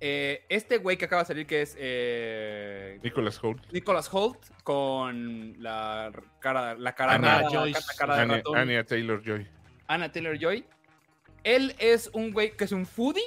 eh, 0.00 0.44
este 0.48 0.78
güey 0.78 0.96
que 0.96 1.06
acaba 1.06 1.22
de 1.22 1.26
salir 1.26 1.46
que 1.46 1.62
es 1.62 1.74
eh, 1.78 2.98
Nicholas 3.02 3.42
Holt. 3.42 3.64
Nicholas 3.72 4.08
Holt 4.12 4.38
con 4.62 5.54
la 5.62 6.12
cara 6.40 6.74
la 6.74 6.94
cara, 6.94 7.14
Anna 7.14 7.36
rara, 7.42 7.50
Joyce. 7.50 7.80
la 7.86 7.94
cara 7.96 8.16
de 8.16 8.22
Anya, 8.22 8.34
ratón. 8.36 8.56
Anya 8.58 8.84
Taylor 8.84 9.22
Joy. 9.24 9.46
Anna 9.86 10.12
Taylor 10.12 10.38
Joy. 10.38 10.64
Él 11.44 11.74
es 11.78 12.10
un 12.12 12.32
güey 12.32 12.56
que 12.56 12.64
es 12.64 12.72
un 12.72 12.86
foodie, 12.86 13.22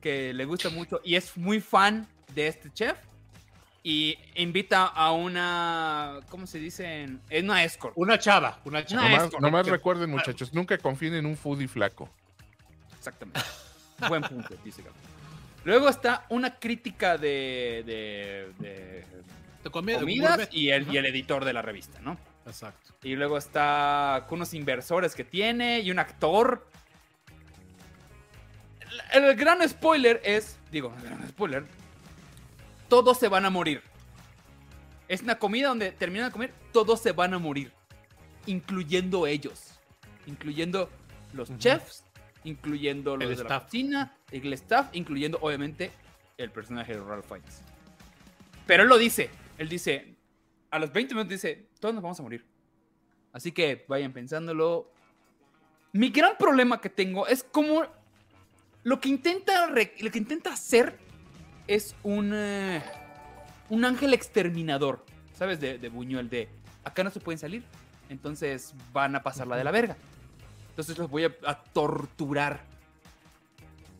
que 0.00 0.32
le 0.34 0.44
gusta 0.44 0.70
mucho 0.70 1.00
y 1.04 1.16
es 1.16 1.36
muy 1.36 1.60
fan 1.60 2.06
de 2.34 2.46
este 2.48 2.72
chef. 2.72 2.96
Y 3.86 4.16
invita 4.36 4.86
a 4.86 5.12
una. 5.12 6.20
¿Cómo 6.30 6.46
se 6.46 6.58
dice? 6.58 7.06
Es 7.28 7.42
una 7.42 7.62
escort. 7.64 7.92
Una 7.96 8.18
chava, 8.18 8.58
una 8.64 8.82
chava. 8.84 9.02
Una 9.02 9.10
Nomás, 9.10 9.24
escort. 9.26 9.42
nomás 9.42 9.66
recuerden, 9.66 10.10
muchachos, 10.10 10.54
nunca 10.54 10.78
confíen 10.78 11.14
en 11.14 11.26
un 11.26 11.36
foodie 11.36 11.68
flaco. 11.68 12.08
Exactamente. 12.98 13.40
Buen 14.08 14.22
punto, 14.22 14.54
dice. 14.64 14.82
Luego 15.64 15.88
está 15.90 16.24
una 16.30 16.58
crítica 16.58 17.18
de, 17.18 17.82
de- 17.86 18.52
de 18.58 19.04
Te 19.62 19.70
comí- 19.70 19.98
comidas 19.98 20.48
y 20.50 20.70
el, 20.70 20.90
y 20.92 20.96
el 20.96 21.06
editor 21.06 21.44
de 21.44 21.52
la 21.52 21.60
revista, 21.62 22.00
¿no? 22.00 22.16
Exacto. 22.46 22.92
Y 23.02 23.16
luego 23.16 23.36
está 23.38 24.24
con 24.28 24.38
unos 24.38 24.52
inversores 24.54 25.14
que 25.14 25.24
tiene 25.24 25.80
y 25.80 25.90
un 25.90 25.98
actor. 25.98 26.66
El, 29.12 29.34
gran 29.36 29.66
spoiler 29.68 30.20
es, 30.24 30.58
digo, 30.70 30.92
el 30.98 31.02
gran 31.02 31.28
spoiler, 31.28 31.64
todos 32.88 33.18
se 33.18 33.28
van 33.28 33.44
a 33.44 33.50
morir. 33.50 33.82
Es 35.08 35.22
una 35.22 35.38
comida 35.38 35.68
donde 35.68 35.92
terminan 35.92 36.28
de 36.28 36.32
comer, 36.32 36.54
todos 36.72 37.00
se 37.00 37.12
van 37.12 37.34
a 37.34 37.38
morir, 37.38 37.72
incluyendo 38.46 39.26
ellos, 39.26 39.78
incluyendo 40.26 40.90
los 41.32 41.56
chefs 41.58 42.04
incluyendo 42.44 43.16
los 43.16 43.28
El 43.28 43.36
de 43.36 43.42
la 43.42 43.48
staff. 43.48 43.64
cocina, 43.64 44.16
el 44.30 44.52
staff, 44.52 44.88
incluyendo 44.92 45.38
obviamente 45.40 45.90
el 46.36 46.50
personaje 46.50 46.94
de 46.94 47.00
Ralph 47.00 47.26
Fiennes. 47.26 47.62
Pero 48.66 48.84
él 48.84 48.88
lo 48.88 48.98
dice, 48.98 49.30
él 49.58 49.68
dice, 49.68 50.14
a 50.70 50.78
los 50.78 50.92
20 50.92 51.14
minutos 51.14 51.30
dice, 51.30 51.68
todos 51.80 51.94
nos 51.94 52.02
vamos 52.02 52.20
a 52.20 52.22
morir. 52.22 52.44
Así 53.32 53.50
que 53.52 53.84
vayan 53.88 54.12
pensándolo. 54.12 54.92
Mi 55.92 56.10
gran 56.10 56.36
problema 56.38 56.80
que 56.80 56.88
tengo 56.88 57.26
es 57.26 57.42
como 57.42 57.84
lo 58.84 59.00
que 59.00 59.08
intenta, 59.08 59.66
lo 59.68 59.74
que 60.10 60.18
intenta 60.18 60.52
hacer 60.52 60.98
es 61.66 61.96
un, 62.02 62.32
eh, 62.34 62.82
un 63.70 63.84
ángel 63.84 64.14
exterminador, 64.14 65.04
¿sabes? 65.36 65.58
De, 65.58 65.78
de 65.78 65.88
Buñuel, 65.88 66.28
de 66.30 66.48
acá 66.84 67.02
no 67.02 67.10
se 67.10 67.18
pueden 67.20 67.38
salir, 67.38 67.64
entonces 68.08 68.74
van 68.92 69.16
a 69.16 69.22
pasarla 69.22 69.56
de 69.56 69.64
la 69.64 69.70
verga. 69.70 69.96
Entonces 70.70 70.98
los 70.98 71.08
voy 71.10 71.24
a, 71.24 71.34
a 71.46 71.62
torturar. 71.62 72.60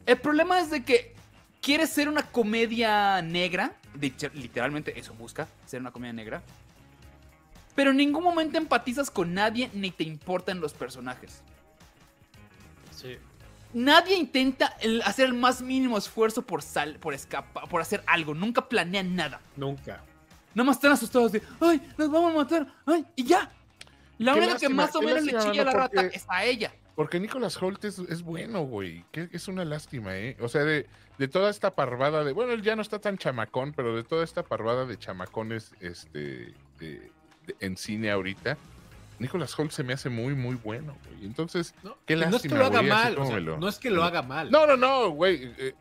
El 0.07 0.19
problema 0.19 0.61
es 0.61 0.71
de 0.71 0.85
que 0.85 1.15
quiere 1.63 1.87
ser 1.87 2.09
una 2.09 2.23
comedia 2.23 3.23
negra, 3.23 3.75
dicha- 3.95 4.31
literalmente 4.35 4.99
eso 4.99 5.15
busca, 5.15 5.49
ser 5.67 5.81
una 5.81 5.93
comedia 5.93 6.13
negra, 6.13 6.43
pero 7.75 7.93
en 7.93 7.97
ningún 7.97 8.23
momento 8.23 8.59
empatizas 8.59 9.11
con 9.11 9.33
nadie 9.33 9.71
ni 9.73 9.91
te 9.91 10.05
importan 10.05 10.61
los 10.61 10.75
personajes. 10.75 11.43
Sí. 12.95 13.17
Nadie 13.75 14.17
intenta 14.17 14.77
el- 14.81 15.03
hacer 15.03 15.27
el 15.27 15.35
más 15.35 15.61
mínimo 15.61 15.99
esfuerzo 15.99 16.43
por, 16.43 16.63
sal, 16.63 16.97
por 17.01 17.13
escapar, 17.13 17.69
por 17.69 17.81
hacer 17.81 18.03
algo. 18.07 18.33
Nunca 18.35 18.69
planean 18.69 19.15
nada. 19.17 19.41
Nunca. 19.57 20.03
Nada 20.55 20.67
más 20.67 20.77
están 20.77 20.93
asustados 20.93 21.33
de, 21.33 21.43
¡ay, 21.61 21.83
nos 21.99 22.11
vamos 22.11 22.33
a 22.33 22.37
matar! 22.37 22.67
¡ay! 22.87 23.05
Y 23.17 23.25
ya. 23.25 23.51
La 24.19 24.33
Qué 24.35 24.39
única 24.41 24.57
que 24.59 24.69
más 24.69 24.95
o 24.95 25.03
menos 25.03 25.25
le 25.25 25.33
chilla 25.33 25.63
a 25.63 25.65
la 25.65 25.73
mano, 25.73 25.79
rata 25.79 26.03
porque- 26.03 26.17
es 26.17 26.25
a 26.29 26.45
ella. 26.45 26.73
Porque 26.95 27.19
Nicolas 27.19 27.61
Holt 27.61 27.85
es, 27.85 27.99
es 27.99 28.23
bueno, 28.23 28.63
güey. 28.63 29.05
Que 29.11 29.29
es 29.33 29.49
una 29.49 29.65
lástima, 29.65 30.17
¿eh? 30.17 30.37
O 30.41 30.47
sea, 30.49 30.63
de, 30.63 30.87
de 31.19 31.27
toda 31.27 31.51
esta 31.51 31.75
parvada 31.75 32.23
de. 32.23 32.31
Bueno, 32.31 32.53
él 32.53 32.63
ya 32.63 32.77
no 32.77 32.83
está 32.83 33.01
tan 33.01 33.19
chamacón, 33.19 33.73
pero 33.73 33.97
de 33.97 34.05
toda 34.05 34.23
esta 34.23 34.45
parvada 34.45 34.87
de 34.87 34.97
chamacones 34.97 35.73
este, 35.81 36.55
de- 36.79 37.11
de- 37.47 37.57
en 37.59 37.77
cine 37.77 38.13
ahorita, 38.13 38.57
Nicolas 39.19 39.59
Holt 39.59 39.71
se 39.71 39.83
me 39.85 39.93
hace 39.93 40.09
muy, 40.11 40.35
muy 40.35 40.57
bueno, 40.57 40.97
güey. 41.09 41.25
Entonces, 41.27 41.75
No, 41.83 41.97
Qué 42.07 42.17
no 42.17 42.37
es 42.37 42.43
que 42.43 42.49
lo 42.49 42.65
haga 42.67 42.81
güey, 42.81 42.91
así 42.91 43.03
mal. 43.05 43.13
o 43.13 43.17
como 43.17 43.27
sea, 43.29 43.37
me 43.37 43.41
lo- 43.43 43.59
no 43.59 43.69
es 43.69 43.79
que 43.79 43.91
lo 43.91 44.05
haga 44.05 44.23
mal. 44.23 44.51
no, 44.51 44.67
no, 44.67 44.77
no, 44.77 45.11
güey. 45.11 45.53
eh, 45.59 45.75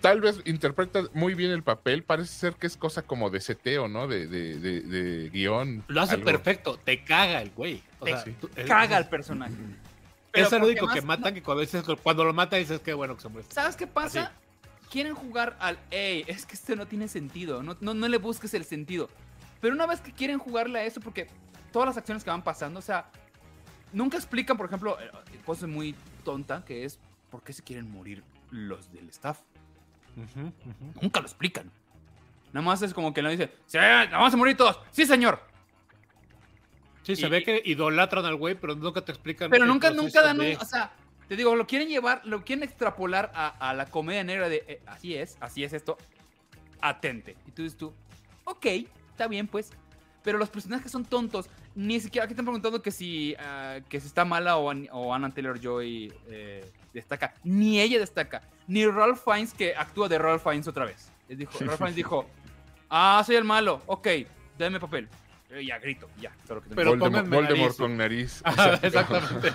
tal 0.00 0.20
vez 0.20 0.40
interpreta 0.44 1.02
muy 1.14 1.34
bien 1.34 1.50
el 1.50 1.62
papel. 1.62 2.02
Parece 2.02 2.32
ser 2.32 2.54
que 2.54 2.66
es 2.66 2.76
cosa 2.76 3.02
como 3.02 3.30
de 3.30 3.40
seteo, 3.40 3.88
¿no? 3.88 4.06
De, 4.06 4.26
de, 4.26 4.58
de, 4.58 4.80
de 4.82 5.30
guion. 5.30 5.82
Lo 5.88 6.02
hace 6.02 6.14
algo. 6.14 6.26
perfecto. 6.26 6.78
Te 6.78 7.02
caga 7.04 7.40
el 7.42 7.50
güey. 7.50 7.82
O 8.00 8.04
Te 8.04 8.12
sea, 8.12 8.24
tú- 8.40 8.50
es- 8.54 8.66
Caga 8.66 8.98
es- 8.98 9.04
al 9.04 9.08
personaje. 9.08 9.52
Es 9.54 9.58
Pero 10.32 10.44
el 10.46 10.50
porque 10.50 10.66
único 10.80 10.88
que 10.94 11.02
matan 11.02 11.32
que 11.34 11.42
cuando, 11.42 11.60
dices, 11.62 11.84
cuando 12.02 12.24
lo 12.24 12.32
mata 12.34 12.56
dices 12.56 12.80
que 12.80 12.92
bueno 12.92 13.14
que 13.16 13.22
se 13.22 13.28
muere. 13.28 13.46
¿Sabes 13.50 13.76
qué 13.76 13.86
pasa? 13.86 14.32
Quieren 14.90 15.14
jugar 15.14 15.56
al, 15.60 15.78
ey, 15.90 16.24
es 16.26 16.44
que 16.44 16.54
esto 16.54 16.76
no 16.76 16.86
tiene 16.86 17.08
sentido, 17.08 17.62
no, 17.62 17.76
no, 17.80 17.94
no 17.94 18.06
le 18.08 18.18
busques 18.18 18.52
el 18.54 18.64
sentido. 18.64 19.08
Pero 19.60 19.74
una 19.74 19.86
vez 19.86 20.00
que 20.00 20.12
quieren 20.12 20.38
jugarle 20.38 20.80
a 20.80 20.84
eso, 20.84 21.00
porque 21.00 21.28
todas 21.74 21.88
las 21.88 21.96
acciones 21.96 22.22
que 22.22 22.30
van 22.30 22.44
pasando, 22.44 22.78
o 22.78 22.82
sea, 22.82 23.10
nunca 23.92 24.16
explican, 24.16 24.56
por 24.56 24.66
ejemplo, 24.66 24.96
eh, 25.00 25.10
cosa 25.44 25.66
muy 25.66 25.96
tonta, 26.24 26.64
que 26.64 26.84
es 26.84 27.00
por 27.30 27.42
qué 27.42 27.52
se 27.52 27.64
quieren 27.64 27.90
morir 27.90 28.22
los 28.52 28.92
del 28.92 29.08
staff. 29.08 29.40
Nunca 31.02 31.18
lo 31.18 31.26
explican. 31.26 31.72
Nada 32.52 32.64
más 32.64 32.80
es 32.82 32.94
como 32.94 33.12
que 33.12 33.22
no 33.22 33.28
dice, 33.28 33.50
sí, 33.66 33.76
vamos 33.76 34.32
a 34.32 34.36
morir 34.36 34.56
todos. 34.56 34.78
Sí, 34.92 35.04
señor. 35.04 35.40
Sí, 37.02 37.16
se 37.16 37.28
ve 37.28 37.42
que 37.42 37.60
idolatran 37.64 38.24
al 38.24 38.36
güey, 38.36 38.54
pero 38.54 38.76
nunca 38.76 39.04
te 39.04 39.10
explican. 39.10 39.50
Pero 39.50 39.66
nunca, 39.66 39.90
nunca 39.90 40.22
dan 40.22 40.38
un, 40.38 40.56
o 40.56 40.64
sea, 40.64 40.92
te 41.26 41.34
digo, 41.34 41.56
lo 41.56 41.66
quieren 41.66 41.88
llevar, 41.88 42.24
lo 42.24 42.44
quieren 42.44 42.62
extrapolar 42.62 43.32
a, 43.34 43.48
a 43.48 43.74
la 43.74 43.86
comedia 43.86 44.22
negra 44.22 44.48
de, 44.48 44.64
eh, 44.68 44.82
así 44.86 45.16
es, 45.16 45.36
así 45.40 45.64
es 45.64 45.72
esto, 45.72 45.98
atente. 46.80 47.36
Y 47.48 47.50
tú 47.50 47.64
dices 47.64 47.76
tú, 47.76 47.92
ok, 48.44 48.64
está 49.10 49.26
bien 49.26 49.48
pues, 49.48 49.72
pero 50.24 50.38
los 50.38 50.48
personajes 50.48 50.90
son 50.90 51.04
tontos, 51.04 51.48
ni 51.76 52.00
siquiera, 52.00 52.24
aquí 52.24 52.32
están 52.32 52.46
preguntando 52.46 52.82
que 52.82 52.90
si, 52.90 53.36
ah, 53.38 53.78
que 53.88 54.00
si 54.00 54.08
está 54.08 54.24
mala 54.24 54.56
o, 54.56 54.72
o 54.92 55.14
Anna 55.14 55.30
Taylor-Joy 55.30 56.12
eh, 56.28 56.72
destaca, 56.92 57.34
ni 57.44 57.78
ella 57.80 57.98
destaca, 58.00 58.42
ni 58.66 58.86
Ralph 58.86 59.22
Fiennes 59.22 59.54
que 59.54 59.76
actúa 59.76 60.08
de 60.08 60.18
Ralph 60.18 60.42
Fiennes 60.42 60.66
otra 60.66 60.86
vez. 60.86 61.12
Les 61.28 61.38
dijo, 61.38 61.52
Ralph 61.60 61.76
Fiennes 61.76 61.94
dijo, 61.94 62.26
ah, 62.90 63.22
soy 63.24 63.36
el 63.36 63.44
malo, 63.44 63.82
ok, 63.86 64.08
dame 64.58 64.80
papel. 64.80 65.08
Eh, 65.50 65.64
ya, 65.66 65.78
grito, 65.78 66.08
ya. 66.20 66.30
que. 66.48 66.74
Pero 66.74 66.96
Voldemort, 66.96 67.28
Voldemort 67.28 67.50
nariz. 67.60 67.76
con 67.76 67.96
nariz. 67.96 68.42
Exactamente. 68.82 69.52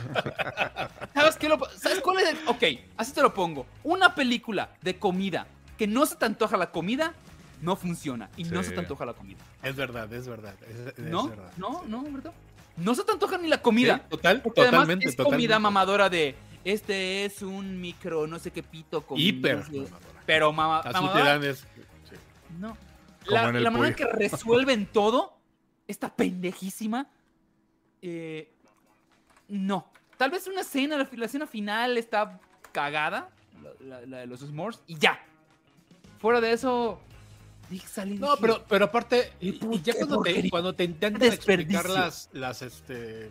¿Sabes 1.14 1.36
qué? 1.36 1.50
Lo- 1.50 1.60
¿Sabes 1.78 2.00
cuál 2.00 2.20
es 2.20 2.30
el...? 2.30 2.38
Ok, 2.48 2.64
así 2.96 3.12
te 3.12 3.22
lo 3.22 3.34
pongo. 3.34 3.66
Una 3.84 4.16
película 4.16 4.70
de 4.82 4.98
comida 4.98 5.48
que 5.78 5.88
no 5.88 6.06
se 6.06 6.16
te 6.16 6.26
antoja 6.26 6.56
la 6.58 6.72
comida, 6.72 7.14
no 7.62 7.76
funciona. 7.76 8.30
Y 8.38 8.44
no 8.46 8.64
se 8.64 8.72
te 8.72 8.80
antoja 8.80 9.06
la 9.06 9.14
comida. 9.14 9.40
Es 9.64 9.76
verdad, 9.76 10.12
es 10.14 10.28
verdad. 10.28 10.56
es- 10.68 10.98
es 10.98 11.00
¿No? 11.00 11.28
verdad. 11.30 11.52
No, 11.58 11.84
no, 11.88 12.04
¿verdad? 12.04 12.34
No 12.78 12.96
se 12.96 13.04
te 13.04 13.12
antoja 13.12 13.38
ni 13.38 13.48
la 13.48 13.62
comida. 13.62 13.98
Sí, 13.98 14.04
total, 14.12 14.42
Porque 14.42 14.62
además 14.62 14.80
totalmente, 14.82 15.10
es 15.10 15.16
totalmente. 15.16 15.36
comida 15.38 15.60
mamadora 15.60 16.10
de... 16.10 16.36
Este 16.66 17.26
es 17.26 17.42
un 17.42 17.80
micro, 17.80 18.28
no 18.28 18.38
sé 18.40 18.52
qué 18.52 18.64
pito 18.64 19.06
con... 19.06 19.18
Hiper. 19.20 19.58
no 19.72 19.86
sé- 19.88 19.94
pero 20.26 20.52
mama, 20.54 20.80
Así 20.80 20.88
te 20.90 20.94
mamadora, 20.94 21.26
dan 21.26 21.44
es. 21.44 21.60
sí. 21.60 22.16
No. 22.60 22.78
Como 23.26 23.36
La, 23.42 23.52
la 23.52 23.72
manera 23.72 23.96
que 23.96 24.06
resuelven 24.06 24.86
todo, 24.94 25.38
esta 25.88 26.14
pendejísima, 26.16 27.10
eh, 28.02 28.52
no. 29.48 29.90
Tal 30.18 30.32
vez 30.32 30.48
una 30.48 30.62
escena, 30.62 30.98
la, 30.98 31.10
la 31.12 31.26
escena 31.26 31.48
final 31.48 31.98
está 31.98 32.40
cagada, 32.72 33.30
la, 33.62 34.00
la- 34.00 34.06
la 34.06 34.18
de 34.20 34.28
los 34.28 34.42
s'mores, 34.42 34.82
y 34.88 34.96
ya. 34.98 35.20
Fuera 36.20 36.42
de 36.42 36.52
eso, 36.52 37.00
No, 38.20 38.36
pero, 38.38 38.66
pero 38.68 38.86
aparte, 38.86 39.32
¿Y 39.40 39.50
y, 39.50 39.52
por 39.54 39.76
y 39.76 39.82
ya 39.82 39.94
cuando 39.94 40.22
te, 40.24 40.50
cuando 40.50 40.74
te 40.74 40.84
intentan 40.86 41.22
explicar 41.36 41.86
las, 41.90 42.30
las, 42.34 42.62
este, 42.62 43.30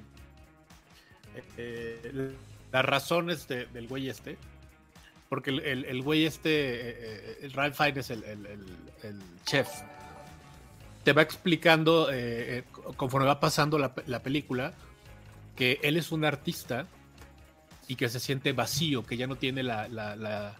eh, 1.56 2.32
las 2.72 2.84
razones 2.84 3.48
de- 3.48 3.66
del 3.66 3.88
güey 3.88 4.08
este, 4.08 4.36
porque 5.28 5.50
el, 5.50 5.60
el, 5.60 5.84
el 5.84 6.02
güey 6.02 6.24
este, 6.26 6.50
eh, 6.50 6.96
eh, 7.00 7.38
el 7.42 7.52
Ralph 7.52 7.76
Fiennes, 7.76 8.10
el, 8.10 8.24
el, 8.24 8.46
el, 9.02 9.20
chef, 9.44 9.68
te 11.04 11.12
va 11.12 11.22
explicando 11.22 12.08
eh, 12.12 12.64
conforme 12.96 13.26
va 13.26 13.40
pasando 13.40 13.78
la, 13.78 13.92
la 14.06 14.22
película 14.22 14.72
que 15.56 15.80
él 15.82 15.96
es 15.96 16.12
un 16.12 16.24
artista 16.24 16.86
y 17.88 17.96
que 17.96 18.08
se 18.08 18.20
siente 18.20 18.52
vacío, 18.52 19.02
que 19.04 19.16
ya 19.16 19.26
no 19.26 19.36
tiene 19.36 19.62
la, 19.62 19.88
la- 19.88 20.14
la, 20.16 20.54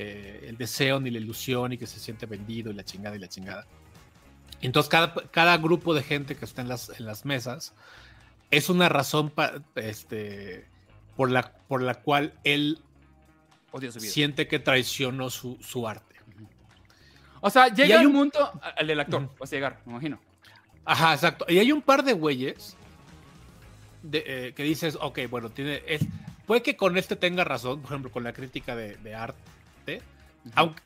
eh, 0.00 0.46
el 0.48 0.56
deseo 0.56 1.00
ni 1.00 1.10
la 1.10 1.18
ilusión 1.18 1.72
y 1.72 1.78
que 1.78 1.86
se 1.88 1.98
siente 1.98 2.26
vendido 2.26 2.70
y 2.70 2.74
la 2.74 2.84
chingada 2.84 3.16
y 3.16 3.18
la 3.18 3.28
chingada. 3.28 3.66
Entonces 4.60 4.88
cada, 4.88 5.12
cada 5.30 5.56
grupo 5.58 5.92
de 5.94 6.02
gente 6.02 6.36
que 6.36 6.44
está 6.44 6.62
en 6.62 6.68
las, 6.68 6.90
en 6.98 7.04
las 7.06 7.24
mesas 7.24 7.72
es 8.50 8.68
una 8.68 8.88
razón 8.88 9.30
pa- 9.30 9.54
este, 9.74 10.66
por, 11.16 11.30
la, 11.30 11.52
por 11.68 11.82
la 11.82 11.94
cual 11.96 12.32
él 12.44 12.78
odio 13.72 13.90
su 13.92 13.98
vida. 14.00 14.10
siente 14.12 14.46
que 14.46 14.58
traicionó 14.58 15.30
su, 15.30 15.58
su 15.60 15.86
arte. 15.88 16.14
O 17.40 17.50
sea, 17.50 17.68
llega 17.68 17.98
hay 18.00 18.06
un 18.06 18.14
un- 18.16 18.30
punto, 18.30 18.52
al 18.76 18.86
del 18.86 18.98
actor, 19.00 19.30
vas 19.38 19.52
a 19.52 19.54
llegar, 19.56 19.80
me 19.84 19.92
imagino. 19.92 20.18
Ajá, 20.84 21.14
exacto. 21.14 21.44
Y 21.48 21.58
hay 21.58 21.70
un 21.70 21.82
par 21.82 22.02
de 22.02 22.12
güeyes 22.14 22.76
de, 24.02 24.24
eh, 24.26 24.52
que 24.54 24.62
dices, 24.62 24.96
ok, 25.00 25.20
bueno, 25.30 25.50
tiene, 25.50 25.82
es, 25.86 26.00
puede 26.46 26.62
que 26.62 26.76
con 26.76 26.96
este 26.98 27.14
tenga 27.14 27.44
razón, 27.44 27.80
por 27.80 27.90
ejemplo, 27.92 28.10
con 28.10 28.24
la 28.24 28.32
crítica 28.32 28.74
de, 28.74 28.96
de 28.96 29.14
arte, 29.14 29.38
aunque 30.54 30.82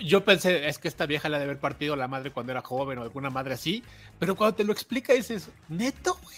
yo 0.00 0.24
pensé, 0.24 0.66
es 0.68 0.78
que 0.78 0.88
esta 0.88 1.06
vieja 1.06 1.28
la 1.28 1.38
de 1.38 1.44
haber 1.44 1.58
partido 1.58 1.94
la 1.96 2.08
madre 2.08 2.30
cuando 2.32 2.52
era 2.52 2.62
joven 2.62 2.98
o 2.98 3.02
alguna 3.02 3.30
madre 3.30 3.54
así, 3.54 3.82
pero 4.18 4.34
cuando 4.34 4.56
te 4.56 4.64
lo 4.64 4.72
explica 4.72 5.12
dices, 5.12 5.48
neto, 5.68 6.18
güey, 6.22 6.36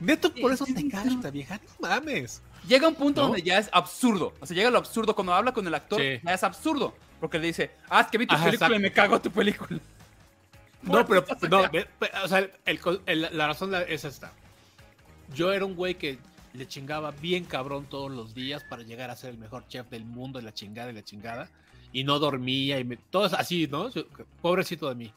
neto, 0.00 0.34
por 0.34 0.52
eso 0.52 0.64
te 0.66 0.88
caga 0.88 1.08
esta 1.10 1.30
vieja, 1.30 1.60
no 1.80 1.88
mames. 1.88 2.42
Llega 2.66 2.88
un 2.88 2.94
punto 2.94 3.20
¿No? 3.22 3.26
donde 3.28 3.42
ya 3.42 3.58
es 3.58 3.68
absurdo. 3.72 4.34
O 4.40 4.46
sea, 4.46 4.54
llega 4.56 4.70
lo 4.70 4.78
absurdo. 4.78 5.14
Cuando 5.16 5.34
habla 5.34 5.52
con 5.52 5.66
el 5.66 5.74
actor, 5.74 6.00
Sí. 6.00 6.20
ya 6.24 6.32
es 6.34 6.44
absurdo. 6.44 6.94
Porque 7.20 7.38
le 7.40 7.48
dice, 7.48 7.72
ah, 7.90 8.02
es 8.02 8.06
que 8.06 8.18
vi 8.18 8.26
tu 8.26 8.34
Ajá, 8.36 8.44
película 8.46 8.76
y 8.76 8.78
me 8.78 8.92
cago 8.92 9.20
tu 9.20 9.30
película. 9.30 9.78
No, 10.82 11.06
pero, 11.06 11.24
no, 11.48 11.62
o 12.24 12.28
sea, 12.28 12.48
el 12.64 12.80
co- 12.80 13.00
el- 13.06 13.28
la 13.32 13.46
razón 13.46 13.72
es 13.88 14.04
esta. 14.04 14.32
Yo 15.32 15.52
era 15.52 15.64
un 15.64 15.76
güey 15.76 15.94
que 15.94 16.18
le 16.54 16.66
chingaba 16.68 17.10
bien 17.12 17.44
cabrón 17.44 17.86
todos 17.88 18.10
los 18.10 18.34
días 18.34 18.62
para 18.64 18.82
llegar 18.82 19.10
a 19.10 19.16
ser 19.16 19.30
el 19.30 19.38
mejor 19.38 19.66
chef 19.68 19.88
del 19.90 20.04
mundo, 20.04 20.38
y 20.38 20.42
la 20.42 20.52
chingada 20.54 20.90
y 20.90 20.94
la 20.94 21.02
chingada. 21.02 21.48
Y 21.92 22.04
no 22.04 22.18
dormía 22.18 22.78
y 22.78 22.84
me, 22.84 22.96
todo 22.96 23.26
es 23.26 23.32
así, 23.34 23.66
¿no? 23.70 23.90
Pobrecito 24.40 24.88
de 24.88 24.94
mí. 24.94 25.12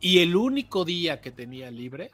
Y 0.00 0.18
el 0.20 0.34
único 0.36 0.84
día 0.84 1.20
que 1.20 1.30
tenía 1.30 1.70
libre, 1.70 2.10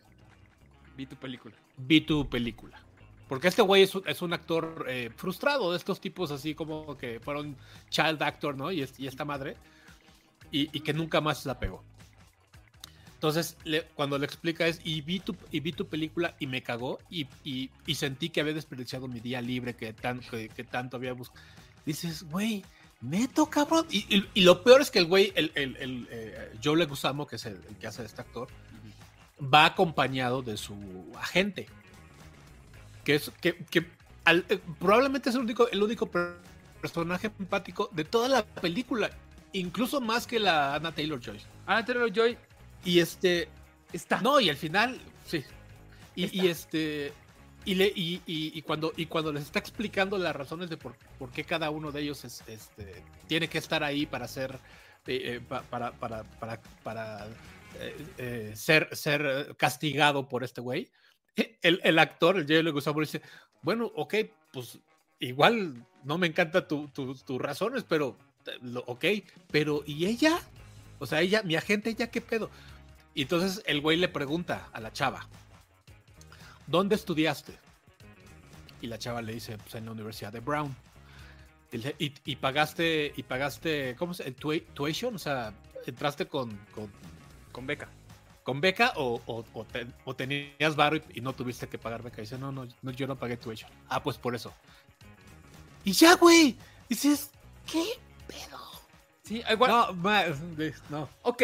Vi 0.97 1.07
tu 1.07 1.16
película. 1.16 1.55
vi 1.77 2.01
tu 2.01 2.29
película. 2.29 2.81
Porque 3.29 3.49
este 3.49 3.61
güey 3.62 3.83
es 3.83 3.95
un, 3.95 4.03
es 4.09 4.22
un 4.22 4.33
actor 4.33 4.87
eh, 4.89 5.11
frustrado 5.14 5.70
de 5.72 5.77
estos 5.77 6.01
tipos 6.01 6.31
así 6.31 6.55
como 6.55 6.97
que 6.97 7.20
fueron 7.20 7.57
child 7.91 8.22
actor, 8.22 8.57
¿no? 8.57 8.70
Y, 8.72 8.83
es- 8.83 8.99
y 8.99 9.07
esta 9.07 9.24
madre. 9.24 9.57
Y, 10.53 10.70
y 10.77 10.81
que 10.81 10.93
nunca 10.95 11.20
más 11.20 11.45
la 11.45 11.59
pegó. 11.59 11.83
Entonces, 13.17 13.57
le- 13.64 13.85
cuando 13.95 14.19
le 14.19 14.27
explica 14.27 14.67
es, 14.67 14.79
y 14.85 15.01
vi 15.01 15.21
tu, 15.21 15.35
y 15.51 15.61
vi 15.61 15.73
tu 15.73 15.87
película 15.87 16.37
y 16.39 16.47
me 16.47 16.62
cagó 16.62 16.99
y, 17.11 17.27
y- 17.45 17.71
y 17.87 17.95
sentí 17.95 18.29
que 18.29 18.41
había 18.43 18.53
desperdiciado 18.53 19.09
mi 19.09 19.21
día 19.21 19.41
libre 19.41 19.75
que, 19.75 19.93
tan, 19.95 20.21
que, 20.21 20.51
que 20.51 20.64
tanto 20.64 20.99
había 20.99 21.14
buscado. 21.14 21.41
Dices, 21.87 22.25
güey, 22.25 22.62
neto, 23.01 23.47
cabrón. 23.47 23.87
Y, 23.91 24.23
lo 24.43 24.62
peor 24.62 24.83
es 24.83 24.91
que 24.91 24.99
el 24.99 25.07
güey, 25.07 25.33
el, 25.35 25.51
el, 25.55 25.77
el, 25.77 26.09
eh, 26.11 26.53
Joe 26.62 26.77
Leguizamo, 26.77 27.27
que 27.27 27.37
es 27.37 27.47
el, 27.47 27.55
el 27.69 27.77
que 27.77 27.87
hace 27.87 28.05
este 28.05 28.21
actor, 28.21 28.49
va 29.43 29.64
acompañado 29.64 30.43
de 30.43 30.57
su 30.59 30.75
agente. 31.19 31.67
Que 33.03 33.14
es 33.14 33.31
que, 33.41 33.57
que 33.71 33.87
al- 34.25 34.45
eh, 34.51 34.59
probablemente 34.79 35.31
es 35.31 35.37
el 35.37 35.41
único, 35.43 35.69
el 35.71 35.83
único 35.83 36.07
per- 36.11 36.37
personaje 36.83 37.31
empático 37.39 37.89
de 37.93 38.05
toda 38.05 38.29
la 38.29 38.45
película, 38.45 39.11
incluso 39.55 40.01
más 40.03 40.27
que 40.27 40.39
la 40.39 40.75
Anna 40.75 40.93
Taylor 40.93 41.19
Joy. 41.21 41.41
Anna 41.67 41.85
Taylor 41.85 42.12
Joy 42.12 42.37
Y 42.87 43.01
este, 43.01 43.49
está. 43.93 44.20
no, 44.22 44.41
y 44.41 44.49
al 44.49 44.57
final, 44.57 44.99
sí. 45.26 45.45
Y, 46.14 46.41
y 46.45 46.49
este. 46.49 47.12
Y, 47.64 47.74
le, 47.74 47.87
y, 47.89 48.22
y- 48.26 48.53
y 48.57 48.62
cuando, 48.62 48.93
y 48.97 49.07
cuando 49.07 49.32
les 49.32 49.43
está 49.43 49.59
explicando 49.59 50.16
las 50.18 50.37
razones 50.37 50.70
de 50.70 50.76
por, 50.76 50.97
por 51.18 51.32
qué 51.32 51.43
cada 51.45 51.68
uno 51.70 51.91
de 51.91 52.03
ellos 52.03 52.24
es, 52.24 52.45
este, 52.47 53.03
tiene 53.26 53.49
que 53.49 53.59
estar 53.59 53.82
ahí 53.82 54.07
para 54.07 54.28
ser. 54.28 54.59
eh, 55.09 55.34
eh, 55.37 55.41
pa- 55.47 55.62
para, 55.62 55.91
para, 55.93 56.22
para, 56.24 56.61
para, 56.84 57.26
eh, 58.18 58.53
ser, 58.55 58.89
ser 58.97 59.55
castigado 59.59 60.28
por 60.28 60.45
este 60.45 60.61
güey. 60.61 60.89
El, 61.61 61.80
el 61.84 61.99
actor, 61.99 62.39
el 62.39 62.47
Jay 62.47 62.62
Leguizamo, 62.62 63.01
dice: 63.01 63.20
Bueno, 63.62 63.91
ok, 63.97 64.14
pues 64.53 64.78
igual 65.18 65.84
no 66.05 66.18
me 66.18 66.28
encanta 66.28 66.66
tu- 66.68 66.89
tu- 66.89 67.14
tus 67.16 67.41
razones, 67.41 67.84
pero 67.84 68.16
ok, 68.87 69.05
pero 69.51 69.82
¿y 69.87 70.07
ella? 70.07 70.39
O 71.01 71.05
sea, 71.07 71.20
ella, 71.20 71.43
mi 71.43 71.57
agente, 71.57 71.91
¿ella 71.91 72.11
qué 72.11 72.20
pedo? 72.20 72.49
Y 73.17 73.23
entonces 73.23 73.62
el 73.67 73.81
güey 73.81 73.97
le 73.97 74.09
pregunta 74.09 74.69
a 74.75 74.79
la 74.79 74.93
chava, 74.93 75.27
¿dónde 76.67 76.95
estudiaste? 76.95 77.59
Y 78.83 78.89
la 78.89 78.99
chava 78.99 79.23
le 79.23 79.33
dice, 79.33 79.57
pues 79.57 79.75
en 79.75 79.87
la 79.87 79.93
Universidad 79.93 80.31
de 80.33 80.41
Brown. 80.41 80.77
Y, 81.99 82.12
y- 82.25 82.37
pagaste, 82.37 83.12
y 83.17 83.23
pagaste, 83.23 83.97
¿cómo 83.99 84.12
se 84.12 84.25
llama? 84.25 84.37
Tui- 84.37 84.67
¿Tuition? 84.75 85.14
O 85.14 85.19
sea, 85.19 85.55
¿entraste 85.87 86.27
con, 86.27 86.57
con, 86.75 86.93
Con 87.53 87.67
beca. 87.67 87.89
con 88.45 88.61
beca 88.61 88.93
o, 88.97 89.21
o- 89.27 89.45
o 89.55 89.64
te- 89.64 89.87
o 90.05 90.14
tenías 90.14 90.77
barro 90.77 90.97
y, 90.97 91.03
y 91.14 91.21
no 91.23 91.33
tuviste 91.33 91.69
que 91.69 91.79
pagar 91.79 92.03
beca? 92.03 92.19
Y 92.19 92.25
dice, 92.25 92.37
no, 92.39 92.53
no, 92.53 92.69
no, 92.83 92.91
yo 92.93 93.07
no 93.07 93.17
pagué 93.17 93.39
tuition. 93.39 93.71
Ah, 93.89 94.03
pues 94.03 94.19
por 94.19 94.35
eso. 94.35 94.53
Y 95.85 95.93
ya, 95.93 96.14
güey. 96.17 96.57
Dices, 96.89 97.31
¿qué 97.71 97.83
pedo? 98.29 98.61
Sí, 99.25 99.43
igual. 99.51 99.71
No, 99.71 99.93
no. 100.91 101.09
Ok. 101.23 101.43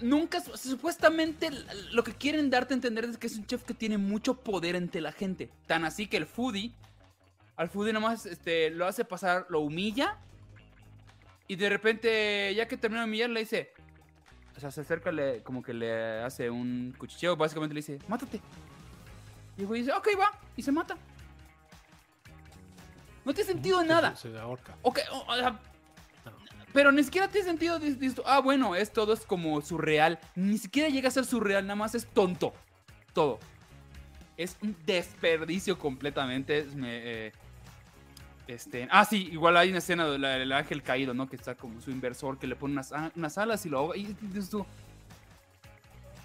Nunca, 0.00 0.40
supuestamente 0.40 1.50
lo 1.92 2.04
que 2.04 2.12
quieren 2.12 2.50
darte 2.50 2.74
a 2.74 2.76
entender 2.76 3.04
es 3.04 3.16
que 3.18 3.26
es 3.26 3.36
un 3.36 3.46
chef 3.46 3.64
que 3.64 3.74
tiene 3.74 3.98
mucho 3.98 4.34
poder 4.40 4.76
entre 4.76 5.00
la 5.00 5.12
gente. 5.12 5.50
Tan 5.66 5.84
así 5.84 6.06
que 6.06 6.16
el 6.16 6.26
foodie, 6.26 6.72
al 7.56 7.68
foodie 7.68 7.92
nomás 7.92 8.26
este, 8.26 8.70
lo 8.70 8.86
hace 8.86 9.04
pasar, 9.04 9.46
lo 9.48 9.60
humilla. 9.60 10.18
Y 11.48 11.56
de 11.56 11.68
repente, 11.68 12.54
ya 12.54 12.66
que 12.68 12.76
termina 12.76 13.02
de 13.02 13.08
humillar, 13.08 13.30
le 13.30 13.40
dice, 13.40 13.72
o 14.56 14.60
sea, 14.60 14.70
se 14.70 14.80
acerca, 14.80 15.12
le, 15.12 15.42
como 15.42 15.62
que 15.62 15.74
le 15.74 16.22
hace 16.22 16.48
un 16.50 16.94
cuchicheo, 16.96 17.36
básicamente 17.36 17.74
le 17.74 17.80
dice, 17.80 17.98
mátate. 18.08 18.40
Y 19.56 19.62
el 19.62 19.66
güey 19.66 19.82
dice, 19.82 19.92
ok, 19.92 20.08
va, 20.18 20.32
y 20.56 20.62
se 20.62 20.72
mata. 20.72 20.96
No 23.24 23.32
tiene 23.32 23.50
sentido 23.52 23.80
de 23.80 23.86
nada. 23.86 24.14
Se, 24.16 24.30
se 24.30 24.38
ahorca. 24.38 24.74
Ok, 24.82 25.00
o- 25.12 25.24
o 25.32 25.36
sea, 25.36 25.58
pero 26.74 26.92
ni 26.92 27.02
siquiera 27.02 27.28
tiene 27.28 27.46
sentido. 27.46 27.78
dis- 27.80 27.98
dis- 27.98 28.22
ah, 28.26 28.40
bueno, 28.40 28.74
es 28.74 28.92
todo 28.92 29.14
es 29.14 29.20
como 29.20 29.62
surreal. 29.62 30.18
Ni 30.34 30.58
siquiera 30.58 30.90
llega 30.90 31.08
a 31.08 31.12
ser 31.12 31.24
surreal, 31.24 31.64
nada 31.66 31.76
más 31.76 31.94
es 31.94 32.06
tonto. 32.06 32.52
Todo. 33.14 33.38
Es 34.36 34.58
un 34.60 34.76
desperdicio 34.84 35.78
completamente. 35.78 36.64
me- 36.74 37.26
eh, 37.28 37.32
este, 38.46 38.86
ah, 38.90 39.06
sí, 39.06 39.28
igual 39.32 39.56
hay 39.56 39.70
una 39.70 39.78
escena 39.78 40.06
del 40.06 40.52
ángel 40.52 40.82
caído, 40.82 41.14
¿no? 41.14 41.28
Que 41.30 41.36
está 41.36 41.54
como 41.54 41.80
su 41.80 41.90
inversor, 41.90 42.38
que 42.38 42.46
le 42.46 42.56
pone 42.56 42.72
unas, 42.74 42.92
a- 42.92 43.10
unas 43.16 43.38
alas 43.38 43.64
y 43.64 43.70
lo 43.70 43.78
ahoga. 43.78 43.96
Y 43.96 44.14
dices 44.20 44.50
tú, 44.50 44.66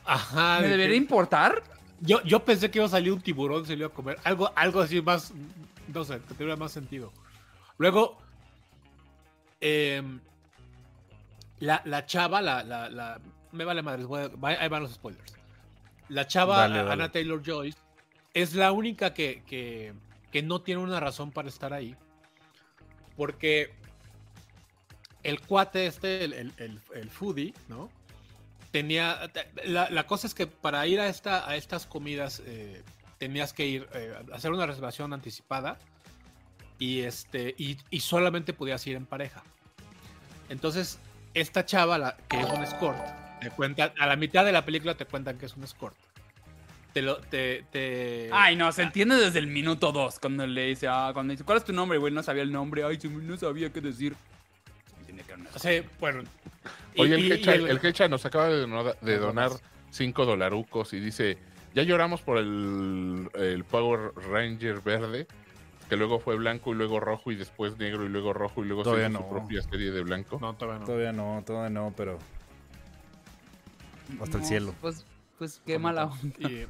Ajá. 0.03 0.57
¿me 0.59 0.63
de 0.67 0.71
debería 0.71 0.95
importar? 0.97 1.63
Yo, 2.01 2.21
yo 2.23 2.43
pensé 2.43 2.71
que 2.71 2.79
iba 2.79 2.85
a 2.87 2.89
salir 2.89 3.13
un 3.13 3.21
tiburón, 3.21 3.65
se 3.65 3.73
lo 3.75 3.85
iba 3.85 3.87
a 3.87 3.93
comer. 3.95 4.17
Algo, 4.23 4.51
algo 4.55 4.81
así 4.81 5.01
más, 5.01 5.31
no 5.93 6.03
sé, 6.03 6.19
que 6.27 6.33
tuviera 6.33 6.55
más 6.55 6.71
sentido. 6.71 7.11
Luego, 7.77 8.17
em, 9.61 10.19
la, 11.59 11.81
la 11.85 12.05
chava, 12.05 12.41
la, 12.41 12.63
la, 12.63 12.89
la- 12.89 13.19
me 13.51 13.65
vale 13.65 13.81
madres, 13.81 14.05
voy 14.05 14.21
a- 14.23 14.27
va- 14.29 14.49
ahí 14.49 14.67
van 14.69 14.83
los 14.83 14.93
spoilers. 14.93 15.33
La 16.09 16.25
chava, 16.27 16.57
Dale, 16.61 16.77
dale. 16.79 16.91
Anna 16.91 17.11
Taylor 17.11 17.41
Joyce, 17.45 17.77
es 18.33 18.53
la 18.55 18.71
única 18.71 19.13
que, 19.13 19.43
que, 19.45 19.93
que 20.31 20.41
no 20.41 20.61
tiene 20.61 20.81
una 20.81 20.99
razón 20.99 21.31
para 21.31 21.49
estar 21.49 21.73
ahí. 21.73 21.95
Porque 23.15 23.73
el 25.23 25.41
cuate 25.41 25.85
este, 25.87 26.23
el, 26.23 26.33
el, 26.33 26.53
el, 26.57 26.81
el 26.95 27.09
foodie, 27.09 27.53
¿no? 27.67 27.89
tenía 28.71 29.31
la, 29.65 29.89
la 29.89 30.05
cosa 30.05 30.27
es 30.27 30.35
que 30.35 30.45
para 30.45 30.85
ir 30.85 30.99
a 30.99 31.07
esta 31.07 31.49
a 31.49 31.55
estas 31.55 31.87
comidas 31.87 32.39
eh, 32.45 32.83
tenías 33.17 33.51
que 33.51 33.65
ir 33.65 33.89
eh, 33.95 34.13
hacer 34.31 34.51
una 34.51 34.67
reservación 34.67 35.11
anticipada 35.11 35.79
y 36.77 36.99
este 36.99 37.55
y, 37.57 37.77
y 37.89 38.01
solamente 38.01 38.53
podías 38.53 38.85
ir 38.85 38.95
en 38.95 39.07
pareja 39.07 39.41
entonces 40.49 40.99
esta 41.33 41.65
chava 41.65 41.97
la, 41.97 42.17
que 42.27 42.39
es 42.39 42.45
un 42.49 42.63
escort 42.63 42.97
te 43.41 43.49
cuenta 43.51 43.93
a 43.97 44.05
la 44.07 44.15
mitad 44.15 44.43
de 44.45 44.51
la 44.51 44.65
película 44.65 44.95
te 44.95 45.05
cuentan 45.05 45.37
que 45.37 45.45
es 45.45 45.55
un 45.55 45.63
escort 45.63 45.95
te 46.93 47.01
lo 47.03 47.17
te, 47.17 47.63
te- 47.71 48.29
Ay, 48.33 48.55
no, 48.55 48.71
se 48.71 48.81
entiende 48.81 49.15
desde 49.15 49.37
el 49.39 49.45
minuto 49.47 49.91
2 49.91 50.19
cuando 50.19 50.47
le 50.47 50.65
dice, 50.67 50.87
ah, 50.87 51.11
cuando 51.13 51.31
dice, 51.31 51.43
¿cuál 51.43 51.59
es 51.59 51.63
tu 51.63 51.71
nombre? 51.71 51.99
Güey, 51.99 52.11
no 52.11 52.23
sabía 52.23 52.41
el 52.41 52.51
nombre. 52.51 52.83
Ay, 52.83 52.97
no 53.03 53.37
sabía 53.37 53.69
qué 53.71 53.79
decir. 53.79 54.15
O 55.55 55.59
sea, 55.59 55.83
bueno 55.99 56.23
y- 56.95 57.01
Oye, 57.01 57.13
el 57.15 57.25
y- 57.25 57.31
Hecha, 57.33 57.55
y 57.55 57.59
el- 57.59 57.69
el 57.69 57.79
Hecha 57.85 58.07
nos 58.07 58.25
acaba 58.25 58.47
de, 58.49 58.65
donar- 58.65 58.97
de 59.01 59.15
No, 59.17 59.21
donar 59.27 59.51
no. 59.51 59.59
5 59.91 60.25
dolarucos 60.25 60.91
y 60.93 60.99
dice, 60.99 61.37
ya 61.75 61.83
lloramos 61.83 62.21
por 62.21 62.39
el, 62.39 63.29
el 63.35 63.63
Power 63.65 64.11
Ranger 64.15 64.81
verde, 64.81 65.27
que 65.89 65.97
luego 65.97 66.19
fue 66.19 66.35
blanco 66.35 66.71
y 66.71 66.75
luego 66.75 66.99
rojo 66.99 67.31
y 67.31 67.35
después 67.35 67.77
negro 67.77 68.05
y 68.05 68.09
luego 68.09 68.31
rojo 68.31 68.63
y 68.63 68.67
luego 68.67 68.83
se 68.83 68.89
Todavía 68.91 69.09
hizo 69.09 69.19
no. 69.19 69.25
su 69.25 69.29
propia 69.29 69.61
serie 69.63 69.91
de 69.91 70.01
blanco. 70.03 70.37
no 70.39 70.53
todavía 70.55 70.79
no 70.79 70.85
Todavía 70.85 71.11
no, 71.11 71.43
todavía 71.45 71.69
no, 71.69 71.93
pero 71.97 72.19
Hasta 74.21 74.37
el 74.37 74.45
cielo. 74.45 74.73
Pues, 74.81 75.05
pues 75.37 75.61
qué 75.65 75.79
mala 75.79 76.05
onda. 76.05 76.49
Y- 76.49 76.67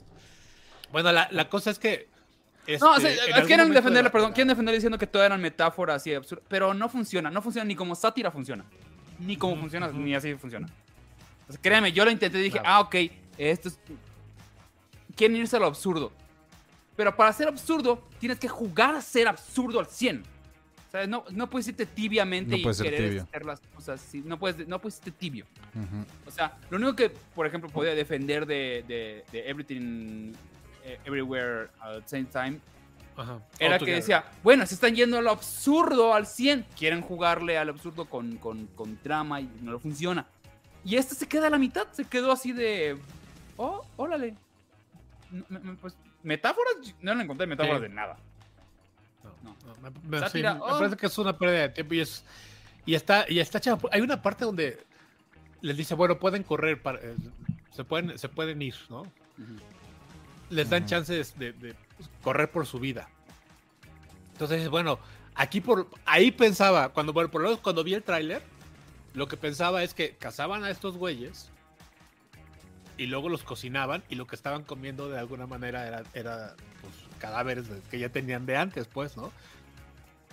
bueno 0.92 1.12
la, 1.12 1.28
la 1.30 1.48
cosa 1.48 1.70
es 1.70 1.78
que 1.78 2.08
No, 2.80 2.92
o 2.92 2.96
este, 2.96 3.14
sea, 3.16 3.24
quieren 3.26 3.40
momento 3.44 3.68
de 3.68 3.74
defender, 3.74 4.04
la- 4.04 4.10
perdón, 4.12 4.32
quieren 4.32 4.48
defender 4.48 4.74
diciendo 4.74 4.98
que 4.98 5.06
todo 5.06 5.22
eran 5.24 5.40
metáforas 5.40 6.06
y 6.06 6.14
absurdo, 6.14 6.42
pero 6.48 6.74
no 6.74 6.88
funciona, 6.88 7.30
no 7.30 7.42
funciona 7.42 7.64
ni 7.66 7.74
como 7.76 7.94
sátira 7.94 8.30
funciona, 8.30 8.64
ni 9.20 9.36
como 9.36 9.56
funciona, 9.56 9.88
ni 9.88 10.14
así 10.14 10.34
funciona. 10.34 10.68
O 11.48 11.52
sea, 11.52 11.60
créanme, 11.60 11.92
yo 11.92 12.04
lo 12.04 12.10
intenté 12.10 12.38
y 12.38 12.42
dije, 12.44 12.58
Claro. 12.58 12.68
ah, 12.68 12.80
ok, 12.80 12.94
esto 13.38 13.68
es... 13.68 13.78
Quieren 15.14 15.36
irse 15.36 15.56
a 15.56 15.60
lo 15.60 15.66
absurdo. 15.66 16.10
Pero 16.96 17.14
para 17.16 17.32
ser 17.32 17.48
absurdo, 17.48 18.02
tienes 18.20 18.38
que 18.38 18.48
jugar 18.48 18.94
a 18.94 19.00
ser 19.02 19.26
absurdo 19.28 19.80
al 19.80 19.86
100. 19.86 20.22
O 20.88 20.90
sea, 20.90 21.06
no, 21.08 21.24
no 21.32 21.50
puedes 21.50 21.66
irte 21.66 21.86
tibiamente 21.86 22.50
No 22.52 22.56
y 22.70 22.76
querer 22.76 23.08
tibio. 23.08 23.22
hacer 23.24 23.44
las 23.44 23.60
cosas 23.74 24.00
así. 24.00 24.22
No 24.24 24.38
puedes, 24.38 24.68
no 24.68 24.80
puedes 24.80 24.98
irte 24.98 25.10
tibio. 25.10 25.44
ujú. 25.74 26.04
O 26.26 26.30
sea, 26.30 26.56
lo 26.70 26.76
único 26.76 26.94
que, 26.94 27.10
por 27.10 27.46
ejemplo, 27.46 27.68
podía 27.68 27.94
defender 27.96 28.46
de, 28.46 28.84
de, 28.86 29.24
de 29.32 29.48
Everything 29.50 30.32
eh, 30.84 31.00
Everywhere 31.04 31.68
at 31.80 32.00
the 32.02 32.08
Same 32.08 32.24
Time 32.26 32.60
Ajá. 33.16 33.40
era 33.58 33.78
que 33.80 33.92
decía, 33.92 34.24
bueno, 34.44 34.64
se 34.66 34.74
están 34.74 34.94
yendo 34.94 35.18
a 35.18 35.22
lo 35.22 35.30
absurdo 35.32 36.14
al 36.14 36.26
100. 36.28 36.64
Quieren 36.78 37.00
jugarle 37.00 37.58
al 37.58 37.70
absurdo 37.70 38.04
con, 38.04 38.36
con, 38.36 38.66
con 38.68 38.96
trama 38.98 39.40
y 39.40 39.50
no 39.62 39.72
lo 39.72 39.80
funciona. 39.80 40.26
Y 40.84 40.94
este 40.94 41.16
se 41.16 41.26
queda 41.26 41.48
a 41.48 41.50
la 41.50 41.58
mitad, 41.58 41.88
se 41.92 42.04
quedó 42.04 42.30
así 42.30 42.52
de, 42.52 42.98
oh, 43.56 43.84
órale. 43.96 44.36
No, 45.32 45.44
me- 45.48 45.58
me- 45.58 45.74
pues, 45.74 45.96
metáforas, 46.24 46.74
no 47.00 47.14
le 47.14 47.22
encontré 47.24 47.46
metáforas 47.46 47.80
Sí. 47.80 47.88
de 47.88 47.94
nada. 47.94 48.16
No, 49.22 49.30
No. 49.42 49.56
no, 49.66 49.90
me, 49.90 49.90
me- 50.08 50.18
sí, 50.18 50.24
Sátira, 50.24 50.54
me 50.54 50.60
oh. 50.60 50.78
parece 50.78 50.96
que 50.96 51.06
es 51.06 51.18
una 51.18 51.36
pérdida 51.38 51.60
de 51.62 51.68
tiempo 51.70 51.94
y 51.94 52.00
es 52.00 52.24
y 52.86 52.94
está 52.94 53.24
y 53.28 53.38
está 53.38 53.60
chava. 53.60 53.88
Hay 53.92 54.00
una 54.00 54.20
parte 54.20 54.44
donde 54.44 54.84
les 55.62 55.76
dice, 55.76 55.94
bueno, 55.94 56.18
pueden 56.18 56.42
correr, 56.42 56.82
para, 56.82 56.98
eh, 56.98 57.14
se 57.72 57.84
pueden 57.84 58.18
se 58.18 58.28
pueden 58.28 58.60
ir, 58.60 58.74
¿no? 58.90 59.04
Les 60.50 60.68
dan 60.68 60.86
chances 60.86 61.38
de, 61.38 61.52
de 61.52 61.74
correr 62.22 62.50
por 62.50 62.66
su 62.66 62.78
vida. 62.78 63.08
Entonces, 64.32 64.68
bueno, 64.68 64.98
aquí 65.34 65.60
por 65.60 65.88
ahí 66.04 66.30
pensaba 66.30 66.90
cuando 66.90 67.12
bueno, 67.12 67.30
por 67.30 67.40
lo 67.42 67.48
menos 67.48 67.60
cuando 67.62 67.82
vi 67.84 67.94
el 67.94 68.02
tráiler, 68.02 68.42
lo 69.14 69.26
que 69.28 69.36
pensaba 69.36 69.82
es 69.82 69.94
que 69.94 70.16
cazaban 70.16 70.64
a 70.64 70.70
estos 70.70 70.96
güeyes 70.96 71.50
y 72.96 73.06
luego 73.06 73.28
los 73.28 73.42
cocinaban 73.42 74.02
y 74.08 74.14
lo 74.14 74.26
que 74.26 74.36
estaban 74.36 74.62
comiendo 74.62 75.08
de 75.08 75.18
alguna 75.18 75.46
manera 75.46 75.86
era, 75.86 76.02
era 76.14 76.54
pues, 76.80 76.94
cadáveres 77.18 77.66
que 77.90 77.98
ya 77.98 78.08
tenían 78.08 78.46
de 78.46 78.56
antes, 78.56 78.86
pues, 78.86 79.16
¿no? 79.16 79.32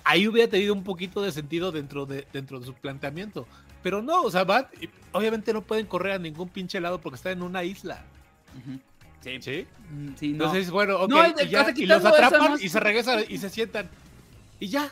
ahí 0.03 0.27
hubiera 0.27 0.49
tenido 0.49 0.73
un 0.73 0.83
poquito 0.83 1.21
de 1.21 1.31
sentido 1.31 1.71
dentro 1.71 2.05
de, 2.05 2.27
dentro 2.31 2.59
de 2.59 2.65
su 2.65 2.73
planteamiento. 2.73 3.47
Pero 3.83 4.01
no, 4.01 4.21
o 4.21 4.31
sea, 4.31 4.43
van, 4.43 4.67
y 4.79 4.89
obviamente 5.11 5.53
no 5.53 5.61
pueden 5.61 5.87
correr 5.87 6.13
a 6.13 6.19
ningún 6.19 6.49
pinche 6.49 6.79
lado 6.79 7.01
porque 7.01 7.15
están 7.15 7.33
en 7.33 7.41
una 7.41 7.63
isla. 7.63 8.03
Sí. 9.23 9.39
¿Sí? 9.41 9.67
Mm, 9.89 10.15
sí, 10.15 10.27
no. 10.29 10.45
Entonces, 10.45 10.69
bueno, 10.69 11.07
No, 11.07 11.27
y 11.27 11.49
ya, 11.49 11.65
los 11.75 12.05
atrapan 12.05 12.57
y 12.61 12.69
se 12.69 12.79
regresan 12.79 13.23
y 13.27 13.37
se 13.37 13.49
sientan. 13.49 13.89
Y 14.59 14.67
ya. 14.67 14.91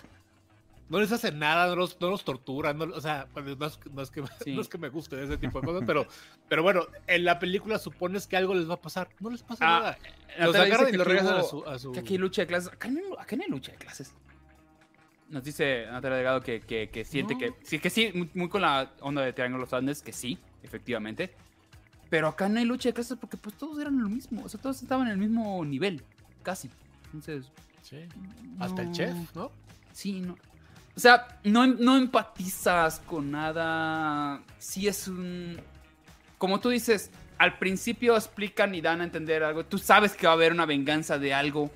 No 0.89 0.99
les 0.99 1.11
hacen 1.11 1.37
nada, 1.37 1.67
no 1.67 1.75
los, 1.75 1.99
no 2.01 2.09
los 2.09 2.23
torturan, 2.25 2.77
no- 2.77 2.85
o 2.85 2.99
sea, 3.01 3.27
no 3.35 3.65
es, 3.67 3.79
no 3.93 4.01
es 4.01 4.09
que, 4.09 4.23
Sí. 4.43 4.55
no 4.55 4.61
es 4.61 4.67
que 4.67 4.77
me 4.79 4.89
guste 4.89 5.23
ese 5.23 5.37
tipo 5.37 5.61
de 5.61 5.67
cosas, 5.67 5.83
pero, 5.85 6.07
pero 6.47 6.63
bueno, 6.63 6.87
en 7.05 7.23
la 7.25 7.37
película 7.37 7.77
supones 7.77 8.25
que 8.25 8.35
algo 8.37 8.55
les 8.55 8.67
va 8.67 8.73
a 8.73 8.81
pasar. 8.81 9.07
No 9.19 9.29
les 9.29 9.43
pasa 9.43 9.63
Ah, 9.65 9.79
nada. 9.79 9.97
Natalia 10.29 10.45
Los 10.47 10.55
agarran 10.55 10.93
y 10.93 10.97
los 10.97 11.07
regresan 11.07 11.37
a 11.37 11.43
su, 11.43 11.63
a 11.65 11.77
su- 11.77 11.91
Que 11.91 11.99
aquí 11.99 12.13
hay 12.15 12.17
lucha 12.19 12.41
de 12.41 12.47
clases. 12.47 12.73
Acá 12.73 12.87
no, 12.89 12.99
acá 13.19 13.35
no 13.35 13.43
hay 13.43 13.49
lucha 13.49 13.71
de 13.71 13.77
clases. 13.77 14.13
Nos 15.29 15.43
dice 15.43 15.85
Natalia 15.91 16.17
Delgado 16.17 16.41
que, 16.41 16.59
que, 16.61 16.89
que 16.89 17.05
siente 17.05 17.33
No. 17.35 17.39
que. 17.39 17.53
Sí, 17.61 17.77
que 17.77 17.91
sí, 17.91 18.09
muy, 18.15 18.29
muy 18.33 18.49
con 18.49 18.61
la 18.63 18.91
onda 19.01 19.21
de 19.21 19.31
Triángulo 19.31 19.61
Los 19.65 19.73
Andes, 19.73 20.01
que 20.01 20.11
sí, 20.11 20.39
efectivamente. 20.63 21.31
Pero 22.09 22.27
acá 22.29 22.49
no 22.49 22.57
hay 22.57 22.65
lucha 22.65 22.89
de 22.89 22.93
clases 22.93 23.15
porque 23.21 23.37
pues 23.37 23.55
todos 23.55 23.79
eran 23.79 24.01
lo 24.01 24.09
mismo. 24.09 24.43
O 24.43 24.49
sea, 24.49 24.59
todos 24.59 24.81
estaban 24.81 25.05
en 25.05 25.13
el 25.13 25.19
mismo 25.19 25.63
nivel. 25.63 26.01
Casi. 26.41 26.67
Entonces. 27.05 27.51
Sí. 27.83 27.97
Hasta 28.59 28.81
el 28.81 28.91
chef, 28.91 29.15
¿no? 29.35 29.51
Sí, 29.93 30.19
no. 30.21 30.35
O 30.99 31.01
sea, 31.01 31.39
no, 31.45 31.65
no 31.65 31.95
empatizas 31.95 32.99
con 33.05 33.31
nada. 33.31 34.41
Sí 34.57 34.85
es 34.89 35.07
un. 35.07 35.57
Como 36.37 36.59
tú 36.59 36.67
dices, 36.67 37.09
al 37.37 37.57
principio 37.57 38.17
explican 38.17 38.75
y 38.75 38.81
dan 38.81 38.99
a 38.99 39.05
entender 39.05 39.41
algo. 39.45 39.63
Tú 39.63 39.77
sabes 39.77 40.13
que 40.13 40.27
va 40.27 40.33
a 40.33 40.35
haber 40.35 40.51
una 40.51 40.65
venganza 40.65 41.17
de 41.17 41.33
algo. 41.33 41.71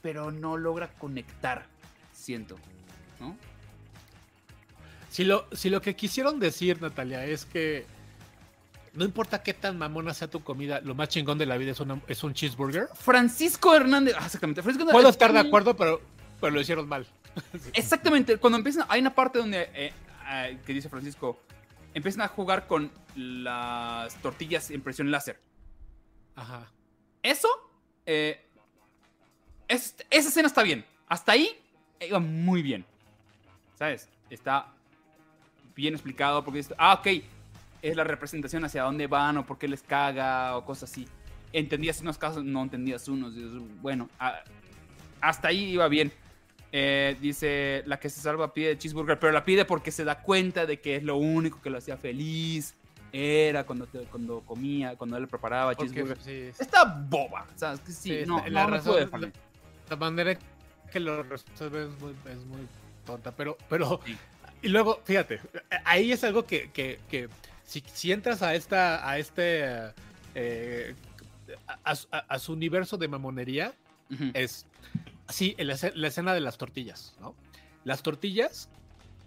Pero 0.00 0.30
no 0.30 0.56
logra 0.56 0.88
conectar. 0.94 1.66
Siento. 2.14 2.56
¿No? 3.20 3.36
Si 5.10 5.24
lo, 5.24 5.46
si 5.52 5.68
lo 5.68 5.82
que 5.82 5.94
quisieron 5.94 6.40
decir, 6.40 6.80
Natalia, 6.80 7.26
es 7.26 7.44
que 7.44 7.84
no 8.94 9.04
importa 9.04 9.42
qué 9.42 9.52
tan 9.52 9.76
mamona 9.76 10.14
sea 10.14 10.28
tu 10.30 10.42
comida, 10.42 10.80
lo 10.80 10.94
más 10.94 11.10
chingón 11.10 11.36
de 11.36 11.44
la 11.44 11.58
vida 11.58 11.72
es, 11.72 11.80
una- 11.80 12.00
es 12.08 12.24
un 12.24 12.32
cheeseburger. 12.32 12.88
Francisco 12.94 13.74
Hernández. 13.76 14.14
ah, 14.18 14.24
exactamente. 14.24 14.62
Francisco 14.62 14.90
Puedo 14.90 15.08
Hernández- 15.08 15.10
estar 15.12 15.32
de 15.34 15.40
acuerdo, 15.40 15.76
pero, 15.76 16.00
pero 16.40 16.54
lo 16.54 16.60
hicieron 16.62 16.88
mal. 16.88 17.06
Exactamente, 17.74 18.36
cuando 18.38 18.58
empiezan, 18.58 18.84
hay 18.88 19.00
una 19.00 19.14
parte 19.14 19.38
donde, 19.38 19.68
eh, 19.74 19.92
eh, 20.30 20.58
que 20.64 20.72
dice 20.72 20.88
Francisco, 20.88 21.38
empiezan 21.92 22.22
a 22.22 22.28
jugar 22.28 22.66
con 22.66 22.90
las 23.16 24.14
tortillas 24.16 24.70
en 24.70 24.80
presión 24.82 25.10
láser. 25.10 25.40
Ajá. 26.36 26.70
Eso, 27.22 27.48
eh, 28.06 28.44
es- 29.68 29.94
esa 30.10 30.28
escena 30.28 30.48
está 30.48 30.62
bien. 30.62 30.84
Hasta 31.08 31.32
ahí 31.32 31.48
iba 32.00 32.18
muy 32.18 32.62
bien. 32.62 32.84
¿Sabes? 33.78 34.08
Está 34.30 34.68
bien 35.74 35.94
explicado 35.94 36.44
porque 36.44 36.64
ah, 36.78 36.94
ok, 36.94 37.22
es 37.82 37.96
la 37.96 38.04
representación 38.04 38.64
hacia 38.64 38.82
dónde 38.82 39.06
van 39.06 39.36
o 39.38 39.46
por 39.46 39.58
qué 39.58 39.68
les 39.68 39.82
caga 39.82 40.56
o 40.56 40.64
cosas 40.64 40.90
así. 40.90 41.08
Entendías 41.52 42.00
unos 42.00 42.18
casos, 42.18 42.44
no 42.44 42.62
entendías 42.62 43.06
unos. 43.08 43.34
Bueno, 43.80 44.08
ah, 44.18 44.40
hasta 45.20 45.48
ahí 45.48 45.72
iba 45.72 45.86
bien. 45.88 46.12
Eh, 46.76 47.16
dice, 47.20 47.84
la 47.86 48.00
que 48.00 48.10
se 48.10 48.20
salva 48.20 48.52
pide 48.52 48.76
cheeseburger, 48.76 49.16
pero 49.20 49.32
la 49.32 49.44
pide 49.44 49.64
porque 49.64 49.92
se 49.92 50.02
da 50.02 50.20
cuenta 50.20 50.66
de 50.66 50.80
que 50.80 50.96
es 50.96 51.04
lo 51.04 51.16
único 51.16 51.62
que 51.62 51.70
lo 51.70 51.78
hacía 51.78 51.96
feliz. 51.96 52.74
Era 53.12 53.64
cuando, 53.64 53.86
te- 53.86 54.00
cuando 54.06 54.40
comía, 54.40 54.96
cuando 54.96 55.16
él 55.16 55.22
le 55.22 55.28
preparaba 55.28 55.72
Porque, 55.74 55.90
cheeseburger. 55.92 56.18
sí, 56.18 56.50
sí, 56.52 56.62
Está 56.62 56.82
boba. 56.84 57.46
O 57.54 57.56
sea, 57.58 57.76
sí, 57.76 57.92
sí, 57.92 58.22
no, 58.26 58.38
la- 58.38 58.42
no, 58.42 58.50
la 58.50 58.66
no 58.66 58.70
razón- 58.70 59.32
la 59.88 59.96
manera 59.96 60.36
que 60.90 60.98
lo 60.98 61.22
resuelve 61.22 61.84
es 61.84 62.00
muy, 62.00 62.12
es 62.28 62.44
muy 62.44 62.66
tonta, 63.06 63.30
pero, 63.30 63.56
pero 63.68 64.00
y 64.60 64.66
luego, 64.68 65.00
fíjate, 65.04 65.38
ahí 65.84 66.10
es 66.10 66.24
algo 66.24 66.44
que, 66.44 66.72
que, 66.72 66.98
que 67.08 67.28
si, 67.62 67.84
si 67.92 68.10
entras 68.10 68.42
a 68.42 68.52
esta, 68.56 69.08
a 69.08 69.16
este, 69.18 69.92
eh, 70.34 70.94
a, 71.68 71.92
a- 72.10 72.18
a 72.28 72.38
su 72.40 72.52
universo 72.52 72.96
de 72.96 73.06
mamonería, 73.06 73.72
es, 74.32 74.66
sí, 75.28 75.54
la, 75.58 75.74
esce- 75.74 75.94
la 75.94 76.08
escena 76.08 76.34
de 76.34 76.40
las 76.40 76.58
tortillas, 76.58 77.14
¿no? 77.20 77.34
Las 77.84 78.02
tortillas 78.02 78.68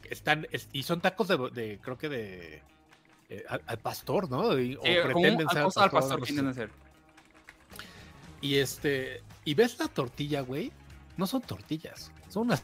están, 0.09 0.47
es- 0.51 0.69
y 0.73 0.83
son 0.83 1.01
tacos 1.01 1.27
de, 1.27 1.37
de- 1.53 1.79
creo 1.81 1.97
que 1.97 2.09
de, 2.09 2.61
eh, 3.29 3.43
al, 3.49 3.61
al 3.65 3.77
pastor, 3.79 4.29
¿no? 4.29 4.57
Y- 4.59 4.75
o 4.75 4.81
Sí, 4.83 4.89
pretenden 5.03 5.49
ser 5.49 5.57
al 5.59 5.63
pastor, 5.65 5.91
pastor. 5.91 6.69
Y 8.41 8.55
este, 8.57 9.23
y 9.45 9.53
ves 9.55 9.79
la 9.79 9.87
tortilla, 9.87 10.41
güey, 10.41 10.71
no 11.17 11.25
son 11.25 11.41
tortillas, 11.41 12.11
son 12.29 12.43
unas 12.47 12.63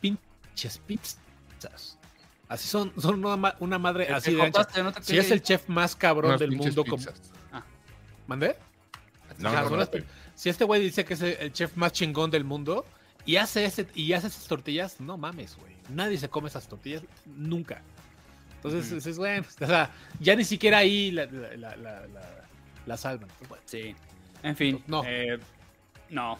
pinches 0.00 0.78
pizzas. 0.78 1.98
Así 2.48 2.68
son, 2.68 2.92
son 3.00 3.24
una, 3.24 3.36
ma- 3.36 3.56
una 3.60 3.78
madre 3.78 4.12
así 4.12 4.34
de 4.34 4.42
ancha. 4.42 4.58
cortaste, 4.58 4.82
¿no 4.82 4.92
te 4.92 5.02
Si 5.02 5.16
es 5.16 5.30
el 5.30 5.42
chef 5.42 5.68
más 5.68 5.94
cabrón 5.96 6.30
Unas 6.32 6.40
del 6.40 6.52
mundo, 6.52 6.84
como, 6.84 6.96
pizzas. 6.96 7.20
¿mandé? 8.26 8.56
No, 9.38 9.50
no, 9.52 9.62
son 9.62 9.72
no, 9.72 9.76
las 9.78 9.90
te- 9.90 10.02
pi- 10.02 10.08
si 10.42 10.48
este 10.48 10.64
güey 10.64 10.82
dice 10.82 11.04
que 11.04 11.14
es 11.14 11.22
el, 11.22 11.52
chef 11.52 11.76
más 11.76 11.92
chingón 11.92 12.28
del 12.32 12.42
mundo 12.42 12.84
y 13.24 13.36
hace 13.36 13.64
ese 13.64 13.86
y 13.94 14.12
hace 14.12 14.26
esas 14.26 14.48
tortillas, 14.48 14.98
no 15.00 15.16
mames, 15.16 15.56
güey. 15.56 15.76
Nadie 15.88 16.18
se 16.18 16.28
come 16.28 16.48
esas 16.48 16.66
tortillas 16.66 17.04
nunca. 17.26 17.80
Entonces, 18.56 18.86
Ujú. 18.86 18.96
dices, 18.96 19.18
bueno, 19.18 19.46
o 19.60 19.66
sea, 19.66 19.90
ya 20.18 20.34
ni 20.34 20.42
siquiera 20.42 20.78
ahí 20.78 21.12
la, 21.12 21.26
la, 21.26 21.56
la, 21.56 21.76
la- 21.76 22.06
la- 22.08 22.44
la 22.86 22.96
salvan. 22.96 23.28
Pues 23.38 23.48
bueno. 23.50 23.62
Sí. 23.66 23.94
En 24.42 24.56
fin. 24.56 24.82
No. 24.88 25.04
eh, 25.06 25.38
no. 26.10 26.36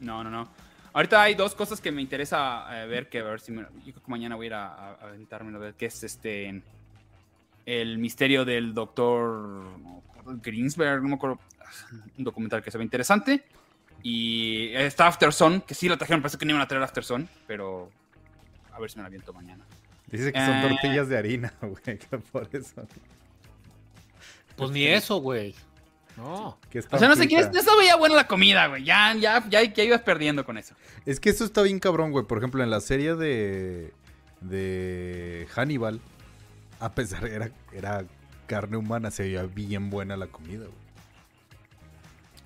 No, 0.00 0.24
no, 0.24 0.28
no. 0.30 0.48
Ahorita 0.92 1.22
hay 1.22 1.36
dos 1.36 1.54
cosas 1.54 1.80
que 1.80 1.92
me 1.92 2.02
interesa 2.02 2.66
eh, 2.82 2.88
ver, 2.88 3.08
que 3.08 3.20
a 3.20 3.22
ver 3.22 3.38
si 3.40 3.52
me- 3.52 3.62
yo 3.62 3.92
creo 3.92 4.02
que 4.02 4.10
mañana 4.10 4.34
voy 4.34 4.46
a 4.46 4.48
ir 4.48 4.54
a, 4.54 4.66
a, 4.74 4.90
a 4.94 4.94
aventármelo 5.04 5.60
que 5.76 5.86
es 5.86 6.02
este 6.02 6.62
el 7.64 7.98
misterio 7.98 8.44
del 8.44 8.74
doctor 8.74 9.62
Greensberg, 10.42 11.02
no 11.02 11.08
me 11.08 11.14
acuerdo, 11.14 11.38
un 12.18 12.24
documental 12.24 12.62
que 12.62 12.70
se 12.70 12.78
ve 12.78 12.84
interesante. 12.84 13.44
Y 14.02 14.68
está 14.74 15.06
Afterson, 15.06 15.60
que 15.62 15.74
sí 15.74 15.88
lo 15.88 15.96
trajeron, 15.98 16.22
parece 16.22 16.38
que 16.38 16.44
no 16.44 16.52
iban 16.52 16.62
a 16.62 16.68
traer 16.68 16.82
Afterson, 16.84 17.28
pero 17.46 17.90
a 18.72 18.78
ver 18.78 18.90
si 18.90 18.96
me 18.96 19.02
la 19.02 19.08
aviento 19.08 19.32
mañana. 19.32 19.64
Dice 20.10 20.32
que 20.32 20.38
son 20.38 20.54
Eh. 20.56 20.68
tortillas 20.68 21.08
de 21.08 21.18
harina, 21.18 21.52
güey, 21.60 21.98
que 21.98 22.18
por 22.30 22.48
eso. 22.52 22.86
Pues 24.56 24.70
ni 24.70 24.86
eso, 24.86 25.16
güey. 25.20 25.54
No. 26.16 26.58
que 26.70 26.78
O 26.78 26.98
sea, 26.98 27.08
no 27.08 27.16
sé 27.16 27.26
quién 27.26 27.40
es, 27.40 27.64
no 27.66 27.76
veía 27.76 27.96
buena 27.96 28.14
la 28.14 28.26
comida, 28.26 28.68
güey. 28.68 28.84
Ya, 28.84 29.14
ya, 29.14 29.44
ya, 29.50 29.62
ya 29.64 29.84
ibas 29.84 30.00
perdiendo 30.02 30.44
con 30.46 30.56
eso. 30.56 30.74
Es 31.04 31.20
que 31.20 31.28
eso 31.28 31.44
está 31.44 31.62
bien 31.62 31.78
cabrón, 31.78 32.10
güey. 32.10 32.24
Por 32.24 32.38
ejemplo, 32.38 32.62
en 32.62 32.70
la 32.70 32.80
serie 32.80 33.16
de. 33.16 33.92
de 34.40 35.46
Hannibal, 35.54 36.00
a 36.80 36.92
pesar 36.92 37.26
era, 37.26 37.50
era 37.72 38.04
carne 38.46 38.76
humana, 38.76 39.10
se 39.10 39.24
veía 39.24 39.42
bien 39.44 39.90
buena 39.90 40.16
la 40.16 40.26
comida, 40.26 40.64
güey. 40.66 40.86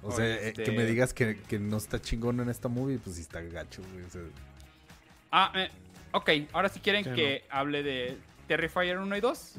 O 0.03 0.11
sea, 0.12 0.24
Oye, 0.24 0.34
eh, 0.34 0.48
este- 0.48 0.64
que 0.64 0.72
me 0.72 0.84
digas 0.86 1.12
que, 1.12 1.36
que 1.42 1.59
no 1.59 1.76
está 1.76 2.01
chingón 2.01 2.40
en 2.40 2.48
esta 2.48 2.68
movie, 2.68 2.98
pues 2.98 3.16
sí 3.16 3.22
está 3.22 3.40
gacho, 3.42 3.82
güey. 3.92 4.05
O 4.05 4.11
sea, 4.11 4.22
Ah, 5.32 5.53
eh, 5.55 5.70
ok. 6.12 6.30
Ahora 6.53 6.68
si 6.70 6.80
quieren 6.80 7.05
Sí, 7.05 7.11
que 7.14 7.44
hable 7.51 7.82
de 7.82 8.16
Terrifier 8.48 8.98
1 8.98 9.16
y 9.16 9.20
2. 9.20 9.55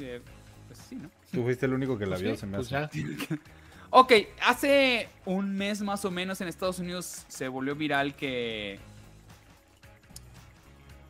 eh, 0.00 0.20
pues 0.68 0.78
sí, 0.88 0.96
¿no? 0.96 1.10
tú 1.30 1.42
fuiste 1.44 1.66
el 1.66 1.74
único 1.74 1.96
que 1.98 2.04
la 2.06 2.12
Pues 2.12 2.22
vio, 2.22 2.34
sí, 2.34 2.40
se 2.40 2.46
me 2.46 2.56
pues 2.56 2.72
hace. 2.72 2.98
ya. 3.02 3.06
Ok, 3.94 4.10
hace 4.42 5.10
un 5.26 5.54
mes 5.54 5.82
más 5.82 6.02
o 6.06 6.10
menos 6.10 6.40
en 6.40 6.48
Estados 6.48 6.78
Unidos 6.78 7.26
se 7.28 7.46
volvió 7.48 7.74
viral 7.76 8.14
que 8.16 8.78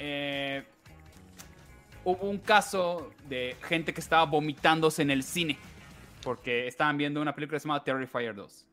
eh, 0.01 0.65
hubo 2.05 2.29
un 2.29 2.39
caso 2.39 3.11
de 3.29 3.57
gente 3.63 3.93
que 3.95 4.01
estaba 4.01 4.25
vomitándose 4.25 5.03
en 5.03 5.11
el 5.11 5.23
cine 5.23 5.59
porque 6.23 6.67
estaban 6.69 6.97
viendo 6.97 7.21
una 7.21 7.35
película 7.35 7.59
llamada 7.59 7.83
Terrifier 7.85 8.35
2. 8.35 8.67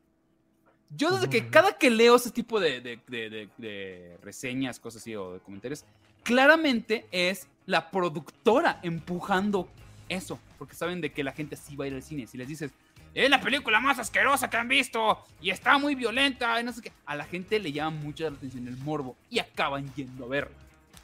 Yo 0.91 1.11
desde 1.11 1.29
que 1.29 1.47
cada 1.49 1.73
que 1.77 1.89
leo 1.89 2.15
ese 2.15 2.31
tipo 2.31 2.59
de, 2.59 2.81
de- 2.81 2.99
de- 3.07 3.29
de- 3.29 3.49
de 3.57 4.17
reseñas, 4.23 4.79
cosas 4.79 5.01
así 5.01 5.15
o 5.15 5.33
de 5.33 5.39
comentarios, 5.39 5.85
claramente 6.23 7.05
es 7.11 7.47
la 7.65 7.89
productora 7.91 8.79
empujando 8.83 9.69
eso, 10.09 10.39
porque 10.57 10.75
saben 10.75 11.01
de 11.01 11.11
que 11.11 11.23
la 11.23 11.31
gente 11.31 11.55
sí 11.55 11.75
va 11.75 11.85
a 11.85 11.87
ir 11.87 11.93
al 11.93 12.01
cine. 12.03 12.25
Si 12.27 12.37
les 12.37 12.47
dices, 12.47 12.71
es 13.13 13.29
la 13.29 13.39
película 13.41 13.79
más 13.79 13.99
asquerosa 13.99 14.49
que 14.49 14.57
han 14.57 14.67
visto 14.67 15.23
y 15.41 15.49
está 15.51 15.77
muy 15.77 15.93
violenta 15.95 16.59
y 16.59 16.63
no 16.63 16.71
sé 16.73 16.81
qué, 16.81 16.91
a 17.05 17.15
la 17.15 17.25
gente 17.25 17.59
le 17.59 17.71
llama 17.71 17.97
mucho 17.97 18.27
la 18.29 18.35
atención 18.35 18.67
el 18.67 18.77
morbo 18.77 19.15
y 19.29 19.37
acaban 19.39 19.91
yendo 19.95 20.25
a 20.25 20.27
verla. 20.27 20.57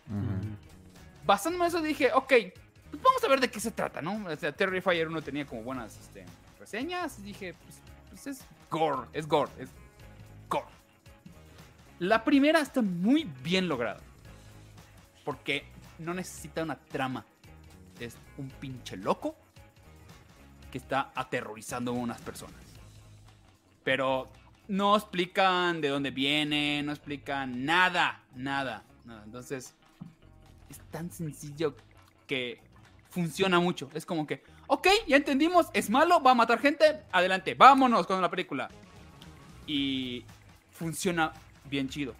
Ujú. 0.07 0.64
Basándome 1.25 1.65
en 1.65 1.69
eso 1.69 1.81
dije, 1.81 2.11
ok, 2.13 2.33
pues 2.91 3.01
vamos 3.01 3.23
a 3.23 3.27
ver 3.27 3.39
de 3.39 3.49
qué 3.49 3.59
se 3.59 3.71
trata, 3.71 4.01
¿no? 4.01 4.25
O 4.25 4.35
sea, 4.35 4.51
Terrifier 4.51 5.07
1 5.07 5.21
tenía 5.21 5.45
como 5.45 5.63
buenas 5.63 5.97
este, 5.97 6.25
reseñas 6.59 7.21
dije, 7.23 7.53
pues, 7.53 7.81
pues 8.09 8.27
es 8.27 8.45
gore, 8.69 9.07
es 9.13 9.27
gore, 9.27 9.51
es 9.59 9.69
gore. 10.49 10.67
La 11.99 12.23
primera 12.23 12.59
está 12.59 12.81
muy 12.81 13.23
bien 13.41 13.67
lograda. 13.67 14.01
Porque 15.23 15.65
no 15.99 16.13
necesita 16.13 16.63
una 16.63 16.75
trama. 16.75 17.25
Es 17.99 18.17
un 18.37 18.49
pinche 18.49 18.97
loco 18.97 19.35
que 20.71 20.77
está 20.77 21.11
aterrorizando 21.15 21.91
a 21.91 21.93
unas 21.93 22.21
personas. 22.21 22.61
Pero 23.83 24.29
no 24.67 24.95
explican 24.95 25.79
de 25.79 25.87
dónde 25.89 26.11
viene, 26.11 26.83
no 26.83 26.91
explican 26.91 27.63
nada, 27.63 28.23
nada, 28.35 28.83
nada. 29.05 29.23
Entonces, 29.23 29.73
es 30.69 30.79
tan 30.91 31.11
sencillo 31.11 31.75
que 32.27 32.59
funciona 33.09 33.59
mucho. 33.59 33.89
Es 33.93 34.05
como 34.05 34.27
que, 34.27 34.43
ok, 34.67 34.87
ya 35.07 35.17
entendimos, 35.17 35.67
es 35.73 35.89
malo, 35.89 36.21
va 36.21 36.31
a 36.31 36.35
matar 36.35 36.59
gente, 36.59 37.01
adelante, 37.11 37.53
vámonos 37.55 38.05
con 38.07 38.21
la 38.21 38.29
película. 38.29 38.69
Y 39.67 40.25
funciona 40.71 41.31
bien 41.69 41.89
chido. 41.89 42.13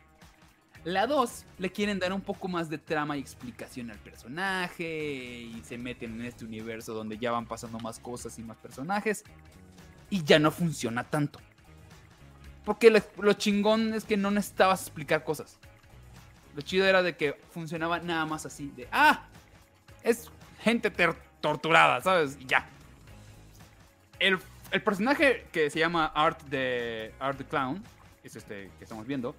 La 0.86 1.08
2 1.08 1.46
le 1.58 1.72
quieren 1.72 1.98
dar 1.98 2.14
un 2.14 2.22
poco 2.22 2.48
más 2.48 2.70
de 2.70 2.78
trama 2.78 3.18
y 3.18 3.20
explicación 3.20 3.90
al 3.90 3.98
personaje 3.98 5.42
y 5.42 5.62
se 5.66 5.80
meten 5.80 6.20
en 6.20 6.28
este 6.28 6.46
universo 6.46 6.94
donde 6.94 7.18
ya 7.18 7.32
van 7.32 7.48
pasando 7.48 7.80
más 7.80 8.00
cosas 8.00 8.38
y 8.38 8.44
más 8.44 8.58
personajes 8.58 9.24
y 10.12 10.24
ya 10.24 10.38
no 10.38 10.52
funciona 10.52 11.04
tanto. 11.04 11.40
Porque 12.64 12.92
lo, 12.92 13.00
lo 13.18 13.34
chingón 13.34 13.96
es 13.96 14.06
que 14.06 14.16
no 14.16 14.30
necesitabas 14.30 14.82
explicar 14.82 15.24
cosas. 15.24 15.58
Lo 16.56 16.62
chido 16.62 16.86
era 16.86 17.04
de 17.04 17.16
que 17.18 17.34
funcionaba 17.52 18.00
nada 18.00 18.26
más 18.26 18.46
así, 18.46 18.72
de, 18.76 18.88
ah, 18.92 19.24
es 20.04 20.32
gente 20.62 20.90
torturada, 21.42 22.02
¿sabes? 22.02 22.38
Y 22.40 22.46
ya. 22.46 22.66
El, 24.20 24.40
el 24.72 24.82
personaje 24.82 25.48
que 25.52 25.70
se 25.70 25.80
llama 25.80 26.06
Art 26.16 26.40
the, 26.50 27.14
Art 27.20 27.38
the 27.38 27.44
Clown, 27.44 27.84
es 28.24 28.36
este 28.38 28.72
que 28.78 28.86
estamos 28.86 29.06
viendo, 29.06 29.36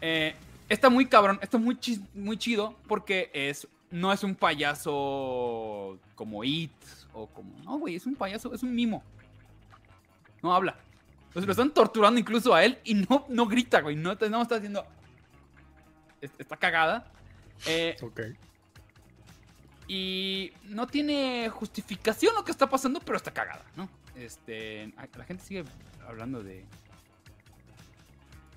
eh, 0.00 0.36
está 0.68 0.88
muy 0.88 1.06
cabrón, 1.06 1.38
está 1.42 1.58
muy, 1.58 1.76
chi- 1.76 2.04
muy 2.14 2.36
chido 2.38 2.76
porque 2.86 3.30
es, 3.34 3.66
no 3.90 4.12
es 4.12 4.22
un 4.22 4.34
payaso 4.36 5.98
como 6.14 6.44
It 6.44 6.70
o 7.12 7.26
como... 7.26 7.58
No, 7.64 7.78
güey, 7.78 7.96
es 7.96 8.06
un 8.06 8.14
payaso, 8.14 8.54
es 8.54 8.62
un 8.62 8.74
mimo. 8.74 9.02
No 10.42 10.54
habla. 10.54 10.76
Entonces 11.28 11.46
lo 11.46 11.52
están 11.52 11.70
torturando 11.70 12.20
incluso 12.20 12.54
a 12.54 12.64
él 12.64 12.78
y 12.84 12.94
no, 12.94 13.26
no 13.28 13.46
grita, 13.46 13.80
güey. 13.80 13.96
No, 13.96 14.14
no 14.14 14.42
está 14.42 14.56
haciendo... 14.56 14.86
es- 16.20 16.30
Está 16.38 16.56
cagada. 16.56 17.10
Eh, 17.66 17.96
Ok. 18.02 18.20
y 19.88 20.52
no 20.64 20.86
tiene 20.88 21.48
justificación 21.48 22.34
lo 22.34 22.44
que 22.44 22.50
está 22.50 22.68
pasando, 22.68 23.00
pero 23.00 23.16
está 23.16 23.30
cagada, 23.32 23.64
¿no? 23.76 23.88
Este, 24.16 24.92
la 25.16 25.24
gente 25.24 25.44
sigue 25.44 25.64
hablando 26.06 26.42
de... 26.42 26.64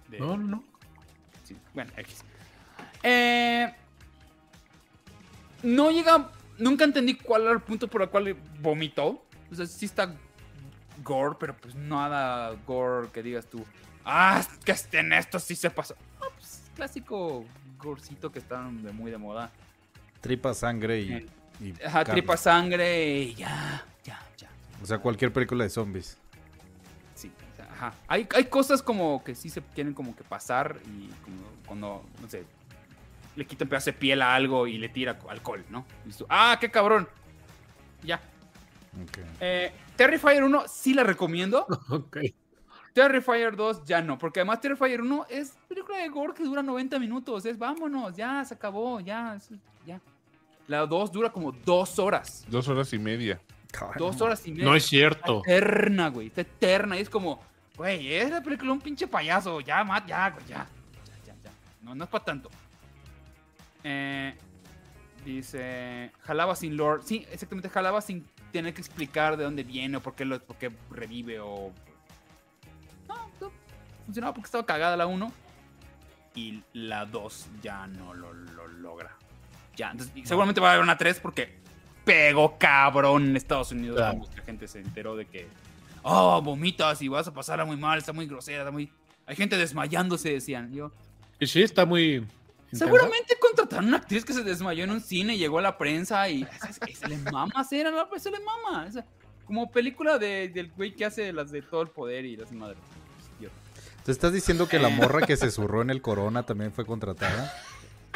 de- 0.10 0.19
No, 0.19 0.38
no. 0.38 0.64
Sí, 1.44 1.56
bueno, 1.73 1.91
X. 1.98 2.23
Eh, 3.03 3.73
no 5.64 5.91
llega. 5.91 6.31
Nunca 6.57 6.84
entendí 6.84 7.15
cuál 7.15 7.44
era 7.44 7.52
el 7.52 7.61
punto 7.61 7.88
por 7.88 8.02
el 8.02 8.10
cual 8.10 8.36
vomitó. 8.61 9.23
O 9.52 9.56
sea, 9.56 9.65
sí 9.65 9.86
está 9.86 10.14
gore, 11.03 11.36
pero 11.40 11.56
pues 11.56 11.73
nada 11.76 12.52
gore 12.65 13.10
que 13.11 13.23
digas 13.23 13.45
tú. 13.45 13.65
Ah, 14.03 14.41
es 14.65 14.88
que 14.90 14.98
en 14.98 15.14
esto 15.14 15.40
sí 15.40 15.56
se 15.56 15.69
pasó. 15.69 15.95
Ah, 16.19 16.26
pues, 16.36 16.64
clásico 16.80 17.45
gorcito 17.77 18.31
que 18.31 18.39
está 18.39 18.64
de 18.72 18.91
muy 18.93 19.11
de 19.11 19.18
moda. 19.18 19.51
Tripa, 20.22 20.53
sangre 20.53 21.01
y. 21.01 21.30
y 21.60 21.72
Ajá, 21.84 22.03
carne. 22.06 22.14
tripa 22.22 22.38
sangre 22.38 23.19
y 23.23 23.35
ya, 23.35 23.85
ya, 24.03 24.19
ya. 24.38 24.49
O 24.81 24.85
sea, 24.85 24.97
cualquier 24.99 25.31
película 25.34 25.65
de 25.65 25.69
zombies. 25.69 26.18
Sí, 27.15 27.31
o 27.53 27.56
sea, 27.57 27.65
ajá. 27.65 27.93
Hay, 28.07 28.27
hay 28.34 28.45
cosas 28.45 28.81
como 28.81 29.23
que 29.23 29.35
sí 29.35 29.49
se 29.49 29.61
quieren 29.61 29.93
como 29.93 30.15
que 30.15 30.23
pasar 30.23 30.80
y 30.85 31.07
como 31.23 31.41
cuando, 31.65 32.06
no 32.22 32.30
sé, 32.30 32.45
le 33.35 33.45
quita 33.45 33.65
un 33.65 33.69
pedazo 33.69 33.88
de 33.88 33.93
piel 33.93 34.22
a 34.22 34.34
algo 34.35 34.65
y 34.68 34.77
le 34.77 34.88
tira 34.89 35.19
alcohol, 35.27 35.64
¿no? 35.69 35.85
Y 36.07 36.11
tú, 36.11 36.26
ah, 36.30 36.57
qué 36.61 36.72
cabrón. 36.72 37.07
Ya. 38.03 38.22
Ok. 39.03 39.19
Eh, 39.41 39.72
Terrifier 39.97 40.43
1 40.43 40.64
sí 40.69 40.93
la 40.93 41.03
recomiendo. 41.03 41.68
Ok. 41.89 42.18
Terrifier 42.94 43.56
2 43.56 43.84
ya 43.86 44.02
no, 44.02 44.18
porque 44.18 44.40
además 44.40 44.60
Terrifier 44.61 45.02
1 45.02 45.26
es 45.30 45.57
película 45.68 45.98
de 45.99 46.10
gore 46.10 46.34
que 46.34 46.44
dura 46.44 46.61
90 46.64 46.99
minutos. 46.99 47.45
Es 47.45 47.57
vámonos, 47.57 48.16
ya 48.16 48.44
se 48.45 48.53
acabó, 48.56 48.99
ya, 48.99 49.36
es- 49.36 49.49
ya. 49.86 49.99
La 50.68 50.86
2 50.86 51.11
dura 51.11 51.30
como 51.32 51.52
dos 51.52 51.98
horas. 51.99 52.45
Dos 52.48 52.68
horas 52.68 52.91
y 52.94 52.99
media. 52.99 53.40
Dos 53.98 54.20
horas 54.22 54.45
y 54.48 54.52
media. 54.52 54.66
No 54.66 54.76
es 54.76 54.86
cierto. 54.86 55.41
eterna, 55.45 56.10
güey. 56.10 56.28
Está 56.28 56.41
eterna. 56.41 56.98
Y 56.98 57.02
es 57.02 57.10
como, 57.10 57.40
güey, 57.78 58.14
es 58.14 58.30
la 58.30 58.41
película 58.41 58.68
de 58.70 58.74
un 58.74 58.82
pinche 58.82 59.07
payaso. 59.07 59.61
Ya, 59.61 59.84
Matt, 59.84 60.07
ya, 60.07 60.30
güey, 60.32 60.45
ya. 60.48 60.68
Ya, 61.26 61.34
ya, 61.34 61.36
ya. 61.44 61.52
No, 61.84 61.94
no 61.95 62.03
es 62.03 62.10
para 62.10 62.26
tanto. 62.26 62.49
Eh, 63.84 64.36
dice, 65.26 66.11
jalaba 66.22 66.56
sin 66.56 66.76
lore. 66.78 67.03
Sí, 67.03 67.26
exactamente, 67.32 67.70
jalaba 67.70 68.02
sin 68.02 68.26
tener 68.52 68.74
que 68.74 68.82
explicar 68.82 69.38
de 69.38 69.44
dónde 69.44 69.64
viene 69.64 69.98
o 69.98 70.02
por 70.02 70.16
qué, 70.16 70.26
lo, 70.26 70.40
por 70.40 70.57
qué 70.57 70.72
revive 70.90 71.40
o... 71.40 71.72
Funcionaba 74.10 74.34
porque 74.34 74.48
estaba 74.48 74.65
cagada 74.65 74.98
la 74.98 75.06
1. 75.06 75.31
Y 76.34 76.64
la 76.73 77.06
2 77.06 77.48
ya 77.61 77.86
no 77.86 78.15
lo, 78.15 78.34
lo 78.34 78.68
logra. 78.68 79.15
Ya, 79.76 79.91
entonces, 79.91 80.15
y 80.18 80.26
seguramente 80.26 80.60
va 80.60 80.69
a 80.69 80.73
haber 80.73 80.84
una 80.84 80.98
3 80.98 81.19
porque 81.19 81.60
pegó 82.03 82.57
cabrón 82.57 83.27
en 83.27 83.36
Estados 83.38 83.72
Unidos. 83.72 83.98
Claro. 83.98 84.18
Mucha 84.18 84.41
gente 84.41 84.68
se 84.68 84.80
enteró 84.80 85.15
de 85.15 85.27
que, 85.27 85.48
oh, 86.02 86.41
vomitas 86.41 87.03
y 87.03 87.07
vas 87.07 87.27
a 87.27 87.34
pasarla 87.36 87.65
muy 87.65 87.77
mal, 87.77 87.99
está 87.99 88.11
muy 88.11 88.26
grosera, 88.26 88.60
está 88.64 88.72
muy... 88.72 88.91
Hay 89.27 89.36
gente 89.36 89.57
desmayándose, 89.57 90.31
decían. 90.34 90.73
Yo, 90.73 90.91
Y 91.40 91.45
sí, 91.45 91.61
está 91.61 91.86
muy. 91.86 92.15
intensa. 92.15 92.86
seguramente 92.86 93.38
contrataron 93.40 93.86
a 93.86 93.88
una 93.90 93.98
actriz 93.98 94.26
que 94.26 94.34
se 94.34 94.41
desmayó 94.44 94.86
en 94.86 94.90
un 94.91 95.02
cine, 95.02 95.38
llegó 95.38 95.60
a 95.60 95.61
la 95.61 95.77
prensa 95.77 96.27
y 96.30 96.48
se 96.95 97.07
le 97.07 97.18
mama 97.18 97.52
hacer, 97.57 97.86
a 97.86 97.91
la 97.91 98.07
se 98.18 98.31
le 98.31 98.40
mama. 98.40 98.88
Como 99.45 99.69
película 99.72 100.18
de- 100.18 100.49
del 100.49 100.72
güey 100.72 100.95
que 100.95 101.06
hace 101.06 101.31
las 101.31 101.52
de 101.52 101.61
todo 101.61 101.84
el 101.84 101.90
poder 101.90 102.26
y 102.26 102.38
las 102.38 102.52
madres. 102.52 102.80
¿Te 104.10 104.14
estás 104.14 104.34
diciendo 104.34 104.68
que 104.68 104.80
la 104.80 104.90
morra 104.90 105.22
que 105.27 105.38
se 105.38 105.52
zurró 105.52 105.84
en 105.84 105.91
el 105.91 106.02
corona 106.02 106.41
también 106.41 106.72
fue 106.73 106.84
contratada? 106.84 107.53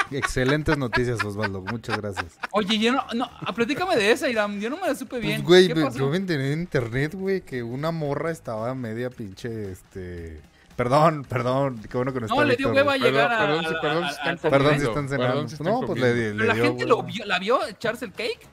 Excelentes 0.10 0.76
noticias, 0.76 1.24
Osvaldo. 1.24 1.61
Muchas 1.61 1.98
gracias. 2.02 2.36
Oye, 2.49 2.80
yo 2.80 2.94
no, 2.94 3.03
no, 3.14 3.30
platícame 3.53 3.95
de 3.95 4.10
esa, 4.11 4.28
Iram. 4.28 4.60
Yo 4.60 4.72
no 4.72 4.78
me 4.78 4.88
la 4.88 4.95
supe 4.95 5.20
bien. 5.20 5.44
Pues, 5.44 5.48
güey, 5.48 5.68
¿Qué 5.68 5.76
me- 5.76 5.84
pasó? 5.84 5.99
yo 5.99 6.10
me 6.10 6.18
enteré 6.18 6.52
en 6.52 6.61
internet, 6.61 7.14
güey, 7.14 7.41
que 7.41 7.61
una 7.61 7.91
morra 7.91 8.32
estaba 8.32 8.74
media 8.74 9.11
pinche, 9.11 9.72
este... 9.72 10.41
Perdón, 10.76 11.26
perdón, 11.30 11.80
qué 11.88 11.95
bueno 11.95 12.11
que 12.11 12.22
no 12.22 12.26
está 12.26 12.36
No, 12.38 12.44
le 12.44 12.56
dio 12.56 12.72
hueva 12.72 12.94
a 12.94 12.98
llegar 12.98 13.32
a. 13.32 13.38
perdón, 13.38 13.65
si- 13.70 13.76
a- 13.76 13.82
perdón, 13.82 14.03
a- 14.03 14.10
si 14.10 14.15
están 14.15 14.36
a- 14.36 14.49
Perdón 14.49 14.74
si 14.74 14.80
cenando. 15.10 15.48
si 15.49 15.53
están 15.53 15.68
no, 15.68 15.80
pues 15.82 15.99
le, 16.02 16.10
comiendo. 16.10 16.34
le 16.34 16.34
Pero 16.40 16.45
la 16.48 16.53
dio 16.56 16.64
gente 16.64 16.86
lo 16.88 17.03
vio, 17.03 17.26
la 17.26 17.38
vio 17.38 17.68
echarse 17.68 18.06
el 18.06 18.14
cake. 18.14 18.48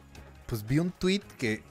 Pues 0.45 0.67
vi 0.67 0.79
un 0.79 0.91
tweet 0.91 1.23
que... 1.39 1.63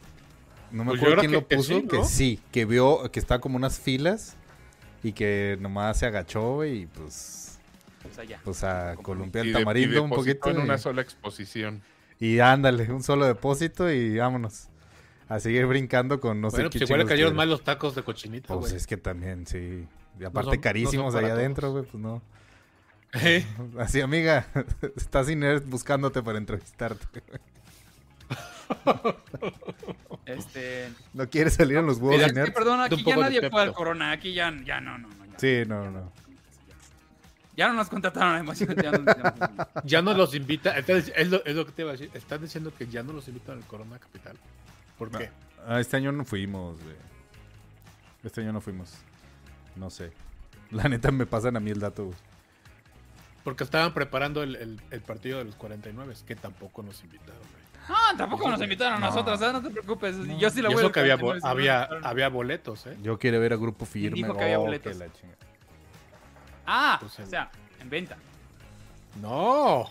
No 0.71 0.83
me 0.83 0.89
Pues 0.93 1.01
acuerdo 1.01 1.19
quién 1.19 1.31
lo 1.31 1.41
que- 1.41 1.47
que 1.49 1.55
puso, 1.57 1.73
sí, 1.75 1.87
que 1.87 2.03
sí, 2.05 2.39
que 2.51 2.65
vio 2.65 3.11
que 3.11 3.19
estaba 3.19 3.39
como 3.39 3.55
unas 3.55 3.79
filas 3.79 4.35
y 5.03 5.11
que 5.13 5.57
nomás 5.59 5.97
se 5.99 6.05
agachó, 6.05 6.55
güey, 6.55 6.81
y 6.81 6.85
pues... 6.87 7.59
Sea, 8.15 8.23
ya. 8.23 8.39
Pues 8.43 8.63
a 8.63 8.95
columpiar 9.01 9.45
el 9.45 9.53
de- 9.53 9.59
tamarindo 9.59 10.01
un 10.03 10.09
poquito. 10.09 10.49
en 10.49 10.59
una 10.59 10.75
y- 10.75 10.79
sola 10.79 11.01
exposición. 11.01 11.81
Y 12.19 12.39
ándale, 12.39 12.91
un 12.91 13.03
solo 13.03 13.25
depósito 13.25 13.89
y 13.91 14.17
vámonos. 14.17 14.67
A 15.27 15.39
seguir 15.39 15.65
brincando 15.67 16.19
con 16.19 16.41
no 16.41 16.49
sé 16.49 16.57
Bueno, 16.57 16.69
qué 16.71 16.79
pues 16.79 16.89
igual 16.89 17.01
le 17.01 17.05
cayeron 17.05 17.35
mal 17.35 17.49
los 17.49 17.63
tacos 17.63 17.93
de 17.95 18.01
cochinita, 18.03 18.47
Pues 18.47 18.59
güey. 18.61 18.75
es 18.75 18.87
que 18.87 18.97
también, 18.97 19.45
sí. 19.45 19.85
Y 20.17 20.21
No 20.21 20.27
aparte 20.29 20.49
son- 20.49 20.55
no 20.55 20.61
carísimos 20.61 21.13
son 21.13 21.23
allá 21.23 21.33
adentro, 21.33 21.71
güey, 21.71 21.83
pues 21.83 22.01
no. 22.01 22.21
Eh, 23.13 23.43
Así, 23.79 24.01
amiga, 24.01 24.47
estás 24.95 25.27
sin 25.27 25.43
buscándote 25.69 26.21
para 26.23 26.37
entrevistarte. 26.37 27.21
Este. 30.25 30.91
No 31.13 31.29
quieres 31.29 31.55
salir 31.55 31.77
en 31.77 31.85
los 31.85 31.97
huevos 31.97 32.15
Mira, 32.15 32.27
Es 32.27 32.33
que, 32.33 32.39
inerts? 32.39 32.53
perdón, 32.55 32.81
aquí 32.81 33.03
ya 33.03 33.15
nadie 33.17 33.49
fue 33.49 33.61
al 33.61 33.73
corona. 33.73 34.11
Aquí 34.11 34.33
ya, 34.33 34.53
ya 34.63 34.79
no, 34.79 34.97
no, 34.97 35.07
no. 35.07 35.25
Ya, 35.25 35.39
Sí, 35.39 35.63
no, 35.67 35.89
no. 35.89 36.11
ya 37.55 37.67
no 37.69 37.73
nos 37.73 37.89
contrataron 37.89 38.33
además. 38.35 38.59
Ya 38.59 38.65
no, 38.67 38.81
ya 38.81 38.91
no- 38.91 39.67
ya 39.83 40.01
no 40.01 40.13
los 40.13 40.35
invita. 40.35 40.77
entonces, 40.77 41.11
es, 41.15 41.29
lo, 41.29 41.43
es 41.45 41.55
lo 41.55 41.65
que 41.65 41.71
te 41.71 41.81
iba 41.81 41.91
a 41.91 41.93
decir. 41.93 42.11
Estás 42.13 42.41
diciendo 42.41 42.71
que 42.77 42.87
ya 42.87 43.01
no 43.03 43.13
los 43.13 43.27
invitan 43.27 43.57
al 43.57 43.65
Corona 43.65 43.97
Capital. 43.99 44.37
¿Por 44.97 45.09
qué? 45.11 45.29
Ah, 45.67 45.79
este 45.79 45.97
año 45.97 46.11
no 46.11 46.25
fuimos, 46.25 46.81
güey. 46.83 46.95
Este 48.23 48.41
año 48.41 48.53
no 48.53 48.61
fuimos. 48.61 48.93
No 49.75 49.89
sé. 49.89 50.11
La 50.71 50.83
neta 50.83 51.11
me 51.11 51.25
pasan 51.25 51.55
a 51.57 51.59
mí 51.59 51.71
el 51.71 51.79
dato, 51.79 52.05
güey. 52.05 52.17
Porque 53.43 53.63
estaban 53.63 53.93
preparando 53.93 54.43
el, 54.43 54.55
el- 54.57 54.81
el 54.91 55.01
partido 55.01 55.39
de 55.39 55.45
los 55.45 55.55
49, 55.55 56.13
que 56.27 56.35
tampoco 56.35 56.83
nos 56.83 57.01
invitaron. 57.03 57.41
Ah, 57.89 58.13
tampoco 58.15 58.47
nos 58.49 58.61
invitaron 58.61 58.93
a 58.95 58.99
No. 58.99 59.05
nosotros, 59.07 59.41
¿eh? 59.41 59.49
no 59.51 59.61
te 59.61 59.69
preocupes. 59.71 60.15
Yo 60.37 60.49
sí 60.51 60.61
la 60.61 60.69
Y 60.69 60.73
voy 60.73 60.81
eso 60.81 60.87
al 60.87 60.91
que 60.93 60.99
había, 60.99 61.17
49, 61.17 61.39
bo- 61.41 61.47
había, 61.47 61.83
había 62.07 62.29
boletos, 62.29 62.85
¿eh? 62.87 62.95
Yo 63.01 63.17
quiero 63.17 63.39
ver 63.39 63.53
a 63.53 63.55
Grupo 63.55 63.85
Firme. 63.85 64.15
dijo 64.15 64.35
que 64.37 64.43
había 64.43 64.59
oh, 64.59 64.63
boletos? 64.63 64.93
que 64.93 64.99
la 64.99 65.11
chinga. 65.11 65.35
Ah, 66.67 66.97
Pues 67.01 67.19
o 67.19 67.25
sea, 67.25 67.49
en 67.79 67.89
venta. 67.89 68.15
No, 69.19 69.89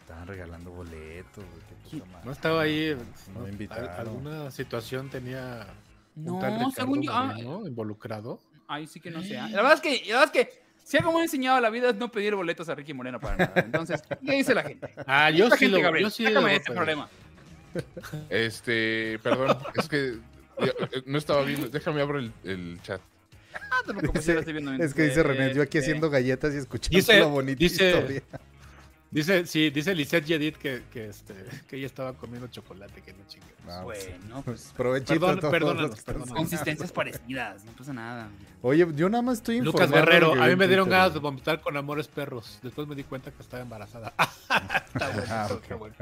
Estaban 0.00 0.26
regalando 0.26 0.70
boletos, 0.70 1.44
güey. 1.90 2.02
no 2.24 2.32
estaba 2.32 2.62
ahí. 2.62 2.96
No 3.32 3.40
me 3.40 3.46
Al- 3.46 3.52
invitaron. 3.52 3.88
¿Alguna 3.90 4.50
situación 4.50 5.08
tenía 5.08 5.66
un 6.16 6.24
No, 6.24 6.38
tal 6.40 6.52
Ricardo 6.54 6.70
según 6.72 7.02
yo. 7.02 7.12
ah, 7.14 7.34
involucrado? 7.66 8.40
Ahí 8.68 8.86
sí 8.86 9.00
que 9.00 9.10
no 9.10 9.22
sé. 9.22 9.38
ah. 9.38 9.48
La 9.48 9.62
verdad 9.62 9.74
es 9.74 9.80
que, 9.80 10.02
la 10.12 10.18
verdad 10.20 10.36
es 10.36 10.46
que 10.46 10.63
si 10.84 10.96
algo 10.98 11.12
me 11.12 11.20
ha 11.20 11.22
enseñado 11.24 11.60
la 11.60 11.70
vida 11.70 11.90
es 11.90 11.96
no 11.96 12.12
pedir 12.12 12.34
boletos 12.36 12.68
a 12.68 12.74
Ricky 12.76 12.94
Moreno 12.94 13.18
para 13.18 13.36
nada. 13.36 13.52
Entonces, 13.56 14.02
¿qué 14.24 14.32
dice 14.36 14.54
la 14.54 14.62
gente? 14.62 14.94
Ah, 15.06 15.30
yo 15.30 15.50
sí 15.50 15.56
gente, 15.58 15.76
lo 15.78 15.82
Gabriel, 15.82 16.04
yo 16.04 16.10
sí 16.10 16.22
lo 16.28 16.46
este 16.46 16.72
problema. 16.72 17.08
Este, 18.30 19.18
perdón, 19.22 19.56
es 19.76 19.88
que 19.88 20.08
eh, 20.58 21.02
no 21.06 21.18
estaba 21.18 21.42
viendo. 21.42 21.68
Déjame 21.68 22.00
abrir 22.02 22.30
el, 22.44 22.50
el 22.50 22.82
chat. 22.82 23.00
Ah, 23.54 23.80
te 23.86 23.92
lo 23.92 24.00
estoy 24.14 24.52
viendo 24.52 24.70
bien. 24.72 24.82
Es 24.82 24.94
que 24.94 25.02
dice 25.02 25.22
René, 25.22 25.54
yo 25.54 25.62
aquí 25.62 25.78
haciendo 25.78 26.10
galletas 26.10 26.54
y 26.54 26.58
escuchando 26.58 26.96
Dice- 26.96 27.18
la 27.20 27.26
bonita 27.26 27.58
dice- 27.58 27.88
historia. 27.90 28.22
Dice, 29.14 29.46
sí, 29.46 29.70
dice 29.70 29.94
Lisette 29.94 30.26
Yedid 30.26 30.56
que, 30.56 30.82
que, 30.92 31.08
este, 31.08 31.34
que 31.68 31.76
ella 31.76 31.86
estaba 31.86 32.14
comiendo 32.14 32.48
chocolate, 32.48 33.00
que 33.00 33.12
no 33.12 33.20
chingue. 33.28 33.46
Ah, 33.68 33.82
pues, 33.84 34.08
Bueno, 34.18 34.42
pues 34.42 34.72
Provechito 34.76 35.12
Perdón, 35.20 35.38
a 35.38 35.40
todos 35.40 35.52
perdónanos, 35.52 36.00
perdónanos. 36.02 36.36
consistencias 36.36 36.90
parecidas, 36.92 37.64
no 37.64 37.70
pasa 37.72 37.92
nada. 37.92 38.28
Oye, 38.60 38.86
yo 38.96 39.08
nada 39.08 39.22
más 39.22 39.38
estoy 39.38 39.60
Lucas 39.60 39.90
Guerrero, 39.90 40.32
a 40.34 40.48
mí 40.48 40.56
me 40.56 40.66
dieron 40.66 40.88
ganas 40.88 41.14
de 41.14 41.20
vomitar 41.20 41.60
con 41.60 41.76
amores 41.76 42.08
perros. 42.08 42.58
Después 42.60 42.88
me 42.88 42.96
di 42.96 43.04
cuenta 43.04 43.30
que 43.30 43.40
estaba 43.40 43.62
embarazada. 43.62 44.12
está 44.92 45.08
bueno, 45.10 45.22
Ah, 45.30 45.42
está- 45.48 45.54
ok. 45.54 45.62
está 45.62 45.76
bueno. 45.76 45.94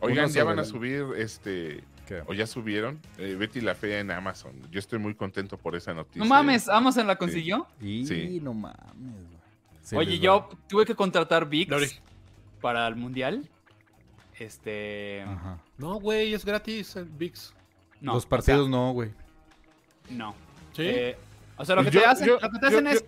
Oigan, 0.00 0.28
ya 0.30 0.42
van 0.44 0.58
a 0.58 0.64
subir 0.64 1.04
este. 1.16 1.84
¿Qué? 2.08 2.20
O 2.26 2.34
ya 2.34 2.48
subieron 2.48 2.98
eh, 3.18 3.36
Betty 3.38 3.60
la 3.60 3.76
Fea 3.76 4.00
en 4.00 4.10
Amazon. 4.10 4.52
Yo 4.72 4.80
estoy 4.80 4.98
muy 4.98 5.14
contento 5.14 5.56
por 5.56 5.76
esa 5.76 5.94
noticia. 5.94 6.18
No 6.18 6.24
mames, 6.26 6.68
Amazon 6.68 7.06
la 7.06 7.14
consiguió. 7.14 7.68
Sí. 7.80 8.40
no 8.42 8.52
mames, 8.54 8.82
Oye, 9.94 10.18
yo 10.18 10.48
tuve 10.68 10.84
que 10.86 10.94
contratar 10.94 11.48
VIX 11.48 12.00
para 12.60 12.86
el 12.86 12.96
mundial. 12.96 13.48
Este. 14.38 15.22
Ajá. 15.22 15.58
No, 15.78 16.00
güey, 16.00 16.34
es 16.34 16.44
gratis 16.44 16.96
en 16.96 17.16
VIX. 17.18 17.52
No, 18.00 18.14
los 18.14 18.24
o 18.24 18.28
partidos 18.28 18.66
sea, 18.66 18.70
no, 18.70 18.92
güey. 18.92 19.10
no. 20.10 20.34
Sí. 20.72 20.82
Eh, 20.84 21.16
o 21.56 21.64
sea, 21.64 21.76
lo 21.76 21.84
que 21.84 21.90
Yo- 21.90 22.00
te 22.00 22.06
hacen, 22.06 22.26
yo- 22.26 22.38
lo 22.40 22.50
que 22.50 22.58
te 22.58 22.66
hacen 22.66 22.84
yo- 22.84 22.90
es. 22.90 23.04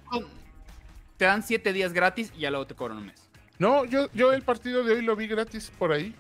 Te 1.16 1.24
dan 1.26 1.42
siete 1.42 1.72
días 1.72 1.92
gratis 1.92 2.32
y 2.36 2.40
ya 2.40 2.51
luego 2.51 2.66
te 2.66 2.74
cobran 2.74 2.98
un 2.98 3.06
mes. 3.06 3.28
No, 3.59 3.84
yo, 3.84 4.09
yo 4.12 4.32
el 4.32 4.42
partido 4.42 4.82
de 4.84 4.94
hoy 4.94 5.02
lo 5.02 5.14
vi 5.16 5.26
gratis 5.28 5.70
por 5.78 5.92
ahí. 5.92 6.14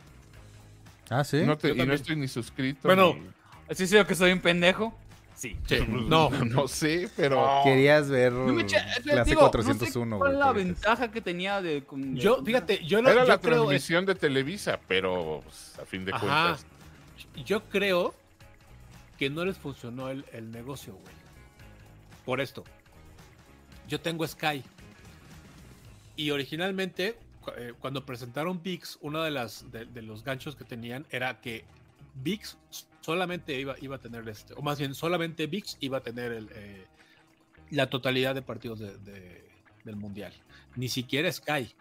Ah, 1.10 1.24
sí. 1.24 1.42
No 1.44 1.58
te- 1.58 1.68
Yo 1.68 1.74
y 1.74 1.76
no 1.78 1.82
también. 1.82 2.00
estoy 2.00 2.16
ni 2.16 2.28
suscrito. 2.28 2.80
Bueno, 2.88 3.14
ni- 3.14 3.26
¿Así 3.68 3.86
sé 3.86 4.04
que 4.06 4.14
soy 4.14 4.30
un 4.32 4.40
pendejo? 4.40 4.96
Sí. 5.44 5.56
Sí, 5.66 5.84
no. 5.88 6.30
no 6.44 6.68
sé, 6.68 7.10
pero. 7.16 7.60
Querías 7.64 8.08
ver 8.08 8.32
No 8.32 8.54
clase 9.02 9.30
digo, 9.30 9.40
401, 9.42 10.06
no 10.06 10.16
sé 10.16 10.18
¿Cuál 10.18 10.32
es 10.32 10.38
la 10.38 10.52
ventaja 10.52 11.10
que 11.10 11.20
tenía 11.20 11.60
de. 11.60 11.84
con- 11.84 12.16
Yo, 12.16 12.42
fíjate, 12.42 12.84
yo, 12.84 13.02
lo, 13.02 13.10
Era 13.10 13.22
yo 13.22 13.28
la 13.28 13.38
creo 13.38 13.52
es- 13.54 13.60
transmisión 13.60 14.06
de 14.06 14.14
Televisa, 14.14 14.80
pero 14.88 15.40
pues, 15.44 15.78
a 15.78 15.84
fin 15.84 16.04
de 16.04 16.12
Ajá. 16.12 16.20
cuentas. 16.20 16.66
yo 17.44 17.62
creo 17.64 18.14
que 19.18 19.28
no 19.30 19.44
les 19.44 19.58
funcionó 19.58 20.08
el, 20.08 20.24
el 20.32 20.50
negocio, 20.50 20.94
güey. 20.94 21.14
Por 22.24 22.40
esto. 22.40 22.64
Yo 23.86 24.00
tengo 24.00 24.26
Sky. 24.26 24.62
Y 26.16 26.30
originalmente, 26.30 27.18
eh, 27.58 27.74
cuando 27.80 28.06
presentaron 28.06 28.62
VIX, 28.62 28.98
uno 29.02 29.22
de, 29.22 29.30
las, 29.30 29.70
de, 29.70 29.84
de 29.84 30.00
los 30.02 30.24
ganchos 30.24 30.56
que 30.56 30.64
tenían 30.64 31.06
era 31.10 31.40
que 31.40 31.64
VIX 32.14 32.56
solamente 33.04 33.58
iba, 33.60 33.74
iba 33.82 33.96
a 33.96 33.98
tener 33.98 34.26
este, 34.28 34.54
o 34.54 34.62
más 34.62 34.78
bien 34.78 34.94
solamente 34.94 35.46
VIX 35.46 35.76
iba 35.80 35.98
a 35.98 36.00
tener 36.00 36.32
el, 36.32 36.48
eh, 36.54 36.86
la 37.70 37.90
totalidad 37.90 38.34
de 38.34 38.40
partidos 38.40 38.78
de- 38.80 38.96
de- 38.98 39.44
del 39.84 39.96
Mundial. 39.96 40.32
Ni 40.76 40.88
siquiera 40.88 41.30
Sky. 41.30 41.74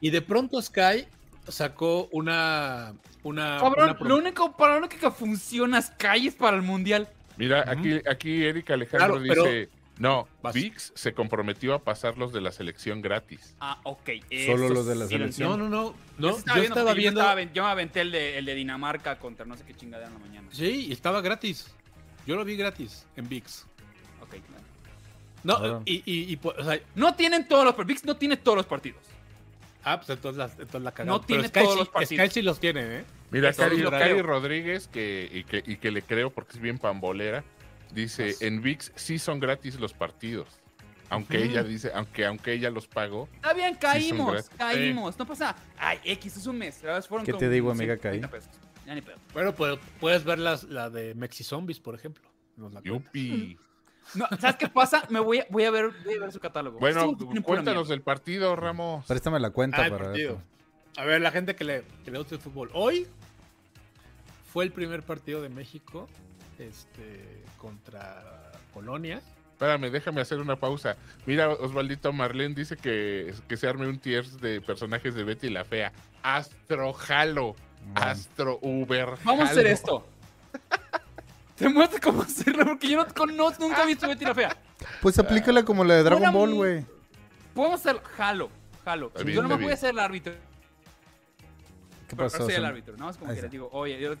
Y 0.00 0.10
de 0.10 0.22
pronto 0.22 0.60
Sky 0.62 1.06
sacó 1.48 2.08
una... 2.12 2.94
una, 3.22 3.58
Cabrón, 3.60 3.90
una 4.00 4.08
lo 4.08 4.16
único, 4.16 4.56
para 4.56 4.74
lo 4.78 4.86
único 4.86 4.96
que 4.98 5.10
funciona 5.10 5.82
Sky 5.82 6.28
es 6.28 6.34
para 6.34 6.56
el 6.56 6.62
mundial. 6.62 7.08
Mira, 7.36 7.64
aquí, 7.70 8.00
aquí 8.08 8.44
Eric 8.44 8.70
Alejandro 8.70 9.18
Claro, 9.20 9.24
pero- 9.28 9.44
dice. 9.44 9.68
No, 10.02 10.26
Vas. 10.42 10.52
VIX 10.54 10.92
se 10.96 11.14
comprometió 11.14 11.74
a 11.74 11.78
pasar 11.78 12.18
los 12.18 12.32
de 12.32 12.40
la 12.40 12.50
selección 12.50 13.02
gratis. 13.02 13.54
Ah, 13.60 13.78
ok. 13.84 14.10
Solo 14.46 14.68
los 14.68 14.84
de 14.86 14.96
la 14.96 15.04
sí 15.06 15.12
selección. 15.12 15.50
No, 15.50 15.56
no, 15.56 15.68
no. 15.68 15.94
no 16.18 16.30
Yo 16.38 16.44
yo 16.56 16.62
estaba 16.62 16.92
viendo. 16.92 17.20
Yo, 17.20 17.24
estaba 17.26 17.32
aven- 17.40 17.52
yo 17.54 17.62
me 17.62 17.70
aventé 17.70 18.00
el 18.00 18.10
de, 18.10 18.38
el 18.38 18.44
de 18.44 18.54
Dinamarca 18.56 19.18
contra 19.20 19.46
no 19.46 19.56
sé 19.56 19.64
qué 19.64 19.74
chingadera 19.74 20.08
en 20.08 20.14
la 20.14 20.20
mañana. 20.20 20.48
Sí, 20.50 20.86
y 20.88 20.92
estaba 20.92 21.20
gratis. 21.20 21.72
Yo 22.26 22.34
lo 22.34 22.44
vi 22.44 22.56
gratis 22.56 23.06
en 23.16 23.28
VIX. 23.28 23.66
Ok, 24.22 24.28
claro. 24.30 24.64
No, 25.44 25.58
Claro. 25.58 25.82
y, 25.84 25.94
y, 26.04 26.32
y, 26.32 26.36
pues, 26.36 26.58
o 26.58 26.64
sea, 26.64 26.80
No 26.96 27.14
tienen 27.14 27.46
todos 27.46 27.64
los 27.64 27.76
VIX 27.86 28.04
no 28.04 28.16
tiene 28.16 28.36
todos 28.36 28.56
los 28.56 28.66
partidos. 28.66 29.00
ah, 29.84 29.98
pues 29.98 30.10
entonces 30.10 30.38
la, 30.38 30.44
entonces 30.46 30.82
la 30.82 30.92
cagamos. 30.92 31.20
No 31.20 31.26
tiene 31.26 31.46
Sky 31.48 31.60
todos 31.60 31.72
sí- 31.74 31.78
los 31.78 31.88
partidos. 31.88 32.24
Sky 32.26 32.34
sí 32.34 32.42
los 32.42 32.58
tiene, 32.58 32.80
¿eh? 32.98 33.04
Mira, 33.30 33.52
Cari. 33.52 34.20
Rodríguez, 34.20 34.88
que 34.88 35.28
y, 35.32 35.44
que, 35.44 35.62
y 35.64 35.76
que 35.76 35.90
le 35.92 36.02
creo 36.02 36.30
porque 36.30 36.52
es 36.54 36.60
bien 36.60 36.78
pambolera, 36.78 37.44
dice, 37.94 38.36
en 38.40 38.62
VIX 38.62 38.92
sí 38.94 39.18
son 39.18 39.40
gratis 39.40 39.78
los 39.78 39.92
partidos. 39.92 40.48
Aunque 41.10 41.42
ella 41.42 41.62
dice, 41.62 41.90
aunque, 41.94 42.24
aunque 42.24 42.54
ella 42.54 42.70
los 42.70 42.86
pagó. 42.86 43.28
Está 43.34 43.52
bien, 43.52 43.74
caímos, 43.74 44.48
caímos. 44.56 45.18
No 45.18 45.26
pasa. 45.26 45.54
Ay, 45.76 45.98
X 46.04 46.38
es 46.38 46.46
un 46.46 46.56
mes. 46.56 46.78
Fueron 47.06 47.26
¿Qué 47.26 47.32
como 47.32 47.38
te 47.38 47.50
digo, 47.50 47.70
amiga, 47.70 47.96
130 47.98 48.30
caí? 48.30 48.40
Ya 48.86 48.94
ni 48.94 49.02
pedo. 49.02 49.16
Bueno, 49.34 49.54
pues 49.54 49.78
puedes 50.00 50.24
ver 50.24 50.38
las, 50.38 50.64
la 50.64 50.88
de 50.88 51.14
Mexi 51.14 51.44
Zombies, 51.44 51.80
por 51.80 51.94
ejemplo. 51.94 52.24
Nos 52.56 52.72
la 52.72 52.80
cuentas. 52.80 53.12
Yupi. 53.12 53.58
No, 54.16 54.26
¿Sabes 54.40 54.56
qué 54.56 54.68
pasa? 54.68 55.06
Me 55.10 55.20
voy 55.20 55.38
a, 55.38 55.46
voy 55.48 55.62
a 55.62 55.70
ver, 55.70 55.92
voy 56.04 56.14
a 56.14 56.18
ver 56.18 56.32
su 56.32 56.40
catálogo. 56.40 56.80
Bueno, 56.80 57.16
cuéntanos 57.44 57.88
del 57.88 58.02
partido, 58.02 58.56
Ramos. 58.56 59.06
Préstame 59.06 59.38
la 59.38 59.50
cuenta 59.50 59.84
Ah, 59.84 59.88
para 59.88 60.08
ver. 60.08 60.38
A 60.96 61.04
ver, 61.04 61.20
la 61.20 61.30
gente 61.30 61.54
que 61.54 61.62
le, 61.62 61.84
que 62.04 62.10
le 62.10 62.18
gusta 62.18 62.34
el 62.34 62.40
fútbol. 62.40 62.68
Hoy 62.74 63.06
fue 64.52 64.64
el 64.64 64.72
primer 64.72 65.04
partido 65.04 65.40
de 65.40 65.50
México 65.50 66.08
este, 66.68 67.42
contra 67.58 68.52
Polonia. 68.72 69.20
Espérame, 69.52 69.90
déjame 69.90 70.20
hacer 70.20 70.38
una 70.40 70.56
pausa. 70.56 70.96
Mira, 71.24 71.48
Osvaldito 71.50 72.12
Marlene 72.12 72.54
dice 72.54 72.76
que, 72.76 73.32
que 73.48 73.56
se 73.56 73.68
arme 73.68 73.86
un 73.86 73.98
tiers 73.98 74.40
de 74.40 74.60
personajes 74.60 75.14
de 75.14 75.22
Betty 75.24 75.50
la 75.50 75.64
Fea. 75.64 75.92
Astro 76.22 76.94
Halo. 77.08 77.54
Astro 77.94 78.58
Uber. 78.62 79.10
Vamos 79.24 79.48
a 79.48 79.52
hacer 79.52 79.66
esto. 79.66 80.06
Te 81.56 81.68
muestro 81.68 82.00
cómo 82.02 82.22
hacerlo 82.22 82.64
porque 82.64 82.88
yo 82.88 83.04
no 83.26 83.50
nunca 83.58 83.82
he 83.82 83.86
visto 83.86 84.08
Betty 84.08 84.24
la 84.24 84.34
Fea. 84.34 84.56
Pues 85.00 85.18
aplícala 85.18 85.64
como 85.64 85.84
la 85.84 85.94
de 85.94 86.02
Dragon 86.02 86.20
Buena 86.22 86.36
Ball, 86.36 86.54
güey. 86.54 86.86
Podemos 87.54 87.80
hacer 87.80 88.00
Halo. 88.18 88.48
Halo. 88.84 89.06
Está 89.08 89.22
bien, 89.22 89.36
yo 89.36 89.42
no 89.42 89.48
me 89.56 89.62
voy 89.62 89.70
a 89.70 89.74
hacer 89.74 89.90
el 89.90 89.98
árbitro. 90.00 90.32
¿Qué 92.08 92.16
Pero 92.16 92.24
pasó? 92.28 92.38
no 92.40 92.44
soy 92.46 92.54
el 92.54 92.64
árbitro, 92.64 92.94
nada 92.94 93.06
más 93.06 93.16
como 93.16 93.30
Ahí 93.30 93.36
que 93.36 93.42
les 93.42 93.44
está. 93.44 93.52
digo, 93.52 93.68
oye, 93.72 94.00
yo- 94.00 94.14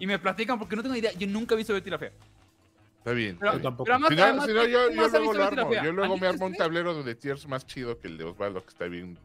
y 0.00 0.06
me 0.08 0.18
platican 0.18 0.58
porque 0.58 0.74
no 0.74 0.82
tengo 0.82 0.96
idea, 0.96 1.12
yo 1.12 1.28
nunca 1.28 1.54
he 1.54 1.58
visto 1.58 1.72
Betty 1.72 1.90
la 1.90 1.98
Fea. 1.98 2.10
Está 2.98 3.12
bien. 3.12 3.36
Pero, 3.38 3.52
Yo 3.54 3.60
tampoco. 3.62 3.84
pero 3.84 3.94
además- 3.94 4.10
Si 4.10 4.16
no, 4.16 4.22
además, 4.24 4.46
si 4.46 4.52
no, 4.52 4.66
yo, 4.66 4.78
¿quién 4.86 4.96
yo 4.96 5.02
más 5.02 5.14
ha 5.14 5.18
luego 5.18 5.32
lo 5.34 5.44
armo. 5.44 5.72
Yo 5.72 5.92
luego 5.92 5.94
me 5.94 6.02
¿Alguien 6.02 6.24
armo 6.34 6.46
un 6.46 6.54
tablero 6.54 7.02
de 7.02 7.14
tiers 7.14 7.46
más 7.48 7.66
chido 7.66 7.98
que 7.98 8.08
el 8.08 8.18
de 8.18 8.24
Osvaldo, 8.24 8.60
que 8.62 8.68
está 8.68 8.86
bien. 8.86 9.16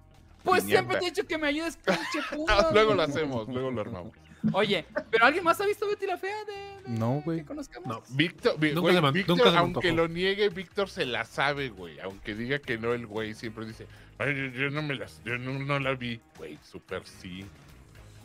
Pues 0.44 0.64
piñata. 0.64 0.80
siempre 0.82 1.00
te 1.00 1.06
he 1.06 1.10
dicho 1.10 1.28
que 1.28 1.38
me 1.40 1.48
ayudes, 1.48 1.76
pinche 1.78 2.00
puta. 2.36 2.72
luego 2.72 2.94
lo 2.94 3.02
hacemos, 3.02 3.48
luego 3.50 3.72
lo 3.72 3.82
armamos. 3.82 4.14
Oye, 4.54 4.86
¿pero 5.10 5.26
alguien 5.26 5.44
más 5.44 5.60
ha 5.60 5.66
visto 5.66 5.88
Betty 5.88 6.06
la 6.06 6.18
Fea 6.18 6.36
de, 6.46 6.54
de- 6.92 7.00
No, 7.00 7.22
güey. 7.26 7.40
que 7.40 7.46
conozcamos? 7.46 7.88
No. 7.90 8.04
Víctor, 8.16 8.54
Nunca 8.54 9.12
Víctor, 9.12 9.38
nunca 9.38 9.60
aunque 9.60 9.92
lo 9.92 10.08
niegue, 10.08 10.50
Víctor 10.50 10.88
se 10.88 11.04
la 11.06 11.26
sabe, 11.26 11.70
güey. 11.70 12.00
Aunque 12.00 12.36
diga 12.36 12.60
que 12.60 12.78
no, 12.78 12.94
el 12.94 13.08
güey 13.08 13.34
siempre 13.34 13.66
dice, 13.66 13.88
"Ay, 14.20 14.36
yo, 14.36 14.46
yo 14.60 14.70
no 14.70 14.84
me 14.84 14.94
las, 14.96 15.20
yo 15.26 15.38
no, 15.40 15.52
no 15.58 15.80
la 15.80 15.96
vi, 15.96 16.22
güey, 16.38 16.60
súper 16.64 17.02
sí. 17.06 17.44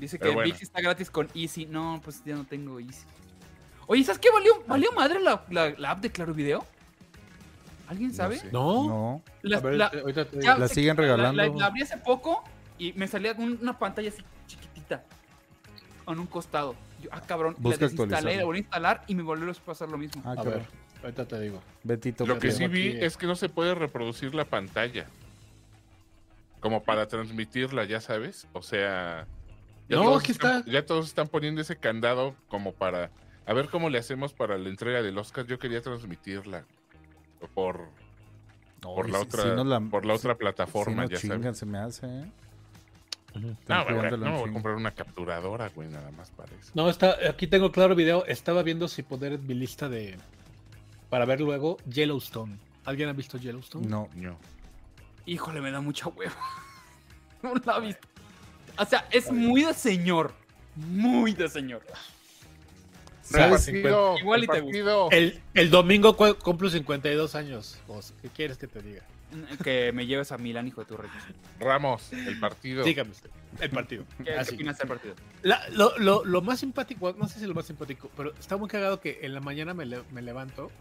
Dice 0.01 0.19
que 0.19 0.31
bueno. 0.31 0.43
VIX 0.51 0.63
está 0.63 0.81
gratis 0.81 1.11
con 1.11 1.29
Easy. 1.35 1.67
No, 1.67 2.01
pues 2.03 2.23
ya 2.25 2.35
no 2.35 2.45
tengo 2.47 2.81
Easy. 2.81 3.05
Oye, 3.87 4.03
¿sabes 4.05 4.19
qué 4.19 4.31
valió, 4.31 4.63
valió 4.67 4.93
madre 4.93 5.21
la, 5.21 5.45
la- 5.51 5.71
la 5.71 5.91
app 5.93 6.01
de 6.01 6.11
Claro 6.11 6.33
Video? 6.33 6.65
¿Alguien 7.89 8.15
sabe? 8.15 8.39
sé. 8.39 8.49
No. 8.53 8.87
No. 8.89 9.23
La- 9.43 9.59
A 9.59 9.61
ver, 9.61 9.75
la- 9.75 9.87
ahorita 9.89 10.25
te 10.25 10.31
digo. 10.39 10.43
ya- 10.43 10.59
La 10.59 10.69
siguen 10.69 10.97
la- 10.97 11.03
regalando. 11.03 11.43
La, 11.43 11.49
la 11.49 11.67
abrí 11.67 11.83
hace 11.83 11.99
poco 11.99 12.43
y 12.79 12.93
me 12.95 13.07
salía 13.09 13.33
una 13.33 13.79
pantalla 13.79 14.09
así 14.09 14.23
chiquitita. 14.47 15.05
En 16.07 16.19
un 16.19 16.27
costado. 16.27 16.75
Yo, 17.03 17.11
ah, 17.13 17.21
cabrón. 17.21 17.55
Busca 17.59 17.85
la 17.85 17.89
desinstalé, 17.91 18.37
la 18.37 18.45
volví 18.45 18.59
a 18.59 18.61
instalar 18.63 19.05
y 19.07 19.15
me 19.15 19.23
volvió 19.23 19.51
a 19.51 19.55
pasar 19.55 19.89
lo 19.89 19.99
mismo. 19.99 20.23
Ah, 20.25 20.33
A 20.33 20.37
cabrón. 20.37 20.55
ver, 20.55 20.67
ahorita 21.03 21.25
te 21.27 21.41
digo. 21.41 21.63
Betito. 21.83 22.27
Lo 22.27 22.39
que 22.39 22.53
sí 22.53 22.67
vi 22.69 22.89
aquí. 22.91 23.05
es 23.05 23.17
que 23.17 23.27
no 23.27 23.35
se 23.37 23.49
puede 23.49 23.75
reproducir 23.75 24.35
la 24.35 24.45
pantalla. 24.45 25.07
Como 26.61 26.83
para 26.83 27.07
transmitirla, 27.09 27.85
ya 27.85 28.01
sabes. 28.01 28.47
O 28.53 28.63
sea. 28.63 29.27
Ya 29.91 29.97
No, 29.97 30.17
aquí 30.17 30.33
están- 30.33 30.61
está. 30.61 30.71
Ya 30.71 30.87
todos 30.87 31.07
están 31.07 31.29
poniendo 31.29 31.61
ese 31.61 31.77
candado 31.77 32.35
como 32.49 32.73
para. 32.73 33.11
A 33.47 33.53
ver 33.53 33.69
cómo 33.69 33.91
le 33.91 33.99
hacemos 33.99 34.33
para 34.33 34.57
la 34.57 34.69
entrega 34.69 35.03
del 35.03 35.19
Oscar. 35.19 35.47
Yo 35.47 35.59
quería 35.59 35.83
transmitirla. 35.83 36.65
Por, 37.55 37.89
No, 38.83 38.95
por 38.95 39.11
la 39.11 39.19
si- 39.19 39.25
otra, 39.25 39.43
si 39.43 39.49
nos 39.51 39.67
la- 39.67 39.81
por 39.81 40.07
la 40.07 40.15
otra 40.15 40.33
si 40.35 40.39
plataforma, 40.39 41.07
ya 41.07 41.17
chingan, 41.19 41.43
sabes. 41.43 41.59
se 41.59 41.67
me 41.67 41.79
hace, 41.79 42.07
¿eh? 42.07 42.25
No, 43.69 43.85
no 44.19 44.39
voy 44.41 44.51
a 44.51 44.53
comprar 44.53 44.75
una 44.75 44.91
capturadora, 44.91 45.69
güey, 45.69 45.89
nada 45.89 46.11
más 46.11 46.31
para 46.31 46.53
eso. 46.57 46.73
No, 46.75 46.89
está, 46.91 47.17
aquí 47.29 47.47
tengo 47.47 47.71
claro 47.71 47.95
video. 47.95 48.25
Estaba 48.27 48.63
viendo 48.63 48.89
si 48.89 49.03
poner 49.03 49.35
en 49.35 49.47
mi 49.47 49.55
lista 49.55 49.89
de. 49.89 50.17
Para 51.09 51.25
ver 51.25 51.41
luego 51.41 51.77
Yellowstone. 51.89 52.59
¿Alguien 52.85 53.09
ha 53.09 53.13
visto 53.13 53.39
Yellowstone? 53.39 53.87
No. 53.87 54.09
No. 54.17 54.37
Híjole, 55.27 55.61
me 55.61 55.71
da 55.71 55.81
mucha 55.81 56.09
hueva. 56.09 56.33
No 57.43 57.55
la 57.65 57.79
he 57.79 57.81
visto. 57.87 58.07
O 58.79 58.85
sea, 58.85 59.07
es 59.11 59.31
muy 59.31 59.63
de 59.65 59.75
señor. 59.75 60.33
Muy 60.77 61.33
de 61.33 61.49
señor. 61.49 61.83
El 61.87 63.37
¿Sabes? 63.37 63.65
partido, 63.67 64.19
Igual 64.19 64.41
y 64.41 64.45
el 64.45 64.51
te 64.51 64.63
partido. 64.63 65.09
El, 65.11 65.41
el 65.55 65.71
domingo 65.71 66.17
cu- 66.17 66.35
cumplo 66.37 66.69
52 66.69 67.35
años. 67.37 67.79
Vos, 67.87 68.13
¿Qué 68.23 68.29
quieres 68.29 68.59
que 68.59 68.67
te 68.67 68.83
diga? 68.83 69.03
Que 69.63 69.93
me 69.93 70.07
lleves 70.07 70.33
a 70.33 70.39
Milán, 70.39 70.67
hijo 70.67 70.81
de 70.81 70.87
tu 70.89 70.97
rey. 70.97 71.09
Ramos, 71.61 72.13
el 72.13 72.41
partido. 72.41 72.83
Dígame 72.83 73.11
usted. 73.13 73.31
el 73.61 73.71
partido. 73.71 74.05
¿Qué, 74.19 74.25
qué 74.25 74.33
Así. 74.35 74.55
opinas 74.57 74.79
del 74.79 74.89
partido? 74.89 75.15
La- 75.43 75.69
lo, 75.69 75.97
lo- 75.99 76.25
lo 76.25 76.43
más 76.43 76.59
simpático, 76.59 77.15
no 77.17 77.29
sé 77.29 77.39
si 77.39 77.47
lo 77.47 77.55
más 77.55 77.67
simpático, 77.67 78.11
pero 78.17 78.35
está 78.41 78.57
muy 78.57 78.69
cagado 78.69 79.01
que 79.01 79.21
en 79.23 79.33
la 79.35 79.41
mañana 79.41 79.73
me, 79.75 79.87
le- 79.87 80.03
me 80.11 80.23
levanto 80.23 80.73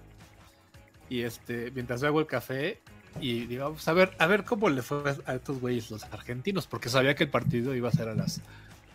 y 1.09 1.21
este, 1.21 1.69
mientras 1.71 2.01
hago 2.03 2.19
el 2.19 2.25
café 2.25 2.79
y 3.21 3.45
digo, 3.45 3.65
vamos 3.65 3.87
a 3.87 3.93
ver, 3.93 4.15
a 4.19 4.27
ver 4.27 4.43
cómo 4.43 4.69
le 4.69 4.81
fue 4.81 5.15
a 5.25 5.35
estos 5.35 5.59
güeyes 5.59 5.91
los 5.91 6.03
argentinos, 6.05 6.67
porque 6.67 6.89
sabía 6.89 7.15
que 7.15 7.23
el 7.25 7.29
partido 7.29 7.75
iba 7.75 7.89
a 7.89 7.91
ser 7.91 8.07
a 8.09 8.15
las, 8.15 8.41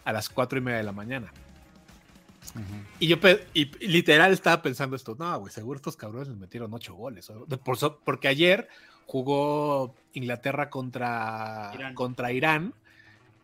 a 0.04 0.12
las 0.12 0.28
cuatro 0.28 0.58
y 0.58 0.62
media 0.62 0.78
de 0.78 0.84
la 0.84 0.92
mañana. 0.92 1.32
Y 3.00 3.08
yo 3.08 3.16
y, 3.54 3.64
literal 3.86 4.32
estaba 4.32 4.62
pensando 4.62 4.96
esto, 4.96 5.16
no, 5.18 5.40
güey, 5.40 5.52
seguro 5.52 5.76
estos 5.76 5.96
cabrones 5.96 6.28
les 6.28 6.36
metieron 6.36 6.72
ocho 6.72 6.94
goles. 6.94 7.30
por 7.64 7.76
so- 7.76 7.98
porque 8.04 8.28
ayer 8.28 8.68
jugó 9.06 9.94
Inglaterra 10.12 10.70
contra 10.70 11.72
Irán. 11.74 11.94
contra 11.94 12.32
Irán 12.32 12.74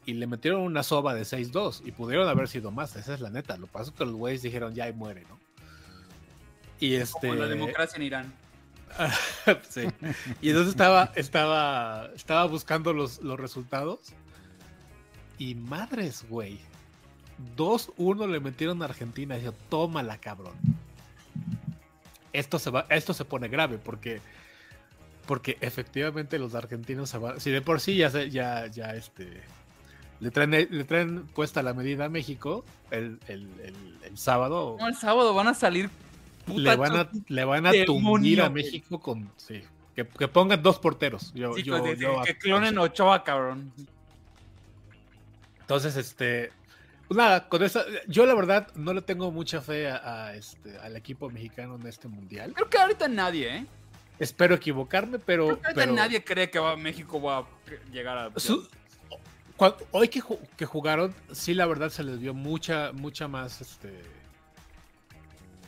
y 0.06 0.14
le 0.14 0.26
metieron 0.26 0.60
una 0.62 0.82
soba 0.82 1.14
de 1.14 1.22
6-2 1.22 1.82
y 1.84 1.92
pudieron 1.92 2.28
haber 2.28 2.48
sido 2.48 2.70
más, 2.70 2.94
esa 2.96 3.14
es 3.14 3.20
la 3.20 3.30
neta. 3.30 3.56
Lo 3.56 3.66
que 3.66 3.72
pasa 3.72 3.90
es 3.90 3.96
que 3.96 4.04
los 4.04 4.14
güeyes 4.14 4.42
dijeron 4.42 4.74
ya 4.74 4.88
y 4.88 4.92
muere, 4.92 5.24
¿no? 5.28 5.38
Y 6.78 6.94
este. 6.94 7.28
Como 7.28 7.34
la 7.34 7.46
democracia 7.46 7.96
en 7.96 8.02
Irán. 8.02 8.32
Y 10.42 10.48
entonces 10.50 10.70
estaba, 10.72 11.12
estaba, 11.14 12.10
estaba 12.14 12.44
buscando 12.46 12.92
los, 12.92 13.20
los 13.22 13.38
resultados. 13.38 13.98
Y 15.38 15.54
madres, 15.54 16.24
güey. 16.28 16.58
2-1 17.56 18.28
le 18.30 18.40
metieron 18.40 18.82
a 18.82 18.86
Argentina. 18.86 19.38
Y 19.38 19.42
yo, 19.44 19.52
tómala, 19.70 20.18
cabrón. 20.18 20.54
Esto 22.32 22.58
se 22.58 22.70
va, 22.70 22.86
esto 22.90 23.14
se 23.14 23.24
pone 23.24 23.48
grave 23.48 23.78
porque. 23.78 24.20
Porque 25.26 25.56
efectivamente 25.60 26.38
los 26.38 26.54
argentinos 26.54 27.08
se 27.10 27.18
van. 27.18 27.40
Si 27.40 27.50
de 27.50 27.62
por 27.62 27.80
sí 27.80 27.96
ya 27.96 28.10
se- 28.10 28.30
ya, 28.30 28.66
ya 28.66 28.94
este. 28.94 29.40
Le 30.20 30.30
traen, 30.30 30.50
le 30.50 30.84
traen 30.84 31.26
puesta 31.28 31.62
la 31.62 31.72
medida 31.72 32.04
a 32.06 32.08
México 32.08 32.64
el, 32.90 33.18
el- 33.28 33.48
el- 33.64 33.98
el 34.04 34.18
sábado. 34.18 34.76
No, 34.78 34.88
el 34.88 34.96
sábado 34.96 35.32
van 35.34 35.48
a 35.48 35.54
salir. 35.54 35.88
Puta 36.44 36.60
le 36.60 36.76
van 36.76 36.96
a, 36.96 37.10
le 37.28 37.44
van 37.44 37.66
a 37.66 37.72
a. 38.46 38.50
México 38.50 39.00
con. 39.00 39.30
Sí. 39.36 39.62
Que, 39.94 40.06
que 40.06 40.28
pongan 40.28 40.62
dos 40.62 40.78
porteros. 40.78 41.32
Yo, 41.34 41.52
Sí, 41.54 41.62
yo- 41.62 41.82
que- 41.82 41.96
yo- 41.96 42.22
que 42.22 42.36
clonen 42.38 42.78
Ochoa, 42.78 43.22
cabrón. 43.24 43.72
Entonces, 45.60 45.96
este. 45.96 46.52
Pues 47.08 47.18
nada, 47.18 47.48
con 47.48 47.62
esa. 47.62 47.84
Yo 48.06 48.24
la 48.24 48.34
verdad 48.34 48.68
no 48.76 48.92
le 48.92 49.02
tengo 49.02 49.30
mucha 49.32 49.60
fe 49.60 49.88
a, 49.90 50.26
a 50.26 50.34
este, 50.36 50.78
al 50.78 50.96
equipo 50.96 51.28
mexicano 51.28 51.76
en 51.76 51.86
este 51.86 52.06
mundial. 52.08 52.52
Creo 52.54 52.68
que 52.68 52.78
ahorita 52.78 53.08
nadie, 53.08 53.56
¿eh? 53.56 53.66
Espero 54.18 54.54
equivocarme, 54.54 55.18
pero. 55.18 55.46
Creo 55.46 55.60
que 55.60 55.66
ahorita 55.66 55.80
pero 55.82 55.92
nadie 55.94 56.22
cree 56.24 56.50
que 56.50 56.58
va, 56.58 56.76
México 56.76 57.20
va 57.20 57.38
a 57.38 57.44
llegar 57.92 58.16
a. 58.18 58.30
su- 58.38 58.68
hoy 59.90 60.08
que, 60.08 60.22
que 60.56 60.64
jugaron, 60.66 61.14
sí, 61.32 61.52
la 61.52 61.66
verdad 61.66 61.90
se 61.90 62.02
les 62.04 62.20
dio 62.20 62.32
mucha, 62.32 62.92
mucha 62.92 63.26
más. 63.28 63.60
Este, 63.60 63.92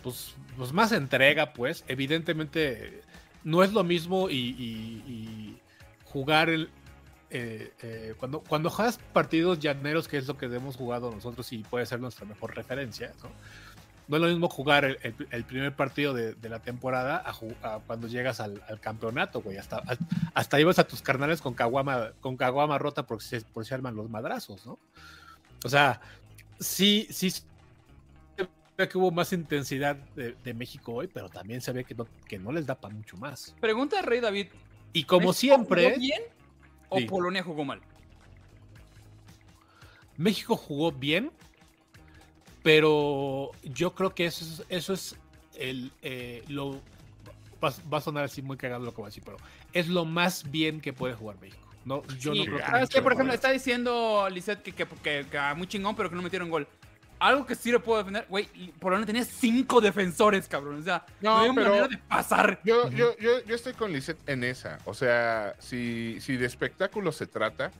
pues, 0.03 0.35
pues 0.57 0.73
más 0.73 0.93
entrega, 0.93 1.53
pues. 1.53 1.85
Evidentemente, 1.89 3.03
no 3.45 3.63
es 3.63 3.73
lo 3.73 3.85
mismo 3.85 4.29
y, 4.31 5.57
jugar 6.05 6.51
el. 6.51 6.71
eh, 7.31 7.73
eh, 7.83 8.15
cuando, 8.19 8.41
cuando 8.41 8.71
juegas 8.71 8.99
partidos 9.13 9.59
llaneros, 9.59 10.09
que 10.09 10.19
es 10.19 10.27
lo 10.27 10.37
que 10.37 10.47
hemos 10.47 10.77
jugado 10.77 11.11
nosotros 11.11 11.53
y 11.53 11.59
puede 11.59 11.87
ser 11.87 12.01
nuestra 12.01 12.27
mejor 12.27 12.55
referencia, 12.55 13.13
¿no? 13.23 13.31
No 14.09 14.17
es 14.17 14.23
lo 14.23 14.29
mismo 14.29 14.49
jugar 14.49 14.85
el, 14.85 15.45
primer 15.45 15.75
partido 15.75 16.13
de, 16.13 16.37
la 16.49 16.59
temporada 16.59 17.25
cuando 17.87 18.09
llegas 18.09 18.41
al, 18.41 18.61
campeonato, 18.81 19.41
güey. 19.41 19.57
Hasta, 19.57 19.83
hasta 20.35 20.61
ibas 20.61 20.79
a 20.79 20.87
tus 20.87 21.01
carnales 21.01 21.41
con 21.41 21.55
caguama, 21.55 22.11
con 22.21 22.37
caguama 22.37 22.79
rota 22.79 23.07
por 23.07 23.23
si, 23.23 23.41
por 23.41 23.65
si 23.65 23.73
arman 23.73 23.95
los 23.95 24.11
madrazos, 24.11 24.67
¿no? 24.67 24.79
O 25.65 25.69
sea, 25.69 26.01
sí, 26.59 27.07
sí 27.11 27.33
que 28.89 28.99
hubo 28.99 29.11
más 29.11 29.33
intensidad 29.33 29.97
de, 30.15 30.33
de 30.45 30.55
México 30.55 30.93
hoy, 30.95 31.07
pero 31.09 31.29
también 31.29 31.61
se 31.61 31.73
ve 31.73 31.85
que 31.85 31.95
no, 31.95 32.07
que 32.29 32.39
no 32.39 32.53
les 32.53 32.67
da 32.67 32.75
para 32.75 32.95
mucho 32.95 33.17
más. 33.17 33.55
Pregunta 33.61 33.97
de 33.97 34.03
Rey 34.03 34.21
David. 34.21 34.49
Y 34.93 35.05
como 35.05 35.21
¿México 35.29 35.33
siempre, 35.35 35.85
jugó 35.91 35.99
bien 36.01 36.23
o 36.89 36.99
Sí. 36.99 37.05
Polonia 37.07 37.43
jugó 37.43 37.65
mal? 37.65 37.81
México 40.17 40.57
jugó 40.57 40.93
bien, 40.93 41.31
pero 42.63 43.51
yo 43.65 43.95
creo 43.95 44.15
que 44.15 44.27
eso 44.27 44.45
es, 44.45 44.63
eso 44.69 44.93
es 44.93 45.17
el, 45.57 45.91
eh, 46.03 46.45
lo... 46.49 46.81
Va, 47.65 47.73
va 47.93 47.99
a 47.99 48.01
sonar 48.01 48.25
así 48.25 48.43
muy 48.43 48.57
cagado 48.57 48.85
lo 48.85 48.91
que 48.91 48.97
voy 48.97 49.07
a 49.07 49.09
decir, 49.09 49.23
pero 49.25 49.37
es 49.73 49.89
lo 49.89 50.05
más 50.05 50.51
bien 50.51 50.81
que 50.81 50.93
puede 50.93 51.15
jugar 51.15 51.41
México. 51.41 51.63
No, 51.85 52.03
yo 52.19 52.33
Sí, 52.33 52.41
no 52.41 52.57
creo 52.57 52.87
que. 52.89 53.03
Por 53.03 53.13
lo 53.13 53.15
ejemplo, 53.15 53.35
está 53.35 53.51
diciendo 53.51 54.29
Lisette 54.31 54.63
que, 54.63 54.73
que, 54.73 54.87
que- 54.87 55.27
que, 55.31 55.39
ah, 55.39 55.55
muy 55.57 55.67
chingón, 55.67 55.97
pero 55.97 56.09
que 56.11 56.15
no 56.17 56.23
metieron 56.23 56.49
gol. 56.51 56.67
Algo 57.23 57.47
que 57.47 57.55
sí 57.55 57.71
le 57.71 57.79
puedo 57.79 57.99
defender, 57.99 58.27
güey, 58.29 58.47
Polonia 58.81 59.07
tenía 59.07 59.25
cinco 59.25 59.81
defensores, 59.81 60.49
cabrón. 60.49 60.81
O 60.81 60.83
sea, 60.83 61.05
no, 61.21 61.31
No, 61.31 61.37
había 61.39 61.55
pero- 61.55 61.69
manera 61.71 61.89
de 61.89 61.99
pasar. 61.99 62.61
Yo, 62.65 62.91
yo, 62.91 63.17
yo, 63.19 63.45
yo 63.45 63.55
estoy 63.55 63.75
con 63.75 63.93
Lisette 63.93 64.19
en 64.29 64.43
esa. 64.45 64.79
O 64.85 64.93
sea, 64.95 65.55
si, 65.61 66.21
si 66.21 66.37
de 66.37 66.47
espectáculo 66.47 67.13
se 67.13 67.27
trata, 67.29 67.71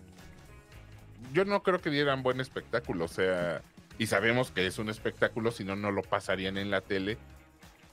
yo 1.33 1.45
no 1.45 1.63
creo 1.63 1.81
que 1.81 1.91
dieran 1.91 2.23
buen 2.23 2.41
espectáculo. 2.41 3.07
O 3.07 3.09
sea, 3.09 3.63
y 3.99 4.07
sabemos 4.07 4.51
que 4.51 4.67
es 4.67 4.79
un 4.79 4.89
espectáculo, 4.89 5.51
si 5.51 5.65
no, 5.65 5.75
no 5.77 5.91
lo 5.91 6.03
pasarían 6.03 6.57
en 6.57 6.71
la 6.71 6.81
tele. 6.81 7.19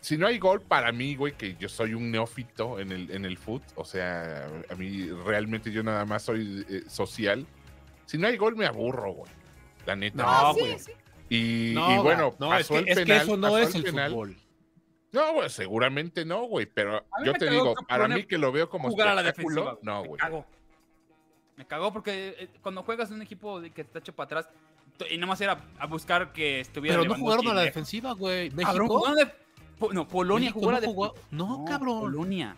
Si 0.01 0.17
no 0.17 0.27
hay 0.27 0.39
gol, 0.39 0.61
para 0.61 0.91
mí, 0.91 1.15
güey, 1.15 1.33
que 1.33 1.55
yo 1.55 1.67
soy 1.67 1.93
un 1.93 2.09
neófito 2.11 2.79
en 2.79 2.91
el, 2.91 3.11
en 3.11 3.25
el 3.25 3.37
foot, 3.37 3.63
o 3.75 3.83
sea, 3.83 4.47
a 4.69 4.75
mí 4.75 5.09
realmente 5.25 5.71
yo 5.71 5.83
nada 5.83 6.05
más 6.05 6.23
soy 6.23 6.65
eh, 6.69 6.83
social. 6.87 7.45
Si 8.05 8.17
no 8.17 8.27
hay 8.27 8.37
gol, 8.37 8.55
me 8.55 8.65
aburro, 8.65 9.11
güey. 9.11 9.31
La 9.85 9.95
neta. 9.95 10.23
No, 10.23 10.53
sí, 10.53 10.59
güey. 10.61 10.79
sí. 10.79 10.91
Y, 11.29 11.71
No, 11.75 11.95
y 11.95 11.97
bueno, 11.99 12.35
no, 12.39 12.53
es 12.55 12.67
pasó 12.67 12.73
que, 12.75 12.79
el 12.79 12.87
es 12.89 12.97
que 12.97 13.03
penal, 13.05 13.21
eso 13.21 13.37
no 13.37 13.57
es 13.57 13.69
el 13.75 13.75
el 13.77 13.83
penal. 13.83 14.11
fútbol. 14.11 14.37
No, 15.11 15.33
güey, 15.33 15.49
seguramente 15.49 16.23
no, 16.25 16.43
güey, 16.43 16.65
pero 16.67 17.03
yo 17.25 17.33
te 17.33 17.49
digo, 17.49 17.73
para 17.87 18.03
Polonia 18.03 18.17
mí 18.17 18.23
que 18.25 18.37
lo 18.37 18.51
veo 18.51 18.69
como 18.69 18.89
Jugar 18.89 19.07
a 19.09 19.15
la 19.15 19.23
defensiva. 19.23 19.77
no, 19.81 20.01
Me 20.03 20.07
güey. 20.07 20.21
Me 21.57 21.65
cagó 21.65 21.91
porque 21.91 22.35
eh, 22.39 22.49
cuando 22.61 22.83
juegas 22.83 23.09
en 23.09 23.15
un 23.15 23.21
equipo 23.23 23.59
de 23.59 23.71
que 23.71 23.83
te 23.83 23.99
echa 23.99 24.11
para 24.13 24.25
atrás 24.25 24.49
y 25.09 25.17
nada 25.17 25.27
más 25.27 25.41
era 25.41 25.59
a 25.79 25.85
buscar 25.87 26.31
que 26.31 26.59
estuviera. 26.61 26.97
Pero 26.99 27.09
no 27.09 27.19
jugaron 27.19 27.47
a 27.49 27.53
la 27.53 27.61
defensiva, 27.61 28.13
güey. 28.13 28.49
México. 28.51 28.87
jugaron 28.87 29.17
de- 29.17 29.31
Po- 29.79 29.91
no, 29.93 30.07
Polonia 30.07 30.51
México 30.51 30.59
jugó 30.59 30.69
a 30.69 30.73
no 30.73 30.79
la 30.81 30.85
jugó- 30.87 31.07
defensiva. 31.13 31.37
no, 31.47 31.65
cabrón. 31.65 31.99
Polonia. 32.01 32.55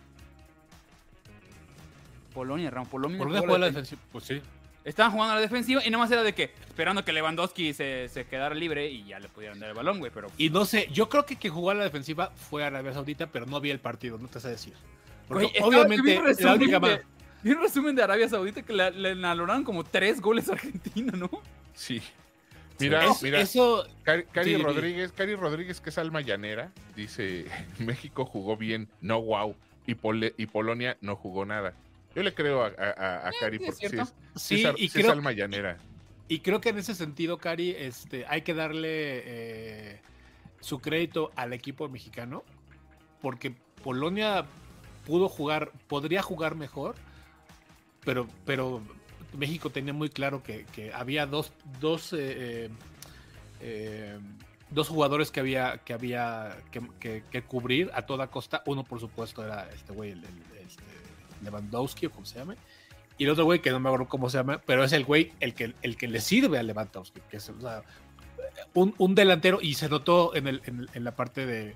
Polonia, 2.34 2.70
Ramón. 2.70 2.88
Polonia, 2.90 3.18
¿Por 3.18 3.26
dónde 3.28 3.38
jugó 3.40 3.48
juega 3.50 3.58
la 3.60 3.66
defensiva? 3.66 4.00
Pues 4.12 4.24
sí. 4.24 4.42
Estaban 4.84 5.12
jugando 5.12 5.32
a 5.32 5.36
la 5.36 5.40
defensiva 5.40 5.80
y 5.84 5.90
nada 5.90 6.02
más 6.04 6.10
era 6.10 6.22
de 6.24 6.34
que 6.34 6.50
esperando 6.66 7.04
que 7.04 7.12
Lewandowski 7.12 7.72
se, 7.72 8.08
se 8.08 8.24
quedara 8.26 8.54
libre 8.54 8.88
y 8.90 9.04
ya 9.04 9.20
le 9.20 9.28
pudieran 9.28 9.60
dar 9.60 9.68
el 9.68 9.76
balón, 9.76 9.98
güey. 10.00 10.10
Pero 10.12 10.28
Y 10.38 10.50
no 10.50 10.64
sé, 10.64 10.88
yo 10.92 11.08
creo 11.08 11.24
que 11.24 11.36
quien 11.36 11.52
jugó 11.52 11.70
a 11.70 11.74
la 11.74 11.84
defensiva 11.84 12.32
fue 12.34 12.64
Arabia 12.64 12.92
Saudita, 12.92 13.28
pero 13.28 13.46
no 13.46 13.60
vi 13.60 13.70
el 13.70 13.78
partido, 13.78 14.18
no 14.18 14.26
te 14.28 14.40
sé 14.40 14.48
decir. 14.48 14.72
Porque 15.28 15.44
Güey, 15.46 15.62
obviamente 15.62 16.02
vi 16.02 16.16
un 16.16 16.24
la 16.24 16.28
resumen 16.30 16.54
única 16.54 16.80
ma- 16.80 17.00
vi 17.42 17.50
un 17.52 17.60
resumen 17.60 17.94
de 17.94 18.02
Arabia 18.02 18.28
Saudita 18.28 18.62
que 18.62 18.72
le, 18.72 18.90
le 18.90 19.14
valoraron 19.14 19.62
como 19.64 19.84
tres 19.84 20.20
goles 20.20 20.48
a 20.48 20.54
Argentina, 20.54 21.12
¿no? 21.16 21.30
Sí. 21.74 22.02
Mira, 22.80 23.04
Es- 23.04 23.22
mira, 23.22 23.40
eso 23.40 23.86
Cari, 24.02 24.24
Cari 24.24 24.50
Sí, 24.50 24.56
sí. 24.56 24.62
Rodríguez, 24.62 25.12
Cari 25.12 25.36
Rodríguez, 25.36 25.80
que 25.80 25.90
es 25.90 25.98
alma 25.98 26.20
llanera, 26.22 26.72
dice, 26.96 27.44
México 27.78 28.24
jugó 28.24 28.56
bien, 28.56 28.88
no 29.00 29.22
wow, 29.22 29.54
y, 29.86 29.94
Pole- 29.94 30.34
y 30.36 30.46
Polonia 30.46 30.96
no 31.00 31.14
jugó 31.14 31.44
nada. 31.44 31.74
Yo 32.14 32.22
le 32.22 32.34
creo 32.34 32.62
a, 32.64 32.68
a- 32.68 32.90
a- 33.24 33.28
a 33.28 33.30
Cari 33.40 33.58
sí, 33.58 33.64
es 33.64 33.70
porque 33.70 33.88
sí 33.88 33.96
es, 33.98 34.08
sí 34.36 34.56
sí, 34.58 34.64
es 34.66 34.74
y 34.76 34.78
sí 34.78 34.84
es 34.86 34.92
creo, 35.04 35.12
alma 35.12 35.32
llanera. 35.32 35.78
y 36.28 36.40
creo 36.40 36.60
que 36.60 36.70
en 36.70 36.78
ese 36.78 36.94
sentido, 36.94 37.38
Cari, 37.38 37.70
este, 37.70 38.26
hay 38.26 38.42
que 38.42 38.54
darle 38.54 38.88
eh, 39.24 40.00
su 40.60 40.80
crédito 40.80 41.30
al 41.36 41.52
equipo 41.52 41.88
mexicano, 41.88 42.44
porque 43.20 43.54
Polonia 43.82 44.44
pudo 45.06 45.28
jugar, 45.28 45.72
podría 45.88 46.22
jugar 46.22 46.54
mejor, 46.54 46.94
pero, 48.04 48.28
pero 48.44 48.82
México 49.36 49.70
tenía 49.70 49.92
muy 49.92 50.08
claro 50.10 50.42
que, 50.42 50.64
que 50.66 50.92
había 50.92 51.26
dos, 51.26 51.52
dos, 51.80 52.12
eh, 52.12 52.18
eh, 52.66 52.70
eh, 53.60 54.18
dos 54.70 54.88
jugadores 54.88 55.30
que 55.30 55.40
había, 55.40 55.78
que, 55.78 55.92
había 55.94 56.56
que, 56.70 56.80
que- 57.00 57.24
que 57.30 57.42
cubrir 57.42 57.90
a 57.94 58.02
toda 58.02 58.28
costa. 58.28 58.62
Uno, 58.66 58.84
por 58.84 59.00
supuesto, 59.00 59.44
era 59.44 59.68
este 59.70 59.92
güey, 59.92 60.12
el, 60.12 60.18
el- 60.24 60.51
Lewandowski, 61.42 62.06
o 62.06 62.10
como 62.10 62.26
se 62.26 62.38
llame. 62.38 62.56
Y 63.18 63.24
el 63.24 63.30
otro 63.30 63.44
güey, 63.44 63.60
que 63.60 63.70
no 63.70 63.78
me 63.80 63.88
acuerdo 63.88 64.08
cómo 64.08 64.30
se 64.30 64.38
llama, 64.38 64.60
pero 64.64 64.84
es 64.84 64.92
el 64.92 65.04
güey 65.04 65.32
el 65.40 65.54
que, 65.54 65.74
el 65.82 65.96
que 65.96 66.08
le 66.08 66.20
sirve 66.20 66.58
a 66.58 66.62
Lewandowski, 66.62 67.20
que 67.30 67.36
es 67.36 67.48
o 67.50 67.60
sea, 67.60 67.82
un, 68.74 68.94
un 68.98 69.14
delantero, 69.14 69.58
y 69.60 69.74
se 69.74 69.88
notó 69.88 70.34
en, 70.34 70.46
el, 70.46 70.62
en, 70.64 70.88
en 70.92 71.04
la 71.04 71.14
parte 71.14 71.44
de, 71.46 71.74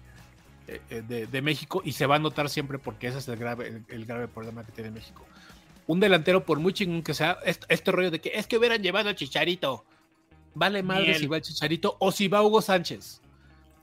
eh, 0.66 1.02
de, 1.06 1.26
de 1.26 1.42
México, 1.42 1.82
y 1.84 1.92
se 1.92 2.06
va 2.06 2.16
a 2.16 2.18
notar 2.18 2.48
siempre 2.48 2.78
porque 2.78 3.08
ese 3.08 3.18
es 3.18 3.28
el 3.28 3.36
grave, 3.36 3.68
el, 3.68 3.84
el 3.88 4.06
grave 4.06 4.28
problema 4.28 4.64
que 4.64 4.72
tiene 4.72 4.90
México. 4.90 5.24
Un 5.86 6.00
delantero, 6.00 6.44
por 6.44 6.58
muy 6.58 6.72
chingón 6.72 7.02
que 7.02 7.14
sea, 7.14 7.38
este, 7.44 7.66
este 7.68 7.92
rollo 7.92 8.10
de 8.10 8.20
que 8.20 8.32
es 8.34 8.46
que 8.48 8.58
hubieran 8.58 8.82
llevado 8.82 9.08
al 9.08 9.14
Chicharito. 9.14 9.84
Vale 10.54 10.82
madre 10.82 11.02
Miel. 11.08 11.18
si 11.18 11.26
va 11.26 11.36
el 11.36 11.42
Chicharito 11.42 11.96
o 12.00 12.10
si 12.10 12.26
va 12.28 12.42
Hugo 12.42 12.60
Sánchez. 12.60 13.20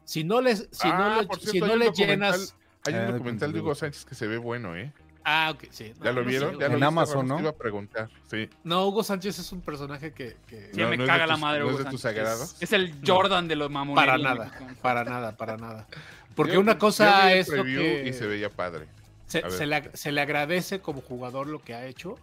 Si 0.04 0.24
no 0.26 0.42
les, 0.42 0.68
si 0.72 0.90
Ah, 0.92 0.98
no 1.16 1.22
le, 1.22 1.28
por 1.28 1.40
si 1.40 1.48
cierto, 1.52 1.68
no 1.68 1.76
le 1.78 1.92
llenas. 1.92 2.58
Hay 2.86 2.94
un 2.96 3.00
Ah, 3.00 3.12
documental 3.14 3.54
de 3.54 3.62
Hugo 3.62 3.74
Sánchez 3.74 4.04
que 4.04 4.16
se 4.16 4.28
ve 4.28 4.38
bueno, 4.38 4.76
¿eh? 4.76 4.92
Ah, 5.26 5.52
ok, 5.56 5.66
sí. 5.72 5.94
¿Ya 6.04 6.12
lo 6.12 6.22
no 6.22 6.28
vieron? 6.28 6.54
sé, 6.56 6.60
¿Ya 6.60 6.68
lo 6.68 6.76
En 6.78 6.84
Amazon? 6.84 7.28
¿no? 7.28 7.36
Te 7.36 7.41
iba 7.44 7.50
a 7.52 7.56
preguntar. 7.56 8.10
Sí. 8.30 8.50
No, 8.64 8.86
Hugo 8.88 9.04
Sánchez 9.04 9.40
es 9.40 9.52
un 9.52 9.62
personaje 9.62 10.12
que, 10.12 10.36
que- 10.48 10.72
Sí, 10.74 10.82
No, 10.82 10.90
me 10.90 10.98
no 10.98 11.04
es 11.04 11.08
de 11.08 11.14
caga 11.14 11.28
la 11.28 11.34
tus- 11.36 11.41
madre, 11.41 11.60
¿no 11.62 11.66
es 11.68 11.74
Hugo 11.76 11.84
de 11.86 11.90
tus 11.91 12.02
Sánchez. 12.02 12.24
sagrados? 12.24 12.56
Es 12.60 12.74
el 12.74 12.94
Jordan 13.06 13.48
de 13.48 13.56
los 13.56 13.70
mamones. 13.72 13.95
para 14.04 14.18
nada, 14.18 14.52
para 14.82 15.04
nada, 15.06 15.38
para 15.38 15.58
nada. 15.58 15.88
Porque 16.36 16.54
Yo- 16.54 16.60
una 16.60 16.78
cosa 16.78 17.32
es 17.34 17.48
lo 17.48 17.64
que 17.64 18.06
y 18.08 18.14
se 18.14 18.28
veía 18.28 18.50
padre. 18.50 18.86
se, 19.28 19.40
a 19.40 19.41
ver. 19.44 19.52
se 19.52 19.66
le, 19.66 19.90
se 19.95 20.12
le 20.12 20.22
agradece 20.22 20.80
como 20.82 21.02
jugador 21.02 21.48
lo 21.48 21.62
que 21.64 21.74
ha 21.74 21.86
hecho. 21.86 22.18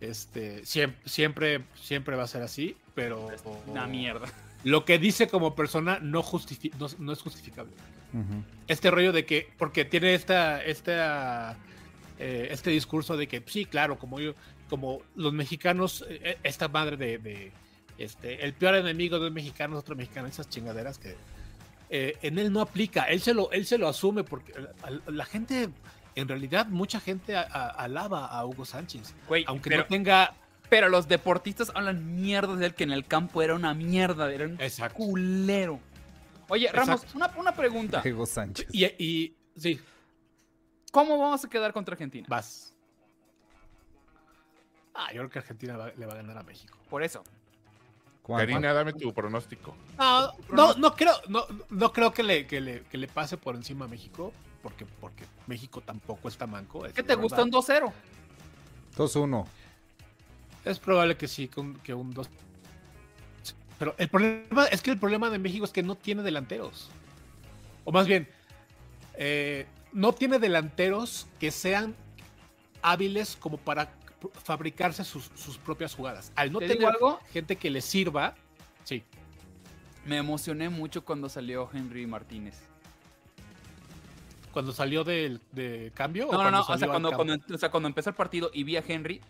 Este, 0.00 0.66
siempre, 0.66 0.98
siempre, 1.08 1.64
siempre 1.80 2.16
va 2.16 2.24
a 2.24 2.26
ser 2.26 2.42
así, 2.42 2.76
pero 2.94 3.28
Una 3.66 3.86
mierda. 3.86 4.26
lo 4.64 4.84
que 4.84 4.98
dice 4.98 5.28
como 5.28 5.54
persona 5.54 5.98
no, 6.02 6.22
justifi- 6.24 6.72
no, 6.78 6.88
no 6.98 7.12
es 7.12 7.20
justificable. 7.22 7.72
Este 8.66 8.90
rollo 8.90 9.10
de 9.12 9.24
que, 9.24 9.48
porque 9.56 9.84
tiene 9.86 10.12
esta, 10.14 10.62
esta, 10.62 11.56
eh, 12.22 12.48
este 12.50 12.70
discurso 12.70 13.16
de 13.16 13.26
que 13.26 13.42
sí, 13.46 13.64
claro, 13.66 13.98
como 13.98 14.20
yo, 14.20 14.34
como 14.70 15.00
los 15.16 15.32
mexicanos, 15.32 16.04
eh, 16.08 16.38
esta 16.42 16.68
madre 16.68 16.96
de, 16.96 17.18
de, 17.18 17.52
este, 17.98 18.44
el 18.44 18.52
peor 18.54 18.76
enemigo 18.76 19.18
de 19.18 19.28
un 19.28 19.34
mexicano 19.34 19.76
es 19.76 19.80
otro 19.80 19.96
mexicano, 19.96 20.28
esas 20.28 20.48
chingaderas 20.48 20.98
que 20.98 21.14
eh, 21.90 22.16
en 22.22 22.38
él 22.38 22.52
no 22.52 22.60
aplica, 22.60 23.04
él 23.04 23.20
se 23.20 23.34
lo, 23.34 23.50
él 23.52 23.66
se 23.66 23.76
lo 23.78 23.88
asume 23.88 24.24
porque 24.24 24.54
la, 24.58 25.00
la 25.12 25.24
gente, 25.26 25.68
en 26.14 26.28
realidad, 26.28 26.66
mucha 26.66 27.00
gente 27.00 27.36
a- 27.36 27.42
a- 27.42 27.68
alaba 27.68 28.26
a 28.26 28.46
Hugo 28.46 28.64
Sánchez, 28.64 29.14
Güey, 29.28 29.44
aunque 29.46 29.68
pero, 29.70 29.82
no 29.82 29.88
tenga, 29.88 30.34
pero 30.70 30.88
los 30.88 31.06
deportistas 31.08 31.70
hablan 31.74 32.16
mierda 32.16 32.56
de 32.56 32.66
él, 32.66 32.74
que 32.74 32.84
en 32.84 32.92
el 32.92 33.04
campo 33.06 33.42
era 33.42 33.54
una 33.54 33.74
mierda, 33.74 34.32
era 34.32 34.46
un 34.46 34.58
exacto, 34.60 34.96
culero. 34.96 35.80
Oye, 36.48 36.70
Ramos, 36.72 37.04
una, 37.14 37.30
una 37.36 37.52
pregunta. 37.52 38.02
Hugo 38.04 38.26
Sánchez. 38.26 38.68
y, 38.72 38.84
y 38.84 39.34
sí, 39.56 39.78
¿Cómo 40.92 41.18
vamos 41.18 41.44
a 41.44 41.48
quedar 41.48 41.72
contra 41.72 41.94
Argentina? 41.94 42.26
vas. 42.30 42.68
Ah, 44.94 45.08
yo 45.12 45.20
creo 45.20 45.30
que 45.30 45.38
Argentina 45.38 45.76
va- 45.76 45.92
le 45.96 46.04
va 46.06 46.12
a 46.12 46.16
ganar 46.16 46.36
a 46.38 46.42
México. 46.42 46.76
Por 46.90 47.02
eso. 47.02 47.24
¿Cuánto? 48.22 48.46
Karina, 48.46 48.72
dame 48.74 48.92
tu 48.92 49.12
pronóstico. 49.12 49.74
No, 49.98 50.30
no, 50.50 50.74
no 50.74 50.94
creo, 50.94 51.14
no, 51.28 51.44
no 51.70 51.92
creo 51.92 52.12
que 52.12 52.22
le, 52.22 52.46
que, 52.46 52.60
le, 52.60 52.82
que 52.84 52.98
le 52.98 53.08
pase 53.08 53.36
por 53.38 53.56
encima 53.56 53.86
a 53.86 53.88
México, 53.88 54.32
porque, 54.62 54.84
porque 55.00 55.24
México 55.46 55.80
tampoco 55.80 56.28
está 56.28 56.46
manco. 56.46 56.84
es 56.86 56.92
¿Qué 56.92 57.02
te 57.02 57.16
verdad. 57.16 57.22
gusta 57.22 57.42
un 57.42 57.50
2-0? 57.50 57.92
2-1. 58.96 59.46
Es 60.66 60.78
probable 60.78 61.16
que 61.16 61.26
sí, 61.26 61.48
que 61.48 61.58
un, 61.60 61.74
que 61.78 61.94
un 61.94 62.12
dos. 62.12 62.28
Pero 63.78 63.94
el 63.98 64.08
problema 64.10 64.66
es 64.66 64.82
que 64.82 64.90
el 64.92 64.98
problema 64.98 65.30
de 65.30 65.38
México 65.38 65.64
es 65.64 65.72
que 65.72 65.82
no 65.82 65.96
tiene 65.96 66.22
delanteros. 66.22 66.90
O 67.84 67.90
más 67.90 68.06
bien, 68.06 68.28
eh, 69.14 69.66
no 69.92 70.12
tiene 70.12 70.38
delanteros 70.38 71.26
que 71.38 71.50
sean 71.50 71.94
hábiles 72.82 73.36
como 73.36 73.56
para 73.58 73.92
fabricarse 74.44 75.04
sus, 75.04 75.30
sus 75.34 75.58
propias 75.58 75.94
jugadas. 75.94 76.32
Al 76.36 76.52
no 76.52 76.58
¿Te 76.60 76.68
tener 76.68 76.86
algo? 76.88 77.18
gente 77.32 77.56
que 77.56 77.70
le 77.70 77.80
sirva, 77.80 78.34
sí. 78.84 79.02
Me 80.04 80.16
emocioné 80.16 80.68
mucho 80.68 81.04
cuando 81.04 81.28
salió 81.28 81.68
Henry 81.72 82.06
Martínez. 82.06 82.56
Cuando 84.52 84.72
salió 84.72 85.02
del 85.04 85.40
de 85.52 85.92
cambio. 85.94 86.28
o 86.28 86.32
No, 86.32 86.42
no, 86.44 86.50
no. 86.50 86.60
O 86.62 86.78
sea, 86.78 86.88
cuando, 86.88 87.12
cuando, 87.12 87.36
o 87.54 87.58
sea, 87.58 87.70
cuando 87.70 87.86
empezó 87.88 88.10
el 88.10 88.16
partido 88.16 88.50
y 88.52 88.64
vi 88.64 88.76
a 88.76 88.84
Henry, 88.86 89.20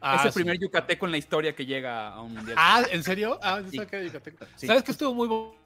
Ah, 0.00 0.16
es 0.20 0.26
el 0.26 0.32
sí. 0.32 0.34
primer 0.36 0.58
yucateco 0.60 1.06
en 1.06 1.12
la 1.12 1.18
historia 1.18 1.56
que 1.56 1.66
llega 1.66 2.10
a 2.14 2.20
un 2.20 2.32
mundial. 2.34 2.56
Ah, 2.60 2.82
¿en 2.92 3.02
serio? 3.02 3.38
Ah, 3.42 3.60
Sí. 3.68 3.78
que 3.84 4.04
Yucateco. 4.04 4.44
Sí. 4.54 4.68
¿Sabes 4.68 4.84
que 4.84 4.92
estuvo 4.92 5.12
muy 5.12 5.26
bo- 5.26 5.56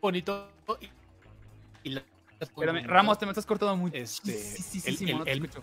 bonito? 0.00 0.48
Y, 0.80 0.88
y 1.88 1.92
la- 1.92 2.02
Espérame, 2.44 2.86
Ramos, 2.86 3.18
te 3.18 3.26
me 3.26 3.32
estás 3.32 3.46
cortando 3.46 3.76
mucho. 3.76 3.96
Este, 3.96 4.32
sí, 4.32 4.62
sí, 4.62 4.80
sí, 4.80 4.88
el- 4.90 4.96
sí, 4.96 5.04
el- 5.10 5.18
no 5.18 5.24
te 5.24 5.32
el- 5.32 5.44
escucho. 5.44 5.62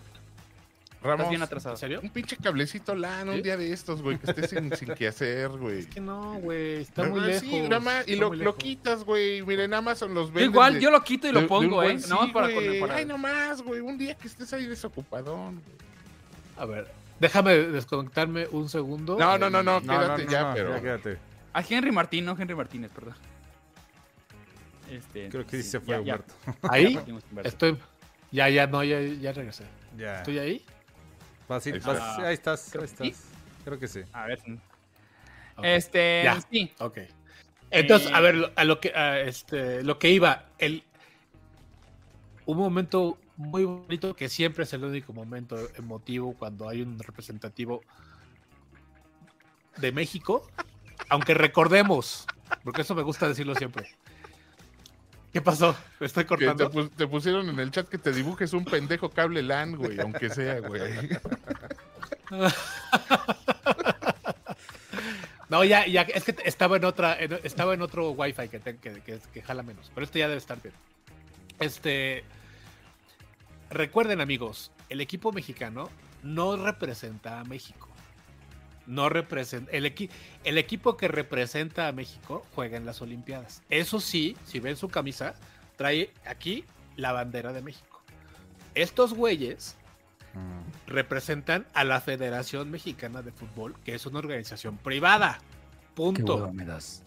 Ramos, 1.02 1.18
Estás 1.22 1.30
bien 1.30 1.42
atrasado. 1.42 1.74
¿En 1.74 1.78
serio? 1.80 2.00
un 2.00 2.10
pinche 2.10 2.36
cablecito 2.36 2.94
LAN 2.94 3.28
un 3.28 3.42
día 3.42 3.56
de 3.56 3.72
estos, 3.72 4.00
güey, 4.02 4.18
que 4.18 4.30
estés 4.30 4.50
sin, 4.50 4.76
sin 4.76 4.94
qué 4.94 5.08
hacer, 5.08 5.48
güey. 5.48 5.80
Es 5.80 5.86
que 5.88 6.00
no, 6.00 6.34
güey, 6.34 6.82
está 6.82 7.02
muy 7.02 7.18
lejos. 7.20 7.40
Sí, 7.40 7.60
nada 7.62 7.80
más, 7.80 8.06
y 8.06 8.14
lo, 8.14 8.28
muy 8.28 8.36
lo 8.36 8.54
quitas, 8.56 9.02
güey. 9.02 9.42
Miren, 9.42 9.74
Amazon 9.74 10.14
los 10.14 10.28
venden. 10.32 10.52
igual, 10.52 10.74
de- 10.74 10.80
yo 10.80 10.92
lo 10.92 11.02
quito 11.02 11.26
y 11.26 11.30
de- 11.30 11.34
lo 11.34 11.40
de 11.40 11.46
pongo, 11.48 11.82
¿eh? 11.82 11.86
buen- 11.96 12.08
No, 12.08 12.32
para, 12.32 12.46
para- 12.80 12.94
Ay, 12.94 13.04
nomás, 13.04 13.62
güey. 13.62 13.80
Un 13.80 13.98
día 13.98 14.14
que 14.14 14.28
estés 14.28 14.52
ahí 14.52 14.66
desocupadón. 14.68 15.54
güey. 15.54 15.76
A 16.56 16.66
ver, 16.66 16.88
déjame 17.18 17.54
desconectarme 17.56 18.46
un 18.52 18.68
segundo. 18.68 19.18
No, 19.18 19.36
no, 19.38 19.50
no, 19.50 19.60
no, 19.60 19.80
No, 19.80 19.80
no, 19.80 19.98
quédate 19.98 20.24
no, 20.26 20.30
ya, 20.30 20.42
no, 20.50 20.54
pero. 20.54 20.74
ya 20.76 20.80
quédate. 20.82 21.18
A 21.52 21.62
Henry 21.68 21.90
Martín, 21.90 22.24
no 22.26 22.36
Henry 22.38 22.54
Martínez, 22.54 22.92
perdón. 22.94 23.14
Este, 24.96 25.28
Creo 25.30 25.46
que 25.46 25.56
sí 25.58 25.62
sí, 25.62 25.70
se 25.70 25.80
fue 25.80 25.96
ya, 25.96 26.02
ya. 26.02 26.14
Humberto. 26.14 26.34
Ahí 26.70 26.98
estoy. 27.44 27.78
Ya, 28.30 28.48
ya, 28.48 28.66
no, 28.66 28.82
ya, 28.84 29.00
ya 29.00 29.32
regresé. 29.32 29.64
Ya. 29.96 30.16
¿Estoy 30.18 30.38
ahí? 30.38 30.64
Vas- 31.48 31.66
Ahí 31.66 31.72
vas- 31.72 31.82
está. 31.82 32.26
ahí 32.28 32.34
estás, 32.34 32.68
Creo 32.72 32.82
ahí 32.84 32.88
que 32.88 32.96
sí. 32.96 33.08
estás. 33.08 33.24
Creo 33.64 33.78
que 33.78 33.88
sí. 33.88 34.00
A 34.12 34.26
ver. 34.26 34.38
Ok, 35.56 35.64
Este, 35.64 36.22
Ya. 36.24 36.40
sí. 36.40 36.72
ok. 36.78 36.98
Entonces, 37.70 38.10
Eh, 38.10 38.14
a 38.14 38.20
ver, 38.20 38.52
a 38.56 38.64
lo 38.64 38.80
que, 38.80 38.90
a 38.94 39.20
este, 39.20 39.82
lo 39.82 39.98
que 39.98 40.10
iba, 40.10 40.46
el, 40.58 40.82
un 42.46 42.58
momento 42.58 43.18
muy 43.36 43.64
bonito 43.64 44.14
que 44.14 44.28
siempre 44.28 44.64
es 44.64 44.72
el 44.72 44.84
único 44.84 45.12
momento 45.12 45.56
emotivo 45.76 46.34
cuando 46.34 46.68
hay 46.68 46.82
un 46.82 46.98
representativo 46.98 47.82
de 49.78 49.92
México, 49.92 50.48
aunque 51.08 51.34
recordemos, 51.34 52.26
porque 52.64 52.82
eso 52.82 52.94
me 52.94 53.02
gusta 53.02 53.28
decirlo 53.28 53.54
siempre. 53.54 53.86
¿Qué 55.32 55.40
pasó? 55.40 55.74
¿Me 55.98 56.06
estoy 56.06 56.24
te, 56.24 56.28
cortando? 56.28 56.88
te 56.90 57.06
pusieron 57.06 57.48
en 57.48 57.58
el 57.58 57.70
chat 57.70 57.88
que 57.88 57.98
te 57.98 58.12
dibujes 58.12 58.52
un 58.52 58.64
pendejo 58.64 59.08
cable 59.10 59.42
LAN, 59.42 59.76
güey, 59.76 59.98
aunque 60.00 60.28
sea, 60.30 60.60
güey. 60.60 60.82
No, 65.48 65.64
ya, 65.64 65.86
ya, 65.86 66.02
es 66.02 66.24
que 66.24 66.34
estaba 66.46 66.78
en 66.78 66.84
otra, 66.86 67.14
en- 67.20 67.38
estaba 67.44 67.74
en 67.74 67.82
otro 67.82 68.12
wifi 68.12 68.48
que, 68.48 68.58
te- 68.58 68.78
que, 68.78 69.02
que, 69.02 69.18
que 69.34 69.42
jala 69.42 69.62
menos, 69.62 69.90
pero 69.94 70.04
este 70.06 70.18
ya 70.20 70.26
debe 70.26 70.38
estar 70.38 70.60
bien. 70.62 70.74
Este, 71.60 72.24
recuerden 73.68 74.22
amigos, 74.22 74.70
el 74.88 75.02
equipo 75.02 75.30
mexicano 75.30 75.90
no 76.22 76.56
representa 76.56 77.38
a 77.40 77.44
México. 77.44 77.88
No 78.86 79.08
representa, 79.08 79.70
el, 79.72 79.84
equi- 79.86 80.10
el 80.44 80.58
equipo 80.58 80.96
que 80.96 81.08
representa 81.08 81.88
a 81.88 81.92
México 81.92 82.44
juega 82.54 82.76
en 82.76 82.84
las 82.86 83.00
Olimpiadas. 83.00 83.62
Eso 83.70 84.00
sí, 84.00 84.36
si 84.44 84.58
ven 84.60 84.76
su 84.76 84.88
camisa, 84.88 85.34
trae 85.76 86.10
aquí 86.26 86.64
la 86.96 87.12
bandera 87.12 87.52
de 87.52 87.62
México. 87.62 88.02
Estos 88.74 89.14
güeyes 89.14 89.76
Mm. 90.34 90.88
representan 90.90 91.66
a 91.74 91.84
la 91.84 92.00
Federación 92.00 92.70
Mexicana 92.70 93.20
de 93.20 93.32
Fútbol, 93.32 93.74
que 93.84 93.94
es 93.94 94.06
una 94.06 94.18
organización 94.18 94.78
privada. 94.78 95.38
Punto. 95.94 96.50
me 96.54 96.64
das. 96.64 97.02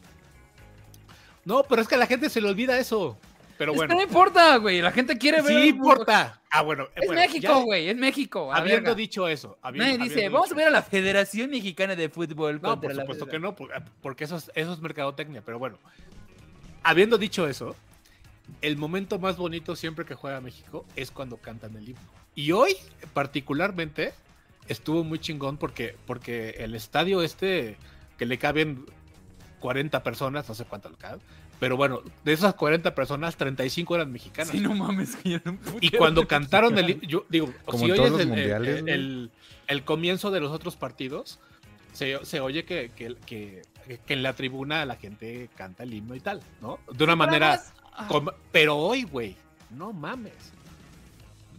No, 1.44 1.64
pero 1.64 1.82
es 1.82 1.88
que 1.88 1.96
a 1.96 1.98
la 1.98 2.06
gente 2.08 2.30
se 2.30 2.40
le 2.42 2.50
olvida 2.50 2.78
eso. 2.78 3.18
Pero 3.58 3.74
bueno, 3.74 3.96
no 3.96 4.02
importa, 4.02 4.58
güey. 4.58 4.82
La 4.82 4.92
gente 4.92 5.18
quiere 5.18 5.42
ver. 5.42 5.64
sí 5.64 5.70
importa. 5.70 6.42
Ah, 6.50 6.62
bueno. 6.62 6.88
Es 6.96 7.06
bueno, 7.08 7.22
México, 7.22 7.62
güey. 7.62 7.90
Es 7.90 7.96
México. 7.96 8.54
Habiendo 8.54 8.82
verga. 8.90 8.96
dicho 8.96 9.28
eso. 9.28 9.58
Nadie 9.64 9.82
habiendo 9.82 10.04
dice, 10.06 10.30
vamos 10.30 10.52
a 10.52 10.56
ver 10.56 10.68
a 10.68 10.72
la 10.72 10.82
Federación 10.82 11.50
Mexicana 11.50 11.96
de 11.96 12.10
Fútbol 12.10 12.60
No, 12.62 12.80
por 12.80 12.94
la 12.94 13.02
supuesto 13.02 13.28
que 13.28 13.40
no, 13.40 13.56
por- 13.56 13.72
porque 14.02 14.26
eso 14.26 14.36
es, 14.38 14.52
eso 14.56 14.74
es 14.74 14.80
mercadotecnia, 14.80 15.42
pero 15.46 15.58
bueno. 15.60 15.78
Habiendo 16.84 17.18
dicho 17.18 17.48
eso, 17.48 17.76
el 18.62 18.78
momento 18.78 19.20
más 19.20 19.38
bonito 19.38 19.76
siempre 19.76 20.06
que 20.06 20.16
juega 20.16 20.40
México 20.42 20.86
es 20.96 21.12
cuando 21.12 21.38
cantan 21.38 21.76
el 21.78 21.90
himno. 21.90 22.02
Y 22.36 22.52
hoy, 22.52 22.76
particularmente, 23.14 24.14
estuvo 24.68 25.04
muy 25.04 25.20
chingón 25.20 25.58
porque, 25.58 25.96
porque 26.06 26.50
el 26.60 26.76
estadio 26.76 27.22
este, 27.22 27.78
que 28.18 28.26
le 28.26 28.38
caben 28.38 28.86
40 29.62 30.04
personas, 30.04 30.48
no 30.48 30.54
sé 30.54 30.66
cuánto 30.66 30.90
le 30.90 30.98
caben, 30.98 31.22
pero 31.60 31.78
bueno, 31.78 32.02
de 32.24 32.34
esas 32.34 32.54
40 32.56 32.94
personas, 32.96 33.36
35 33.38 33.96
eran 33.96 34.12
mexicanas. 34.12 34.52
Sí, 34.52 34.60
no 34.60 34.74
mames, 34.76 35.16
que 35.16 35.30
ya 35.32 35.42
no 35.46 35.58
Y 35.82 35.90
cuando 35.92 36.28
cantaron 36.28 36.78
el 36.78 36.90
himno, 36.92 37.04
yo 37.08 37.26
digo, 37.30 37.54
Como 37.66 37.80
si 37.86 37.92
oyes 37.92 37.98
todos 37.98 38.12
los 38.12 38.22
el, 38.22 38.28
mundiales, 38.28 38.78
el- 38.80 38.90
el- 38.90 39.32
el 39.68 39.84
comienzo 39.84 40.32
de 40.32 40.40
los 40.42 40.52
otros 40.52 40.76
partidos, 40.76 41.40
se, 41.94 42.24
se 42.26 42.40
oye 42.42 42.66
que, 42.66 42.92
que, 42.96 43.16
que- 43.26 43.62
que 44.06 44.14
en 44.14 44.24
la 44.24 44.34
tribuna 44.34 44.84
la 44.86 44.96
gente 44.96 45.50
canta 45.56 45.84
el 45.84 45.94
himno 45.94 46.16
y 46.16 46.20
tal, 46.20 46.42
¿no? 46.62 46.80
De 46.92 47.04
una 47.04 47.16
manera... 47.16 47.62
Ah, 47.94 48.08
com- 48.10 48.30
pero 48.52 48.76
hoy, 48.78 49.04
güey, 49.04 49.36
no 49.70 49.94
mames. 49.94 50.34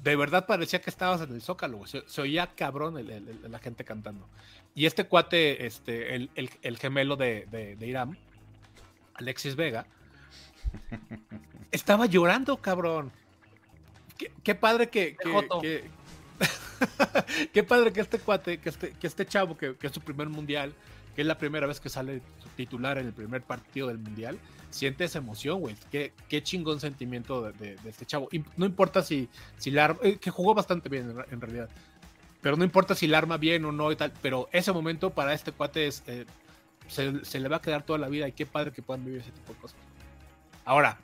De 0.02 0.14
verdad 0.14 0.46
parecía 0.46 0.80
que 0.80 0.90
estabas 0.90 1.20
en 1.22 1.34
el 1.34 1.40
Zócalo, 1.42 1.78
güey. 1.78 1.90
Se, 1.90 2.02
se 2.06 2.20
oía 2.20 2.46
cabrón 2.48 2.98
el- 2.98 3.10
el- 3.10 3.28
el- 3.44 3.50
la 3.50 3.58
gente 3.58 3.84
cantando. 3.84 4.28
Y 4.74 4.86
este 4.86 5.04
cuate, 5.04 5.66
este, 5.66 6.14
el, 6.14 6.30
el- 6.34 6.50
el 6.62 6.78
gemelo 6.78 7.16
de, 7.16 7.46
de, 7.50 7.76
de 7.76 7.86
Irán, 7.86 8.18
Alexis 9.18 9.56
Vega, 9.56 9.86
estaba 11.70 12.06
llorando, 12.06 12.56
cabrón. 12.58 13.10
Qué, 14.18 14.32
qué 14.42 14.54
padre 14.54 14.88
que. 14.88 15.16
que- 15.60 15.90
qué 17.52 17.62
padre 17.62 17.92
que 17.92 18.00
este 18.00 18.18
cuate, 18.18 18.58
que 18.58 18.68
este, 18.68 18.90
que 18.92 19.06
este 19.06 19.26
chavo, 19.26 19.56
que, 19.56 19.76
que 19.76 19.86
es 19.86 19.92
su 19.92 20.00
primer 20.00 20.28
mundial, 20.28 20.74
que 21.14 21.22
es 21.22 21.26
la 21.26 21.38
primera 21.38 21.66
vez 21.66 21.80
que 21.80 21.88
sale 21.88 22.20
titular 22.56 22.98
en 22.98 23.06
el 23.06 23.12
primer 23.12 23.42
partido 23.42 23.88
del 23.88 23.98
Mundial, 23.98 24.38
siente 24.70 25.04
esa 25.04 25.18
emoción, 25.18 25.60
güey. 25.60 25.74
Qué, 25.90 26.12
qué 26.28 26.42
chingón 26.42 26.80
sentimiento 26.80 27.42
de, 27.42 27.52
de- 27.52 27.76
de 27.76 27.90
este 27.90 28.04
chavo. 28.06 28.28
Y 28.32 28.44
no 28.56 28.66
importa 28.66 29.02
si, 29.02 29.28
si 29.56 29.70
la 29.70 29.86
arma, 29.86 30.00
eh, 30.02 30.16
que 30.18 30.30
jugó 30.30 30.54
bastante 30.54 30.88
bien 30.88 31.10
en, 31.10 31.32
en 31.32 31.40
realidad, 31.40 31.68
pero 32.42 32.56
no 32.56 32.64
importa 32.64 32.94
si 32.94 33.06
la 33.06 33.18
arma 33.18 33.38
bien 33.38 33.64
o 33.64 33.72
no 33.72 33.90
y 33.92 33.96
tal, 33.96 34.12
pero 34.22 34.48
ese 34.52 34.72
momento 34.72 35.10
para 35.10 35.32
este 35.34 35.52
cuate 35.52 35.86
es, 35.86 36.02
eh, 36.06 36.26
se, 36.88 37.24
se 37.24 37.40
le 37.40 37.48
va 37.48 37.56
a 37.56 37.60
quedar 37.62 37.82
toda 37.82 37.98
la 37.98 38.08
vida 38.08 38.28
y 38.28 38.32
qué 38.32 38.46
padre 38.46 38.72
que 38.72 38.82
puedan 38.82 39.04
vivir 39.04 39.20
ese 39.20 39.30
tipo 39.30 39.52
de 39.52 39.58
cosas. 39.60 39.76
Ahora, 40.64 40.98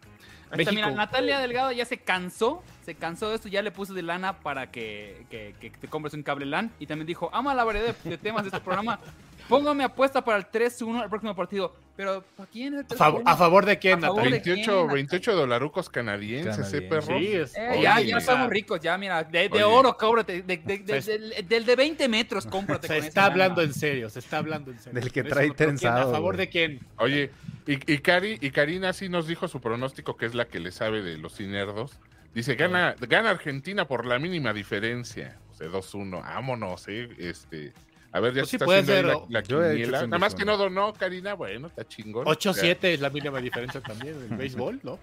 México, 0.56 0.74
mira, 0.74 0.90
Natalia 0.90 1.38
Delgado 1.38 1.72
ya 1.72 1.84
se 1.84 1.98
cansó, 1.98 2.62
se 2.84 2.94
cansó 2.94 3.28
de 3.30 3.36
esto, 3.36 3.48
ya 3.48 3.62
le 3.62 3.70
puse 3.70 3.92
de 3.94 4.02
lana 4.02 4.38
para 4.40 4.70
que, 4.70 5.24
que- 5.30 5.54
que 5.60 5.70
te 5.70 5.88
compres 5.88 6.12
un 6.14 6.22
cable 6.22 6.44
LAN. 6.46 6.70
Y 6.78 6.86
también 6.86 7.06
dijo, 7.06 7.30
ama 7.32 7.54
la 7.54 7.64
variedad 7.64 7.94
de, 8.04 8.10
de 8.10 8.18
temas 8.18 8.42
de 8.42 8.48
este 8.48 8.60
programa. 8.60 8.98
Póngame 9.48 9.84
apuesta 9.84 10.22
para 10.24 10.38
el 10.38 10.44
3-1 10.50 11.02
al 11.02 11.08
próximo 11.08 11.34
partido. 11.34 11.74
Pero, 11.94 12.24
¿para 12.36 12.48
quién 12.50 12.74
es 12.74 12.80
el 12.80 12.86
a, 12.94 12.96
favor, 12.96 13.22
3-1? 13.22 13.24
a 13.26 13.36
favor 13.36 13.66
de 13.66 13.78
quién, 13.78 14.00
Natalia? 14.00 14.30
de 14.30 14.42
quién, 14.42 14.54
28, 14.56 14.72
Natalia? 14.72 14.94
28 14.94 15.34
dolarucos 15.36 15.90
canadienses, 15.90 16.72
¿eh, 16.72 16.82
perro? 16.82 17.18
Sí, 17.18 17.26
es- 17.34 17.54
Eh, 17.54 17.80
ya, 17.82 18.00
ya 18.00 18.20
somos 18.20 18.48
ricos, 18.48 18.80
ya, 18.80 18.96
mira, 18.96 19.22
de, 19.24 19.48
de 19.50 19.62
oro, 19.64 19.96
cóbrate, 19.98 20.42
de, 20.42 20.56
de- 20.56 20.78
de- 20.78 21.02
Se- 21.02 21.18
del, 21.18 21.48
del 21.48 21.66
de 21.66 21.76
20 21.76 22.08
metros, 22.08 22.46
cómprate 22.46 22.88
Se 22.88 22.96
con 22.96 23.04
está 23.06 23.26
hablando 23.26 23.60
en 23.60 23.74
serio, 23.74 24.08
se 24.08 24.20
está 24.20 24.38
hablando 24.38 24.70
en 24.70 24.78
serio. 24.78 25.00
Del 25.00 25.12
que 25.12 25.22
trae 25.22 25.48
no- 25.48 25.88
¿A 25.90 26.10
favor 26.10 26.36
de 26.38 26.48
quién? 26.48 26.80
Oye, 26.96 27.30
y, 27.66 27.92
y, 27.92 27.98
Cari, 27.98 28.38
y 28.40 28.50
Karina 28.50 28.92
sí 28.94 29.08
nos 29.10 29.26
dijo 29.26 29.46
su 29.46 29.60
pronóstico, 29.60 30.16
que 30.16 30.24
es 30.26 30.34
la 30.34 30.46
que 30.46 30.60
le 30.60 30.72
sabe 30.72 31.02
de 31.02 31.18
los 31.18 31.34
cinerdos. 31.36 31.98
Dice, 32.34 32.54
gana, 32.54 32.94
gana 32.98 33.28
Argentina 33.28 33.86
por 33.86 34.06
la 34.06 34.18
mínima 34.18 34.54
diferencia. 34.54 35.36
O 35.50 35.54
sea, 35.54 35.68
2-1. 35.68 36.22
Vámonos, 36.22 36.88
eh. 36.88 37.10
Este, 37.18 37.74
a 38.12 38.20
ver, 38.20 38.34
ya 38.34 38.40
Pues 38.42 38.48
se 38.48 38.50
sí 38.50 38.56
está 38.56 38.64
puede 38.66 38.84
ser, 38.84 39.04
la, 39.06 39.18
la 39.28 39.42
quiniela. 39.42 40.02
Nada 40.06 40.18
más 40.18 40.34
que 40.34 40.44
no 40.44 40.54
2-1. 40.54 40.58
donó, 40.58 40.92
Karina. 40.92 41.34
Bueno, 41.34 41.68
está 41.68 41.86
chingón. 41.86 42.26
8-7 42.26 42.76
es 42.82 43.00
la 43.00 43.10
mínima 43.10 43.40
diferencia 43.40 43.80
también 43.80 44.14
en 44.16 44.32
el 44.32 44.36
béisbol, 44.38 44.80
¿no? 44.82 44.98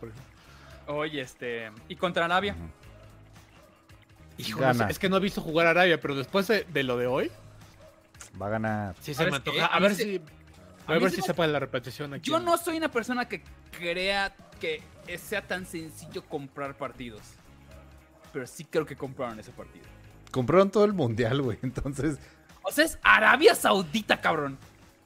Oye, 0.88 1.22
este, 1.22 1.72
y 1.88 1.96
contra 1.96 2.26
Arabia. 2.26 2.56
Hijo, 4.38 4.62
no 4.62 4.72
sé, 4.74 4.78
Gana. 4.80 4.90
es 4.92 5.00
que 5.00 5.10
no 5.10 5.18
he 5.18 5.20
visto 5.20 5.42
jugar 5.42 5.68
a 5.68 5.72
Arabia, 5.72 6.00
pero 6.00 6.16
después 6.16 6.48
de, 6.48 6.64
de 6.64 6.84
lo 6.84 6.98
de 6.98 7.08
hoy, 7.08 7.32
Va 8.42 8.46
a 8.48 8.50
ganar. 8.50 8.96
sí 9.02 9.14
se 9.14 9.26
me 9.30 9.36
antoja. 9.36 9.66
A 9.66 9.76
a 9.76 9.80
ver 9.80 9.96
se- 9.96 10.04
si. 10.04 10.22
a 10.88 10.94
ver 10.94 11.10
se 11.10 11.18
si 11.18 11.22
se 11.24 11.34
puede 11.34 11.52
la 11.52 11.60
repetición 11.60 12.14
aquí. 12.14 12.30
Yo 12.30 12.40
no 12.40 12.58
soy 12.58 12.78
una 12.78 12.90
persona 12.90 13.28
que 13.28 13.44
crea 13.78 14.34
que 14.62 14.82
sea 15.18 15.46
tan 15.46 15.66
sencillo 15.66 16.24
comprar 16.24 16.76
partidos. 16.76 17.22
Pero 18.32 18.46
sí 18.48 18.64
creo 18.64 18.86
que 18.86 18.96
compraron 18.96 19.40
ese 19.40 19.52
partido. 19.52 19.86
Compraron 20.32 20.70
todo 20.70 20.86
el 20.86 20.94
mundial, 20.94 21.42
güey. 21.42 21.58
Entonces, 21.64 22.18
O 22.70 22.72
sea, 22.72 22.86
es 22.86 22.98
Arabia 23.04 23.56
Saudita, 23.56 24.22
cabrón. 24.22 24.58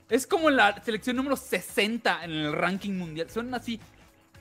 Es 0.10 0.28
como 0.28 0.50
la 0.50 0.82
selección 0.84 1.16
número 1.16 1.36
60 1.36 2.24
en 2.26 2.32
el 2.32 2.54
ranking 2.54 2.92
mundial. 2.94 3.30
Son 3.30 3.54
así. 3.54 3.80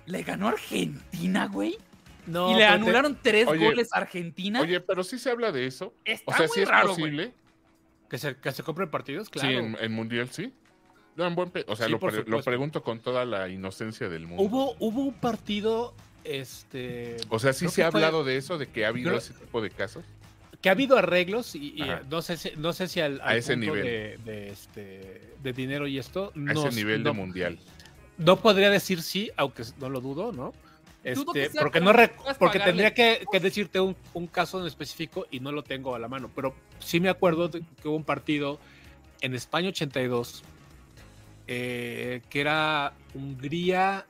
Le 0.07 0.23
ganó 0.23 0.49
Argentina, 0.49 1.47
güey. 1.47 1.79
No, 2.27 2.51
y 2.51 2.55
le 2.55 2.61
te- 2.61 2.65
anularon 2.67 3.19
tres 3.21 3.49
Oye, 3.49 3.65
goles 3.65 3.89
a 3.93 3.99
Argentina. 3.99 4.61
Oye, 4.61 4.81
pero 4.81 5.03
sí 5.03 5.19
se 5.19 5.31
habla 5.31 5.51
de 5.51 5.67
eso. 5.67 5.95
Está 6.05 6.31
O 6.33 6.37
sea, 6.37 6.47
muy 6.47 6.55
sí 6.55 6.61
es 6.63 6.69
raro, 6.69 6.89
güey. 6.89 6.99
posible. 7.01 7.35
Que 8.11 8.19
se, 8.19 8.37
que 8.37 8.53
se 8.53 8.63
compren 8.63 8.91
partidos, 8.91 9.31
claro. 9.31 9.49
Sí, 9.49 9.55
en, 9.55 9.77
en 9.81 9.93
Mundial 9.93 10.29
sí. 10.31 10.53
No, 11.17 11.27
en 11.27 11.35
buen 11.35 11.51
pe- 11.51 11.65
o 11.69 11.75
sea, 11.77 11.87
Sí, 11.87 11.93
lo, 11.93 11.99
pre- 11.99 12.25
lo 12.25 12.43
pregunto 12.43 12.83
con 12.83 13.01
toda 13.01 13.25
la 13.25 13.49
inocencia 13.49 14.09
del 14.09 14.27
mundo. 14.27 14.43
Hubo, 14.43 14.77
hubo 14.79 15.01
un 15.03 15.15
partido. 15.15 15.95
Este. 16.25 17.17
o 17.31 17.39
sea, 17.41 17.53
sí 17.53 17.61
creo 17.67 17.71
se 17.71 17.85
ha 17.85 17.91
fue- 17.91 18.01
hablado 18.01 18.23
de 18.25 18.37
eso, 18.37 18.57
de 18.59 18.69
que 18.69 18.85
ha 18.85 18.89
habido 18.89 19.09
creo- 19.11 19.19
ese 19.19 19.33
tipo 19.35 19.61
de 19.61 19.71
casos. 19.71 20.05
Que 20.63 20.69
ha 20.69 20.73
habido 20.73 20.97
arreglos 20.97 21.55
y, 21.55 21.83
no 22.09 22.23
sé 22.23 22.37
si, 22.37 22.53
no 22.57 22.73
sé 22.73 22.89
si 22.89 23.01
al, 23.01 23.21
A 23.23 23.37
ese 23.37 23.55
punto 23.55 23.75
nivel. 23.75 23.85
De, 23.85 24.19
de, 24.25 24.49
este, 24.51 25.35
de 25.43 25.53
dinero 25.53 25.87
y 25.87 25.99
esto. 25.99 26.33
A 26.35 26.39
no, 26.39 26.69
ese 26.69 26.77
nivel 26.77 27.03
no- 27.03 27.11
de 27.11 27.17
mundial. 27.17 27.59
No 28.17 28.41
podría 28.41 28.71
decir 28.71 29.03
sí, 29.03 29.31
aunque 29.37 29.65
no 29.81 29.89
lo 29.89 30.01
dudo, 30.01 30.33
¿no? 30.33 30.55
Este, 31.03 31.51
porque 31.59 31.81
no 31.81 31.93
porque 32.39 32.61
tendría 32.61 32.95
que, 32.95 33.25
que 33.33 33.41
decirte 33.41 33.81
un, 33.81 33.97
un 34.15 34.29
caso 34.29 34.61
en 34.61 34.67
específico 34.67 35.27
y 35.33 35.41
no 35.41 35.51
lo 35.51 35.65
tengo 35.65 35.97
a 35.97 35.99
la 35.99 36.07
mano. 36.07 36.31
Pero 36.33 36.55
sí 36.79 37.01
me 37.01 37.09
acuerdo 37.09 37.49
de 37.49 37.63
que 37.83 37.89
hubo 37.89 37.97
un 37.97 38.05
partido 38.05 38.61
en 39.21 39.35
España 39.35 39.71
82 39.71 40.45
eh, 41.49 42.23
que 42.31 42.41
era 42.41 42.93
Hungría 43.15 44.07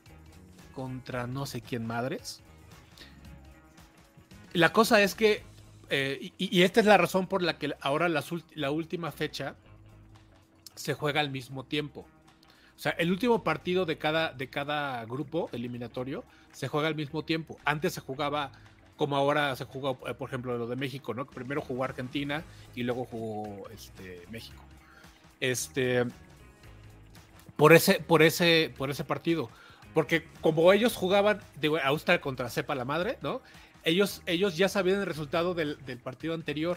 contra 0.75 1.27
no 1.27 1.47
sé 1.47 1.63
quién 1.63 1.87
madres. 1.87 2.43
La 4.53 4.73
cosa 4.73 5.01
es 5.01 5.15
que, 5.15 5.43
eh, 5.95 6.33
y, 6.39 6.63
esta 6.63 6.81
es 6.81 6.87
la 6.87 6.97
razón 6.97 7.27
por 7.27 7.43
la 7.43 7.59
que 7.59 7.75
ahora 7.83 8.09
la 8.09 8.71
última 8.71 9.13
fecha 9.13 9.57
se 10.75 10.95
juega 10.95 11.21
al 11.21 11.31
mismo 11.31 11.65
tiempo. 11.65 12.07
O 12.75 12.79
sea, 12.79 12.93
el 12.93 13.11
último 13.11 13.45
partido 13.45 13.85
de 13.85 13.99
cada, 13.99 14.33
de 14.33 14.49
cada 14.49 15.05
grupo 15.05 15.51
eliminatorio 15.53 16.25
se 16.51 16.67
juega 16.67 16.89
al 16.89 16.95
mismo 16.95 17.27
tiempo. 17.27 17.59
Antes 17.67 17.93
se 17.93 18.01
jugaba 18.01 18.53
como 18.97 19.17
ahora 19.17 19.55
se 19.55 19.67
jugó, 19.67 19.99
eh, 20.07 20.15
por 20.15 20.31
ejemplo, 20.31 20.57
lo 20.57 20.67
de 20.67 20.77
México, 20.77 21.13
¿no? 21.13 21.27
Primero 21.27 21.61
jugó 21.61 21.85
Argentina 21.85 22.43
y 22.75 22.85
luego 22.85 23.05
jugó 23.05 23.69
este, 23.69 24.23
México. 24.31 24.65
Este, 25.41 26.07
por 27.57 27.75
ese, 27.75 28.01
por 28.01 28.23
ese, 28.23 28.73
por 28.79 28.89
ese 28.89 29.05
partido. 29.05 29.51
Porque 29.93 30.25
como 30.41 30.73
ellos 30.73 30.97
jugaban 30.97 31.41
de 31.61 31.79
Austria 31.85 32.23
contra 32.23 32.49
Cepa 32.49 32.75
la 32.75 32.87
madre, 32.87 33.19
¿no? 33.21 33.43
Ellos, 33.85 34.23
ellos 34.27 34.57
ya 34.57 34.69
sabían 34.69 35.01
el 35.01 35.07
resultado 35.07 35.55
del, 35.55 35.79
del 35.87 35.99
partido 35.99 36.35
anterior. 36.35 36.77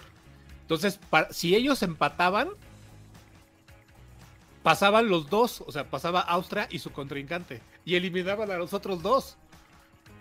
Entonces, 0.62 1.00
si 1.32 1.56
ellos 1.56 1.84
empataban, 1.84 2.50
pasaban 4.64 5.10
los 5.10 5.30
dos, 5.30 5.62
o 5.68 5.72
sea, 5.72 5.90
pasaba 5.90 6.22
Austria 6.22 6.68
y 6.72 6.80
su 6.80 6.92
contrincante, 6.92 7.62
y 7.86 7.96
eliminaban 7.96 8.50
a 8.52 8.58
los 8.58 8.74
otros 8.74 9.02
dos. 9.04 9.38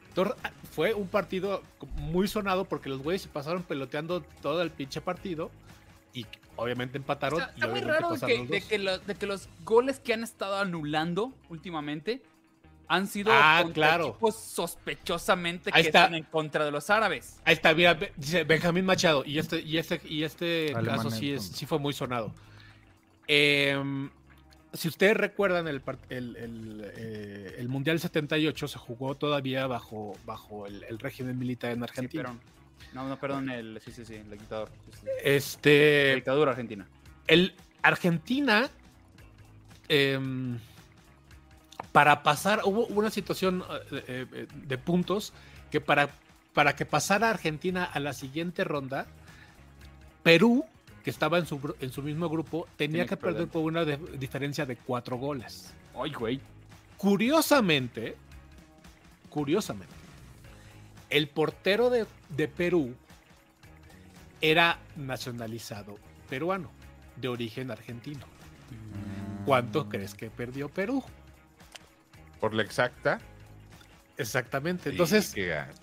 Entonces, 0.09 0.37
ah, 0.45 0.53
fue 0.71 0.95
un 0.95 1.09
partido 1.09 1.63
muy 1.97 2.29
sonado 2.29 2.67
porque 2.67 2.89
los 2.89 3.03
güeyes 3.03 3.23
se 3.23 3.29
pasaron 3.29 3.63
peloteando 3.63 4.21
todo 4.43 4.63
el 4.63 4.71
pinche 4.71 5.01
partido 5.01 5.51
y 6.13 6.27
obviamente 6.57 6.99
empataron. 6.99 7.41
Está, 7.41 7.53
y 7.57 7.69
muy 7.69 7.81
raro 7.81 8.11
de 8.11 8.21
que, 8.21 8.39
los 8.39 8.49
de, 8.49 8.59
dos. 8.61 8.69
que 8.69 8.79
lo- 8.79 8.99
de 8.99 9.15
que 9.17 9.27
los 9.27 9.49
goles 9.65 9.99
que 9.99 10.13
han 10.15 10.23
estado 10.23 10.57
anulando 10.59 11.33
últimamente 11.49 12.23
han 12.89 13.07
sido 13.07 13.31
Ah, 13.33 13.65
claro. 13.73 14.09
equipos 14.09 14.37
sospechosamente 14.39 15.71
Ahí 15.73 15.83
que 15.83 15.89
está. 15.89 16.03
están 16.05 16.15
en 16.17 16.25
contra 16.25 16.65
de 16.65 16.71
los 16.71 16.91
árabes. 16.91 17.41
Ahí 17.45 17.55
está, 17.55 17.75
mira, 17.75 17.99
dice 18.17 18.45
Benjamín 18.45 18.85
Machado, 18.85 19.25
y 19.25 19.39
este, 19.39 19.61
y 19.61 19.79
este, 19.79 20.01
y 20.05 20.23
este 20.25 20.73
Alemán 20.75 20.97
caso 20.99 21.11
sí, 21.11 21.33
es, 21.33 21.45
sí 21.47 21.67
fue 21.67 21.79
muy 21.79 21.93
sonado. 21.93 22.33
Em, 23.27 24.11
si 24.73 24.89
ustedes 24.89 25.17
recuerdan, 25.17 25.69
el, 25.69 25.83
el, 26.11 26.37
el, 26.37 26.93
eh, 26.97 27.55
el 27.59 27.69
Mundial 27.69 27.99
78 28.01 28.69
se 28.69 28.79
jugó 28.79 29.15
todavía 29.15 29.67
bajo, 29.67 30.17
bajo 30.27 30.67
el, 30.67 30.83
el 30.85 30.99
régimen 30.99 31.39
militar 31.39 31.71
en 31.73 31.79
Sí, 31.79 31.85
Argentina. 31.85 32.23
pero, 32.25 32.93
no, 32.93 33.09
no, 33.09 33.19
perdón, 33.19 33.49
el, 33.51 33.81
sí, 33.85 33.93
sí, 33.93 34.05
sí, 34.05 34.15
el 34.17 34.31
dictador. 34.31 34.69
sí, 34.91 34.99
sí. 35.01 35.07
La 35.07 35.13
Este, 35.23 36.15
dictadura 36.17 36.51
argentina. 36.51 36.87
el 37.29 37.55
Argentina, 37.83 38.69
em, 39.89 40.59
para 41.95 42.25
pasar, 42.25 42.63
hubo 42.65 42.87
una 42.89 43.09
situación 43.09 43.63
eh, 43.93 44.27
eh, 44.33 44.47
de 44.53 44.79
puntos 44.79 45.33
que 45.71 45.81
para, 45.81 46.09
para 46.53 46.75
que 46.75 46.85
pasara 46.85 47.31
Argentina 47.31 47.85
a 47.85 48.01
la 48.01 48.13
siguiente 48.13 48.65
ronda, 48.65 49.07
Perú, 50.25 50.65
que 51.05 51.11
estaba 51.11 51.39
en 51.39 51.47
su, 51.47 51.73
en 51.79 51.93
su 51.93 52.03
mismo 52.03 52.29
grupo, 52.29 52.67
tenía 52.77 53.05
que 53.05 53.11
que 53.11 53.17
perder 53.19 53.35
perder. 53.47 53.53
por 53.53 53.63
una 53.63 53.85
de- 53.85 54.19
diferencia 54.19 54.67
de 54.67 54.75
cuatro 54.75 55.19
goles. 55.19 55.73
Ay, 55.97 56.13
güey. 56.13 56.41
Curiosamente, 56.97 58.17
curiosamente, 59.31 59.95
el 61.11 61.29
portero 61.29 61.91
de, 61.91 62.07
de 62.31 62.49
Perú 62.49 62.93
era 64.41 64.81
nacionalizado 64.97 65.97
peruano, 66.29 66.73
de 67.15 67.29
origen 67.29 67.71
argentino. 67.71 68.27
¿Cuánto 69.47 69.89
crees 69.89 70.13
que 70.15 70.29
perdió 70.29 70.69
Perú? 70.69 71.05
Por 72.45 72.53
la 72.53 72.63
exacta. 72.63 73.21
Exactamente. 74.19 74.91
Entonces, 74.91 75.35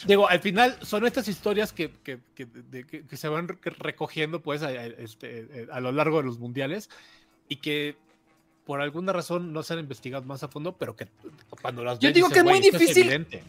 digo, 0.06 0.30
al 0.30 0.40
final 0.42 0.78
son 0.84 1.08
estas 1.08 1.28
historias 1.28 1.74
que, 1.74 1.90
que- 2.04 2.20
que- 2.36 2.46
de- 2.46 2.86
que- 2.86 3.04
que 3.06 3.18
se 3.18 3.28
van 3.28 3.48
re- 3.48 3.58
recogiendo 3.80 4.42
pues 4.44 4.62
a, 4.62 4.68
a- 4.68 4.86
este, 4.86 5.68
a 5.72 5.80
lo 5.80 5.92
largo 5.92 6.18
de 6.20 6.24
los 6.26 6.38
mundiales 6.38 6.90
y 7.50 7.56
que 7.56 7.98
por 8.64 8.80
alguna 8.80 9.12
razón 9.12 9.52
no 9.52 9.64
se 9.64 9.74
han 9.74 9.80
investigado 9.80 10.24
más 10.24 10.44
a 10.44 10.48
fondo, 10.50 10.74
pero 10.78 10.96
que 10.96 11.08
cuando 11.62 11.84
las 11.84 11.98
Yo 11.98 12.10
ves 12.10 12.14
digo 12.14 12.28
dices, 12.28 12.34
que 12.36 12.40
es 12.40 12.44
muy 12.46 12.60
"Güey, 12.60 12.66
esto 12.68 12.78
difícil". 12.78 13.04
evidente". 13.04 13.44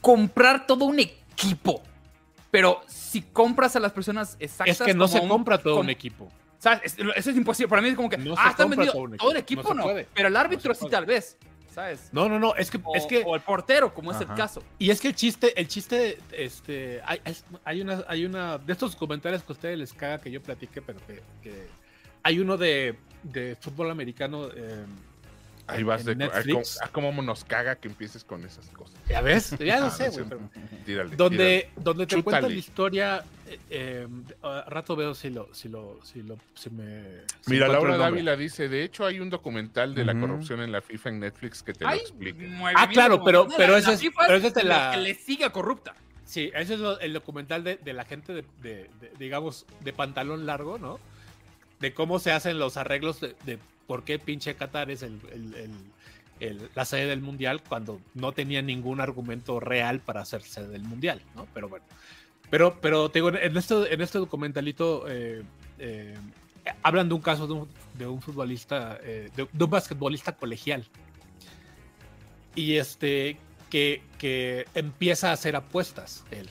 Comprar 0.00 0.64
todo 0.66 0.84
un 0.84 1.00
equipo. 1.00 1.82
Pero 2.52 2.80
si 2.86 3.22
compras 3.22 3.74
a 3.74 3.80
las 3.80 3.90
personas 3.92 4.36
exactas. 4.38 4.80
Es 4.80 4.86
que 4.86 4.94
no 4.94 5.06
como 5.06 5.08
se 5.18 5.20
un- 5.24 5.28
compra 5.28 5.58
todo 5.58 5.74
un 5.74 5.78
como- 5.80 5.90
equipo. 5.90 6.28
¿Sabes? 6.60 6.80
Es- 6.84 6.96
Eso 7.16 7.30
es 7.30 7.36
imposible. 7.36 7.68
Para 7.68 7.82
mí 7.82 7.88
es 7.88 7.94
como 7.96 8.08
que. 8.08 8.16
No 8.16 8.34
ah, 8.38 8.50
están 8.50 8.68
compra 8.68 8.84
vendidos. 8.84 8.92
todo 8.94 9.02
un 9.02 9.16
Todo 9.18 9.30
el 9.32 9.36
equipo, 9.36 9.60
equipo 9.60 9.74
no 9.74 9.92
no. 9.94 10.00
Pero 10.14 10.28
el 10.28 10.36
árbitro 10.36 10.70
No 10.70 10.74
sí, 10.74 10.80
puede. 10.80 10.90
tal 10.92 11.04
vez. 11.06 11.36
¿Sabes? 11.78 12.08
No, 12.10 12.28
no, 12.28 12.40
no, 12.40 12.56
es 12.56 12.72
que, 12.72 12.80
O, 12.82 12.96
es 12.96 13.06
que 13.06 13.22
o 13.24 13.36
el 13.36 13.40
portero, 13.40 13.94
como 13.94 14.10
es 14.10 14.20
el 14.20 14.26
caso. 14.34 14.64
Y 14.80 14.90
es 14.90 15.00
que 15.00 15.06
el 15.08 15.14
chiste, 15.14 15.58
el 15.60 15.68
chiste, 15.68 16.18
este, 16.32 17.00
hay, 17.04 17.20
hay 17.64 17.80
una, 17.80 18.04
hay 18.08 18.24
una, 18.26 18.58
de 18.58 18.72
estos 18.72 18.94
documentales 18.94 19.44
que 19.44 19.52
a 19.52 19.54
ustedes 19.54 19.78
les 19.78 19.92
caga 19.92 20.20
que 20.20 20.28
yo 20.28 20.42
platique, 20.42 20.82
pero 20.82 20.98
que, 21.06 21.22
que 21.40 21.68
hay 22.24 22.40
uno 22.40 22.56
de, 22.56 22.98
de 23.22 23.56
fútbol 23.60 23.92
americano. 23.92 24.48
eh, 24.48 24.84
Ahí 25.68 25.82
vas 25.82 26.04
de. 26.04 26.12
A, 26.12 26.14
Netflix. 26.14 26.80
a 26.82 26.88
cómo 26.88 27.10
nos 27.22 27.44
caga 27.44 27.76
que 27.76 27.88
empieces 27.88 28.24
con 28.24 28.44
esas 28.44 28.66
cosas. 28.70 28.96
ya 29.08 29.20
ves, 29.20 29.54
ya 29.58 29.80
lo 29.80 29.86
Ah, 29.86 29.90
sé, 29.90 30.06
no 30.06 30.12
güey. 30.12 30.24
sé. 30.24 30.28
pero- 30.28 30.40
Tírale. 30.84 31.10
tírale. 31.10 31.16
donde, 31.76 32.06
te 32.06 32.22
cuentan 32.22 32.50
la 32.50 32.56
historia. 32.58 33.24
eh, 33.46 33.58
eh, 33.70 34.06
a 34.42 34.64
rato 34.68 34.96
veo 34.96 35.14
si 35.14 35.30
lo, 35.30 35.48
si 35.54 35.68
lo, 35.68 35.98
si 36.02 36.22
lo, 36.22 36.36
si 36.54 36.70
me. 36.70 37.02
si 37.42 37.50
Mira, 37.50 37.68
Laura. 37.68 37.96
Dávila 37.96 38.36
dice, 38.36 38.68
de 38.68 38.82
hecho 38.84 39.04
hay 39.06 39.20
un 39.20 39.30
documental 39.30 39.94
de 39.94 40.04
la 40.04 40.18
corrupción 40.18 40.60
en 40.60 40.72
la 40.72 40.80
FIFA 40.80 41.08
en 41.10 41.20
Netflix 41.20 41.62
que 41.62 41.72
te 41.74 41.84
lo 41.84 41.90
Ay, 41.90 41.98
explica. 42.00 42.38
movimiento 42.38 42.72
Ah, 42.76 42.88
claro, 42.88 43.22
pero- 43.22 43.46
pero 43.56 43.72
la- 43.72 43.78
ese 43.78 43.88
la 43.88 43.94
es- 43.94 44.00
FIFA 44.00 44.20
pero 44.26 44.38
ese 44.38 44.46
es 44.48 44.54
de 44.54 44.62
lo 44.62 44.68
la- 44.70 44.90
que 44.92 44.96
le 44.98 45.14
siga 45.14 45.50
corrupta. 45.50 45.94
Sí, 46.24 46.50
ese 46.54 46.74
es 46.74 46.80
lo- 46.80 47.00
el 47.00 47.12
documental 47.14 47.64
de, 47.64 47.76
de 47.76 47.92
la 47.94 48.04
gente 48.04 48.32
de, 48.34 48.44
de- 48.62 48.90
de, 49.00 49.12
digamos, 49.18 49.64
de 49.80 49.92
pantalón 49.94 50.44
largo, 50.46 50.78
¿no? 50.78 50.98
De 51.80 51.94
cómo 51.94 52.18
se 52.18 52.32
hacen 52.32 52.58
los 52.58 52.76
arreglos 52.76 53.20
de, 53.20 53.34
de 53.46 53.58
por 53.88 54.04
qué 54.04 54.18
pinche 54.18 54.54
Qatar 54.54 54.90
es 54.90 55.04
la 56.74 56.84
sede 56.84 57.06
del 57.06 57.22
mundial 57.22 57.62
cuando 57.66 58.00
no 58.14 58.32
tenía 58.32 58.62
ningún 58.62 59.00
argumento 59.00 59.58
real 59.58 60.00
para 60.00 60.24
sede 60.26 60.68
del 60.68 60.82
mundial, 60.82 61.22
¿no? 61.34 61.48
Pero 61.54 61.68
bueno. 61.68 61.84
Pero, 62.50 62.78
pero 62.80 63.10
te 63.10 63.18
en 63.18 63.56
este, 63.56 63.92
en 63.92 64.00
este 64.00 64.18
documentalito 64.18 65.06
eh, 65.08 65.42
eh, 65.78 66.16
hablan 66.82 67.08
de 67.08 67.14
un 67.14 67.20
caso 67.20 67.68
de 67.94 68.06
un, 68.06 68.22
futbolista, 68.22 68.98
eh, 69.02 69.30
de, 69.34 69.48
de 69.50 69.64
un 69.64 69.70
basquetbolista 69.70 70.32
colegial. 70.32 70.84
Y 72.54 72.76
este, 72.76 73.38
que, 73.70 74.02
que 74.18 74.66
empieza 74.74 75.30
a 75.30 75.32
hacer 75.32 75.56
apuestas 75.56 76.24
él, 76.30 76.48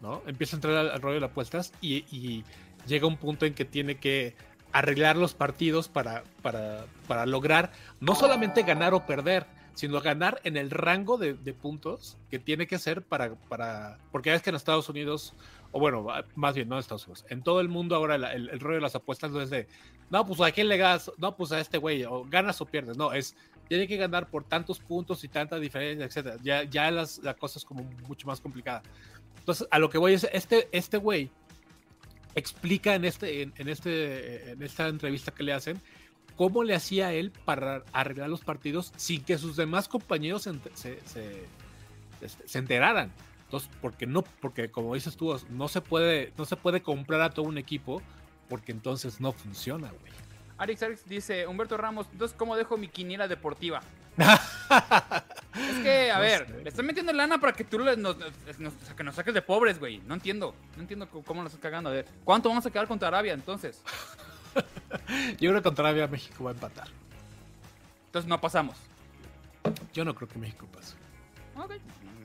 ¿no? 0.00 0.22
Empieza 0.26 0.54
a 0.54 0.58
entrar 0.58 0.76
al, 0.76 0.90
al 0.90 1.02
rollo 1.02 1.14
de 1.14 1.20
las 1.20 1.30
apuestas 1.30 1.72
y, 1.80 2.04
y 2.10 2.44
llega 2.86 3.06
un 3.06 3.16
punto 3.16 3.44
en 3.46 3.54
que 3.54 3.64
tiene 3.64 3.96
que 3.96 4.34
arreglar 4.72 5.16
los 5.16 5.34
partidos 5.34 5.88
para, 5.88 6.24
para, 6.42 6.84
para 7.06 7.26
lograr 7.26 7.72
no 8.00 8.14
solamente 8.14 8.62
ganar 8.62 8.94
o 8.94 9.06
perder, 9.06 9.46
sino 9.74 10.00
ganar 10.00 10.40
en 10.44 10.56
el 10.56 10.70
rango 10.70 11.16
de, 11.16 11.34
puntos 11.54 12.18
que 12.30 12.38
tiene 12.38 12.66
que 12.66 12.76
hacer 12.76 13.02
para, 13.02 13.34
para... 13.48 13.98
Porque 14.12 14.34
es 14.34 14.42
que 14.42 14.50
en 14.50 14.56
Estados 14.56 14.88
Unidos, 14.88 15.34
o 15.72 15.80
bueno, 15.80 16.06
más 16.34 16.54
bien 16.54 16.68
no 16.68 16.76
en 16.76 16.80
Estados 16.80 17.06
Unidos, 17.06 17.24
en 17.28 17.42
todo 17.42 17.60
el 17.60 17.68
mundo 17.68 17.94
ahora 17.96 18.16
el, 18.16 18.48
el 18.50 18.60
rollo 18.60 18.76
de 18.76 18.82
las 18.82 18.94
apuestas 18.94 19.30
no 19.30 19.40
es 19.40 19.50
de, 19.50 19.66
no, 20.10 20.26
pues 20.26 20.40
a 20.40 20.50
quién 20.50 20.68
le 20.68 20.76
ganas, 20.76 21.10
no, 21.18 21.36
pues 21.36 21.52
a 21.52 21.60
este 21.60 21.78
güey, 21.78 22.04
o 22.04 22.24
ganas 22.24 22.60
o 22.60 22.66
pierdes, 22.66 22.96
no, 22.96 23.12
es, 23.12 23.36
tiene 23.68 23.86
que 23.86 23.96
ganar 23.96 24.28
por 24.28 24.44
tantos 24.44 24.80
puntos 24.80 25.22
y 25.22 25.28
tanta 25.28 25.58
diferencia, 25.60 26.04
etcétera. 26.04 26.36
Ya, 26.42 26.64
ya 26.64 26.90
las, 26.90 27.18
la 27.18 27.34
cosa 27.34 27.58
es 27.60 27.64
como 27.64 27.84
mucho 28.08 28.26
más 28.26 28.40
complicada. 28.40 28.82
Entonces, 29.38 29.68
a 29.70 29.78
lo 29.78 29.88
que 29.88 29.98
voy 29.98 30.14
es, 30.14 30.28
este, 30.32 30.68
este 30.72 30.96
güey 30.98 31.30
explica 32.34 32.94
en, 32.94 33.04
este, 33.04 33.42
en, 33.42 33.52
en 33.56 33.68
este, 33.68 34.52
en 34.52 34.62
esta 34.62 34.88
entrevista 34.88 35.32
que 35.32 35.42
le 35.42 35.52
hacen 35.52 35.80
cómo 36.36 36.64
le 36.64 36.74
hacía 36.74 37.12
él 37.12 37.32
para 37.44 37.82
arreglar 37.92 38.30
los 38.30 38.40
partidos 38.40 38.92
sin 38.96 39.22
que 39.24 39.36
sus 39.36 39.56
demás 39.56 39.88
compañeros 39.88 40.42
se, 40.42 40.52
se, 40.74 41.00
se- 41.06 41.44
este, 42.20 42.48
se 42.48 42.58
enteraran. 42.58 43.12
Entonces, 43.44 43.68
porque 43.82 44.06
no, 44.06 44.22
porque 44.40 44.70
como 44.70 44.94
dices 44.94 45.16
tú, 45.16 45.36
no 45.50 45.68
se 45.68 45.80
puede, 45.80 46.32
no 46.38 46.44
se 46.44 46.56
puede 46.56 46.82
comprar 46.82 47.20
a 47.20 47.30
todo 47.30 47.46
un 47.46 47.58
equipo 47.58 48.00
porque 48.48 48.72
entonces 48.72 49.20
no 49.20 49.32
funciona, 49.32 49.90
güey. 49.90 50.12
Arix 50.56 50.82
Arix 50.82 51.08
dice, 51.08 51.46
Humberto 51.46 51.76
Ramos, 51.76 52.06
entonces, 52.12 52.36
¿cómo 52.38 52.54
dejo 52.56 52.76
mi 52.76 52.88
quiniela 52.88 53.26
deportiva? 53.28 53.80
Que, 55.82 56.10
a 56.10 56.16
No 56.16 56.20
ver, 56.22 56.60
le 56.62 56.68
están 56.68 56.86
metiendo 56.86 57.12
lana 57.12 57.38
para 57.38 57.52
que 57.52 57.64
tú 57.64 57.78
nos, 57.78 57.96
nos- 57.98 58.16
nos- 58.58 58.74
que 58.96 59.02
nos 59.04 59.14
saques 59.14 59.34
de 59.34 59.42
pobres, 59.42 59.78
güey. 59.78 59.98
No 60.06 60.14
entiendo. 60.14 60.54
No 60.76 60.82
entiendo 60.82 61.08
cómo, 61.08 61.42
nos 61.42 61.52
estás 61.52 61.62
cagando. 61.62 61.90
A 61.90 61.92
ver, 61.92 62.06
¿cuánto 62.24 62.48
vamos 62.48 62.64
a 62.66 62.70
quedar 62.70 62.86
contra 62.86 63.08
Arabia 63.08 63.32
entonces? 63.32 63.82
Yo 65.38 65.50
creo 65.50 65.54
que 65.54 65.62
contra 65.62 65.88
Arabia 65.88 66.06
México 66.06 66.44
va 66.44 66.50
a 66.50 66.54
empatar. 66.54 66.88
Entonces 68.06 68.28
no 68.28 68.40
pasamos. 68.40 68.76
Yo 69.92 70.04
no 70.04 70.14
creo 70.14 70.28
que 70.28 70.38
México 70.38 70.66
pase. 70.72 70.94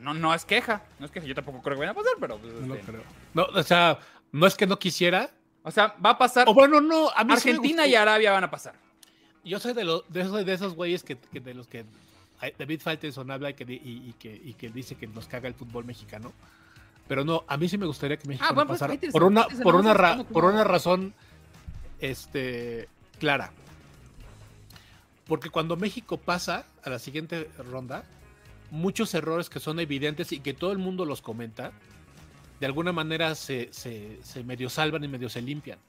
No, 0.01 0.13
no 0.13 0.33
es 0.33 0.45
queja. 0.45 0.81
No 0.99 1.05
es 1.05 1.11
queja. 1.11 1.25
Yo 1.25 1.35
tampoco 1.35 1.61
creo 1.61 1.75
que 1.75 1.79
vayan 1.79 1.95
a 1.95 1.97
pasar, 1.97 2.13
pero... 2.19 2.37
pues, 2.37 2.53
No 2.53 2.67
lo 2.67 2.75
este, 2.75 2.91
creo. 2.91 3.01
No, 3.33 3.43
o 3.45 3.63
sea, 3.63 3.99
no 4.31 4.45
es 4.47 4.55
que 4.55 4.67
no 4.67 4.77
quisiera. 4.77 5.29
O 5.63 5.71
sea, 5.71 5.95
va 6.03 6.11
a 6.11 6.17
pasar... 6.17 6.47
O 6.47 6.53
bueno, 6.53 6.79
no, 6.79 7.09
a 7.09 7.23
mí 7.23 7.33
Argentina 7.33 7.87
y 7.87 7.95
Arabia 7.95 8.31
van 8.31 8.43
a 8.43 8.51
pasar. 8.51 8.75
Yo 9.43 9.59
soy 9.59 9.73
de, 9.73 9.83
los 9.83 10.03
de, 10.11 10.21
esos, 10.21 10.45
de 10.45 10.53
esos 10.53 10.75
güeyes 10.75 11.03
que, 11.03 11.17
que 11.17 11.39
de 11.39 11.53
los 11.55 11.67
que 11.67 11.85
David 12.57 12.81
Faitelson 12.81 13.31
habla 13.31 13.49
y 13.49 13.53
que, 13.53 13.63
y, 13.73 13.75
y 14.09 14.13
que, 14.19 14.33
y 14.43 14.53
que 14.53 14.69
dice 14.69 14.95
que 14.95 15.07
nos 15.07 15.27
caga 15.27 15.47
el 15.47 15.53
fútbol 15.55 15.85
mexicano. 15.85 16.33
Pero 17.07 17.23
no, 17.23 17.43
a 17.47 17.55
mí 17.57 17.69
sí 17.69 17.77
me 17.77 17.85
gustaría 17.85 18.17
que 18.17 18.27
México 18.27 18.45
Ah, 18.49 18.53
bueno, 18.53 18.67
pues, 18.69 18.79
pasara 18.79 18.99
por 19.11 19.23
una, 19.23 19.47
por 19.47 19.75
una, 19.75 19.93
ra- 19.93 20.23
por 20.23 20.45
una 20.45 20.63
razón 20.63 21.13
este, 21.99 22.89
clara. 23.19 23.51
Porque 25.27 25.49
cuando 25.49 25.75
México 25.75 26.17
pasa 26.17 26.65
a 26.83 26.89
la 26.89 26.99
siguiente 26.99 27.49
ronda, 27.69 28.03
muchos 28.71 29.13
errores 29.13 29.49
que 29.49 29.59
son 29.59 29.79
evidentes 29.79 30.31
y 30.31 30.39
que 30.39 30.53
todo 30.53 30.71
el 30.71 30.77
mundo 30.77 31.05
los 31.05 31.21
comenta, 31.21 31.71
de 32.59 32.65
alguna 32.65 32.91
manera 32.91 33.33
se, 33.35 33.71
se, 33.73 34.19
se 34.23 34.43
medio 34.43 34.69
salvan 34.69 35.03
y 35.03 35.07
medio 35.07 35.29
se 35.29 35.41
limpian. 35.41 35.79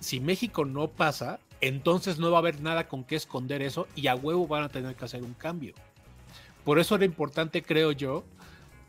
Si 0.00 0.20
México 0.20 0.64
no 0.64 0.88
pasa, 0.88 1.38
entonces 1.60 2.18
no 2.18 2.30
va 2.30 2.38
a 2.38 2.40
haber 2.40 2.60
nada 2.60 2.88
con 2.88 3.04
qué 3.04 3.16
esconder 3.16 3.62
eso 3.62 3.86
y 3.96 4.06
a 4.08 4.14
huevo 4.14 4.46
van 4.46 4.64
a 4.64 4.68
tener 4.68 4.94
que 4.94 5.04
hacer 5.04 5.22
un 5.22 5.34
cambio. 5.34 5.74
Por 6.64 6.78
eso 6.78 6.94
era 6.96 7.04
importante, 7.04 7.62
creo 7.62 7.92
yo, 7.92 8.24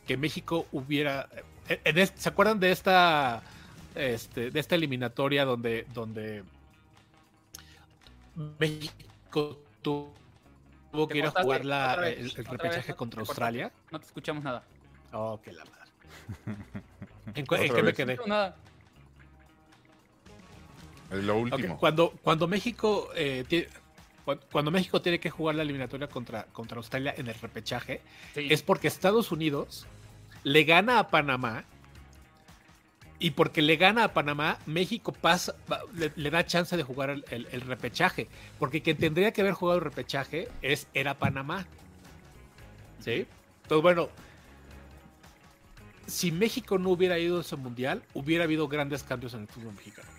que 0.08 0.18
México 0.18 0.66
hubiera... 0.72 1.28
en- 1.68 1.80
en 1.84 1.98
este- 1.98 2.22
¿Se 2.22 2.30
acuerdan 2.30 2.60
de 2.60 2.72
esta, 2.72 3.42
este, 3.96 4.52
de 4.52 4.60
esta 4.60 4.76
eliminatoria 4.76 5.46
donde, 5.46 5.86
donde 5.94 6.44
México 8.60 9.60
tuvo 9.82 10.14
que 11.10 11.18
ir 11.18 11.26
a 11.26 11.32
jugar 11.32 11.66
la- 11.66 11.96
el, 12.08 12.26
el 12.26 12.28
otra 12.28 12.42
vez, 12.44 12.50
repechaje 12.52 12.94
contra. 12.96 13.22
Australia? 13.22 13.72
No 13.92 14.00
te 14.00 14.06
escuchamos 14.06 14.44
nada. 14.44 14.64
Oh, 15.14 15.40
que 15.42 15.52
la 15.54 15.64
madre. 15.66 16.62
¿En, 17.36 17.46
qué 17.46 17.84
me 17.84 17.94
quedé? 17.94 18.16
No, 18.18 18.28
nada. 18.28 18.56
Es 21.12 21.24
lo 21.24 21.38
último. 21.38 21.78
Cuando, 21.78 22.12
cuando 22.22 22.48
México 22.48 23.10
eh, 23.16 23.68
cuando 24.52 24.72
México 24.72 25.02
tiene 25.04 25.20
que 25.20 25.30
jugar 25.30 25.54
la 25.56 25.62
eliminatoria 25.62 26.08
contra, 26.08 26.46
contra 26.46 26.78
Australia 26.78 27.14
en 27.16 27.28
el 27.28 27.36
repechaje, 27.36 28.02
Sí. 28.34 28.48
es 28.50 28.64
porque 28.64 28.88
Estados 28.88 29.32
Unidos 29.32 29.86
le 30.44 30.64
gana 30.64 30.98
a 30.98 31.10
Panamá 31.10 31.64
y 33.20 33.32
porque 33.32 33.62
le 33.62 33.76
gana 33.78 34.04
a 34.06 34.14
Panamá, 34.14 34.58
México 34.66 35.12
pasa, 35.14 35.56
le, 35.94 36.12
le 36.16 36.30
da 36.32 36.44
chance 36.46 36.76
de 36.76 36.82
jugar 36.84 37.12
el, 37.12 37.24
el- 37.30 37.48
el 37.52 37.62
repechaje. 37.62 38.28
Porque 38.58 38.82
quien 38.82 38.98
tendría 38.98 39.32
que 39.32 39.42
haber 39.42 39.54
jugado 39.54 39.78
el 39.78 39.86
repechaje 39.86 40.50
es, 40.64 40.88
era 40.96 41.14
Panamá. 41.20 41.66
¿Sí? 43.00 43.28
Entonces, 43.64 43.84
bueno, 43.84 44.10
si 46.08 46.32
México 46.32 46.78
no 46.78 46.90
hubiera 46.90 47.18
ido 47.20 47.38
a 47.38 47.42
ese 47.42 47.56
mundial, 47.56 48.04
hubiera 48.14 48.44
habido 48.44 48.68
grandes 48.68 49.04
cambios 49.04 49.34
en 49.36 49.42
el 49.42 49.48
fútbol 49.48 49.74
mexicano. 49.76 50.10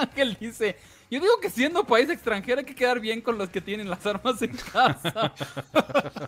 Ángel 0.00 0.36
dice, 0.40 0.76
yo 1.10 1.20
digo 1.20 1.38
que 1.40 1.50
siendo 1.50 1.84
país 1.84 2.08
extranjero 2.10 2.60
hay 2.60 2.64
que 2.66 2.74
quedar 2.74 2.98
bien 3.00 3.20
con 3.20 3.36
los 3.38 3.48
que 3.50 3.60
tienen 3.60 3.88
las 3.90 4.04
armas 4.06 4.40
en 4.42 4.56
casa. 4.56 5.32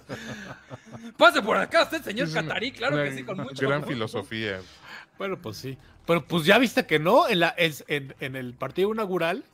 Pase 1.17 1.43
por 1.43 1.57
acá 1.57 1.83
usted, 1.85 2.03
señor 2.03 2.33
Catarí, 2.33 2.73
claro 2.73 2.97
una 2.97 3.05
que 3.05 3.13
sí, 3.17 3.25
con 3.25 3.39
mucho 3.39 3.69
Gran 3.69 3.85
filosofía. 3.85 4.61
Bueno, 5.19 5.37
pues 5.37 5.57
sí. 5.59 5.77
Pero 6.07 6.25
pues 6.25 6.45
ya 6.45 6.59
viste 6.59 6.87
que 6.87 6.99
no, 6.99 7.29
en, 7.29 7.41
la, 7.41 7.49
es- 7.51 7.85
en, 7.89 8.15
en 8.21 8.37
el 8.37 8.55
partido 8.55 8.93
inaugural, 8.93 9.45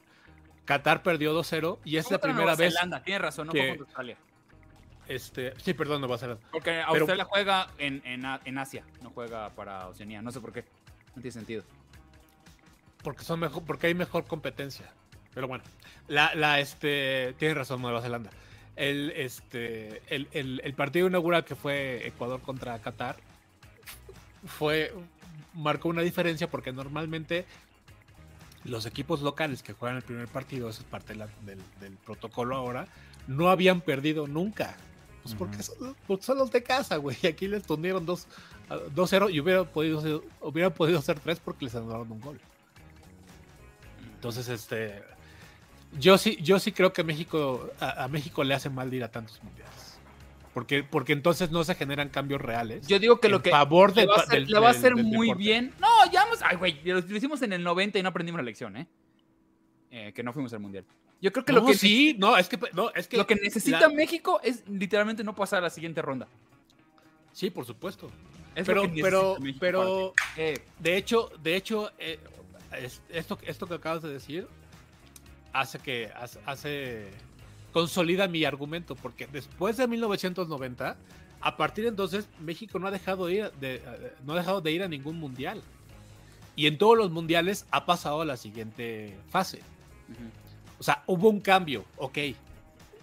Qatar 0.64 1.02
perdió 1.02 1.38
2-0 1.38 1.78
y 1.84 1.96
es 1.96 2.10
la 2.10 2.18
primera 2.18 2.42
Nueva 2.44 2.56
vez. 2.56 2.74
Zelanda, 2.74 3.02
tiene 3.02 3.18
razón, 3.18 3.48
no 3.48 3.52
que- 3.52 3.58
fue 3.60 3.68
contra 3.68 3.84
Australia. 3.86 4.16
Este, 5.08 5.54
sí, 5.62 5.74
perdón, 5.74 6.00
no 6.00 6.08
va 6.08 6.16
a 6.16 6.18
ser. 6.18 6.36
Porque 6.50 6.80
Australia 6.80 7.24
juega 7.24 7.68
en, 7.78 8.02
en, 8.04 8.24
A- 8.26 8.40
en 8.44 8.58
Asia, 8.58 8.84
no 9.02 9.10
juega 9.10 9.50
para 9.50 9.88
Oceanía, 9.88 10.22
no 10.22 10.32
sé 10.32 10.40
por 10.40 10.52
qué. 10.52 10.64
No 11.14 11.22
tiene 11.22 11.32
sentido. 11.32 11.62
Porque 13.06 13.22
son 13.22 13.38
mejor, 13.38 13.62
porque 13.62 13.86
hay 13.86 13.94
mejor 13.94 14.24
competencia. 14.24 14.90
Pero 15.32 15.46
bueno, 15.46 15.62
la, 16.08 16.34
la 16.34 16.58
este, 16.58 17.36
tiene 17.38 17.54
razón 17.54 17.80
Nueva 17.80 18.02
Zelanda. 18.02 18.30
El, 18.74 19.12
este, 19.12 20.02
el, 20.08 20.26
el- 20.32 20.60
el 20.64 20.74
partido 20.74 21.06
inaugural 21.06 21.44
que 21.44 21.54
fue 21.54 22.04
Ecuador 22.04 22.40
contra 22.40 22.76
Qatar 22.80 23.14
fue 24.44 24.92
marcó 25.54 25.88
una 25.88 26.02
diferencia 26.02 26.50
porque 26.50 26.72
normalmente 26.72 27.46
los 28.64 28.84
equipos 28.86 29.22
locales 29.22 29.62
que 29.62 29.72
juegan 29.72 29.98
el 29.98 30.02
primer 30.02 30.26
partido, 30.26 30.68
eso 30.68 30.80
es 30.80 30.86
parte 30.88 31.12
de 31.12 31.20
la- 31.20 31.28
del, 31.42 31.60
del 31.80 31.92
protocolo 31.98 32.56
ahora, 32.56 32.88
no 33.28 33.48
habían 33.50 33.80
perdido 33.82 34.26
nunca. 34.26 34.76
Pues 35.22 35.34
porque, 35.36 35.62
son, 35.62 35.96
porque 36.08 36.24
son 36.24 36.38
los 36.38 36.50
de 36.50 36.62
casa, 36.64 36.96
güey. 36.96 37.16
Y 37.22 37.28
aquí 37.28 37.46
les 37.46 37.62
tundieron 37.62 38.04
2 38.04 38.26
2-0 38.96 39.32
y 39.32 39.38
hubiera 39.40 39.62
podido, 39.62 40.00
ser, 40.00 40.20
hubiera 40.40 40.70
podido 40.70 41.00
ser 41.00 41.20
3 41.20 41.38
porque 41.38 41.66
les 41.66 41.74
anularon 41.76 42.10
un 42.10 42.20
gol. 42.20 42.40
Entonces, 44.16 44.48
este. 44.48 45.02
Yo 45.98 46.18
sí, 46.18 46.36
yo 46.42 46.58
sí 46.58 46.72
creo 46.72 46.92
que 46.92 47.04
México, 47.04 47.70
a, 47.80 48.04
a 48.04 48.08
México 48.08 48.42
le 48.44 48.54
hace 48.54 48.68
mal 48.68 48.90
de 48.90 48.96
ir 48.98 49.04
a 49.04 49.10
tantos 49.10 49.42
mundiales. 49.42 49.98
Porque, 50.52 50.82
porque 50.82 51.12
entonces 51.12 51.50
no 51.50 51.62
se 51.64 51.74
generan 51.74 52.08
cambios 52.08 52.40
reales. 52.40 52.86
Yo 52.86 52.98
digo 52.98 53.20
que 53.20 53.28
lo 53.28 53.42
que 53.42 53.50
favor 53.50 53.90
le 53.94 54.02
del, 54.02 54.10
va 54.10 54.14
a 54.14 54.20
hacer, 54.20 54.40
del- 54.40 54.46
le 54.50 54.58
va 54.58 54.68
a 54.68 54.70
hacer 54.70 54.94
del 54.94 55.04
muy 55.04 55.28
deporte. 55.28 55.42
bien. 55.44 55.72
No, 55.78 55.88
ya 56.10 56.24
hemos. 56.24 56.40
Ay, 56.42 56.56
güey, 56.56 56.80
lo, 56.84 57.00
lo 57.00 57.16
hicimos 57.16 57.40
en 57.42 57.52
el 57.52 57.62
90 57.62 57.98
y 57.98 58.02
no 58.02 58.08
aprendimos 58.08 58.38
la 58.40 58.44
lección, 58.44 58.76
¿eh? 58.76 58.86
Eh, 59.90 60.12
Que 60.14 60.22
no 60.22 60.32
fuimos 60.32 60.52
al 60.54 60.60
mundial. 60.60 60.84
Yo 61.20 61.32
creo 61.32 61.44
que 61.44 61.52
No, 61.52 61.60
lo 61.60 61.66
que 61.66 61.74
sí, 61.74 62.14
no, 62.18 62.36
es 62.36 62.48
que, 62.48 62.58
no, 62.72 62.90
es 62.94 63.06
que 63.08 63.16
lo 63.16 63.26
que 63.26 63.36
necesita 63.36 63.80
la- 63.80 63.88
México 63.88 64.40
es 64.42 64.66
literalmente 64.68 65.22
no 65.24 65.34
pasar 65.34 65.60
a 65.60 65.62
la 65.62 65.70
siguiente 65.70 66.02
ronda. 66.02 66.26
Sí, 67.32 67.50
por 67.50 67.64
supuesto. 67.64 68.10
Es 68.54 68.66
pero, 68.66 68.82
pero, 69.02 69.36
México 69.38 69.58
pero, 69.60 70.14
eh, 70.38 70.58
de 70.78 70.96
hecho, 70.96 71.30
de 71.42 71.56
hecho, 71.56 71.90
eh, 71.98 72.18
es- 72.78 73.02
esto, 73.08 73.38
esto 73.44 73.66
que 73.66 73.74
acabas 73.74 74.02
de 74.02 74.10
decir 74.12 74.46
hace 75.52 75.78
que 75.78 76.10
hace, 76.14 76.38
hace- 76.46 77.10
consolida 77.72 78.26
mi 78.28 78.44
argumento, 78.44 78.94
porque 78.96 79.26
después 79.26 79.76
de 79.76 79.86
1990, 79.86 80.96
a 81.40 81.56
partir 81.56 81.84
de 81.84 81.90
entonces, 81.90 82.28
México 82.40 82.78
no 82.78 82.86
ha 82.86 82.90
dejado 82.90 83.26
de 83.26 83.34
ir, 83.34 83.50
de, 83.60 83.82
no 84.24 84.32
ha 84.32 84.36
dejado 84.36 84.60
de 84.60 84.72
ir 84.72 84.82
a 84.82 84.88
ningún 84.88 85.18
mundial. 85.18 85.62
Y 86.56 86.66
en 86.66 86.78
todos 86.78 86.96
los 86.96 87.10
mundiales 87.10 87.66
ha 87.70 87.84
pasado 87.84 88.22
a 88.22 88.24
la 88.24 88.36
siguiente 88.38 89.16
fase. 89.28 89.58
ujú. 90.08 90.30
O 90.78 90.82
sea, 90.82 91.02
hubo 91.06 91.28
un 91.28 91.40
cambio, 91.40 91.84
ok, 91.96 92.14
Sí, 92.14 92.36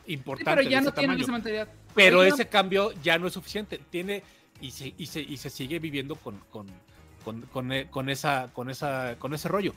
importante. 0.07 0.57
pero 0.61 0.69
ya 0.69 0.81
no 0.81 0.89
ese 0.89 0.95
tienen 0.97 1.09
tamaño. 1.17 1.23
esa 1.23 1.31
mentalidad. 1.31 1.67
Pero 1.95 2.23
ese 2.23 2.47
cambio 2.47 2.91
ya 3.03 3.17
no 3.19 3.27
es 3.27 3.33
suficiente. 3.33 3.79
Tiene 3.89 4.23
y 4.61 4.71
se, 4.71 4.93
y 4.97 5.05
se, 5.05 5.21
y 5.21 5.37
se 5.37 5.49
sigue 5.51 5.77
viviendo 5.79 6.15
con, 6.15 6.37
con, 6.49 6.65
con, 7.23 7.41
con, 7.43 7.71
e- 7.71 7.89
con 7.89 8.09
esa, 8.09 8.49
con, 8.53 8.69
esa, 8.69 9.15
con 9.19 9.33
ese 9.33 9.47
rollo. 9.47 9.73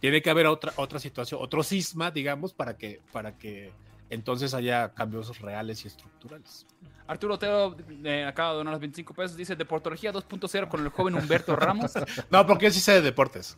Tiene 0.00 0.20
que 0.22 0.30
haber 0.30 0.46
otra, 0.46 0.72
otra 0.76 0.98
situación, 0.98 1.40
otro 1.42 1.62
cisma, 1.62 2.10
digamos, 2.10 2.52
para 2.52 2.76
que, 2.76 3.00
para 3.12 3.38
que 3.38 3.72
entonces 4.10 4.52
haya 4.54 4.92
cambios 4.92 5.38
reales 5.40 5.84
y 5.84 5.88
estructurales. 5.88 6.66
Arturo 7.06 7.34
Otero 7.34 7.76
eh, 8.04 8.24
acaba 8.26 8.50
de 8.52 8.56
donar 8.58 8.72
los 8.72 8.80
25 8.80 9.14
pesos. 9.14 9.36
Dice 9.36 9.56
Deportología 9.56 10.12
2.0 10.12 10.68
con 10.68 10.80
el 10.82 10.88
joven 10.90 11.14
Humberto 11.14 11.54
Ramos. 11.56 11.92
No, 12.30 12.46
porque 12.46 12.66
yo 12.66 12.72
sí 12.72 12.80
sé 12.80 12.92
de 12.92 13.02
deportes. 13.02 13.56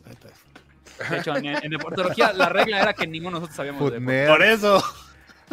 De 1.09 1.17
hecho, 1.19 1.35
en, 1.35 1.45
en 1.47 1.69
Deportología 1.69 2.33
la 2.33 2.49
regla 2.49 2.81
era 2.81 2.93
que 2.93 3.07
ninguno 3.07 3.37
de 3.37 3.41
nosotros 3.41 3.55
sabíamos 3.55 3.91
de 3.91 3.99
deportes. 3.99 4.29
Por 4.29 4.43
eso. 4.43 4.83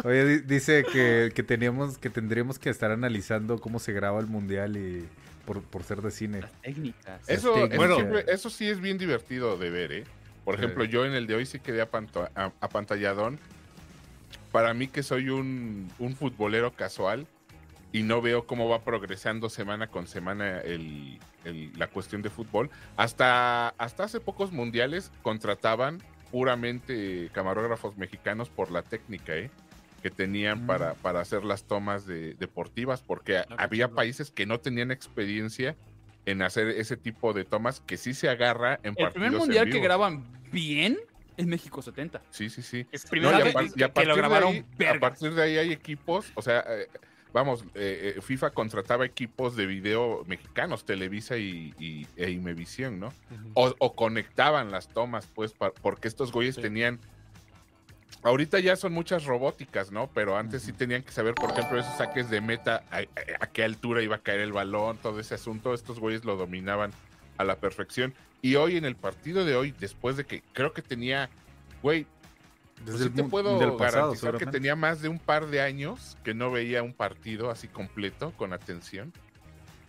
Oye, 0.03 0.25
di- 0.25 0.39
dice 0.41 0.83
que, 0.91 1.31
que 1.33 1.43
teníamos, 1.43 1.97
que 1.97 2.09
tendríamos 2.09 2.59
que 2.59 2.69
estar 2.69 2.91
analizando 2.91 3.59
cómo 3.59 3.79
se 3.79 3.93
graba 3.93 4.19
el 4.19 4.27
mundial 4.27 4.75
y 4.75 5.07
por, 5.45 5.61
por 5.63 5.83
ser 5.83 6.01
de 6.01 6.11
cine. 6.11 6.41
Las 6.41 6.51
técnicas. 6.61 7.21
Eso, 7.29 7.49
Las 7.55 7.57
eso, 7.57 7.67
técnicas. 7.69 7.95
siempre- 7.95 8.25
eso 8.27 8.49
sí 8.49 8.67
es 8.69 8.79
bien 8.79 8.97
divertido 8.97 9.57
de 9.57 9.69
ver, 9.69 9.91
¿eh? 9.91 10.03
Por 10.43 10.55
Sí. 10.55 10.61
ejemplo, 10.61 10.83
yo 10.83 11.05
en 11.05 11.13
el 11.13 11.27
de 11.27 11.35
hoy 11.35 11.45
sí 11.45 11.59
quedé 11.59 11.81
apanto- 11.81 12.29
apantalladón. 12.59 13.39
Para 14.51 14.73
mí 14.73 14.87
que 14.87 15.03
soy 15.03 15.29
un, 15.29 15.91
un 15.99 16.15
futbolero 16.15 16.71
casual 16.73 17.27
y 17.91 18.03
no 18.03 18.21
veo 18.21 18.45
cómo 18.45 18.69
va 18.69 18.83
progresando 18.83 19.49
semana 19.49 19.87
con 19.87 20.07
semana 20.07 20.59
el, 20.61 21.19
el- 21.43 21.71
la 21.77 21.87
cuestión 21.87 22.21
de 22.21 22.29
fútbol. 22.29 22.69
Hasta, 22.97 23.69
hasta 23.69 24.03
hace 24.03 24.19
pocos 24.19 24.51
mundiales 24.51 25.11
contrataban 25.23 26.01
puramente 26.31 27.29
camarógrafos 27.33 27.97
mexicanos 27.97 28.49
por 28.49 28.71
la 28.71 28.81
técnica, 28.81 29.35
¿eh? 29.35 29.49
Que 30.05 30.11
tenían 30.11 30.65
Mm. 30.65 30.67
para, 30.67 30.93
para 30.93 31.19
hacer 31.19 31.43
las 31.43 31.63
tomas 31.63 32.05
de- 32.05 32.35
deportivas, 32.35 33.01
porque 33.01 33.41
había 33.57 33.85
chulo. 33.87 33.95
países 33.95 34.29
que 34.29 34.45
no 34.45 34.59
tenían 34.59 34.91
experiencia 34.91 35.75
en 36.27 36.43
hacer 36.43 36.67
ese 36.67 36.95
tipo 36.95 37.33
de 37.33 37.43
tomas 37.43 37.79
que 37.79 37.97
sí 37.97 38.13
se 38.13 38.29
agarra 38.29 38.75
en 38.83 38.89
El 38.89 38.95
partidos 38.97 39.13
primer 39.13 39.31
en 39.31 39.37
mundial 39.39 39.69
que 39.71 39.79
graban 39.79 40.23
bien 40.51 40.99
es 41.37 41.47
México 41.47 41.81
70. 41.81 42.21
Sí, 42.29 42.51
sí, 42.51 42.61
sí. 42.61 42.85
Es 42.91 43.11
No, 43.11 43.31
y 43.31 43.41
a, 43.49 43.51
par- 43.51 43.63
que, 43.65 43.71
y 43.79 43.83
a 43.83 43.87
que 43.87 43.93
partir 43.93 44.07
lo 44.09 44.13
de 44.15 44.21
grabaron 44.21 44.53
ahí, 44.53 44.85
a 44.85 44.99
partir 44.99 45.33
de 45.33 45.41
ahí 45.41 45.57
hay 45.57 45.71
equipos, 45.71 46.31
o 46.35 46.41
sea, 46.43 46.63
eh, 46.67 46.87
vamos, 47.33 47.63
eh, 47.73 48.13
eh, 48.17 48.21
FIFA 48.21 48.51
contrataba 48.51 49.07
equipos 49.07 49.55
de 49.55 49.65
video 49.65 50.23
mexicanos, 50.27 50.85
Televisa 50.85 51.35
y, 51.37 51.73
y- 51.79 52.05
e 52.15 52.29
Imevisión, 52.29 52.99
¿no? 52.99 53.11
O, 53.55 53.73
o 53.79 53.95
conectaban 53.95 54.69
las 54.69 54.87
tomas, 54.87 55.25
pues, 55.33 55.53
pa- 55.53 55.71
porque 55.73 56.07
estos 56.07 56.31
güeyes 56.31 56.53
Sí. 56.53 56.61
tenían. 56.61 56.99
Ahorita 58.23 58.59
ya 58.59 58.75
son 58.75 58.93
muchas 58.93 59.25
robóticas, 59.25 59.91
¿no? 59.91 60.09
Pero 60.13 60.35
antes 60.35 60.63
sí 60.63 60.73
tenían 60.73 61.03
que 61.03 61.11
saber, 61.11 61.35
por 61.35 61.51
ejemplo, 61.51 61.79
esos 61.79 61.95
saques 61.97 62.29
de 62.29 62.41
meta, 62.41 62.83
a, 62.89 63.47
qué 63.47 63.63
altura 63.63 64.01
iba 64.01 64.15
a 64.15 64.19
caer 64.19 64.39
el 64.39 64.51
balón, 64.51 64.97
todo 64.97 65.19
ese 65.19 65.35
asunto. 65.35 65.73
Estos 65.73 65.99
güeyes 65.99 66.25
lo 66.25 66.35
dominaban 66.35 66.91
a 67.37 67.43
la 67.43 67.57
perfección. 67.57 68.13
Y 68.41 68.55
hoy 68.55 68.77
en 68.77 68.85
el 68.85 68.95
partido 68.95 69.45
de 69.45 69.55
hoy, 69.55 69.73
después 69.79 70.17
de 70.17 70.25
que 70.25 70.41
creo 70.53 70.73
que 70.73 70.81
tenía, 70.81 71.29
güey, 71.83 72.07
pues 72.83 72.85
Desde 72.85 72.97
sí 72.97 73.03
el 73.05 73.13
te 73.13 73.23
puedo 73.23 73.59
del 73.59 73.73
pasado, 73.73 74.13
garantizar 74.13 74.37
que 74.37 74.45
tenía 74.47 74.75
más 74.75 75.01
de 75.01 75.09
un 75.09 75.19
par 75.19 75.47
de 75.47 75.61
años 75.61 76.17
que 76.23 76.33
no 76.33 76.51
veía 76.51 76.83
un 76.83 76.93
partido 76.93 77.49
así 77.49 77.67
completo, 77.67 78.33
con 78.37 78.53
atención. 78.53 79.13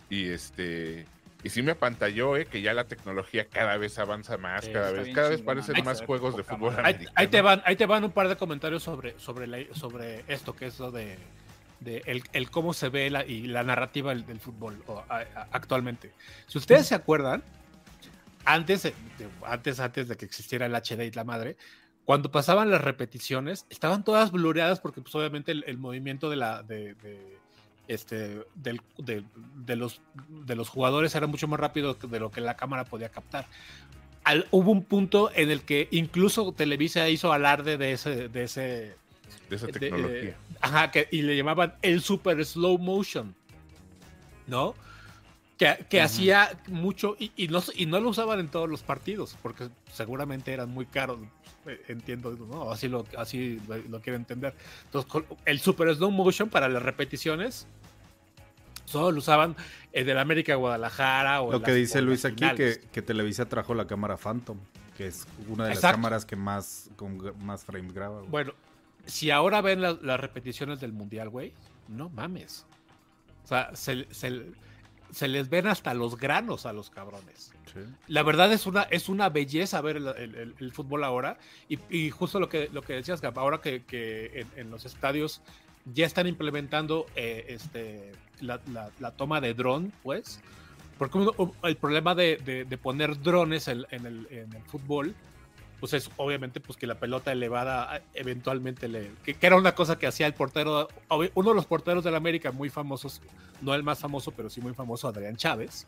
Y 0.09 0.29
este. 0.29 1.05
Y 1.47 1.49
sí 1.49 1.61
me 1.61 1.71
apantalló, 1.71 2.35
eh, 2.35 2.45
que 2.45 2.61
ya 2.61 2.73
la 2.73 2.83
tecnología 2.83 3.45
cada 3.45 3.77
vez 3.77 3.97
avanza 3.99 4.37
más, 4.37 4.65
Sí, 4.65 4.71
cada 4.73 4.91
vez, 4.91 5.15
cada 5.15 5.29
vez 5.29 5.41
parecen 5.41 5.81
más 5.85 6.01
juegos 6.01 6.35
de 6.35 6.43
fútbol. 6.43 6.73
Ahí, 6.73 6.79
americano. 6.93 7.11
ahí 7.15 7.27
te 7.27 7.41
van, 7.41 7.61
ahí 7.65 7.75
te 7.77 7.85
van 7.85 8.03
un 8.03 8.11
par 8.11 8.27
de 8.27 8.35
comentarios 8.35 8.83
sobre, 8.83 9.17
sobre, 9.17 9.47
la- 9.47 9.73
sobre 9.73 10.25
esto, 10.27 10.53
que 10.53 10.65
es 10.65 10.77
lo 10.79 10.91
de, 10.91 11.17
de 11.79 12.01
el, 12.05 12.21
el 12.33 12.49
cómo 12.51 12.73
se 12.73 12.89
ve 12.89 13.09
la, 13.09 13.25
y 13.25 13.47
la 13.47 13.63
narrativa 13.63 14.09
del, 14.13 14.25
del 14.25 14.41
fútbol 14.41 14.83
o, 14.87 15.05
a- 15.07 15.19
a- 15.19 15.47
actualmente. 15.51 16.11
Si 16.47 16.57
ustedes 16.57 16.85
se 16.85 16.95
acuerdan, 16.95 17.41
antes, 18.45 18.83
de- 18.83 18.91
de- 19.17 19.29
antes, 19.45 19.79
antes 19.79 20.07
de 20.09 20.17
que 20.17 20.25
existiera 20.25 20.65
el 20.65 20.75
HD 20.75 21.05
y 21.05 21.11
la 21.11 21.23
madre, 21.23 21.55
cuando 22.03 22.29
pasaban 22.29 22.69
las 22.69 22.81
repeticiones, 22.81 23.65
estaban 23.69 24.03
todas 24.03 24.31
blureadas 24.31 24.79
porque 24.79 25.01
pues 25.01 25.15
obviamente 25.15 25.51
el, 25.53 25.63
el 25.67 25.77
movimiento 25.77 26.29
de 26.29 26.35
la 26.35 26.63
de, 26.63 26.93
de, 26.95 27.36
este 27.87 28.45
del, 28.55 28.81
de, 28.97 29.23
de 29.55 29.75
los 29.75 30.01
de 30.27 30.55
los 30.55 30.69
jugadores 30.69 31.15
era 31.15 31.27
mucho 31.27 31.47
más 31.47 31.59
rápido 31.59 31.93
de 31.95 32.19
lo 32.19 32.31
que 32.31 32.41
la 32.41 32.55
cámara 32.55 32.85
podía 32.85 33.09
captar. 33.09 33.45
Al- 34.23 34.47
hubo 34.51 34.71
un 34.71 34.83
punto 34.83 35.31
en 35.33 35.51
el 35.51 35.61
que 35.61 35.87
incluso 35.91 36.51
Televisa 36.51 37.07
hizo 37.09 37.31
alarde 37.31 37.77
de 37.77 37.93
ese 37.93 38.27
de 38.29 38.43
ese 38.43 38.95
de 39.49 39.55
esa 39.55 39.67
tecnología. 39.67 40.35
ajá, 40.59 40.91
que, 40.91 41.07
y 41.11 41.21
le 41.21 41.37
llamaban 41.37 41.75
el 41.81 42.01
super 42.01 42.43
slow 42.45 42.77
motion, 42.77 43.33
¿no? 44.47 44.75
Que, 45.57 45.85
que 45.89 46.01
hacía 46.01 46.59
mucho 46.67 47.15
y, 47.17 47.31
y 47.35 47.47
no, 47.47 47.63
y 47.75 47.87
no 47.87 47.99
lo 47.99 48.09
usaban 48.09 48.39
en 48.39 48.47
todos 48.49 48.69
los 48.69 48.83
partidos, 48.83 49.35
porque 49.41 49.69
seguramente 49.91 50.53
eran 50.53 50.69
muy 50.69 50.85
caros, 50.85 51.19
entiendo, 51.87 52.31
¿no? 52.49 52.71
Así 52.71 52.87
lo, 52.87 53.05
así 53.17 53.59
lo, 53.67 53.77
lo 53.77 54.01
quiero 54.01 54.17
entender. 54.17 54.53
Entonces, 54.85 55.23
el 55.45 55.59
super 55.59 55.93
slow 55.95 56.11
motion 56.11 56.49
para 56.49 56.67
las 56.69 56.81
repeticiones 56.83 57.67
solo 58.85 59.11
lo 59.11 59.17
usaban 59.19 59.55
en 59.93 60.09
el 60.09 60.17
América 60.17 60.55
Guadalajara 60.55 61.41
o 61.41 61.51
Lo 61.51 61.61
que 61.61 61.71
las- 61.71 61.77
dice 61.79 62.01
Luis 62.01 62.23
aquí, 62.25 62.45
que, 62.55 62.81
que 62.91 63.01
Televisa 63.01 63.45
trajo 63.47 63.73
la 63.73 63.85
cámara 63.87 64.17
Phantom, 64.17 64.57
que 64.95 65.07
es 65.07 65.27
una 65.49 65.65
de 65.65 65.71
las 65.71 65.79
cámaras 65.81 66.25
que 66.25 66.35
más, 66.35 66.89
con 66.95 67.21
más 67.45 67.65
frames 67.65 67.93
graba. 67.93 68.19
güey. 68.19 68.29
Bueno, 68.31 68.53
si 69.05 69.29
ahora 69.31 69.61
ven 69.61 69.81
la- 69.81 69.97
las 70.01 70.19
repeticiones 70.19 70.79
del 70.79 70.93
Mundial, 70.93 71.29
güey, 71.29 71.53
no 71.89 72.09
mames. 72.09 72.65
O 73.43 73.47
sea, 73.47 73.75
se, 73.75 74.07
se- 74.13 74.45
se 75.11 75.27
les 75.27 75.49
ven 75.49 75.67
hasta 75.67 75.93
los 75.93 76.17
granos 76.17 76.65
a 76.65 76.73
los 76.73 76.89
cabrones. 76.89 77.51
Sí. 77.73 77.79
La 78.07 78.23
verdad 78.23 78.51
es 78.53 78.65
una, 78.65 78.83
es 78.83 79.09
una 79.09 79.29
belleza 79.29 79.81
ver 79.81 79.97
el, 79.97 80.07
el- 80.07 80.35
el- 80.35 80.55
el 80.59 80.71
fútbol 80.71 81.03
ahora. 81.03 81.37
Y, 81.69 81.79
y 81.89 82.09
justo 82.11 82.39
lo 82.39 82.49
que, 82.49 82.69
lo 82.71 82.81
que 82.81 82.93
decías, 82.93 83.21
Gab, 83.21 83.37
ahora 83.39 83.59
que, 83.61 83.83
que 83.83 84.41
en, 84.41 84.47
en 84.55 84.69
los 84.71 84.85
estadios 84.85 85.41
ya 85.93 86.05
están 86.05 86.27
implementando 86.27 87.05
eh, 87.15 87.45
este, 87.49 88.11
la, 88.41 88.59
la- 88.73 88.89
la 88.99 89.11
toma 89.11 89.39
de 89.41 89.53
dron, 89.53 89.91
pues. 90.03 90.39
Porque 90.97 91.17
uno- 91.19 91.53
el 91.63 91.75
problema 91.77 92.15
de, 92.15 92.37
de- 92.37 92.65
de 92.65 92.77
poner 92.77 93.21
drones 93.21 93.67
en, 93.67 93.85
en 93.91 94.05
el, 94.05 94.27
en 94.31 94.51
el 94.53 94.63
fútbol, 94.63 95.13
pues 95.79 95.93
es 95.93 96.09
obviamente 96.17 96.59
pues 96.59 96.77
que 96.77 96.87
la 96.87 96.95
pelota 96.95 97.31
elevada 97.31 98.01
eventualmente 98.13 98.87
le... 98.87 99.11
Que, 99.23 99.35
que 99.35 99.47
era 99.47 99.55
una 99.55 99.75
cosa 99.75 99.97
que 99.99 100.07
hacía 100.07 100.25
el 100.27 100.33
portero, 100.33 100.87
uno 101.35 101.49
de 101.49 101.55
los 101.55 101.65
porteros 101.65 102.03
del 102.03 102.15
América 102.15 102.51
muy 102.51 102.69
famosos, 102.69 103.21
no 103.61 103.73
el 103.75 103.83
más 103.83 103.99
famoso, 103.99 104.31
pero 104.31 104.49
sí 104.49 104.59
muy 104.61 104.73
famoso, 104.73 105.07
Adrián 105.07 105.35
Chávez. 105.37 105.85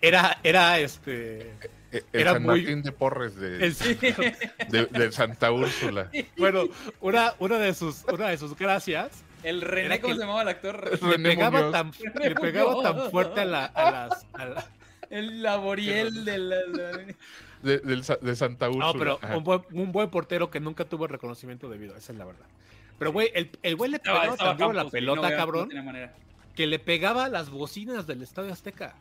Era, 0.00 0.38
era 0.42 0.78
este... 0.78 1.50
Eh, 1.92 2.04
El 2.12 2.20
era 2.20 2.32
San 2.34 2.42
muy- 2.42 2.60
Martín 2.62 2.82
de 2.82 2.92
Porres 2.92 3.34
de, 3.36 3.56
el- 3.66 3.76
de- 4.68 4.86
de 4.86 5.12
Santa 5.12 5.50
Úrsula. 5.50 6.10
bueno, 6.36 6.64
una, 7.00 7.34
una, 7.38 7.58
de 7.58 7.72
sus, 7.74 8.04
una 8.12 8.28
de 8.28 8.38
sus 8.38 8.56
gracias 8.56 9.24
El 9.42 9.62
René, 9.62 10.00
¿cómo 10.00 10.12
que- 10.12 10.18
se 10.18 10.24
llamaba 10.26 10.42
el 10.42 10.48
actor? 10.48 10.90
le 11.02 11.18
pegaba, 11.18 11.58
Muñoz. 11.58 11.72
tan, 11.72 11.92
le 12.22 12.34
pegaba 12.34 12.82
tan 12.82 13.10
fuerte 13.10 13.40
a, 13.40 13.44
la, 13.46 13.64
a 13.66 13.90
las... 13.90 14.26
a 14.34 14.44
la- 14.44 14.66
El 15.10 15.42
laboriel 15.42 16.24
de 16.24 16.38
la... 16.38 16.56
la- 16.66 17.04
De, 17.66 18.36
Santa 18.36 18.68
Úrsula. 18.70 18.92
No, 18.92 18.98
pero 18.98 19.36
un 19.36 19.44
buen, 19.44 19.62
un 19.72 19.92
buen 19.92 20.08
portero 20.10 20.50
que 20.50 20.60
nunca 20.60 20.84
tuvo 20.84 21.06
reconocimiento 21.06 21.68
debido, 21.68 21.96
esa 21.96 22.12
es 22.12 22.18
la 22.18 22.24
verdad. 22.24 22.46
Pero, 22.98 23.12
güey, 23.12 23.30
el, 23.34 23.50
el 23.62 23.76
güey 23.76 23.90
le 23.90 23.98
pegaba 23.98 24.36
tan 24.36 24.56
duro 24.56 24.72
la 24.72 24.88
pelota, 24.88 25.30
no, 25.30 25.36
cabrón, 25.36 25.68
que 26.54 26.66
le 26.66 26.78
pegaba 26.78 27.28
las 27.28 27.50
bocinas 27.50 28.06
del 28.06 28.22
Estadio 28.22 28.52
Azteca. 28.52 28.94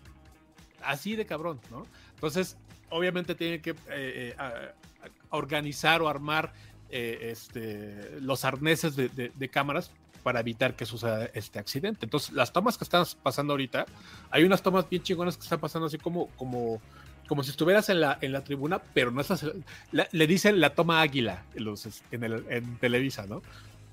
Así 0.84 1.16
de 1.16 1.26
cabrón, 1.26 1.60
¿no? 1.72 1.88
Entonces, 2.16 2.58
obviamente 2.90 3.34
tienen 3.36 3.62
que 3.62 3.72
eh, 3.72 3.76
eh, 3.90 4.36
a- 4.38 4.48
a- 4.48 5.36
organizar 5.38 6.02
o 6.02 6.10
armar 6.10 6.52
eh, 6.90 7.30
este, 7.32 8.20
los 8.22 8.46
arneses 8.46 8.96
de, 8.96 9.10
de- 9.10 9.32
de 9.34 9.50
cámaras 9.50 9.92
para 10.24 10.40
evitar 10.42 10.76
que 10.76 10.86
suceda 10.86 11.26
este 11.34 11.58
accidente. 11.60 12.06
Entonces, 12.06 12.34
las 12.34 12.52
tomas 12.52 12.78
que 12.78 12.84
están 12.84 13.06
pasando 13.24 13.54
ahorita, 13.54 13.86
hay 14.30 14.44
unas 14.44 14.62
tomas 14.62 14.90
bien 14.90 15.02
chingonas 15.02 15.38
que 15.38 15.44
están 15.44 15.60
pasando 15.60 15.88
así 15.88 15.98
como, 15.98 16.28
como 16.36 16.82
como 17.28 17.44
si 17.44 17.50
estuvieras 17.52 17.90
en 17.90 18.02
la, 18.02 18.18
en 18.22 18.32
la 18.32 18.44
tribuna, 18.44 18.80
pero 18.94 19.12
no 19.12 19.22
estás. 19.22 19.46
la- 19.92 20.08
le 20.12 20.28
dicen 20.28 20.60
la 20.60 20.72
toma 20.76 21.02
águila 21.02 21.44
en, 21.56 21.66
los, 21.66 21.88
en, 22.12 22.24
el, 22.24 22.46
en 22.50 22.78
Televisa, 22.78 23.26
¿no? 23.28 23.42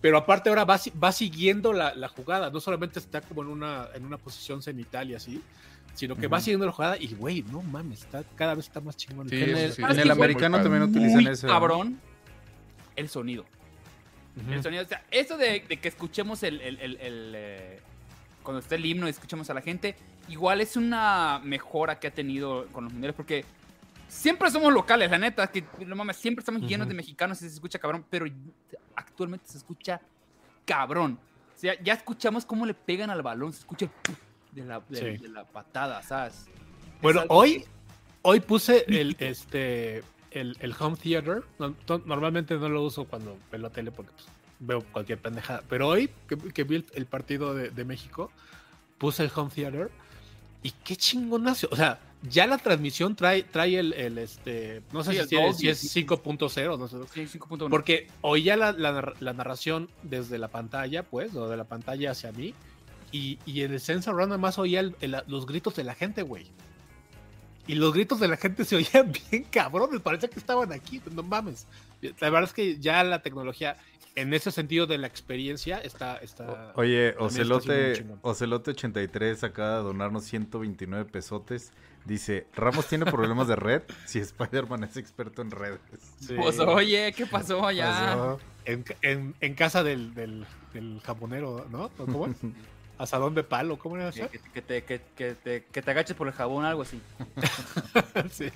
Pero 0.01 0.19
aparte 0.19 0.49
ahora 0.49 0.65
va, 0.65 0.81
va 1.03 1.13
siguiendo 1.13 1.73
la, 1.73 1.95
la 1.95 2.09
jugada, 2.09 2.51
no 2.51 2.61
solamente 2.61 2.99
está 2.99 3.21
como 3.21 3.43
en 3.43 3.49
una, 3.49 3.87
en 3.95 4.05
una 4.05 4.19
posición 4.19 4.61
cenital 4.63 5.09
y 5.11 5.15
así, 5.15 5.41
sino 5.95 6.17
que 6.17 6.27
va 6.27 6.41
siguiendo 6.41 6.67
la 6.67 6.73
jugada 6.73 6.97
y, 6.99 7.15
güey, 7.15 7.43
no 7.43 7.63
mames, 7.63 8.01
está, 8.01 8.25
cada 8.35 8.55
vez 8.55 8.67
está 8.67 8.81
más 8.81 8.97
chingón. 8.97 9.29
Sí, 9.29 9.37
en 9.37 9.51
eso 9.51 9.59
el, 9.59 9.73
sí, 9.75 9.83
en 9.83 10.01
el 10.01 10.11
americano 10.11 10.61
también 10.63 10.83
utilizan 10.83 11.27
eso. 11.27 11.47
¿no? 11.47 11.53
cabrón 11.53 12.01
el 12.97 13.09
sonido. 13.09 13.45
El 14.51 14.63
sonido, 14.63 14.83
o 14.83 14.87
sea, 14.87 15.05
eso 15.11 15.37
de, 15.37 15.61
de 15.69 15.77
que 15.79 15.89
escuchemos 15.89 16.43
el, 16.43 16.61
el- 16.63 16.79
el- 16.81 16.97
el, 17.01 17.33
eh, 17.37 17.81
cuando 18.43 18.61
esté 18.61 18.75
el 18.77 18.85
himno 18.87 19.07
y 19.07 19.11
escuchemos 19.11 19.49
a 19.51 19.55
la 19.55 19.61
gente, 19.63 19.95
igual 20.29 20.61
es 20.61 20.77
una 20.77 21.41
mejora 21.45 21.99
que 21.99 22.09
ha 22.09 22.11
tenido 22.11 22.67
con 22.73 22.85
los 22.85 22.93
mundiales, 22.93 23.15
porque 23.17 23.45
siempre 24.09 24.51
somos 24.51 24.73
locales, 24.73 25.11
la 25.11 25.19
neta, 25.19 25.47
que 25.51 25.65
no 25.87 25.97
mames, 25.97 26.17
siempre 26.17 26.41
estamos 26.43 26.63
llenos 26.63 26.89
de 26.89 26.95
mexicanos 26.95 27.41
y 27.43 27.49
se 27.49 27.55
escucha 27.55 27.79
cabrón, 27.79 28.05
pero 28.11 28.27
actualmente 28.97 29.47
se 29.49 29.59
escucha 29.59 30.01
cabrón. 30.65 31.19
O 31.55 31.59
sea, 31.63 31.81
ya 31.83 31.95
escuchamos 31.95 32.45
cómo 32.45 32.67
le 32.67 32.75
pegan 32.75 33.11
al 33.11 33.23
balón, 33.23 33.53
se 33.53 33.61
escucha 33.61 33.89
de 34.51 34.65
la, 34.65 34.81
de, 34.89 34.97
Sí. 35.17 35.23
de 35.23 35.29
la 35.29 35.45
patada, 35.45 36.03
¿sabes? 36.03 36.35
Es 36.35 37.01
Bueno, 37.01 37.21
algo 37.23 37.35
hoy, 37.37 37.65
hoy 38.23 38.41
puse 38.41 38.85
el, 38.89 39.17
este, 39.19 40.03
el, 40.31 40.57
el 40.61 40.75
home 40.79 40.97
theater. 40.97 41.43
No- 41.59 41.75
normalmente 42.05 42.55
no 42.57 42.69
lo 42.69 42.83
uso 42.83 43.05
cuando 43.05 43.39
veo 43.51 43.61
la 43.61 43.71
tele 43.71 43.91
porque 43.93 44.13
pues, 44.13 44.27
veo 44.63 44.83
cualquier 44.93 45.19
pendejada. 45.19 45.63
Pero 45.69 45.89
hoy 45.89 46.09
que, 46.29 46.37
que 46.37 46.65
vi 46.65 46.77
el, 46.77 46.87
el 46.95 47.07
partido 47.07 47.55
de, 47.55 47.71
de 47.71 47.85
México, 47.85 48.31
puse 48.99 49.25
el 49.25 49.31
home 49.35 49.51
theater 49.55 49.91
y 50.63 50.71
qué 50.85 50.97
chingonazo. 50.97 51.69
O 51.71 51.77
sea, 51.77 51.99
ya 52.23 52.47
la 52.47 52.57
transmisión 52.59 53.17
trae, 53.17 53.43
trae 53.43 53.79
el, 53.79 53.93
el, 53.95 54.17
este, 54.19 54.83
no 54.93 55.03
sé 55.03 55.13
Sí, 55.13 55.29
si, 55.29 55.35
Dolby, 55.37 55.55
si 55.55 55.69
es 55.69 55.79
sí. 55.81 56.07
5.0, 56.07 56.79
no 56.79 56.87
sé. 56.89 56.97
Sí, 57.27 57.39
5.1. 57.39 57.69
Porque 57.69 58.07
oía 58.21 58.57
la, 58.57 58.71
la, 58.73 59.13
la 59.19 59.33
narración 59.33 59.91
desde 60.05 60.39
la 60.39 60.47
pantalla, 60.49 61.03
pues, 61.03 61.35
o 61.35 61.49
de 61.49 61.57
la 61.57 61.65
pantalla 61.65 62.13
hacia 62.13 62.31
mí. 62.33 62.55
Y, 63.11 63.39
y 63.45 63.63
en 63.63 63.73
el 63.73 63.81
Surround 63.81 64.29
nada 64.29 64.39
más 64.39 64.57
oía 64.59 64.81
el- 64.81 64.95
el- 65.01 65.23
los 65.27 65.47
gritos 65.47 65.75
de 65.77 65.85
la 65.85 65.95
gente, 65.95 66.23
güey. 66.23 66.47
Y 67.67 67.75
los 67.75 67.93
gritos 67.93 68.19
de 68.21 68.27
la 68.29 68.37
gente 68.37 68.65
se 68.65 68.77
oían 68.77 69.13
bien 69.31 69.45
cabrones, 69.45 70.01
parecía 70.01 70.29
que 70.29 70.39
estaban 70.39 70.73
aquí, 70.73 71.01
no 71.13 71.23
mames. 71.23 71.67
La 72.21 72.31
verdad 72.31 72.45
es 72.45 72.53
que 72.53 72.79
ya 72.81 73.05
la 73.05 73.23
tecnología, 73.23 73.77
en 74.15 74.35
ese 74.35 74.51
sentido 74.51 74.87
de 74.87 74.99
la 74.99 75.07
experiencia, 75.07 75.79
está... 75.79 76.17
está 76.19 76.73
Oye, 76.77 77.15
Ocelote, 77.19 77.87
muy 77.89 77.97
chingón. 77.97 78.23
Ocelote83 78.23 79.43
acaba 79.45 79.79
de 79.79 79.83
donarnos 79.85 80.25
129 80.25 81.05
pesotes. 81.11 81.73
Dice, 82.05 82.47
Ramos 82.55 82.87
tiene 82.89 83.05
problemas 83.07 83.47
de 83.49 83.55
red 83.57 83.83
si 84.07 84.19
Spider-Man 84.19 84.85
es 84.85 84.97
experto 84.97 85.41
en 85.43 85.51
redes. 85.53 85.81
Sí. 86.21 86.35
Pues 86.37 86.59
oye, 86.59 87.13
¿qué 87.17 87.27
pasó 87.27 87.65
allá? 87.67 88.37
En, 88.65 88.85
en- 89.03 89.35
en 89.41 89.55
casa 89.55 89.83
del, 89.85 90.13
del, 90.15 90.45
del 90.75 91.01
jamonero, 91.05 91.67
¿no? 91.71 91.85
¿O 91.99 92.07
¿Cómo 92.07 92.27
es? 92.29 92.37
Asadón 92.99 93.35
de 93.35 93.43
palo, 93.45 93.79
¿cómo 93.79 93.97
era 93.97 94.09
eso? 94.11 94.29
Que, 94.31 94.39
que- 94.39 94.51
que 94.51 94.63
te, 94.63 94.85
que, 94.85 95.01
que 95.17 95.35
te, 95.35 95.65
que 95.65 95.83
te 95.83 95.91
agaches 95.91 96.17
por 96.17 96.27
el 96.29 96.35
jabón, 96.35 96.65
algo 96.65 96.83
así. 96.83 97.01
sí. 98.31 98.49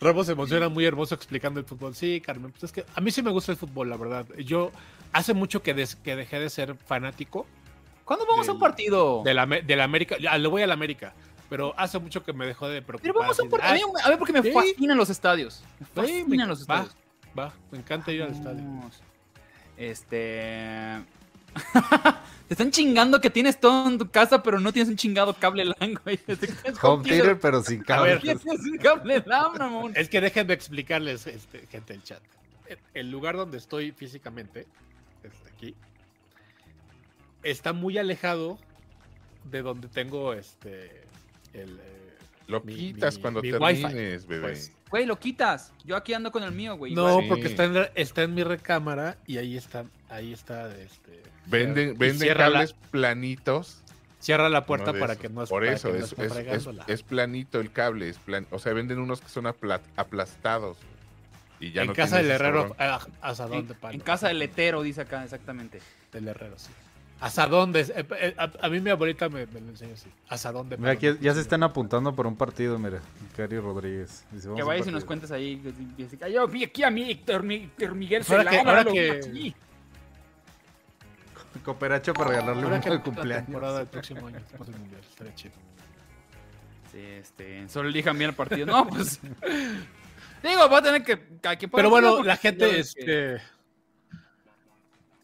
Ramos 0.00 0.26
se 0.26 0.32
emociona 0.32 0.68
muy 0.68 0.84
hermoso 0.84 1.14
explicando 1.14 1.58
el 1.60 1.66
fútbol. 1.66 1.94
Sí, 1.94 2.20
Carmen, 2.20 2.50
pues 2.52 2.64
es 2.64 2.72
que 2.72 2.84
a 2.94 3.00
mí 3.00 3.10
sí 3.10 3.22
me 3.22 3.30
gusta 3.30 3.52
el 3.52 3.58
fútbol, 3.58 3.88
la 3.90 3.96
verdad. 3.96 4.26
Yo 4.44 4.70
hace 5.12 5.32
mucho 5.34 5.62
que, 5.62 5.72
des- 5.74 5.96
que 5.96 6.14
dejé 6.16 6.38
de 6.40 6.50
ser 6.50 6.74
fanático 6.76 7.46
¿Cuándo 8.04 8.24
vamos 8.26 8.46
a 8.48 8.52
un 8.52 8.58
Del- 8.58 8.68
partido? 8.68 9.22
de 9.24 9.34
la, 9.34 9.46
de 9.46 9.76
la 9.76 9.82
América. 9.84 10.16
Ya, 10.20 10.38
le 10.38 10.46
voy 10.46 10.62
a 10.62 10.66
la 10.68 10.74
América, 10.74 11.12
pero 11.48 11.74
hace 11.76 11.98
mucho 11.98 12.22
que 12.22 12.32
me 12.32 12.46
dejó 12.46 12.68
de 12.68 12.80
preocupar. 12.80 13.02
Pero 13.12 13.18
vamos 13.20 13.40
a 13.40 13.42
un 13.42 13.50
partido. 13.50 13.72
"Ay, 13.72 13.80
A 14.04 14.08
ver, 14.10 14.18
porque 14.18 14.32
me 14.32 14.42
sí. 14.42 14.52
fascinan 14.52 14.96
los 14.96 15.10
estadios. 15.10 15.64
Me 15.80 16.06
Sí, 16.06 16.12
me- 16.12 16.22
fascinan 16.24 16.48
los 16.48 16.60
estadios. 16.60 16.96
Va, 17.36 17.52
me 17.72 17.78
encanta 17.78 18.12
ir 18.12 18.22
al 18.22 18.30
estadio. 18.32 18.62
Este. 19.76 21.02
Te 22.48 22.54
están 22.54 22.70
chingando 22.70 23.20
que 23.20 23.28
tienes 23.30 23.58
todo 23.58 23.88
en 23.88 23.98
tu 23.98 24.08
casa, 24.10 24.42
pero 24.42 24.60
no 24.60 24.72
tienes 24.72 24.88
un 24.88 24.96
chingado 24.96 25.34
cable 25.34 25.64
LAN, 25.64 25.94
güey. 26.04 26.18
Home 26.82 27.02
theater, 27.08 27.38
pero 27.40 27.62
sin 27.62 27.82
cable 27.82 29.22
LAN, 29.26 29.52
mamón. 29.58 29.92
Es 29.96 30.08
que 30.08 30.20
déjenme 30.20 30.54
explicarles, 30.54 31.26
este, 31.26 31.66
gente 31.66 31.92
del 31.94 32.02
chat. 32.04 32.22
El- 32.68 32.78
El 32.94 33.10
lugar 33.10 33.36
donde 33.36 33.58
estoy 33.58 33.90
físicamente, 33.92 34.66
este, 35.24 35.50
aquí, 35.50 35.74
está 37.42 37.72
muy 37.72 37.98
alejado 37.98 38.58
de 39.50 39.62
donde 39.62 39.88
tengo 39.88 40.32
este 40.32 41.02
el 41.52 41.78
eh, 41.78 42.16
Lo 42.48 42.60
Mi- 42.60 42.74
quitas 42.76 43.16
mi- 43.16 43.22
cuando 43.22 43.42
mi 43.42 43.50
termines, 43.50 43.84
wifi, 44.22 44.26
bebé. 44.28 44.42
pues. 44.48 44.72
Güey, 44.90 45.04
lo 45.06 45.18
quitas. 45.18 45.72
Yo 45.84 45.96
aquí 45.96 46.14
ando 46.14 46.30
con 46.30 46.44
el 46.44 46.52
mío, 46.52 46.76
güey. 46.76 46.94
no. 46.94 47.18
Sí. 47.20 47.26
porque 47.28 47.46
está 47.48 47.64
en, 47.64 47.74
la- 47.74 47.90
está 47.96 48.22
en 48.22 48.34
mi 48.34 48.44
recámara 48.44 49.16
y 49.26 49.38
ahí 49.38 49.56
está 49.56 49.84
ahí 50.08 50.32
está 50.32 50.72
este 50.76 51.22
Venden, 51.46 51.96
venden 51.98 52.28
la- 52.28 52.34
cables 52.34 52.74
planitos. 52.90 53.82
cierra 54.20 54.48
la 54.48 54.66
puerta 54.66 54.92
no 54.92 54.98
para 54.98 55.12
esos. 55.12 55.22
que 55.22 55.28
no 55.28 55.42
es 55.44 55.48
Por 55.48 55.64
eso, 55.64 55.92
que 55.92 55.98
no 55.98 56.04
es, 56.04 56.12
es- 56.12 56.36
es- 56.66 56.68
es 56.88 57.02
planito 57.02 57.60
el 57.60 57.70
cable. 57.72 58.08
Es 58.08 58.18
plan, 58.18 58.46
o 58.50 58.58
sea, 58.58 58.72
venden 58.72 58.98
unos 58.98 59.20
que 59.20 59.28
son 59.28 59.46
apla- 59.46 59.80
aplastados. 59.96 60.76
Y 61.60 61.72
ya 61.72 61.82
en 61.82 61.88
no 61.88 61.94
casa 61.94 62.18
del 62.18 62.30
herrero 62.30 62.76
ah, 62.78 63.00
asadón 63.22 63.60
En, 63.60 63.68
de 63.68 63.74
palo 63.74 63.94
en 63.94 64.00
casa 64.00 64.28
del 64.28 64.42
hetero, 64.42 64.82
dice 64.82 65.00
acá, 65.02 65.24
exactamente. 65.24 65.80
del 66.12 66.28
herrero 66.28 66.58
sí 66.58 66.70
asadón 67.18 67.72
de 67.72 67.80
eh, 67.80 68.06
eh, 68.20 68.34
a, 68.36 68.50
a 68.60 68.68
mí 68.68 68.78
mi 68.78 68.90
abuelita 68.90 69.30
me, 69.30 69.46
me 69.46 69.60
lo 69.62 69.70
enseña 69.70 69.94
así 69.94 70.06
asadón 70.28 70.68
de 70.68 70.76
Mira, 70.76 70.90
aquí 70.92 71.08
ya 71.18 71.32
se 71.32 71.40
están 71.40 71.62
apuntando 71.62 72.14
por 72.14 72.26
un 72.26 72.36
partido, 72.36 72.78
mira. 72.78 73.00
Cari 73.34 73.58
Rodríguez. 73.58 74.26
Dice, 74.32 74.50
Que 74.54 74.62
vayas 74.62 74.86
y 74.86 74.90
nos 74.90 75.06
cuentes 75.06 75.30
ahí. 75.30 75.62
Yo 76.30 76.46
vi 76.46 76.64
aquí 76.64 76.82
a 76.82 76.90
mí, 76.90 77.10
Héctor, 77.10 77.42
Mi- 77.42 77.54
Héctor 77.78 77.94
Miguel 77.94 78.22
Ahora 78.28 78.50
que- 78.50 78.58
ahora 78.58 78.84
que-. 78.84 79.54
Cooperacho 81.58 82.14
para 82.14 82.30
regalarle 82.30 82.62
Ahora 82.62 82.76
un 82.76 82.82
que 82.82 82.90
de 82.90 82.96
la 82.96 83.02
cumpleaños. 83.02 83.44
temporada 83.46 83.78
del 83.78 83.86
próximo 83.88 84.26
año 84.26 84.38
después 84.40 84.68
del 84.70 84.78
mundial 84.80 85.00
estaría 85.08 85.34
chido 85.34 85.54
Sí, 86.92 86.98
este, 87.00 87.68
solo 87.68 87.88
elijan 87.88 88.16
bien 88.16 88.30
el 88.30 88.36
partido. 88.36 88.66
No, 88.66 88.86
pues. 88.88 89.20
Digo, 90.42 90.68
va 90.70 90.78
a 90.78 90.82
tener 90.82 91.02
que. 91.02 91.16
Pero 91.16 91.90
bueno, 91.90 92.22
la 92.22 92.36
gente 92.36 92.78
este, 92.78 93.40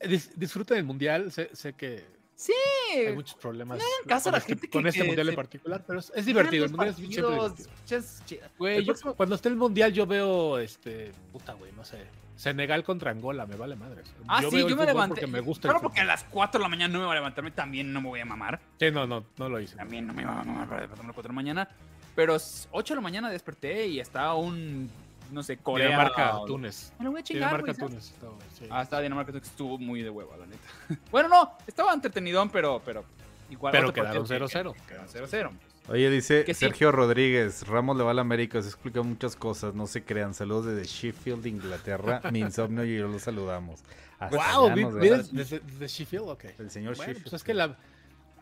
dis- 0.01 0.33
disfruta 0.35 0.75
del 0.75 0.85
mundial. 0.85 1.31
Sé, 1.33 1.51
sé 1.55 1.73
que 1.75 2.05
Sí. 2.35 2.53
hay 2.97 3.15
muchos 3.15 3.37
problemas 3.37 3.81
caso 4.07 4.29
a 4.29 4.33
con 4.33 4.33
la 4.33 4.39
este, 4.39 4.49
gente 4.49 4.67
que- 4.69 4.73
con 4.73 4.87
este 4.87 5.01
que 5.01 5.07
mundial 5.07 5.29
en 5.29 5.35
particular, 5.37 5.85
pero 5.87 6.01
es, 6.01 6.13
es 6.15 6.27
divertido. 6.27 6.65
El 6.65 6.71
mundial 6.73 6.91
es 6.91 6.97
siempre 6.97 7.23
divertido. 7.23 7.57
chas- 7.87 8.23
chi- 8.27 8.41
Güey, 8.59 8.77
el 8.79 8.83
yo 8.85 8.93
próximo- 8.93 9.15
cuando 9.15 9.35
esté 9.37 9.49
el 9.49 9.57
mundial 9.57 9.93
yo 9.93 10.07
veo 10.07 10.59
este 10.59 11.13
puta 11.33 11.53
güey, 11.55 11.71
no 11.73 11.85
sé. 11.85 11.99
Senegal 12.43 12.83
contra 12.83 13.13
Angola, 13.13 13.47
me 13.47 13.55
vale 13.55 13.77
madre. 13.77 14.03
Ah, 14.27 14.43
yo 14.43 14.51
sí, 14.51 14.67
yo 14.69 14.75
me 14.77 14.85
levanté. 14.85 15.15
porque 15.21 15.27
me 15.29 15.39
gusta 15.39 15.69
Claro, 15.69 15.81
porque 15.81 16.01
a 16.01 16.05
las 16.05 16.25
4 16.25 16.59
de 16.59 16.63
la 16.65 16.69
mañana 16.69 16.93
no 16.93 16.99
me 16.99 17.05
voy 17.05 17.13
a 17.13 17.21
levantarme, 17.21 17.53
también 17.53 17.93
no 17.93 18.01
me 18.01 18.09
voy 18.09 18.19
a 18.19 18.25
mamar. 18.25 18.59
Sí, 18.81 18.91
no, 18.91 19.07
no, 19.07 19.25
no 19.37 19.49
lo 19.49 19.61
hice. 19.61 19.77
También 19.77 20.09
no 20.09 20.13
me 20.13 20.23
iba 20.23 20.41
a 20.41 20.43
mamar 20.43 20.67
para 20.69 20.81
levantarme 20.81 21.05
a 21.05 21.07
las 21.07 21.15
4 21.15 21.23
de 21.23 21.29
la 21.29 21.35
mañana. 21.35 21.69
Pero 22.17 22.35
8 22.35 22.95
de 22.95 22.97
la 22.97 23.01
mañana 23.01 23.31
desperté 23.31 23.87
y 23.87 24.01
estaba 24.01 24.35
un. 24.35 24.91
No 25.31 25.45
sé, 25.45 25.57
Corea. 25.59 25.87
Dinamarca, 25.87 26.37
o- 26.39 26.45
Túnez. 26.47 26.93
Me 26.99 27.05
lo 27.05 27.13
voy 27.13 27.21
a 27.21 27.23
chingar, 27.23 27.51
Dinamarca, 27.51 27.75
¿sabes? 27.75 27.91
Túnez. 27.91 28.11
estaba, 28.11 28.33
sí. 28.59 28.67
Ah, 28.71 28.83
estaba 28.83 29.03
Dinamarca, 29.03 29.31
Túnez, 29.33 29.47
estuvo 29.49 29.79
muy 29.79 30.03
de 30.03 30.11
hueva, 30.11 30.37
la 30.37 30.47
neta. 30.47 30.69
bueno, 31.13 31.29
no, 31.29 31.53
estaba 31.65 31.95
entretenidón, 31.95 32.51
pero. 32.51 32.83
pero 32.85 33.05
igual. 33.51 33.71
Pero 33.71 33.93
quedaron 33.93 34.27
partido 34.27 34.49
que- 34.49 34.55
0-0. 34.59 34.73
que- 34.75 34.81
Quedaron 34.89 35.09
0-0. 35.09 35.51
Oye, 35.89 36.09
dice 36.11 36.45
Que 36.45 36.55
sí. 36.55 36.61
Sergio 36.61 36.93
Rodríguez, 36.93 37.67
Ramos 37.67 37.97
le 37.97 38.05
va 38.05 38.13
a 38.13 38.15
la 38.15 38.21
América, 38.23 38.63
se 38.63 38.69
explica 38.69 39.03
muchas 39.03 39.35
cosas, 39.37 39.75
no 39.75 39.87
se 39.87 40.05
crean. 40.05 40.33
Saludos 40.33 40.67
desde 40.67 40.85
Sheffield, 40.85 41.45
Inglaterra. 41.47 42.21
Mi 42.31 42.39
insomnio 42.41 42.85
y 42.85 42.97
yo 42.99 43.09
los 43.09 43.23
saludamos. 43.23 43.81
Hasta 44.21 44.57
Wow, 44.59 44.73
vi- 44.75 44.85
vi 44.85 45.09
desde, 45.09 45.59
desde 45.61 45.89
Sheffield, 45.89 46.29
ok. 46.29 46.45
El 46.59 46.71
señor 46.71 46.97
Bueno, 46.97 47.11
Sheffield. 47.13 47.23
pues 47.25 47.33
es 47.35 47.45
que 47.45 47.55
la. 47.55 47.77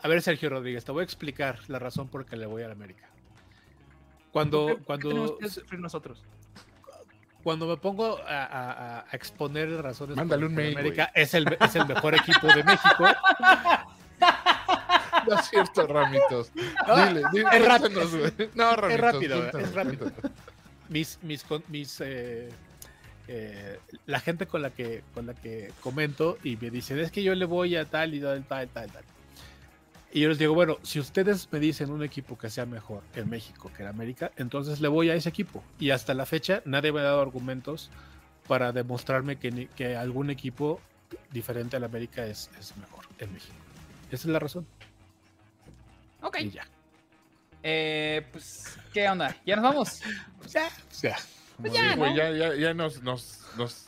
A 0.03 0.09
ver, 0.09 0.21
Sergio 0.23 0.51
Rodríguez, 0.51 0.85
te 0.85 0.93
voy 0.93 1.01
a 1.01 1.05
explicar 1.05 1.59
la 1.69 1.79
razón 1.79 2.09
por 2.09 2.23
la 2.23 2.27
que 2.29 2.37
le 2.37 2.47
voy 2.47 2.63
a 2.63 2.67
la 2.67 2.73
América. 2.73 3.09
Cuando, 4.33 4.67
¿Por 4.67 4.69
qué- 4.69 4.79
qué 4.79 4.85
cuando, 4.85 5.39
que 5.39 5.49
sufrir 5.49 5.81
nosotros. 5.81 6.23
cuando 7.43 7.67
me 7.67 7.77
pongo 7.79 8.19
a, 8.19 8.45
a- 8.45 9.01
a 9.01 9.17
exponer 9.17 9.71
razones 9.83 10.15
Mándale 10.17 10.43
por 10.43 10.51
un 10.51 10.55
mail, 10.57 10.77
América 10.79 11.11
es 11.15 11.33
el, 11.35 11.47
es 11.59 11.75
el 11.75 11.87
mejor 11.87 12.15
equipo 12.15 12.47
de 12.49 12.63
México. 12.65 13.05
No 15.29 15.39
es 15.39 15.49
cierto, 15.51 15.87
Ramitos. 15.87 16.51
No, 16.87 17.07
Dile, 17.07 17.23
dile. 17.33 17.49
es 17.53 17.65
rápido. 17.65 18.01
No, 18.55 18.77
Ramitos. 18.77 19.01
rápido, 19.01 19.39
cuéntanos, 19.39 19.69
es 19.69 19.75
rápido. 19.75 20.13
mis 20.89 21.19
mis 21.23 21.45
mis 21.69 22.01
eh, 22.01 22.49
eh, 23.29 23.79
la 24.07 24.19
gente 24.21 24.47
con 24.47 24.63
la 24.63 24.71
que 24.71 25.03
con 25.15 25.27
la 25.27 25.35
que 25.35 25.73
comento 25.81 26.37
y 26.43 26.57
me 26.57 26.71
dicen 26.71 26.99
es 26.99 27.13
que 27.13 27.23
yo 27.23 27.35
le 27.35 27.45
voy 27.45 27.77
a 27.77 27.85
tal 27.85 28.15
y 28.15 28.21
tal 28.21 28.43
tal 28.45 28.69
tal 28.69 28.91
tal 28.91 29.05
y 30.13 30.21
yo 30.23 30.29
les 30.29 30.39
digo 30.39 30.53
bueno 30.55 30.79
si 30.83 30.99
ustedes 30.99 31.47
me 31.53 31.61
dicen 31.61 31.93
un 31.93 32.03
equipo 32.03 32.37
que 32.37 32.51
sea 32.51 32.67
mejor 32.67 33.03
en 33.15 33.31
México 33.31 33.71
que 33.77 33.85
en 33.85 33.89
América 33.89 34.33
entonces 34.37 34.81
le 34.81 34.89
voy 34.89 35.11
a 35.11 35.15
ese 35.15 35.29
equipo 35.29 35.63
y 35.79 35.91
hasta 35.91 36.13
la 36.13 36.27
fecha 36.27 36.61
nadie 36.65 36.91
me 36.91 36.99
ha 36.99 37.05
dado 37.05 37.21
argumentos 37.21 37.89
para 38.49 38.73
demostrarme 38.73 39.37
que, 39.37 39.53
ni- 39.53 39.67
que 39.69 39.95
algún 39.95 40.29
equipo 40.31 40.81
diferente 41.31 41.77
al 41.77 41.85
América 41.85 42.27
es, 42.27 42.51
es 42.59 42.77
mejor 42.79 43.05
en 43.21 43.33
México 43.33 43.55
esa 44.11 44.27
es 44.27 44.33
la 44.33 44.41
razón 44.41 44.67
Ok. 46.23 46.39
y 46.41 46.51
ya 46.51 46.67
Eh, 47.63 48.27
pues, 48.33 48.77
¿qué 48.93 49.09
onda? 49.09 49.37
¿Ya 49.45 49.57
nos 49.57 49.63
vamos? 49.65 50.01
Pues 50.39 50.53
ya, 50.53 50.69
pues 50.89 51.03
ya. 51.03 51.17
Pues 51.59 51.73
Sí, 51.75 51.79
ya, 51.79 52.15
ya, 52.15 52.31
ya, 52.31 52.55
ya 52.55 52.73
nos, 52.75 53.03
nos, 53.03 53.41
nos 53.59 53.87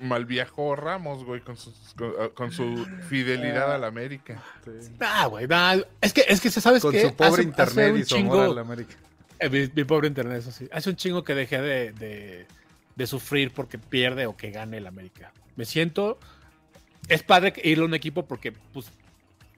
malviajó 0.00 0.76
Ramos, 0.76 1.24
güey, 1.24 1.40
con 1.40 1.56
su, 1.56 1.72
con, 1.96 2.12
con 2.34 2.52
su 2.52 2.86
fidelidad 3.08 3.74
a 3.74 3.78
la 3.78 3.88
América. 3.88 4.42
Ah, 5.00 5.26
güey, 5.26 5.46
nah, 5.48 5.76
es 6.00 6.12
que, 6.12 6.24
es 6.28 6.40
que 6.40 6.50
se 6.50 6.60
sabes 6.60 6.82
Con 6.82 6.92
qué? 6.92 7.02
su 7.02 7.14
pobre 7.16 7.30
Hace- 7.32 7.42
internet 7.42 7.84
hace 7.86 7.92
un 7.92 7.98
y 8.00 8.04
su 8.04 8.16
amor 8.16 8.36
chingo- 8.36 8.50
a 8.52 8.54
la 8.54 8.60
América. 8.60 8.94
Eh, 9.40 9.48
mi, 9.48 9.70
mi 9.74 9.84
pobre 9.84 10.08
internet, 10.08 10.38
eso 10.38 10.52
sí. 10.52 10.68
Hace 10.72 10.90
un 10.90 10.96
chingo 10.96 11.24
que 11.24 11.34
dejé 11.34 11.60
de, 11.60 11.92
de, 11.92 12.46
de 12.96 13.06
sufrir 13.06 13.52
porque 13.52 13.78
pierde 13.78 14.26
o 14.26 14.36
que 14.36 14.50
gane 14.50 14.76
el 14.78 14.86
América. 14.86 15.32
Me 15.56 15.64
siento. 15.64 16.18
Es 17.08 17.22
padre 17.22 17.54
irle 17.64 17.82
a 17.84 17.86
un 17.86 17.94
equipo 17.94 18.26
porque 18.26 18.52
pues, 18.52 18.86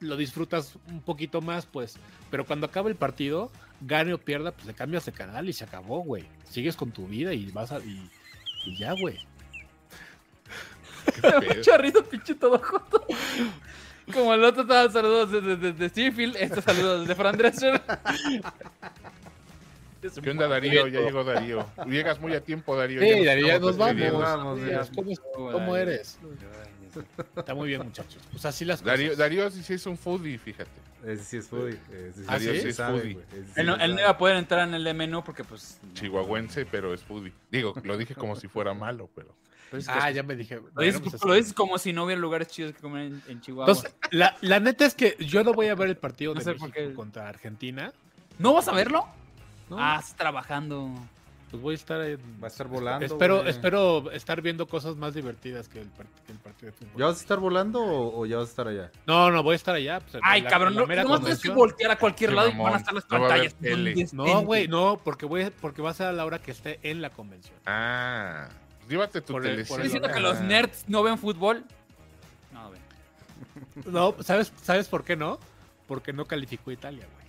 lo 0.00 0.16
disfrutas 0.16 0.76
un 0.88 1.00
poquito 1.02 1.40
más, 1.40 1.66
pues. 1.66 1.96
Pero 2.30 2.44
cuando 2.44 2.66
acaba 2.66 2.88
el 2.88 2.96
partido, 2.96 3.50
gane 3.80 4.14
o 4.14 4.18
pierda, 4.18 4.52
pues 4.52 4.66
le 4.66 4.74
cambias 4.74 5.04
de 5.06 5.12
canal 5.12 5.48
y 5.48 5.52
se 5.52 5.64
acabó, 5.64 6.00
güey. 6.00 6.24
Sigues 6.48 6.76
con 6.76 6.90
tu 6.90 7.06
vida 7.06 7.32
y 7.34 7.50
vas 7.50 7.70
a. 7.72 7.78
Y, 7.78 8.10
y 8.64 8.76
ya, 8.76 8.92
güey. 8.92 9.18
Qué 11.14 11.22
pedo. 11.22 11.60
Charrito 11.62 12.04
pinche 12.04 12.34
todo 12.34 12.58
junto. 12.58 13.06
Como 14.12 14.34
el 14.34 14.42
otro 14.42 14.62
estaba 14.62 14.90
saludos 14.90 15.30
desde 15.30 15.56
de, 15.56 15.72
de, 15.72 15.88
Steve 15.88 16.32
estos 16.38 16.64
saludos 16.64 17.06
de 17.06 17.14
Fran 17.14 17.36
Drescher. 17.36 17.80
¿Qué 20.22 20.30
onda, 20.30 20.48
Darío? 20.48 20.86
Ya 20.86 21.00
llegó 21.00 21.22
Darío. 21.22 21.66
Llegas 21.86 22.18
muy 22.20 22.34
a 22.34 22.40
tiempo, 22.40 22.74
Darío. 22.74 23.00
Sí, 23.02 23.16
nos 23.16 23.26
Darío, 23.26 23.46
ya 23.46 23.54
estamos 23.56 23.76
nos 23.76 23.86
vamos. 23.86 24.58
Vamos. 24.64 24.90
¿Cómo, 25.34 25.52
cómo 25.52 25.76
eres? 25.76 26.18
Está 27.36 27.54
muy 27.54 27.68
bien, 27.68 27.82
muchachos. 27.82 28.22
Pues 28.30 28.44
así 28.44 28.64
las 28.64 28.80
cosas. 28.80 28.98
Darío, 28.98 29.16
Darío 29.16 29.50
sí, 29.50 29.62
sí 29.62 29.74
es 29.74 29.86
un 29.86 29.96
foodie, 29.96 30.38
fíjate. 30.38 30.70
Ese 31.04 31.24
sí 31.24 31.36
es 31.38 31.48
foodie. 31.48 31.78
Ese 31.92 32.24
¿Ah, 32.28 32.38
sí 32.38 32.44
sí? 32.46 32.66
le 32.66 32.72
sabe, 32.72 33.00
Foodie. 33.00 33.18
Ese 33.32 33.44
sí 33.46 33.52
Él 33.56 33.66
no, 33.66 33.76
él 33.76 33.94
no 33.94 34.00
iba 34.00 34.10
a 34.10 34.18
poder 34.18 34.36
entrar 34.36 34.68
en 34.68 34.74
el 34.74 34.94
menú 34.94 35.22
porque, 35.24 35.44
pues. 35.44 35.78
Chihuahuense, 35.94 36.66
pero 36.66 36.92
es 36.92 37.02
foodie. 37.02 37.32
Digo, 37.50 37.74
lo 37.84 37.96
dije 37.96 38.14
como 38.14 38.36
si 38.36 38.48
fuera 38.48 38.74
malo, 38.74 39.08
pero. 39.14 39.34
Ah, 39.86 40.10
ya 40.10 40.22
me 40.24 40.34
dije. 40.34 40.56
Lo 40.56 40.62
bueno, 40.62 40.80
dices, 40.82 41.00
pues, 41.10 41.24
lo 41.24 41.34
dices 41.34 41.52
como 41.52 41.78
si 41.78 41.92
no 41.92 42.04
hubiera 42.04 42.20
lugares 42.20 42.48
chidos 42.48 42.74
que 42.74 42.80
comer 42.80 43.06
en, 43.06 43.22
en 43.28 43.40
Chihuahua. 43.40 43.72
Entonces, 43.72 43.94
la, 44.10 44.36
la 44.40 44.58
neta 44.58 44.84
es 44.84 44.94
que 44.94 45.16
yo 45.20 45.44
no 45.44 45.52
voy 45.54 45.68
a 45.68 45.74
ver 45.76 45.88
el 45.88 45.96
partido 45.96 46.34
No 46.34 46.40
de 46.40 46.44
sé 46.44 46.54
por 46.54 46.70
México 46.70 46.88
qué. 46.88 46.94
contra 46.94 47.28
Argentina. 47.28 47.92
¿No 48.38 48.52
vas 48.52 48.66
a 48.66 48.72
verlo? 48.72 49.06
¿no? 49.68 49.76
Ah, 49.78 49.98
estás 50.00 50.16
trabajando. 50.16 50.92
Pues 51.50 51.60
voy 51.62 51.72
a 51.72 51.76
estar 51.76 52.00
en- 52.02 52.18
Va 52.40 52.46
a 52.46 52.46
estar 52.46 52.68
volando. 52.68 53.04
Espero, 53.04 53.38
güey. 53.38 53.48
espero 53.50 54.10
estar 54.12 54.40
viendo 54.40 54.68
cosas 54.68 54.94
más 54.96 55.14
divertidas 55.14 55.68
que 55.68 55.80
el, 55.80 55.88
part- 55.92 56.06
que 56.24 56.30
el 56.32 56.38
partido 56.38 56.70
de 56.70 56.78
fútbol. 56.78 56.92
¿Ya 56.96 57.06
vas 57.06 57.16
a 57.18 57.20
estar 57.20 57.38
volando 57.40 57.80
o, 57.82 58.20
o 58.20 58.26
ya 58.26 58.36
vas 58.36 58.46
a 58.46 58.50
estar 58.50 58.68
allá? 58.68 58.92
No, 59.06 59.32
no, 59.32 59.42
voy 59.42 59.54
a 59.54 59.56
estar 59.56 59.74
allá. 59.74 59.98
pues, 59.98 60.22
Ay, 60.22 60.42
la- 60.42 60.48
cabrón, 60.50 60.76
la 60.76 60.82
no, 60.86 61.02
nomás 61.02 61.20
tienes 61.22 61.40
que 61.40 61.50
voltear 61.50 61.90
a 61.90 61.98
cualquier 61.98 62.32
lado 62.34 62.50
y 62.50 62.56
van 62.56 62.74
a 62.74 62.76
estar 62.76 62.94
las 62.94 63.02
No 63.10 63.18
pantallas. 63.18 63.56
No, 64.12 64.42
güey, 64.42 64.68
no, 64.68 65.00
porque 65.02 65.26
voy 65.26 65.42
a- 65.42 65.50
porque 65.50 65.82
va 65.82 65.90
a 65.90 65.94
ser 65.94 66.06
a 66.06 66.12
la 66.12 66.24
hora 66.24 66.38
que 66.38 66.52
esté 66.52 66.78
en 66.84 67.02
la 67.02 67.10
convención. 67.10 67.56
Ah, 67.66 68.48
llévate 68.88 69.20
tu 69.20 69.32
Por 69.32 69.44
el- 69.44 69.52
por 69.56 69.60
¿Estás 69.60 69.70
el- 69.70 69.76
telecine. 69.76 69.82
diciendo 69.82 70.08
que 70.14 70.20
los 70.20 70.40
nerds 70.40 70.84
no 70.86 71.02
ven 71.02 71.18
fútbol? 71.18 71.64
No, 72.52 72.62
no 72.62 72.70
ven. 72.70 72.80
No, 73.92 74.14
¿sabes, 74.22 74.52
¿sabes 74.62 74.86
por 74.86 75.02
qué 75.04 75.16
no? 75.16 75.40
Porque 75.88 76.12
no 76.12 76.24
calificó 76.26 76.70
Italia, 76.70 77.08
güey. 77.12 77.26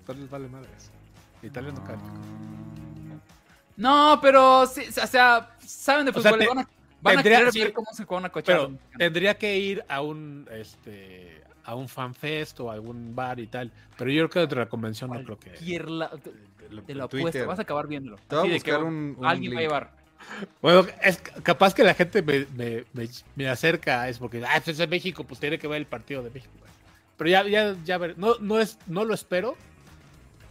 Entonces 0.00 0.22
les 0.24 0.30
vale 0.30 0.48
madres. 0.48 0.90
Italia 1.42 1.72
no 1.72 1.82
calificó. 1.82 2.10
No, 3.76 4.18
pero, 4.20 4.66
sí, 4.66 4.82
o 4.88 5.06
sea, 5.06 5.56
saben 5.64 6.04
de 6.06 6.10
O 6.10 6.20
sea, 6.20 6.32
fútbol. 6.32 6.38
te- 6.40 6.48
van 6.48 6.58
a, 6.58 6.68
van 7.00 7.18
a 7.18 7.22
tendría- 7.22 7.38
querer 7.38 7.52
sí, 7.52 7.60
ver 7.60 7.72
cómo 7.72 7.86
se 7.92 8.04
juega 8.04 8.18
una 8.20 8.28
cochada. 8.30 8.66
Pero 8.66 8.78
tendría 8.98 9.38
que 9.38 9.56
ir 9.58 9.84
a 9.88 10.00
un 10.02 10.48
este 10.52 11.40
a 11.64 11.74
un 11.74 11.88
fanfest 11.88 12.58
o 12.60 12.70
a 12.70 12.74
algún 12.74 13.14
bar 13.14 13.38
y 13.38 13.46
tal. 13.46 13.70
Pero 13.96 14.10
yo 14.10 14.22
creo 14.22 14.28
que 14.30 14.38
dentro 14.40 14.58
de 14.60 14.64
la 14.64 14.70
convención 14.70 15.10
no 15.10 15.22
creo 15.22 15.38
que. 15.38 15.50
Cualquier 15.50 15.90
la- 15.90 16.10
te, 16.10 16.30
te 16.86 16.94
lo 16.94 17.08
Twitter. 17.08 17.28
apuesto, 17.28 17.46
vas 17.46 17.58
a 17.58 17.62
acabar 17.62 17.86
viéndolo. 17.86 18.16
Te 18.28 18.36
voy 18.36 18.48
a 18.48 18.52
de 18.52 18.60
que 18.60 18.70
buscar 18.72 18.84
un- 18.84 19.14
un 19.18 19.26
alguien 19.26 19.54
va 19.54 19.58
a 19.58 19.62
llevar. 19.62 19.90
Bueno, 20.60 20.86
es 21.02 21.18
capaz 21.42 21.74
que 21.74 21.82
la 21.84 21.94
gente 21.94 22.22
me, 22.22 22.46
me, 22.56 22.84
me, 22.92 23.08
me 23.36 23.48
acerca, 23.48 24.08
es 24.08 24.18
porque, 24.18 24.42
ah, 24.44 24.50
pues 24.56 24.68
es 24.68 24.78
de 24.78 24.86
México, 24.86 25.24
pues 25.24 25.40
tiene 25.40 25.58
que 25.58 25.66
ver 25.68 25.78
el 25.78 25.86
partido 25.86 26.22
de 26.22 26.30
México. 26.30 26.52
Pero 27.16 27.30
ya, 27.30 27.46
ya, 27.46 27.74
ya 27.84 27.98
ver, 27.98 28.18
no, 28.18 28.34
no 28.40 28.58
es, 28.58 28.78
no 28.86 29.04
lo 29.04 29.14
espero. 29.14 29.56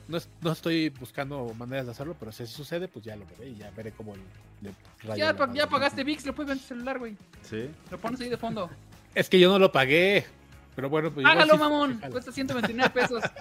No, 0.10 0.18
es- 0.18 0.27
no 0.41 0.52
estoy 0.52 0.90
buscando 0.90 1.53
maneras 1.57 1.86
de 1.86 1.91
hacerlo, 1.91 2.15
pero 2.19 2.31
si 2.31 2.45
sucede, 2.48 2.88
pues 2.88 3.06
ya 3.06 3.15
lo 3.15 3.26
veré 3.27 3.49
y 3.49 3.56
ya 3.56 3.69
veré 3.72 3.91
cómo 3.91 4.15
le, 4.15 4.22
le 4.61 4.73
rayo 5.03 5.15
Ya, 5.18 5.36
pa- 5.38 5.69
pagaste 5.69 6.03
VIX, 6.03 6.26
lo 6.26 6.34
puedes 6.36 6.48
ver 6.49 6.57
en 6.57 6.61
tu 6.61 6.68
celular, 6.68 6.99
güey. 6.99 7.15
Sí. 7.44 7.69
Lo 7.91 7.98
pones 7.99 8.19
ahí 8.22 8.30
de 8.30 8.38
fondo. 8.38 8.69
Es 9.15 9.30
que 9.30 9.40
yo 9.40 9.49
no 9.52 9.57
lo 9.60 9.72
pagué. 9.72 10.26
Pero 10.76 10.90
bueno, 10.90 11.11
pues 11.11 11.26
Hágalo, 11.26 11.53
sí- 11.53 11.60
mamón. 11.60 12.02
Cuesta 12.11 12.31
129 12.31 12.90
pesos. 12.91 13.23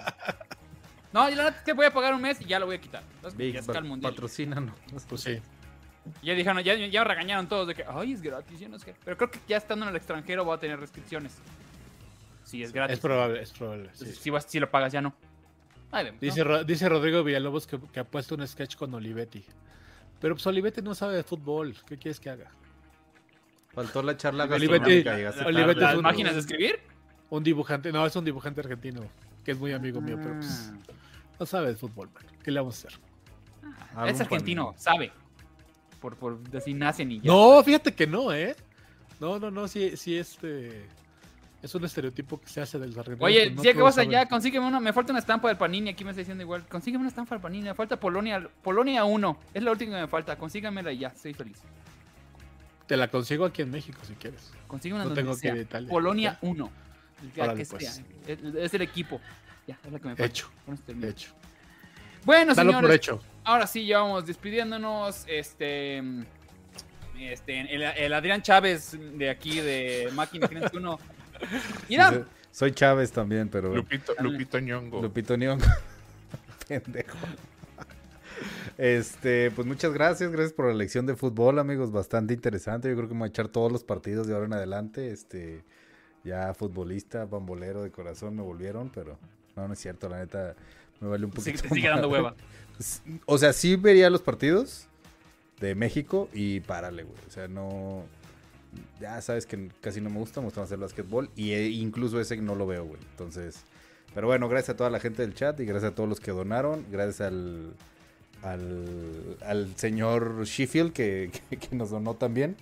No, 1.11 1.27
yo 1.27 1.35
la 1.37 1.45
neta 1.45 1.57
es 1.57 1.63
que 1.63 1.73
voy 1.73 1.87
a 1.87 1.91
pagar 1.91 2.13
un 2.13 2.21
mes 2.21 2.39
y 2.39 2.45
ya 2.45 2.59
lo 2.59 2.67
voy 2.67 2.75
a 2.75 2.81
quitar. 2.81 3.01
Entonces, 3.15 3.35
Big, 3.35 3.53
ya 3.55 3.61
está 3.61 3.79
el 3.79 3.83
mundial. 3.85 4.11
patrocínanos. 4.13 4.75
Pues 5.07 5.21
sí. 5.21 5.39
Ya 6.21 6.33
dijeron, 6.35 6.61
ya, 6.63 6.75
ya 6.75 7.03
regañaron 7.03 7.49
todos 7.49 7.67
de 7.67 7.73
que, 7.73 7.83
ay, 7.87 8.13
es 8.13 8.21
gratis, 8.21 8.59
yo 8.59 8.69
no 8.69 8.77
sé. 8.77 8.93
Pero 9.03 9.17
creo 9.17 9.31
que 9.31 9.39
ya 9.47 9.57
estando 9.57 9.85
en 9.85 9.89
el 9.89 9.95
extranjero 9.95 10.45
va 10.45 10.53
a 10.55 10.59
tener 10.59 10.79
restricciones. 10.79 11.33
Sí, 12.43 12.61
es 12.61 12.71
gratis. 12.71 12.93
Es 12.95 12.99
probable, 12.99 13.41
es 13.41 13.51
probable. 13.51 13.85
sí. 13.85 13.89
Entonces, 14.03 14.17
si, 14.19 14.29
vas- 14.29 14.45
si 14.47 14.59
lo 14.59 14.69
pagas, 14.69 14.93
ya 14.93 15.01
no. 15.01 15.15
Ahí 15.91 16.05
vemos, 16.05 16.21
¿no? 16.21 16.25
Dice, 16.27 16.43
dice 16.65 16.89
Rodrigo 16.89 17.23
Villalobos 17.23 17.65
que, 17.67 17.79
que 17.91 17.99
ha 17.99 18.03
puesto 18.03 18.35
un 18.35 18.47
sketch 18.47 18.75
con 18.75 18.93
Olivetti. 18.93 19.43
Pero 20.19 20.35
pues 20.35 20.45
Olivetti 20.47 20.81
no 20.81 20.93
sabe 20.95 21.15
de 21.15 21.23
fútbol. 21.23 21.75
¿Qué 21.87 21.97
quieres 21.97 22.19
que 22.19 22.29
haga? 22.29 22.51
Faltó 23.73 24.01
la 24.03 24.17
charla 24.17 24.45
Olivetti- 24.47 25.45
Olivetti 25.45 25.79
es 25.79 25.85
¿Las 25.85 25.95
un- 25.95 26.01
máquinas 26.03 26.33
de 26.33 26.39
escribir? 26.41 26.79
Un 27.29 27.43
dibujante, 27.43 27.91
no, 27.91 28.05
es 28.05 28.15
un 28.15 28.25
dibujante 28.25 28.61
argentino, 28.61 29.01
que 29.45 29.51
es 29.51 29.59
muy 29.59 29.71
amigo 29.71 30.01
mío, 30.01 30.17
pero 30.21 30.33
pues 30.35 30.71
Ah. 30.73 30.77
no 31.39 31.45
sabe 31.45 31.67
de 31.69 31.75
fútbol, 31.75 32.09
man. 32.13 32.23
¿Qué 32.43 32.49
le 32.51 32.59
vamos 32.59 32.83
a 32.83 32.87
hacer? 32.87 32.99
Algún 33.95 34.09
es 34.09 34.21
argentino, 34.21 34.73
sabe. 34.77 35.11
Por, 36.01 36.15
por 36.17 36.39
así 36.57 36.73
nacen 36.73 37.11
y 37.11 37.19
ya. 37.21 37.31
No, 37.31 37.61
fíjate 37.63 37.93
que 37.93 38.07
no, 38.07 38.33
¿eh? 38.33 38.55
No, 39.19 39.37
no, 39.37 39.51
no, 39.51 39.67
sí, 39.67 39.95
sí, 39.97 40.17
este... 40.17 40.87
Es 41.61 41.75
un 41.75 41.83
estereotipo 41.83 42.39
que 42.39 42.47
se 42.47 42.61
hace 42.61 42.79
del 42.79 42.97
argentino. 42.97 43.25
Oye, 43.25 43.53
ya 43.61 43.73
que 43.73 43.81
vas 43.81 43.97
allá, 43.97 44.25
consígueme 44.27 44.65
una. 44.65 44.79
Me 44.79 44.93
falta 44.93 45.11
una 45.11 45.19
estampa 45.19 45.49
del 45.49 45.57
Panini. 45.57 45.89
Aquí 45.89 46.05
me 46.05 46.11
está 46.11 46.19
diciendo 46.19 46.41
igual. 46.41 46.65
Consígueme 46.67 47.01
una 47.01 47.09
estampa 47.09 47.35
del 47.35 47.41
Panini. 47.41 47.63
Me 47.65 47.73
falta 47.73 47.99
Polonia. 47.99 48.47
Polonia 48.63 49.03
1. 49.03 49.39
Es 49.53 49.63
la 49.63 49.71
última 49.71 49.95
que 49.95 50.01
me 50.03 50.07
falta. 50.07 50.37
Consígamela 50.37 50.91
y 50.93 50.99
ya. 50.99 51.09
Estoy 51.09 51.33
feliz. 51.33 51.57
Te 52.87 52.95
la 52.95 53.09
consigo 53.09 53.43
aquí 53.45 53.61
en 53.61 53.71
México 53.71 53.99
si 54.07 54.13
quieres. 54.13 54.51
Consígueme 54.67 54.99
No 54.99 55.05
donde 55.09 55.21
tengo 55.21 55.33
que 55.35 55.41
sea. 55.41 55.53
ir 55.53 55.59
a 55.59 55.61
Italia. 55.63 55.89
Polonia 55.89 56.37
1. 56.41 56.71
El 57.23 57.31
que, 57.31 57.41
Órale, 57.41 57.63
que 57.63 57.69
pues. 57.69 57.93
sea. 57.93 58.05
Es, 58.25 58.73
el 58.73 58.81
equipo. 58.81 59.19
Ya, 59.67 59.77
es 59.85 59.91
la 59.91 59.99
que 59.99 60.07
me 60.07 60.15
falta. 60.15 60.25
Hecho, 60.25 60.49
hecho. 61.03 61.31
Bueno, 62.23 62.55
Dalo 62.55 62.71
señores. 62.71 62.87
por 62.87 62.95
hecho. 62.95 63.21
Ahora 63.43 63.67
sí, 63.67 63.85
ya 63.85 63.99
vamos 63.99 64.25
despidiéndonos. 64.25 65.25
Este. 65.27 66.01
Este, 67.19 67.75
el, 67.75 67.81
el 67.83 68.13
Adrián 68.13 68.41
Chávez 68.41 68.97
de 68.97 69.29
aquí 69.29 69.59
de 69.59 70.09
Máquina 70.13 70.47
31. 70.47 70.97
Mira, 71.89 72.11
Sí, 72.11 72.19
Soy 72.51 72.71
Chávez 72.71 73.11
también, 73.11 73.49
pero 73.49 73.75
Lupito, 73.75 74.13
Lupito 74.19 74.59
Ñongo. 74.59 75.01
Lupito 75.01 75.35
Nyong'o. 75.35 75.65
Pendejo. 76.67 77.17
Este, 78.77 79.51
pues 79.51 79.67
muchas 79.67 79.93
gracias, 79.93 80.31
gracias 80.31 80.53
por 80.53 80.67
la 80.67 80.73
lección 80.73 81.05
de 81.05 81.15
fútbol, 81.15 81.59
amigos, 81.59 81.91
bastante 81.91 82.33
interesante. 82.33 82.89
Yo 82.89 82.95
creo 82.95 83.09
que 83.09 83.13
me 83.13 83.19
voy 83.19 83.27
a 83.27 83.29
echar 83.29 83.49
todos 83.49 83.71
los 83.71 83.83
partidos 83.83 84.27
de 84.27 84.33
ahora 84.33 84.45
en 84.45 84.53
adelante. 84.53 85.11
Este, 85.11 85.63
ya 86.23 86.53
futbolista, 86.53 87.25
bambolero 87.25 87.83
de 87.83 87.91
corazón 87.91 88.35
me 88.35 88.41
volvieron, 88.41 88.89
pero 88.89 89.17
no, 89.55 89.67
no 89.67 89.73
es 89.73 89.79
cierto, 89.79 90.07
la 90.09 90.19
neta 90.19 90.55
me 91.01 91.09
vale 91.09 91.25
un 91.25 91.31
poquito. 91.31 91.61
te 91.61 91.69
sigue 91.69 91.89
dando 91.89 92.09
hueva. 92.09 92.35
O 93.25 93.37
sea, 93.37 93.51
sí 93.51 93.75
vería 93.75 94.09
los 94.09 94.21
partidos 94.21 94.87
de 95.59 95.75
México 95.75 96.29
y 96.33 96.61
párale, 96.61 97.03
güey. 97.03 97.17
O 97.27 97.31
sea, 97.31 97.47
no. 97.47 98.05
Ya 98.99 99.21
sabes 99.21 99.45
que 99.45 99.69
casi 99.81 100.01
no 100.01 100.09
me 100.09 100.19
gusta, 100.19 100.41
me 100.41 100.45
gusta 100.45 100.61
más 100.61 100.71
el 100.71 100.79
básquetbol. 100.79 101.29
Y 101.35 101.51
eh, 101.53 101.67
incluso 101.69 102.19
ese 102.19 102.37
no 102.37 102.55
lo 102.55 102.67
veo, 102.67 102.85
güey. 102.85 103.01
Entonces. 103.11 103.63
Pero 104.13 104.27
bueno, 104.27 104.49
gracias 104.49 104.69
a 104.71 104.77
toda 104.77 104.89
la 104.89 104.99
gente 104.99 105.21
del 105.21 105.33
chat 105.35 105.59
y 105.59 105.65
gracias 105.65 105.91
a 105.91 105.95
todos 105.95 106.09
los 106.09 106.19
que 106.19 106.31
donaron. 106.31 106.85
Gracias 106.91 107.21
al. 107.21 107.73
Al, 108.41 109.37
al 109.45 109.75
señor 109.75 110.45
Sheffield 110.45 110.93
que, 110.93 111.29
que- 111.49 111.57
que 111.57 111.75
nos 111.75 111.89
donó 111.89 112.13
también. 112.15 112.55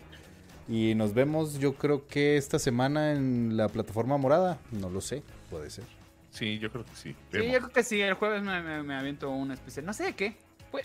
Y 0.68 0.96
nos 0.96 1.14
vemos, 1.14 1.60
yo 1.60 1.76
creo 1.76 2.08
que 2.08 2.36
esta 2.36 2.60
semana 2.60 3.14
en 3.14 3.56
la 3.56 3.70
plataforma 3.70 4.18
morada. 4.18 4.60
No 4.72 4.90
lo 4.90 5.02
sé, 5.02 5.24
puede 5.50 5.70
ser. 5.70 5.86
Sí, 6.32 6.60
yo 6.60 6.72
creo 6.72 6.84
que 6.84 6.92
sí. 6.96 7.12
Sí, 7.12 7.16
Vemos. 7.38 7.54
yo 7.54 7.60
creo 7.60 7.70
que 7.72 7.84
sí. 7.84 8.02
El 8.02 8.16
jueves 8.16 8.44
me, 8.44 8.62
me, 8.62 8.84
me 8.84 8.96
aviento 8.96 9.30
una 9.30 9.54
especial. 9.54 9.86
No 9.86 9.94
sé 9.94 10.04
de 10.06 10.14
qué. 10.16 10.36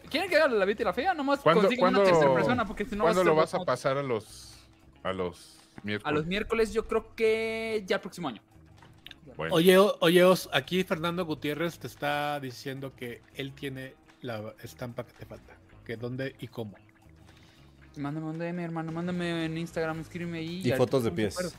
¿Quieren 0.08 0.30
que 0.30 0.36
haga 0.36 0.48
la 0.48 0.64
vida 0.64 0.82
y 0.82 0.84
la 0.84 0.92
fea? 0.92 1.12
Nomás 1.14 1.40
¿Cuándo, 1.40 1.62
consigan 1.62 1.94
una 1.96 2.04
tercera 2.04 2.32
persona 2.32 2.64
porque 2.64 2.84
si 2.84 2.94
no 2.94 3.02
¿cuándo 3.04 3.22
a 3.22 3.24
lo 3.24 3.34
vas 3.34 3.52
a 3.54 3.58
pasar 3.64 3.98
a 3.98 4.02
los 4.02 4.51
a 5.02 5.12
los 5.12 5.58
A 5.76 5.80
miércoles? 5.84 6.14
los 6.16 6.26
miércoles 6.26 6.72
yo 6.72 6.86
creo 6.86 7.14
que 7.14 7.82
ya 7.86 7.96
el 7.96 8.02
próximo 8.02 8.28
año. 8.28 8.40
Bueno, 9.36 9.54
Oye, 9.54 9.78
o- 9.78 9.96
oye, 10.00 10.22
Os, 10.24 10.48
aquí 10.52 10.84
Fernando 10.84 11.24
Gutiérrez 11.24 11.78
te 11.78 11.86
está 11.86 12.38
diciendo 12.40 12.94
que 12.94 13.22
él 13.34 13.52
tiene 13.52 13.94
la 14.20 14.54
estampa 14.62 15.04
que 15.06 15.12
te 15.12 15.24
falta. 15.26 15.54
Que 15.86 15.96
dónde 15.96 16.36
y 16.40 16.48
cómo. 16.48 16.76
Mándame 17.96 18.26
un 18.26 18.38
DM, 18.38 18.58
hermano. 18.62 18.92
Mándame 18.92 19.44
en 19.46 19.58
Instagram, 19.58 20.00
escríbeme 20.00 20.38
ahí. 20.38 20.56
Y 20.58 20.70
ahorita 20.70 20.76
fotos 20.76 21.04
de 21.04 21.10
pies. 21.12 21.56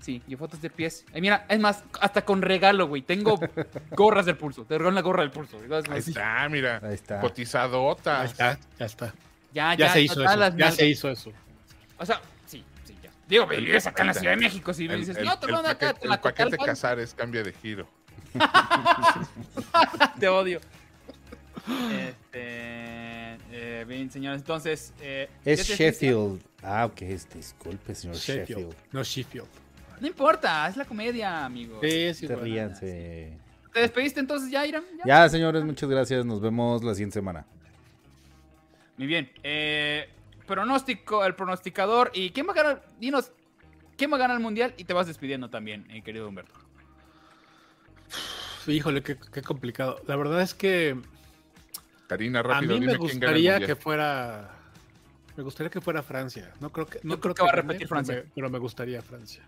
Sí, 0.00 0.22
y 0.28 0.36
fotos 0.36 0.60
de 0.62 0.70
pies. 0.70 1.04
Ay, 1.12 1.20
mira, 1.20 1.46
es 1.48 1.58
más, 1.58 1.82
hasta 2.00 2.24
con 2.24 2.42
regalo, 2.42 2.86
güey. 2.86 3.02
Tengo 3.02 3.38
gorras 3.92 4.26
del 4.26 4.36
pulso. 4.36 4.64
Te 4.64 4.78
regalo 4.78 4.94
la 4.94 5.00
gorra 5.02 5.22
del 5.22 5.30
pulso. 5.32 5.58
Ahí 5.90 5.98
está, 5.98 6.48
mira. 6.48 6.80
Ahí 6.82 6.94
está. 6.94 7.20
Cotizadota. 7.20 8.20
Ahí 8.20 8.26
está, 8.26 8.58
ya 8.78 8.86
está. 8.86 9.14
Ya, 9.52 9.74
Ya, 9.74 9.86
ya, 9.86 9.92
se 9.92 10.02
hizo 10.02 10.22
eso. 10.24 10.36
las 10.36 10.56
Ya 10.56 10.70
se 10.70 10.86
hizo 10.88 11.10
eso. 11.10 11.32
O 11.98 12.06
sea. 12.06 12.20
Digo, 13.28 13.46
pero 13.48 13.60
vives 13.60 13.86
acá 13.86 14.02
en 14.02 14.06
la 14.08 14.14
Ciudad 14.14 14.30
de 14.32 14.36
México. 14.40 14.72
Si 14.72 14.86
me 14.88 14.96
dices, 14.96 15.16
el- 15.16 15.24
no, 15.24 15.38
te 15.38 15.48
lo 15.48 15.56
acá, 15.58 15.74
paquete, 15.78 16.00
te 16.00 16.08
la 16.08 16.14
el 16.14 16.20
paquete 16.20 16.56
Casares 16.58 17.12
cambia 17.14 17.42
de 17.42 17.52
giro. 17.52 17.88
Te 20.20 20.28
odio. 20.28 20.60
Este. 21.66 23.34
eh, 23.52 23.84
bien, 23.88 24.10
señores, 24.10 24.40
entonces. 24.42 24.92
eh, 25.00 25.28
Es 25.44 25.66
¿ya 25.66 25.76
te- 25.76 25.82
Sheffield. 25.84 26.40
Ah, 26.62 26.86
ok, 26.86 27.02
este, 27.02 27.38
disculpe, 27.38 27.94
señor 27.94 28.16
Sheffield. 28.16 28.48
Sheffield. 28.48 28.74
No 28.92 29.02
Sheffield. 29.02 29.48
No 30.00 30.06
importa, 30.06 30.68
es 30.68 30.76
la 30.76 30.84
comedia, 30.84 31.44
amigo. 31.44 31.80
Sí, 31.82 31.88
es 31.88 32.18
Te 32.20 32.26
igual. 32.26 32.42
ríanse. 32.42 33.32
¿Te 33.72 33.80
despediste 33.80 34.20
entonces 34.20 34.50
ya, 34.50 34.64
Iram? 34.66 34.84
¿Ya? 34.98 35.24
Ya, 35.24 35.28
señores, 35.28 35.64
muchas 35.64 35.88
gracias. 35.88 36.24
Nos 36.24 36.40
vemos 36.40 36.82
la 36.84 36.94
siguiente 36.94 37.14
semana. 37.14 37.44
Muy 38.96 39.06
bien. 39.06 39.30
Eh, 39.42 40.08
pronóstico, 40.46 41.24
el 41.24 41.34
pronosticador. 41.34 42.10
¿Y 42.14 42.30
quién 42.30 42.46
va 42.48 42.52
a 42.52 42.54
ganar? 42.54 42.86
Dinos, 42.98 43.32
¿quién 43.96 44.10
va 44.12 44.16
a 44.16 44.20
ganar 44.20 44.36
el 44.36 44.42
mundial? 44.42 44.74
Y 44.76 44.84
te 44.84 44.92
vas 44.94 45.06
despidiendo 45.06 45.50
también, 45.50 45.86
eh, 45.90 46.02
querido 46.02 46.28
Humberto. 46.28 46.54
Híjole, 48.66 49.02
qué, 49.02 49.16
qué 49.32 49.42
complicado. 49.42 50.00
La 50.06 50.16
verdad 50.16 50.40
es 50.42 50.54
que 50.54 50.96
Karina, 52.08 52.40
a 52.40 52.42
rápido, 52.42 52.74
mí 52.74 52.80
me 52.80 52.86
dime 52.86 52.98
gustaría 52.98 53.60
que 53.60 53.76
fuera. 53.76 54.50
Me 55.36 55.42
gustaría 55.42 55.70
que 55.70 55.80
fuera 55.80 56.02
Francia. 56.02 56.52
No 56.60 56.70
creo 56.70 56.86
que. 56.86 56.98
No 57.04 57.14
Yo 57.14 57.20
creo 57.20 57.34
creo 57.34 57.34
que 57.34 57.42
va 57.42 57.48
a 57.50 57.52
repetir 57.52 57.80
pero 57.80 57.88
Francia. 57.88 58.14
me- 58.16 58.30
Pero 58.34 58.50
me 58.50 58.58
gustaría 58.58 59.02
Francia. 59.02 59.42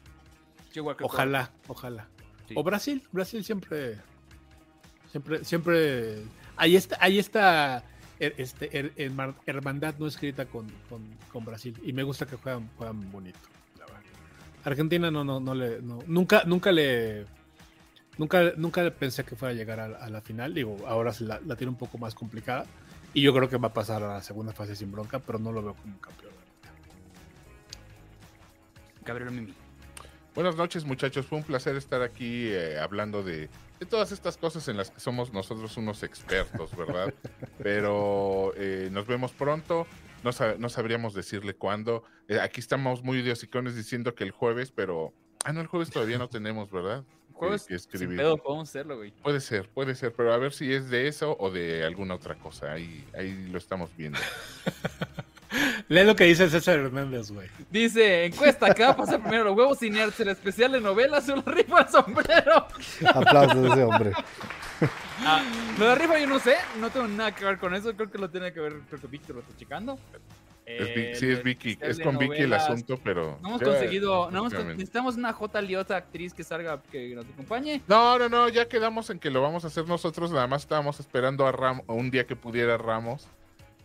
Yo 0.73 0.83
igual 0.83 0.97
creo 0.97 1.09
que- 1.09 1.15
Ojalá, 1.15 1.51
ojalá. 1.66 2.09
Sí. 2.47 2.55
O 2.57 2.62
Brasil. 2.62 3.03
Brasil 3.11 3.43
siempre. 3.45 3.99
Siempre, 5.11 5.45
siempre. 5.45 6.23
Ahí 6.57 6.77
está, 6.77 6.97
ahí 7.01 7.19
está 7.19 7.83
este, 8.19 8.70
her- 8.70 8.93
herma- 8.97 9.35
hermandad 9.47 9.95
no 9.99 10.07
escrita 10.07 10.47
con, 10.47 10.66
con, 10.89 11.03
con 11.32 11.45
Brasil. 11.45 11.78
Y 11.85 11.93
me 11.93 12.03
gusta 12.03 12.27
que 12.27 12.36
juegan, 12.36 12.69
juegan 12.77 13.11
bonito. 13.12 13.39
la 13.78 13.86
verdad. 13.86 14.01
Argentina 14.65 15.11
no, 15.11 15.24
no, 15.24 15.40
no 15.40 15.55
le. 15.55 15.81
no- 15.82 16.01
nunca, 16.07 16.43
nunca 16.45 16.73
le. 16.73 17.27
Nunca, 18.19 18.53
nunca 18.57 18.90
pensé 18.90 19.24
que 19.24 19.36
fuera 19.36 19.53
a 19.55 19.57
llegar 19.57 19.78
a, 19.78 20.11
la 20.11 20.20
final. 20.20 20.53
Digo, 20.53 20.77
ahora 20.89 21.12
se 21.12 21.24
la, 21.24 21.39
tiene 21.57 21.70
un 21.70 21.78
poco 21.78 21.99
más 21.99 22.15
complicada. 22.15 22.66
Y 23.15 23.23
yo 23.23 23.32
creo 23.32 23.49
que 23.49 23.57
va 23.57 23.69
a 23.69 23.73
pasar 23.73 24.03
a 24.03 24.15
la 24.15 24.23
segunda 24.23 24.53
fase 24.53 24.74
sin 24.74 24.90
bronca, 24.90 25.20
pero 25.20 25.39
no 25.39 25.53
lo 25.53 25.62
veo 25.62 25.74
como 25.74 25.99
campeón. 26.01 26.32
Gabriel 29.05 29.31
Mimi. 29.31 29.55
Buenas 30.39 30.55
noches, 30.55 30.85
muchachos. 30.85 31.27
Fue 31.27 31.39
un 31.39 31.43
placer 31.43 31.74
estar 31.74 32.01
aquí 32.01 32.47
eh, 32.47 32.78
hablando 32.78 33.24
de, 33.24 33.48
de 33.81 33.86
todas 33.86 34.12
estas 34.12 34.36
cosas 34.36 34.69
en 34.69 34.77
las 34.77 34.93
que 34.93 35.01
somos 35.01 35.32
nosotros 35.32 35.77
unos 35.77 36.05
expertos, 36.05 36.77
¿verdad? 36.77 37.12
Pero 37.60 38.52
eh, 38.55 38.89
nos 38.93 39.09
vemos 39.09 39.32
pronto. 39.32 39.85
No, 40.23 40.31
sab- 40.31 40.59
no 40.59 40.69
sabríamos 40.69 41.12
decirle 41.12 41.55
cuándo. 41.55 42.05
Eh, 42.28 42.39
aquí 42.39 42.60
estamos 42.60 43.02
muy 43.02 43.19
idiosicones 43.19 43.74
diciendo 43.74 44.15
que 44.15 44.23
el 44.23 44.31
jueves, 44.31 44.70
pero. 44.70 45.12
Ah, 45.44 45.52
no, 45.52 45.60
el 45.60 45.66
jueves 45.66 45.90
todavía 45.90 46.19
no 46.19 46.28
tenemos, 46.28 46.70
¿verdad? 46.70 47.02
Juegos 47.32 47.62
que 47.62 47.66
sin 47.66 47.74
escribir. 47.77 48.16
pedo, 48.19 48.36
podemos 48.36 48.69
hacerlo, 48.69 48.97
güey. 48.97 49.10
Puede 49.10 49.40
ser, 49.40 49.69
puede 49.69 49.97
ser, 49.97 50.12
pero 50.12 50.32
a 50.32 50.36
ver 50.39 50.52
si 50.52 50.73
es 50.73 50.89
de 50.89 51.09
eso 51.09 51.36
o 51.40 51.51
de 51.51 51.85
alguna 51.85 52.15
otra 52.15 52.36
cosa. 52.36 52.70
Ahí, 52.74 53.05
ahí 53.12 53.48
lo 53.51 53.59
estamos 53.59 53.90
viendo. 53.97 54.20
Lee 55.89 56.05
lo 56.05 56.15
que 56.15 56.24
dice 56.24 56.51
César 56.51 56.78
Hernández, 56.78 57.31
güey. 57.31 57.48
Dice, 57.70 58.27
encuesta, 58.27 58.74
¿qué 58.74 58.82
va 58.82 58.90
a 58.90 58.97
pasar 58.97 59.20
primero? 59.20 59.44
¿Los 59.44 59.56
huevos 59.56 59.82
inertes, 59.82 60.20
el 60.20 60.28
especial 60.28 60.73
de 60.73 60.81
novelas 60.81 61.28
o 61.31 61.36
la 61.36 61.43
rifa 61.43 61.78
al 61.78 61.89
sombrero? 61.90 62.66
Aplausos 63.06 63.62
de 63.62 63.69
ese 63.69 63.85
hombre. 63.85 64.12
Ah, 65.24 65.43
lo 65.78 65.86
de 65.86 65.94
rifa 65.97 66.20
yo 66.20 66.27
no 66.27 66.39
sé, 66.39 66.56
no 66.78 66.90
tengo 66.90 67.09
nada 67.09 67.35
que 67.35 67.44
ver 67.44 67.59
con 67.59 67.74
eso, 67.74 67.93
creo 67.97 68.10
que 68.10 68.19
lo 68.19 68.31
tiene 68.31 68.52
que 68.52 68.60
ver, 68.60 68.81
creo 68.89 69.01
que 69.01 69.06
Víctor 69.09 69.36
lo 69.36 69.43
está 69.43 69.56
checando. 69.56 69.98
Es 70.69 70.89
Eh, 70.90 71.12
sí, 71.16 71.31
es 71.31 71.43
Vicky. 71.43 71.78
Es 71.81 71.98
con 71.98 72.19
Vicky 72.19 72.43
el 72.43 72.52
asunto, 72.52 73.01
pero. 73.02 73.39
No 73.40 73.48
hemos 73.48 73.62
conseguido, 73.62 74.31
no 74.31 74.39
hemos, 74.39 74.52
efectivamente. 74.52 74.74
necesitamos 74.74 75.16
una 75.16 75.32
J 75.32 75.62
Liotta 75.62 75.97
actriz 75.97 76.35
que 76.35 76.44
salga, 76.44 76.82
que 76.93 77.15
nos 77.15 77.24
acompañe. 77.24 77.81
No, 77.89 78.19
no, 78.19 78.28
no, 78.28 78.48
ya 78.51 78.69
quedamos 78.69 79.09
en 79.09 79.19
que 79.19 79.31
lo 79.31 79.40
vamos 79.40 79.65
a 79.65 79.69
hacer 79.69 79.89
nosotros. 79.89 80.31
Nada 80.31 80.47
más 80.47 80.62
estábamos 80.62 81.01
esperando 81.01 81.47
a 81.47 81.52
Ramos, 81.52 81.85
un 81.89 82.10
día 82.10 82.27
que 82.27 82.36
pudiera 82.36 82.77
Ramos 82.77 83.27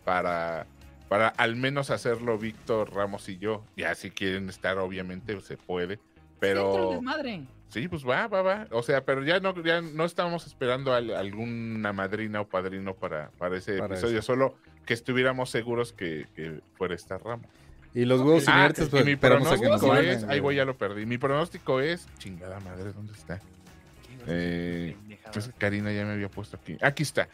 para, 0.04 0.66
para 1.14 1.28
al 1.28 1.54
menos 1.54 1.90
hacerlo 1.90 2.38
Víctor, 2.38 2.92
Ramos 2.92 3.28
y 3.28 3.38
yo. 3.38 3.62
Ya 3.76 3.94
si 3.94 4.10
quieren 4.10 4.48
estar, 4.48 4.78
obviamente 4.78 5.40
se 5.42 5.56
puede. 5.56 6.00
Pero 6.40 7.00
madre. 7.02 7.42
sí, 7.68 7.86
pues 7.86 8.04
va, 8.04 8.26
va, 8.26 8.42
va. 8.42 8.66
O 8.72 8.82
sea, 8.82 9.04
pero 9.04 9.22
ya 9.22 9.38
no, 9.38 9.54
ya 9.62 9.80
no 9.80 10.06
estábamos 10.06 10.44
esperando 10.44 10.92
a 10.92 10.96
alguna 10.96 11.92
madrina 11.92 12.40
o 12.40 12.48
padrino 12.48 12.96
para, 12.96 13.30
para 13.38 13.56
ese 13.58 13.78
Para 13.78 13.94
episodio. 13.94 14.18
eso. 14.18 14.32
Solo 14.32 14.56
que 14.84 14.92
estuviéramos 14.94 15.50
seguros 15.50 15.92
que, 15.92 16.26
que 16.34 16.58
fuera 16.76 16.96
estar 16.96 17.22
Ramos. 17.22 17.46
Y 17.94 18.06
los 18.06 18.20
huevos 18.20 18.48
Ah, 18.48 18.56
inertes, 18.56 18.88
y 18.88 18.90
pues 18.90 19.04
mi 19.04 19.14
pronóstico 19.14 19.94
es, 19.94 20.24
ahí 20.24 20.40
voy, 20.40 20.56
ya 20.56 20.64
lo 20.64 20.76
perdí. 20.76 21.06
Mi 21.06 21.16
pronóstico 21.16 21.80
es, 21.80 22.08
chingada 22.18 22.58
madre, 22.58 22.92
¿dónde 22.92 23.12
está? 23.12 23.40
Eh, 24.26 24.96
Entonces 25.26 25.54
Karina 25.58 25.92
ya 25.92 26.04
me 26.04 26.14
había 26.14 26.28
puesto 26.28 26.56
aquí. 26.56 26.76
Aquí 26.82 27.04
está. 27.04 27.28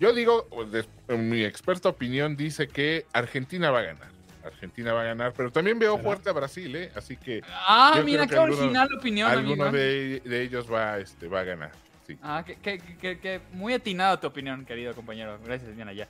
Yo 0.00 0.12
digo, 0.12 0.46
des- 0.70 0.88
mi 1.08 1.42
experta 1.44 1.88
opinión 1.88 2.36
dice 2.36 2.68
que 2.68 3.06
Argentina 3.12 3.70
va 3.70 3.80
a 3.80 3.82
ganar. 3.82 4.08
Argentina 4.44 4.92
va 4.92 5.00
a 5.02 5.04
ganar, 5.04 5.32
pero 5.32 5.50
también 5.50 5.78
veo 5.78 5.98
fuerte 5.98 6.30
a 6.30 6.32
Brasil, 6.32 6.74
¿eh? 6.76 6.92
Así 6.94 7.16
que 7.16 7.42
Ah, 7.48 8.00
mira 8.04 8.26
qué 8.26 8.36
alguno- 8.36 8.58
original 8.60 8.88
opinión, 8.96 9.30
alguno 9.30 9.72
de, 9.72 10.20
de 10.24 10.42
ellos 10.42 10.72
va, 10.72 10.98
este, 10.98 11.26
va 11.26 11.40
a 11.40 11.44
ganar. 11.44 11.72
Sí. 12.06 12.16
Ah, 12.22 12.44
que, 12.46 12.54
que, 12.56 12.78
que, 12.78 13.18
que 13.18 13.40
muy 13.52 13.74
atinada 13.74 14.20
tu 14.20 14.28
opinión, 14.28 14.64
querido 14.64 14.94
compañero. 14.94 15.36
Gracias, 15.44 15.74
Diana, 15.74 15.92
ya. 15.92 16.06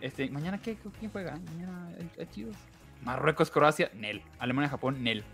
Este, 0.00 0.30
mañana 0.30 0.60
qué, 0.62 0.76
quién 1.00 1.10
juega? 1.10 1.32
Mañana 1.52 1.90
es 2.16 2.30
chido. 2.30 2.52
Marruecos, 3.02 3.50
Croacia, 3.50 3.90
Nel. 3.94 4.22
Alemania, 4.38 4.68
Japón, 4.70 5.02
Nel. 5.02 5.24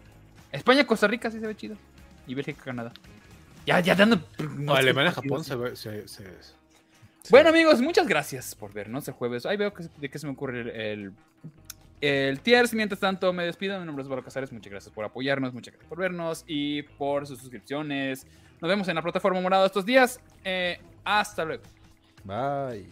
España, 0.51 0.87
Costa 0.87 1.07
Rica, 1.07 1.31
sí 1.31 1.41
se 1.41 1.47
ve 1.47 1.55
chido. 1.55 1.77
Y 2.27 2.35
Bélgica, 2.35 2.65
Canadá. 2.65 2.93
Ya, 3.67 3.81
ya 3.81 3.95
dando. 3.95 4.23
No, 4.57 4.75
Alemania, 4.75 5.13
Japón 5.13 5.45
se 5.45 5.55
ve. 5.57 5.77
Se, 5.77 6.09
se- 6.09 6.57
Bueno, 7.31 7.51
amigos, 7.51 7.81
muchas 7.81 8.07
gracias 8.07 8.55
por 8.55 8.73
vernos 8.73 9.07
el 9.09 9.15
jueves. 9.15 9.47
Ahí 9.47 9.57
veo 9.57 9.73
que, 9.73 9.85
de 9.97 10.11
qué 10.11 10.19
se 10.19 10.27
me 10.27 10.33
ocurre 10.33 10.93
el, 10.93 11.13
el, 12.01 12.41
Tiers. 12.41 12.75
Mientras 12.75 13.01
tanto, 13.01 13.33
me 13.33 13.45
despido. 13.45 13.79
Mi 13.79 13.87
nombre 13.87 14.03
es 14.03 14.07
Eduardo 14.07 14.25
Casares. 14.25 14.53
Muchas 14.53 14.71
gracias 14.71 14.95
por 14.95 15.05
apoyarnos, 15.05 15.53
muchas 15.53 15.73
gracias 15.73 15.89
por 15.89 15.99
vernos 15.99 16.45
y 16.47 16.83
por 16.83 17.27
sus 17.27 17.39
suscripciones. 17.39 18.27
Nos 18.61 18.69
vemos 18.69 18.89
en 18.89 18.95
la 18.95 19.03
plataforma 19.03 19.41
morada 19.41 19.67
estos 19.67 19.85
días. 19.85 20.21
Eh, 20.45 20.81
hasta 21.05 21.45
luego. 21.45 21.63
Bye. 22.25 22.89